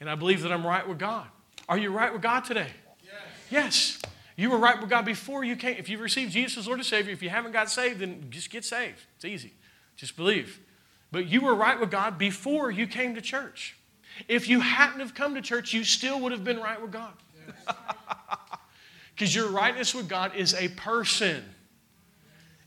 And 0.00 0.08
I 0.08 0.14
believe 0.14 0.42
that 0.42 0.52
I'm 0.52 0.66
right 0.66 0.86
with 0.86 0.98
God. 0.98 1.26
Are 1.68 1.76
you 1.76 1.90
right 1.90 2.12
with 2.12 2.22
God 2.22 2.44
today? 2.44 2.68
Yes. 3.02 3.12
yes. 3.50 4.02
You 4.36 4.50
were 4.50 4.58
right 4.58 4.80
with 4.80 4.88
God 4.88 5.04
before 5.04 5.44
you 5.44 5.56
came. 5.56 5.76
If 5.76 5.88
you've 5.88 6.00
received 6.00 6.32
Jesus 6.32 6.58
as 6.58 6.66
Lord 6.66 6.78
and 6.78 6.86
Savior, 6.86 7.12
if 7.12 7.22
you 7.22 7.28
haven't 7.28 7.52
got 7.52 7.70
saved, 7.70 8.00
then 8.00 8.26
just 8.30 8.50
get 8.50 8.64
saved. 8.64 9.00
It's 9.16 9.24
easy. 9.24 9.52
Just 9.96 10.16
believe. 10.16 10.60
But 11.12 11.26
you 11.26 11.40
were 11.42 11.54
right 11.54 11.78
with 11.78 11.90
God 11.90 12.16
before 12.16 12.70
you 12.70 12.86
came 12.86 13.14
to 13.16 13.20
church. 13.20 13.76
If 14.28 14.48
you 14.48 14.60
hadn't 14.60 15.00
have 15.00 15.14
come 15.14 15.34
to 15.34 15.42
church, 15.42 15.72
you 15.72 15.84
still 15.84 16.20
would 16.20 16.32
have 16.32 16.44
been 16.44 16.58
right 16.58 16.80
with 16.80 16.92
God. 16.92 17.12
Because 19.14 19.34
your 19.34 19.48
rightness 19.48 19.94
with 19.94 20.08
God 20.08 20.34
is 20.34 20.54
a 20.54 20.68
person. 20.68 21.44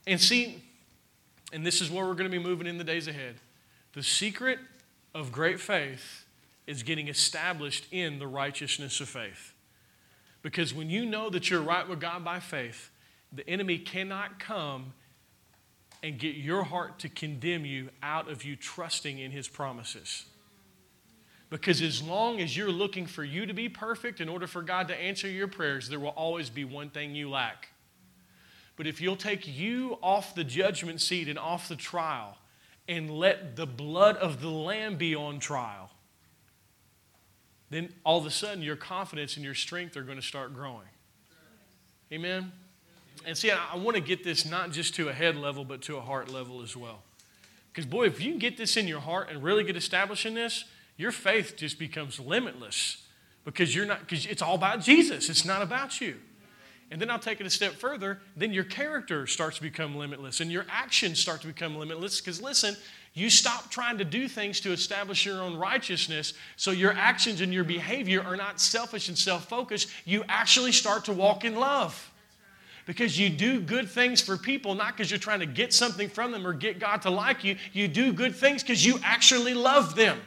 And 0.05 0.19
see, 0.19 0.63
and 1.51 1.65
this 1.65 1.81
is 1.81 1.89
where 1.89 2.05
we're 2.05 2.13
going 2.13 2.29
to 2.29 2.37
be 2.37 2.43
moving 2.43 2.67
in 2.67 2.77
the 2.77 2.83
days 2.83 3.07
ahead. 3.07 3.35
The 3.93 4.03
secret 4.03 4.59
of 5.13 5.31
great 5.31 5.59
faith 5.59 6.25
is 6.65 6.83
getting 6.83 7.07
established 7.07 7.85
in 7.91 8.19
the 8.19 8.27
righteousness 8.27 8.99
of 8.99 9.09
faith. 9.09 9.53
Because 10.41 10.73
when 10.73 10.89
you 10.89 11.05
know 11.05 11.29
that 11.29 11.49
you're 11.49 11.61
right 11.61 11.87
with 11.87 11.99
God 11.99 12.23
by 12.23 12.39
faith, 12.39 12.89
the 13.31 13.47
enemy 13.49 13.77
cannot 13.77 14.39
come 14.39 14.93
and 16.03 16.19
get 16.19 16.35
your 16.35 16.63
heart 16.63 16.99
to 16.99 17.09
condemn 17.09 17.65
you 17.65 17.89
out 18.01 18.29
of 18.29 18.43
you 18.43 18.55
trusting 18.55 19.19
in 19.19 19.31
his 19.31 19.47
promises. 19.47 20.25
Because 21.49 21.81
as 21.81 22.01
long 22.01 22.41
as 22.41 22.57
you're 22.57 22.71
looking 22.71 23.05
for 23.05 23.23
you 23.23 23.45
to 23.45 23.53
be 23.53 23.69
perfect 23.69 24.19
in 24.19 24.27
order 24.27 24.47
for 24.47 24.61
God 24.61 24.87
to 24.89 24.95
answer 24.95 25.29
your 25.29 25.47
prayers, 25.47 25.87
there 25.87 25.99
will 25.99 26.09
always 26.09 26.49
be 26.49 26.65
one 26.65 26.89
thing 26.89 27.15
you 27.15 27.29
lack. 27.29 27.69
But 28.75 28.87
if 28.87 28.99
you'll 29.01 29.15
take 29.15 29.47
you 29.47 29.97
off 30.01 30.33
the 30.35 30.43
judgment 30.43 30.99
seat 30.99 31.27
and 31.27 31.37
off 31.37 31.67
the 31.67 31.75
trial 31.75 32.37
and 32.87 33.09
let 33.09 33.55
the 33.55 33.67
blood 33.67 34.17
of 34.17 34.41
the 34.41 34.49
Lamb 34.49 34.97
be 34.97 35.15
on 35.15 35.39
trial, 35.39 35.91
then 37.69 37.93
all 38.03 38.19
of 38.19 38.25
a 38.25 38.31
sudden 38.31 38.63
your 38.63 38.75
confidence 38.75 39.35
and 39.35 39.45
your 39.45 39.55
strength 39.55 39.95
are 39.95 40.03
going 40.03 40.17
to 40.17 40.23
start 40.23 40.53
growing. 40.53 40.87
Amen? 42.11 42.51
And 43.25 43.37
see, 43.37 43.51
I, 43.51 43.75
want 43.77 43.95
to 43.95 44.01
get 44.01 44.23
this 44.23 44.45
not 44.45 44.71
just 44.71 44.95
to 44.95 45.09
a 45.09 45.13
head 45.13 45.35
level, 45.35 45.63
but 45.63 45.81
to 45.83 45.97
a 45.97 46.01
heart 46.01 46.31
level 46.31 46.61
as 46.61 46.75
well. 46.75 47.01
Because, 47.71 47.85
boy, 47.85 48.05
if 48.05 48.21
you 48.21 48.31
can 48.31 48.39
get 48.39 48.57
this 48.57 48.77
in 48.77 48.87
your 48.87 48.99
heart 48.99 49.29
and 49.31 49.41
really 49.41 49.63
get 49.63 49.75
established 49.75 50.25
in 50.25 50.33
this, 50.33 50.65
your 50.97 51.11
faith 51.11 51.55
just 51.55 51.79
becomes 51.79 52.19
limitless 52.19 53.07
because 53.45 53.75
you're 53.75 53.85
not 53.85 54.01
because 54.01 54.25
it's 54.25 54.41
all 54.41 54.55
about 54.55 54.81
Jesus. 54.81 55.29
It's 55.29 55.45
not 55.45 55.61
about 55.61 55.99
you. 55.99 56.17
And 56.93 57.01
then 57.01 57.09
I'll 57.09 57.17
take 57.17 57.41
it 57.41 57.47
a 57.47 57.49
step 57.49 57.73
further. 57.73 58.19
Then 58.37 58.53
your 58.53 58.65
character 58.65 59.25
starts 59.25 59.57
to 59.57 59.63
become 59.63 59.95
limitless 59.95 60.41
and 60.41 60.51
your 60.51 60.67
actions 60.69 61.17
start 61.17 61.41
to 61.41 61.47
become 61.47 61.75
limitless. 61.75 62.21
Because 62.21 62.39
listen, 62.39 62.77
you 63.15 63.31
stop 63.31 63.71
trying 63.71 63.97
to 63.97 64.05
do 64.05 64.27
things 64.27 64.59
to 64.59 64.71
establish 64.71 65.25
your 65.25 65.41
own 65.41 65.57
righteousness. 65.57 66.35
So 66.55 66.69
your 66.69 66.93
actions 66.93 67.41
and 67.41 67.51
your 67.51 67.63
behavior 67.63 68.21
are 68.21 68.35
not 68.35 68.61
selfish 68.61 69.07
and 69.07 69.17
self 69.17 69.49
focused. 69.49 69.89
You 70.05 70.23
actually 70.29 70.71
start 70.71 71.05
to 71.05 71.13
walk 71.13 71.43
in 71.45 71.55
love. 71.55 72.11
Because 72.85 73.17
you 73.17 73.29
do 73.29 73.59
good 73.59 73.89
things 73.89 74.21
for 74.21 74.37
people, 74.37 74.75
not 74.75 74.95
because 74.95 75.09
you're 75.09 75.17
trying 75.17 75.39
to 75.39 75.47
get 75.47 75.73
something 75.73 76.07
from 76.07 76.31
them 76.31 76.45
or 76.45 76.53
get 76.53 76.77
God 76.77 77.01
to 77.03 77.09
like 77.09 77.43
you. 77.43 77.55
You 77.71 77.87
do 77.87 78.13
good 78.13 78.35
things 78.35 78.61
because 78.61 78.85
you 78.85 78.99
actually 79.03 79.55
love 79.55 79.95
them 79.95 80.19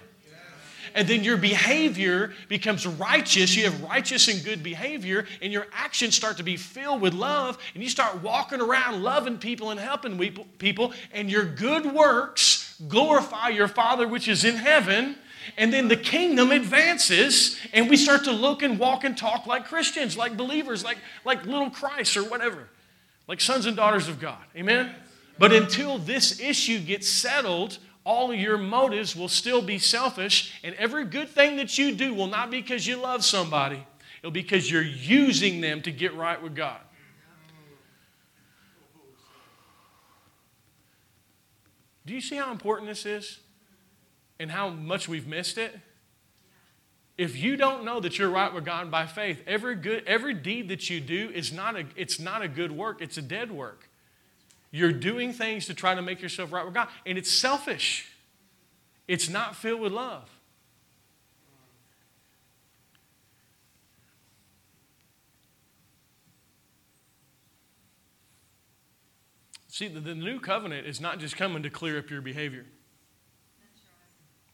and 0.97 1.07
then 1.07 1.23
your 1.23 1.37
behavior 1.37 2.33
becomes 2.49 2.87
righteous. 2.87 3.55
You 3.55 3.65
have 3.65 3.83
righteous 3.83 4.29
and 4.29 4.43
good 4.43 4.63
behavior, 4.63 5.27
and 5.43 5.53
your 5.53 5.67
actions 5.73 6.17
start 6.17 6.39
to 6.39 6.43
be 6.43 6.57
filled 6.57 7.03
with 7.03 7.13
love, 7.13 7.59
and 7.75 7.83
you 7.83 7.91
start 7.91 8.23
walking 8.23 8.63
around 8.63 9.03
loving 9.03 9.37
people 9.37 9.71
and 9.71 9.79
helping 9.79 10.19
people, 10.59 10.95
and 11.13 11.31
your 11.31 11.45
good 11.45 11.85
works 11.85 12.81
glorify 12.89 13.51
your 13.51 13.69
Father 13.69 14.09
which 14.09 14.27
is 14.27 14.43
in 14.45 14.57
heaven. 14.57 15.17
And 15.57 15.73
then 15.73 15.87
the 15.87 15.97
kingdom 15.97 16.51
advances, 16.51 17.57
and 17.73 17.89
we 17.89 17.97
start 17.97 18.25
to 18.25 18.33
look 18.33 18.63
and 18.63 18.81
walk 18.81 19.05
and 19.05 19.17
talk 19.17 19.47
like 19.47 19.67
Christians, 19.67 20.17
like 20.17 20.37
believers, 20.37 20.83
like, 20.83 20.99
like 21.25 21.45
little 21.47 21.71
Christ 21.71 22.17
or 22.17 22.25
whatever, 22.25 22.69
like 23.29 23.41
sons 23.41 23.67
and 23.67 23.77
daughters 23.77 24.09
of 24.09 24.19
God. 24.19 24.43
Amen? 24.57 24.93
But 25.39 25.53
until 25.53 25.99
this 25.99 26.41
issue 26.41 26.81
gets 26.81 27.09
settled, 27.09 27.79
all 28.07 28.33
your 28.33 28.57
motives 28.57 29.17
will 29.17 29.29
still 29.29 29.61
be 29.61 29.81
selfish, 29.81 30.55
and 30.63 30.77
every 30.77 31.05
good 31.05 31.29
thing 31.29 31.57
that 31.57 31.77
you 31.77 31.93
do 31.93 32.15
will 32.15 32.29
not 32.29 32.53
be 32.53 32.63
because 32.63 32.87
you 32.87 32.97
love 32.97 33.25
somebody, 33.25 33.85
it'll 34.23 34.31
be 34.31 34.43
because 34.43 34.71
you're 34.71 34.81
using 34.81 35.61
them 35.61 35.83
to 35.83 35.91
get 35.91 36.15
right 36.15 36.41
with 36.41 36.55
God. 36.55 36.79
Do 42.07 42.15
you 42.15 42.21
see 42.21 42.37
how 42.37 42.53
important 42.53 42.89
this 42.89 43.05
is? 43.05 43.41
And 44.39 44.53
how 44.53 44.69
much 44.69 45.09
we've 45.09 45.27
missed 45.27 45.59
it? 45.59 45.77
If 47.19 47.37
you 47.37 47.57
don't 47.57 47.85
know 47.85 47.99
that 47.99 48.19
you're 48.19 48.31
right 48.31 48.53
with 48.53 48.65
God 48.65 48.91
by 48.91 49.07
faith, 49.07 49.43
every 49.47 49.75
good 49.75 50.05
every 50.07 50.35
deed 50.35 50.69
that 50.69 50.89
you 50.91 51.01
do 51.01 51.31
is 51.35 51.53
not 51.53 51.75
a 51.75 51.87
it's 51.97 52.21
not 52.21 52.43
a 52.43 52.49
good 52.49 52.71
work, 52.71 53.01
it's 53.01 53.17
a 53.17 53.23
dead 53.23 53.51
work. 53.51 53.89
You're 54.77 54.93
doing 54.93 55.33
things 55.33 55.65
to 55.67 55.75
try 55.75 55.95
to 55.95 56.03
make 56.03 56.21
yourself 56.21 56.53
right 56.53 56.63
with 56.63 56.75
God, 56.75 56.89
and 57.07 57.17
it's 57.17 57.31
selfish. 57.31 58.13
It's 59.09 59.27
not 59.27 59.57
filled 59.57 59.81
with 59.81 59.91
love. 59.91 60.29
See, 69.69 69.89
the, 69.89 70.01
the, 70.01 70.15
new 70.15 70.41
covenant 70.41 70.87
is 70.87 71.01
not 71.01 71.21
just 71.21 71.39
coming 71.39 71.63
to 71.63 71.71
clear 71.71 71.99
up 71.99 72.11
your 72.11 72.21
behavior. 72.21 72.67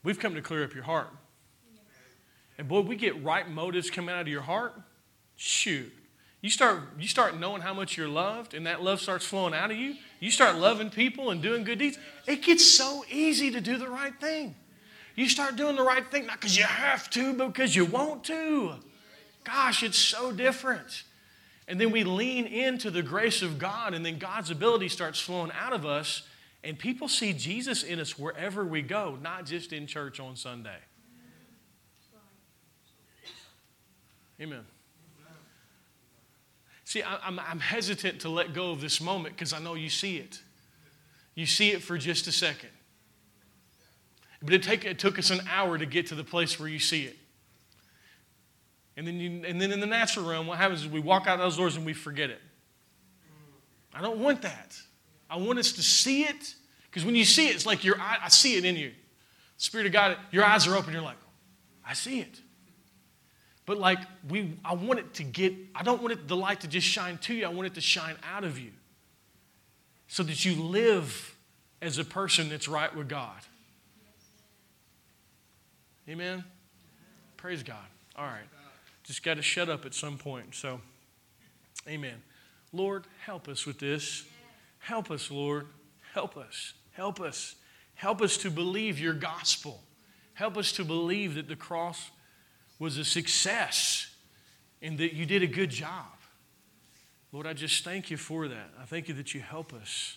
We've 0.04 0.20
come 0.20 0.36
to 0.36 0.42
clear 0.42 0.62
up 0.62 0.72
your 0.72 0.84
heart. 0.84 1.10
And 2.58 2.68
boy, 2.68 2.82
we 2.82 2.94
get 2.94 3.24
right 3.24 3.48
motives 3.50 3.90
coming 3.90 4.14
out 4.14 4.20
of 4.22 4.28
your 4.28 4.42
heart. 4.42 4.74
Shoot. 5.34 5.92
You 6.40 6.50
start, 6.50 6.80
you 6.96 7.08
start 7.08 7.40
knowing 7.40 7.62
how 7.62 7.74
much 7.74 7.96
you're 7.96 8.08
loved, 8.08 8.54
and 8.54 8.66
that 8.66 8.84
love 8.84 9.00
starts 9.00 9.26
flowing 9.26 9.52
out 9.52 9.72
of 9.72 9.76
you. 9.76 9.96
You 10.22 10.30
start 10.30 10.56
loving 10.56 10.88
people 10.88 11.30
and 11.32 11.42
doing 11.42 11.64
good 11.64 11.80
deeds. 11.80 11.98
It 12.28 12.42
gets 12.42 12.64
so 12.64 13.04
easy 13.10 13.50
to 13.50 13.60
do 13.60 13.76
the 13.76 13.88
right 13.88 14.14
thing. 14.20 14.54
You 15.16 15.28
start 15.28 15.56
doing 15.56 15.74
the 15.74 15.82
right 15.82 16.08
thing, 16.12 16.26
not 16.26 16.40
because 16.40 16.56
you 16.56 16.62
have 16.62 17.10
to, 17.10 17.34
but 17.34 17.48
because 17.48 17.74
you 17.74 17.84
want 17.86 18.22
to. 18.26 18.74
Gosh, 19.42 19.82
it's 19.82 19.98
so 19.98 20.30
different. 20.30 21.02
And 21.66 21.80
then 21.80 21.90
we 21.90 22.04
lean 22.04 22.46
into 22.46 22.88
the 22.88 23.02
grace 23.02 23.42
of 23.42 23.58
God, 23.58 23.94
and 23.94 24.06
then 24.06 24.18
God's 24.18 24.52
ability 24.52 24.90
starts 24.90 25.18
flowing 25.18 25.50
out 25.60 25.72
of 25.72 25.84
us, 25.84 26.22
and 26.62 26.78
people 26.78 27.08
see 27.08 27.32
Jesus 27.32 27.82
in 27.82 27.98
us 27.98 28.16
wherever 28.16 28.64
we 28.64 28.80
go, 28.80 29.18
not 29.20 29.44
just 29.44 29.72
in 29.72 29.88
church 29.88 30.20
on 30.20 30.36
Sunday. 30.36 30.78
Amen. 34.40 34.64
See, 36.92 37.02
I'm, 37.02 37.40
I'm 37.40 37.58
hesitant 37.58 38.20
to 38.20 38.28
let 38.28 38.52
go 38.52 38.70
of 38.70 38.82
this 38.82 39.00
moment 39.00 39.34
because 39.34 39.54
I 39.54 39.58
know 39.60 39.72
you 39.72 39.88
see 39.88 40.18
it. 40.18 40.42
You 41.34 41.46
see 41.46 41.70
it 41.70 41.82
for 41.82 41.96
just 41.96 42.26
a 42.26 42.32
second. 42.32 42.68
But 44.42 44.52
it, 44.52 44.62
take, 44.62 44.84
it 44.84 44.98
took 44.98 45.18
us 45.18 45.30
an 45.30 45.40
hour 45.50 45.78
to 45.78 45.86
get 45.86 46.08
to 46.08 46.14
the 46.14 46.22
place 46.22 46.60
where 46.60 46.68
you 46.68 46.78
see 46.78 47.04
it. 47.04 47.16
And 48.98 49.06
then, 49.06 49.18
you, 49.18 49.42
and 49.46 49.58
then 49.58 49.72
in 49.72 49.80
the 49.80 49.86
natural 49.86 50.28
realm, 50.28 50.46
what 50.46 50.58
happens 50.58 50.82
is 50.82 50.88
we 50.88 51.00
walk 51.00 51.26
out 51.26 51.38
those 51.38 51.56
doors 51.56 51.76
and 51.76 51.86
we 51.86 51.94
forget 51.94 52.28
it. 52.28 52.42
I 53.94 54.02
don't 54.02 54.18
want 54.18 54.42
that. 54.42 54.76
I 55.30 55.38
want 55.38 55.58
us 55.58 55.72
to 55.72 55.82
see 55.82 56.24
it 56.24 56.56
because 56.90 57.06
when 57.06 57.14
you 57.14 57.24
see 57.24 57.48
it, 57.48 57.54
it's 57.54 57.64
like 57.64 57.84
your 57.84 57.98
eye, 57.98 58.18
I 58.22 58.28
see 58.28 58.56
it 58.56 58.66
in 58.66 58.76
you. 58.76 58.90
The 58.90 59.64
Spirit 59.64 59.86
of 59.86 59.94
God, 59.94 60.18
your 60.30 60.44
eyes 60.44 60.66
are 60.66 60.76
open, 60.76 60.92
you're 60.92 61.00
like, 61.00 61.16
I 61.88 61.94
see 61.94 62.20
it. 62.20 62.41
But 63.72 63.78
like 63.78 64.00
we 64.28 64.52
I 64.62 64.74
want 64.74 64.98
it 64.98 65.14
to 65.14 65.22
get, 65.22 65.54
I 65.74 65.82
don't 65.82 66.02
want 66.02 66.12
it, 66.12 66.28
the 66.28 66.36
light 66.36 66.60
to 66.60 66.68
just 66.68 66.86
shine 66.86 67.16
to 67.22 67.32
you, 67.32 67.46
I 67.46 67.48
want 67.48 67.68
it 67.68 67.74
to 67.76 67.80
shine 67.80 68.16
out 68.30 68.44
of 68.44 68.58
you. 68.58 68.70
So 70.08 70.22
that 70.24 70.44
you 70.44 70.62
live 70.62 71.34
as 71.80 71.96
a 71.96 72.04
person 72.04 72.50
that's 72.50 72.68
right 72.68 72.94
with 72.94 73.08
God. 73.08 73.38
Amen? 76.06 76.44
Praise 77.38 77.62
God. 77.62 77.78
All 78.14 78.26
right. 78.26 78.44
Just 79.04 79.22
got 79.22 79.38
to 79.38 79.42
shut 79.42 79.70
up 79.70 79.86
at 79.86 79.94
some 79.94 80.18
point. 80.18 80.54
So, 80.54 80.78
amen. 81.88 82.20
Lord, 82.74 83.06
help 83.24 83.48
us 83.48 83.64
with 83.64 83.78
this. 83.78 84.26
Help 84.80 85.10
us, 85.10 85.30
Lord. 85.30 85.66
Help 86.12 86.36
us. 86.36 86.74
Help 86.90 87.22
us. 87.22 87.54
Help 87.94 88.20
us 88.20 88.36
to 88.36 88.50
believe 88.50 89.00
your 89.00 89.14
gospel. 89.14 89.80
Help 90.34 90.58
us 90.58 90.72
to 90.72 90.84
believe 90.84 91.36
that 91.36 91.48
the 91.48 91.56
cross 91.56 92.10
was 92.82 92.98
a 92.98 93.04
success 93.04 94.12
and 94.82 94.98
that 94.98 95.14
you 95.14 95.24
did 95.24 95.40
a 95.40 95.46
good 95.46 95.70
job. 95.70 96.18
Lord, 97.30 97.46
I 97.46 97.52
just 97.52 97.84
thank 97.84 98.10
you 98.10 98.16
for 98.16 98.48
that. 98.48 98.70
I 98.80 98.86
thank 98.86 99.06
you 99.06 99.14
that 99.14 99.32
you 99.32 99.40
help 99.40 99.72
us. 99.72 100.16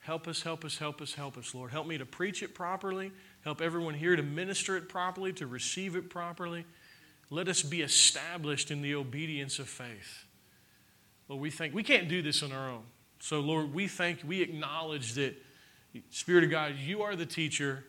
Help 0.00 0.26
us, 0.26 0.42
help 0.42 0.64
us, 0.64 0.78
help 0.78 1.00
us, 1.00 1.14
help 1.14 1.38
us, 1.38 1.54
Lord. 1.54 1.70
Help 1.70 1.86
me 1.86 1.96
to 1.96 2.04
preach 2.04 2.42
it 2.42 2.56
properly. 2.56 3.12
Help 3.44 3.60
everyone 3.60 3.94
here 3.94 4.16
to 4.16 4.22
minister 4.24 4.76
it 4.76 4.88
properly, 4.88 5.32
to 5.34 5.46
receive 5.46 5.94
it 5.94 6.10
properly. 6.10 6.64
Let 7.30 7.46
us 7.46 7.62
be 7.62 7.82
established 7.82 8.72
in 8.72 8.82
the 8.82 8.96
obedience 8.96 9.60
of 9.60 9.68
faith. 9.68 10.24
Lord, 11.28 11.40
we 11.40 11.50
think 11.50 11.72
we 11.72 11.84
can't 11.84 12.08
do 12.08 12.20
this 12.20 12.42
on 12.42 12.50
our 12.50 12.68
own. 12.68 12.82
So, 13.20 13.38
Lord, 13.38 13.72
we 13.72 13.86
thank, 13.86 14.24
we 14.26 14.42
acknowledge 14.42 15.12
that, 15.14 15.40
Spirit 16.10 16.42
of 16.42 16.50
God, 16.50 16.74
you 16.84 17.02
are 17.02 17.14
the 17.14 17.26
teacher. 17.26 17.84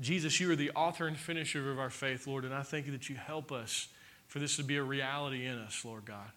Jesus, 0.00 0.40
you 0.40 0.50
are 0.50 0.56
the 0.56 0.70
author 0.70 1.06
and 1.06 1.16
finisher 1.16 1.70
of 1.70 1.78
our 1.78 1.90
faith, 1.90 2.26
Lord, 2.26 2.44
and 2.44 2.54
I 2.54 2.62
thank 2.62 2.86
you 2.86 2.92
that 2.92 3.08
you 3.08 3.16
help 3.16 3.52
us 3.52 3.88
for 4.26 4.38
this 4.38 4.56
to 4.56 4.64
be 4.64 4.76
a 4.76 4.82
reality 4.82 5.46
in 5.46 5.58
us, 5.58 5.84
Lord 5.84 6.06
God. 6.06 6.30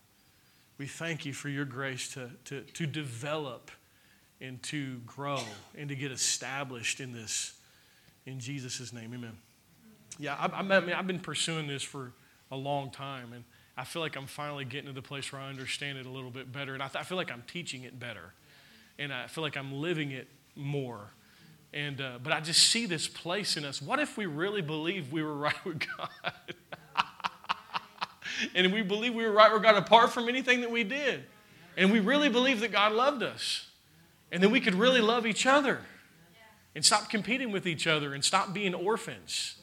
We 0.78 0.88
thank 0.88 1.26
you 1.26 1.34
for 1.34 1.48
your 1.48 1.64
grace 1.64 2.14
to, 2.16 2.30
to, 2.46 2.62
to 2.62 2.86
develop 2.86 3.72
and 4.42 4.62
to 4.64 4.98
grow 5.06 5.40
and 5.78 5.88
to 5.88 5.96
get 5.96 6.12
established 6.12 7.00
in 7.00 7.14
this. 7.14 7.54
In 8.26 8.40
Jesus' 8.40 8.92
name, 8.92 9.14
amen. 9.14 9.38
Yeah, 10.20 10.36
I, 10.36 10.48
I 10.48 10.62
mean, 10.62 10.94
I've 10.94 11.08
been 11.08 11.20
pursuing 11.20 11.68
this 11.68 11.84
for 11.84 12.12
a 12.52 12.58
long 12.58 12.92
time, 12.92 13.32
and 13.34 13.46
I 13.78 13.86
feel 13.86 14.02
like 14.02 14.18
I'm 14.18 14.28
finally 14.28 14.66
getting 14.66 14.88
to 14.88 14.94
the 14.94 15.02
place 15.02 15.32
where 15.32 15.42
I 15.42 15.50
understand 15.50 15.98
it 15.98 16.06
a 16.06 16.10
little 16.10 16.30
bit 16.30 16.52
better, 16.52 16.74
and 16.74 16.84
I, 16.84 16.88
th- 16.88 17.02
I 17.02 17.04
feel 17.04 17.18
like 17.18 17.32
I'm 17.32 17.44
teaching 17.48 17.84
it 17.84 18.00
better, 18.00 18.34
and 19.00 19.14
I 19.14 19.28
feel 19.28 19.44
like 19.44 19.56
I'm 19.56 19.74
living 19.74 20.12
it 20.12 20.28
more. 20.56 21.12
And, 21.76 22.00
uh, 22.00 22.20
but 22.24 22.32
I 22.32 22.40
just 22.40 22.70
see 22.70 22.86
this 22.86 23.06
place 23.06 23.58
in 23.58 23.66
us. 23.66 23.82
What 23.82 24.00
if 24.00 24.18
we 24.18 24.26
really 24.26 24.62
believed 24.62 25.12
we 25.12 25.22
were 25.22 25.36
right 25.36 25.66
with 25.66 25.86
God? 25.98 26.34
and 28.56 28.72
we 28.74 28.82
believe 28.82 29.14
we 29.14 29.26
were 29.26 29.34
right 29.34 29.54
with 29.54 29.62
God 29.62 29.76
apart 29.76 30.12
from 30.12 30.30
anything 30.30 30.62
that 30.62 30.72
we 30.72 30.86
did. 30.86 31.26
And 31.78 31.92
we 31.92 32.00
really 32.00 32.30
believe 32.30 32.62
that 32.62 32.72
God 32.72 32.94
loved 32.94 33.22
us. 33.22 33.68
And 34.32 34.42
then 34.42 34.52
we 34.52 34.62
could 34.62 34.76
really 34.76 35.02
love 35.02 35.28
each 35.28 35.46
other 35.46 35.82
and 36.74 36.84
stop 36.84 37.10
competing 37.10 37.52
with 37.52 37.68
each 37.68 37.88
other 37.88 38.14
and 38.14 38.24
stop 38.24 38.54
being 38.54 38.74
orphans. 38.74 39.58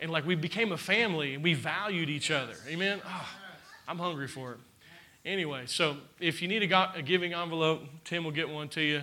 And 0.00 0.10
like 0.10 0.26
we 0.26 0.34
became 0.34 0.72
a 0.72 0.78
family 0.78 1.34
and 1.34 1.44
we 1.44 1.52
valued 1.52 2.08
each 2.08 2.30
other. 2.30 2.54
Amen? 2.66 3.02
Oh, 3.06 3.28
I'm 3.86 3.98
hungry 3.98 4.28
for 4.28 4.52
it. 4.52 4.58
Anyway, 5.24 5.64
so 5.66 5.98
if 6.20 6.40
you 6.40 6.48
need 6.48 6.62
a 6.62 7.02
giving 7.02 7.34
envelope, 7.34 7.82
Tim 8.04 8.24
will 8.24 8.30
get 8.30 8.48
one 8.48 8.68
to 8.70 8.80
you. 8.80 9.02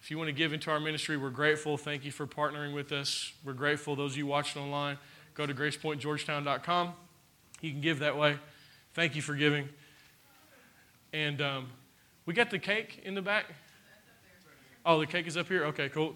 If 0.00 0.10
you 0.10 0.18
want 0.18 0.28
to 0.28 0.32
give 0.32 0.52
into 0.52 0.70
our 0.70 0.80
ministry, 0.80 1.16
we're 1.16 1.30
grateful. 1.30 1.76
Thank 1.76 2.04
you 2.04 2.12
for 2.12 2.26
partnering 2.26 2.72
with 2.72 2.92
us. 2.92 3.32
We're 3.44 3.52
grateful. 3.52 3.96
Those 3.96 4.12
of 4.12 4.18
you 4.18 4.26
watching 4.26 4.62
online, 4.62 4.98
go 5.34 5.44
to 5.44 5.52
gracepointgeorgetown.com. 5.52 6.92
You 7.60 7.70
can 7.72 7.80
give 7.80 7.98
that 7.98 8.16
way. 8.16 8.38
Thank 8.94 9.16
you 9.16 9.22
for 9.22 9.34
giving. 9.34 9.68
And 11.12 11.40
um, 11.40 11.68
we 12.26 12.34
got 12.34 12.50
the 12.50 12.58
cake 12.58 13.00
in 13.04 13.14
the 13.14 13.22
back. 13.22 13.46
Oh, 14.86 15.00
the 15.00 15.06
cake 15.06 15.26
is 15.26 15.36
up 15.36 15.48
here? 15.48 15.64
Okay, 15.66 15.88
cool. 15.88 16.14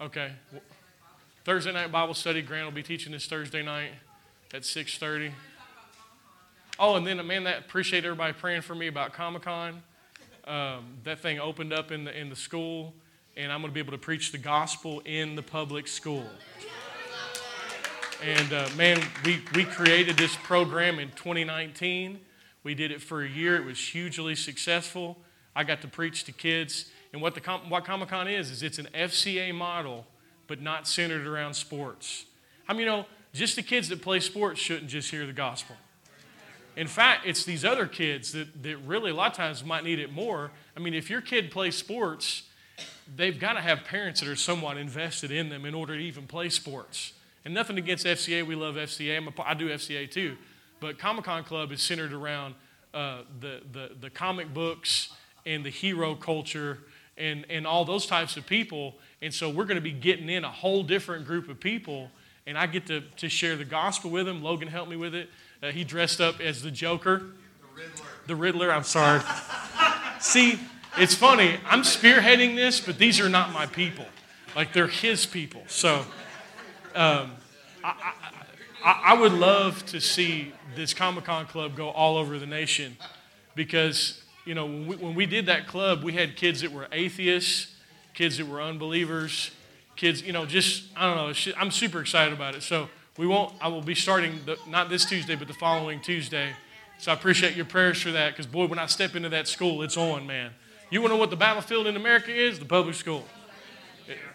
Okay. 0.00 0.32
Thursday 1.44 1.72
night 1.72 1.90
Bible 1.90 2.14
study. 2.14 2.42
Grant 2.42 2.66
will 2.66 2.72
be 2.72 2.82
teaching 2.82 3.12
this 3.12 3.26
Thursday 3.26 3.62
night 3.62 3.90
at 4.52 4.62
6.30. 4.62 5.32
Oh, 6.78 6.96
and 6.96 7.06
then, 7.06 7.24
man, 7.26 7.44
that 7.44 7.60
appreciate 7.60 8.04
everybody 8.04 8.32
praying 8.32 8.62
for 8.62 8.74
me 8.74 8.88
about 8.88 9.12
Comic-Con. 9.12 9.82
Um, 10.46 10.98
that 11.04 11.20
thing 11.20 11.40
opened 11.40 11.72
up 11.72 11.90
in 11.90 12.04
the, 12.04 12.18
in 12.18 12.28
the 12.28 12.36
school, 12.36 12.92
and 13.36 13.50
I'm 13.50 13.60
going 13.60 13.70
to 13.70 13.74
be 13.74 13.80
able 13.80 13.92
to 13.92 13.98
preach 13.98 14.30
the 14.30 14.38
gospel 14.38 15.00
in 15.06 15.36
the 15.36 15.42
public 15.42 15.88
school. 15.88 16.26
And 18.22 18.52
uh, 18.52 18.68
man, 18.76 19.02
we, 19.24 19.40
we 19.54 19.64
created 19.64 20.16
this 20.16 20.36
program 20.36 20.98
in 20.98 21.08
2019. 21.10 22.20
We 22.62 22.74
did 22.74 22.90
it 22.90 23.02
for 23.02 23.22
a 23.22 23.28
year. 23.28 23.56
It 23.56 23.64
was 23.64 23.78
hugely 23.78 24.34
successful. 24.34 25.18
I 25.56 25.64
got 25.64 25.80
to 25.82 25.88
preach 25.88 26.24
to 26.24 26.32
kids. 26.32 26.86
And 27.12 27.22
what, 27.22 27.34
the, 27.34 27.40
what 27.68 27.84
Comic 27.84 28.08
Con 28.08 28.28
is, 28.28 28.50
is 28.50 28.62
it's 28.62 28.78
an 28.78 28.88
FCA 28.94 29.54
model, 29.54 30.06
but 30.46 30.60
not 30.60 30.86
centered 30.86 31.26
around 31.26 31.54
sports. 31.54 32.24
I 32.68 32.72
mean, 32.72 32.80
you 32.80 32.86
know, 32.86 33.06
just 33.32 33.56
the 33.56 33.62
kids 33.62 33.88
that 33.88 34.02
play 34.02 34.20
sports 34.20 34.60
shouldn't 34.60 34.88
just 34.88 35.10
hear 35.10 35.26
the 35.26 35.32
gospel. 35.32 35.76
In 36.76 36.86
fact, 36.86 37.26
it's 37.26 37.44
these 37.44 37.64
other 37.64 37.86
kids 37.86 38.32
that, 38.32 38.62
that 38.62 38.76
really 38.78 39.10
a 39.10 39.14
lot 39.14 39.30
of 39.30 39.36
times 39.36 39.64
might 39.64 39.84
need 39.84 39.98
it 39.98 40.12
more. 40.12 40.50
I 40.76 40.80
mean, 40.80 40.94
if 40.94 41.08
your 41.08 41.20
kid 41.20 41.50
plays 41.50 41.76
sports, 41.76 42.42
they've 43.16 43.38
got 43.38 43.52
to 43.54 43.60
have 43.60 43.84
parents 43.84 44.20
that 44.20 44.28
are 44.28 44.36
somewhat 44.36 44.76
invested 44.76 45.30
in 45.30 45.48
them 45.48 45.64
in 45.64 45.74
order 45.74 45.96
to 45.96 46.02
even 46.02 46.26
play 46.26 46.48
sports. 46.48 47.12
And 47.44 47.54
nothing 47.54 47.78
against 47.78 48.06
FCA, 48.06 48.44
we 48.46 48.54
love 48.54 48.74
FCA. 48.74 49.16
I'm 49.16 49.28
a, 49.28 49.32
I 49.44 49.54
do 49.54 49.68
FCA 49.68 50.10
too. 50.10 50.36
But 50.80 50.98
Comic 50.98 51.24
Con 51.24 51.44
Club 51.44 51.72
is 51.72 51.80
centered 51.80 52.12
around 52.12 52.54
uh, 52.92 53.22
the, 53.40 53.60
the, 53.72 53.90
the 54.00 54.10
comic 54.10 54.52
books 54.52 55.12
and 55.46 55.64
the 55.64 55.70
hero 55.70 56.14
culture 56.14 56.78
and, 57.16 57.46
and 57.48 57.66
all 57.66 57.84
those 57.84 58.06
types 58.06 58.36
of 58.36 58.46
people. 58.46 58.94
And 59.22 59.32
so 59.32 59.48
we're 59.50 59.64
going 59.64 59.76
to 59.76 59.82
be 59.82 59.92
getting 59.92 60.28
in 60.28 60.44
a 60.44 60.50
whole 60.50 60.82
different 60.82 61.26
group 61.26 61.48
of 61.48 61.60
people. 61.60 62.10
And 62.46 62.58
I 62.58 62.66
get 62.66 62.86
to, 62.86 63.00
to 63.00 63.28
share 63.28 63.56
the 63.56 63.64
gospel 63.64 64.10
with 64.10 64.26
them. 64.26 64.42
Logan 64.42 64.68
helped 64.68 64.90
me 64.90 64.96
with 64.96 65.14
it. 65.14 65.28
Uh, 65.62 65.70
he 65.70 65.84
dressed 65.84 66.20
up 66.20 66.40
as 66.40 66.62
the 66.62 66.70
Joker. 66.70 67.18
The 67.18 67.82
Riddler. 67.82 68.06
The 68.26 68.36
Riddler, 68.36 68.72
I'm 68.72 68.84
sorry. 68.84 69.22
See, 70.20 70.58
it's 70.96 71.14
funny. 71.14 71.56
I'm 71.66 71.82
spearheading 71.82 72.54
this, 72.54 72.80
but 72.80 72.98
these 72.98 73.20
are 73.20 73.28
not 73.28 73.52
my 73.52 73.66
people. 73.66 74.06
Like, 74.54 74.72
they're 74.72 74.86
his 74.86 75.26
people. 75.26 75.62
So 75.66 76.04
um, 76.94 77.32
I, 77.82 78.12
I, 78.84 79.02
I 79.06 79.14
would 79.14 79.32
love 79.32 79.84
to 79.86 80.00
see 80.00 80.52
this 80.76 80.94
Comic 80.94 81.24
Con 81.24 81.46
club 81.46 81.76
go 81.76 81.90
all 81.90 82.16
over 82.16 82.38
the 82.38 82.46
nation 82.46 82.96
because, 83.54 84.22
you 84.44 84.54
know, 84.54 84.66
when 84.66 84.86
we, 84.86 84.96
when 84.96 85.14
we 85.14 85.26
did 85.26 85.46
that 85.46 85.66
club, 85.66 86.04
we 86.04 86.12
had 86.12 86.36
kids 86.36 86.60
that 86.60 86.72
were 86.72 86.86
atheists, 86.92 87.74
kids 88.14 88.38
that 88.38 88.46
were 88.46 88.62
unbelievers, 88.62 89.50
kids, 89.96 90.22
you 90.22 90.32
know, 90.32 90.46
just, 90.46 90.84
I 90.96 91.12
don't 91.12 91.16
know, 91.16 91.52
I'm 91.56 91.70
super 91.70 92.00
excited 92.00 92.32
about 92.32 92.54
it. 92.54 92.62
So, 92.62 92.88
we 93.16 93.26
won't, 93.26 93.52
I 93.60 93.68
will 93.68 93.82
be 93.82 93.94
starting, 93.94 94.40
the, 94.44 94.58
not 94.68 94.88
this 94.88 95.04
Tuesday, 95.04 95.36
but 95.36 95.46
the 95.46 95.54
following 95.54 96.00
Tuesday. 96.00 96.52
So 96.98 97.12
I 97.12 97.14
appreciate 97.14 97.54
your 97.54 97.64
prayers 97.64 98.00
for 98.00 98.10
that 98.12 98.32
because, 98.32 98.46
boy, 98.46 98.66
when 98.66 98.78
I 98.78 98.86
step 98.86 99.14
into 99.14 99.28
that 99.28 99.46
school, 99.46 99.82
it's 99.82 99.96
on, 99.96 100.26
man. 100.26 100.52
You 100.90 101.00
want 101.00 101.10
to 101.10 101.16
know 101.16 101.20
what 101.20 101.30
the 101.30 101.36
battlefield 101.36 101.86
in 101.86 101.96
America 101.96 102.34
is? 102.34 102.58
The 102.58 102.64
public 102.64 102.94
school. 102.94 103.24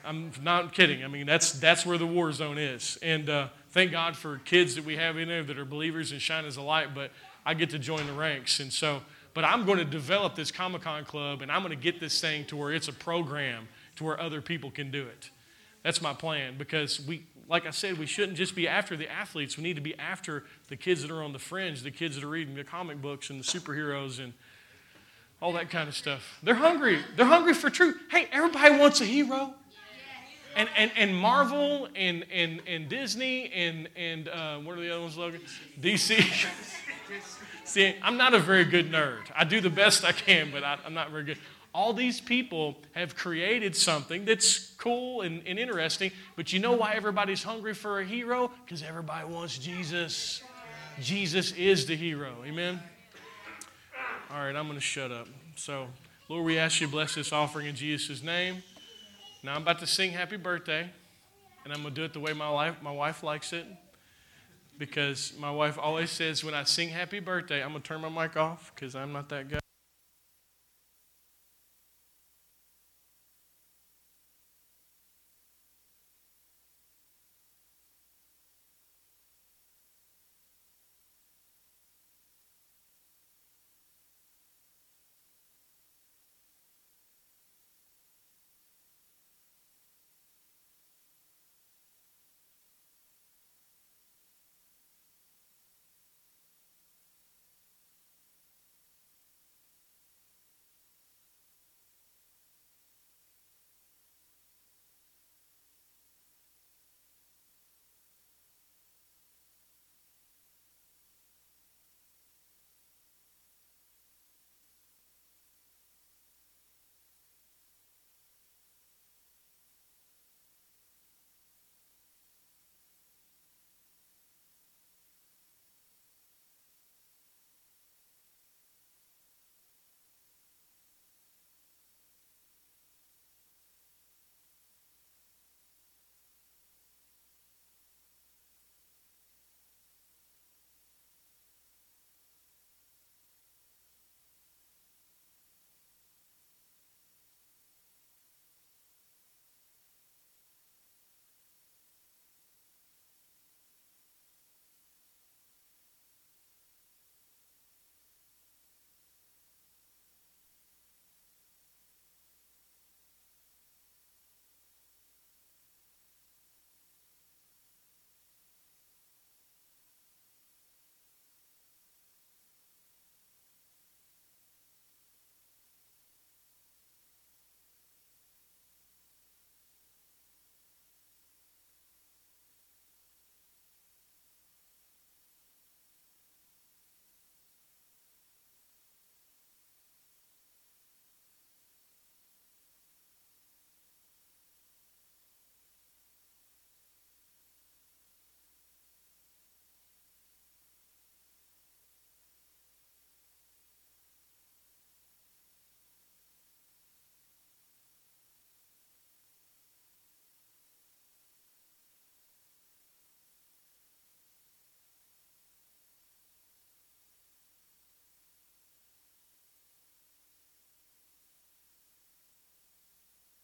I'm 0.04 0.32
not 0.42 0.74
kidding. 0.74 1.04
I 1.04 1.08
mean, 1.08 1.26
that's 1.26 1.52
that's 1.52 1.86
where 1.86 1.98
the 1.98 2.08
war 2.08 2.32
zone 2.32 2.58
is. 2.58 2.98
And 3.02 3.30
uh, 3.30 3.50
thank 3.72 3.92
God 3.92 4.16
for 4.16 4.40
kids 4.40 4.76
that 4.76 4.84
we 4.84 4.96
have 4.98 5.18
in 5.18 5.28
there 5.28 5.44
that 5.44 5.60
are 5.60 5.66
believers 5.66 6.12
and 6.12 6.22
shine 6.22 6.46
as 6.46 6.58
a 6.58 6.62
light. 6.62 6.96
But 6.96 7.12
I 7.46 7.54
get 7.54 7.70
to 7.72 7.80
join 7.80 8.06
the 8.08 8.14
ranks, 8.14 8.60
and 8.60 8.74
so. 8.74 9.02
But 9.36 9.46
I'm 9.46 9.64
going 9.64 9.78
to 9.78 9.86
develop 9.86 10.36
this 10.36 10.52
Comic 10.52 10.82
Con 10.82 11.06
club, 11.06 11.44
and 11.44 11.52
I'm 11.52 11.62
going 11.62 11.70
to 11.70 11.82
get 11.82 12.00
this 12.00 12.20
thing 12.20 12.46
to 12.46 12.58
where 12.58 12.74
it's 12.74 12.88
a 12.88 12.94
program 12.94 13.68
to 13.98 14.04
where 14.04 14.20
other 14.20 14.42
people 14.42 14.72
can 14.72 14.90
do 14.90 15.04
it. 15.04 15.30
That's 15.84 16.02
my 16.02 16.14
plan 16.14 16.58
because 16.58 17.00
we, 17.00 17.26
like 17.50 17.66
I 17.66 17.72
said, 17.72 17.98
we 17.98 18.06
shouldn't 18.06 18.38
just 18.38 18.56
be 18.56 18.68
after 18.68 18.96
the 18.96 19.12
athletes. 19.12 19.58
We 19.58 19.64
need 19.64 19.76
to 19.76 19.82
be 19.82 19.98
after 19.98 20.44
the 20.68 20.76
kids 20.76 21.02
that 21.02 21.10
are 21.10 21.24
on 21.24 21.34
the 21.34 21.40
fringe, 21.40 21.82
the 21.82 21.92
kids 21.92 22.16
that 22.16 22.24
are 22.24 22.30
reading 22.30 22.54
the 22.54 22.64
comic 22.64 23.02
books 23.02 23.32
and 23.32 23.40
the 23.40 23.44
superheroes 23.44 24.24
and 24.24 24.34
all 25.42 25.54
that 25.54 25.72
kind 25.72 25.90
of 25.90 25.96
stuff. 25.96 26.40
They're 26.44 26.54
hungry. 26.54 27.00
They're 27.16 27.26
hungry 27.26 27.56
for 27.56 27.72
truth. 27.72 27.98
Hey, 28.12 28.28
everybody 28.32 28.78
wants 28.78 29.02
a 29.02 29.06
hero. 29.06 29.56
And, 30.56 30.70
and, 30.76 30.92
and 30.96 31.16
Marvel 31.16 31.88
and, 31.96 32.26
and, 32.32 32.62
and 32.68 32.88
Disney 32.88 33.52
and, 33.52 33.90
and 33.96 34.28
uh, 34.28 34.58
what 34.58 34.78
are 34.78 34.82
the 34.82 34.92
other 34.92 35.02
ones, 35.02 35.18
Logan? 35.18 35.42
DC. 35.82 36.46
See, 37.64 37.96
I'm 38.02 38.18
not 38.18 38.34
a 38.34 38.40
very 38.40 38.66
good 38.66 38.92
nerd. 38.92 39.32
I 39.36 39.44
do 39.44 39.62
the 39.62 39.70
best 39.70 40.04
I 40.04 40.12
can, 40.12 40.52
but 40.52 40.64
I, 40.64 40.78
I'm 40.86 40.94
not 40.94 41.12
very 41.12 41.24
good. 41.24 41.38
All 41.80 41.94
these 41.94 42.20
people 42.20 42.76
have 42.92 43.16
created 43.16 43.74
something 43.74 44.26
that's 44.26 44.72
cool 44.72 45.22
and, 45.22 45.42
and 45.48 45.58
interesting, 45.58 46.12
but 46.36 46.52
you 46.52 46.60
know 46.60 46.74
why 46.74 46.96
everybody's 46.96 47.42
hungry 47.42 47.74
for 47.74 48.02
a 48.02 48.04
hero? 48.06 48.52
Because 48.66 48.84
everybody 48.84 49.26
wants 49.26 49.58
Jesus. 49.58 50.44
Jesus 51.00 51.54
is 51.54 51.86
the 51.86 51.96
hero. 51.96 52.34
Amen? 52.46 52.82
All 54.30 54.40
right, 54.44 54.54
I'm 54.54 54.68
going 54.68 54.78
to 54.78 54.82
shut 54.82 55.10
up. 55.10 55.30
So, 55.56 55.88
Lord, 56.28 56.44
we 56.44 56.58
ask 56.58 56.82
you 56.82 56.88
to 56.88 56.92
bless 56.92 57.16
this 57.16 57.32
offering 57.32 57.68
in 57.68 57.76
Jesus' 57.76 58.22
name. 58.22 58.62
Now 59.42 59.56
I'm 59.56 59.62
about 59.62 59.80
to 59.80 59.88
sing 59.88 60.12
happy 60.12 60.36
birthday, 60.36 60.90
and 61.64 61.72
I'm 61.72 61.82
going 61.82 61.96
to 61.96 62.02
do 62.02 62.04
it 62.04 62.12
the 62.12 62.20
way 62.20 62.34
my, 62.34 62.50
life, 62.50 62.76
my 62.82 62.92
wife 62.92 63.24
likes 63.24 63.54
it. 63.54 63.66
Because 64.78 65.32
my 65.40 65.50
wife 65.50 65.80
always 65.82 66.12
says 66.12 66.44
when 66.44 66.54
I 66.54 66.66
sing 66.66 66.90
happy 66.90 67.22
birthday, 67.22 67.64
I'm 67.64 67.70
going 67.70 67.82
to 67.82 67.88
turn 67.88 68.02
my 68.02 68.10
mic 68.10 68.36
off 68.36 68.74
because 68.76 68.96
I'm 68.96 69.14
not 69.14 69.30
that 69.30 69.48
guy. 69.48 69.60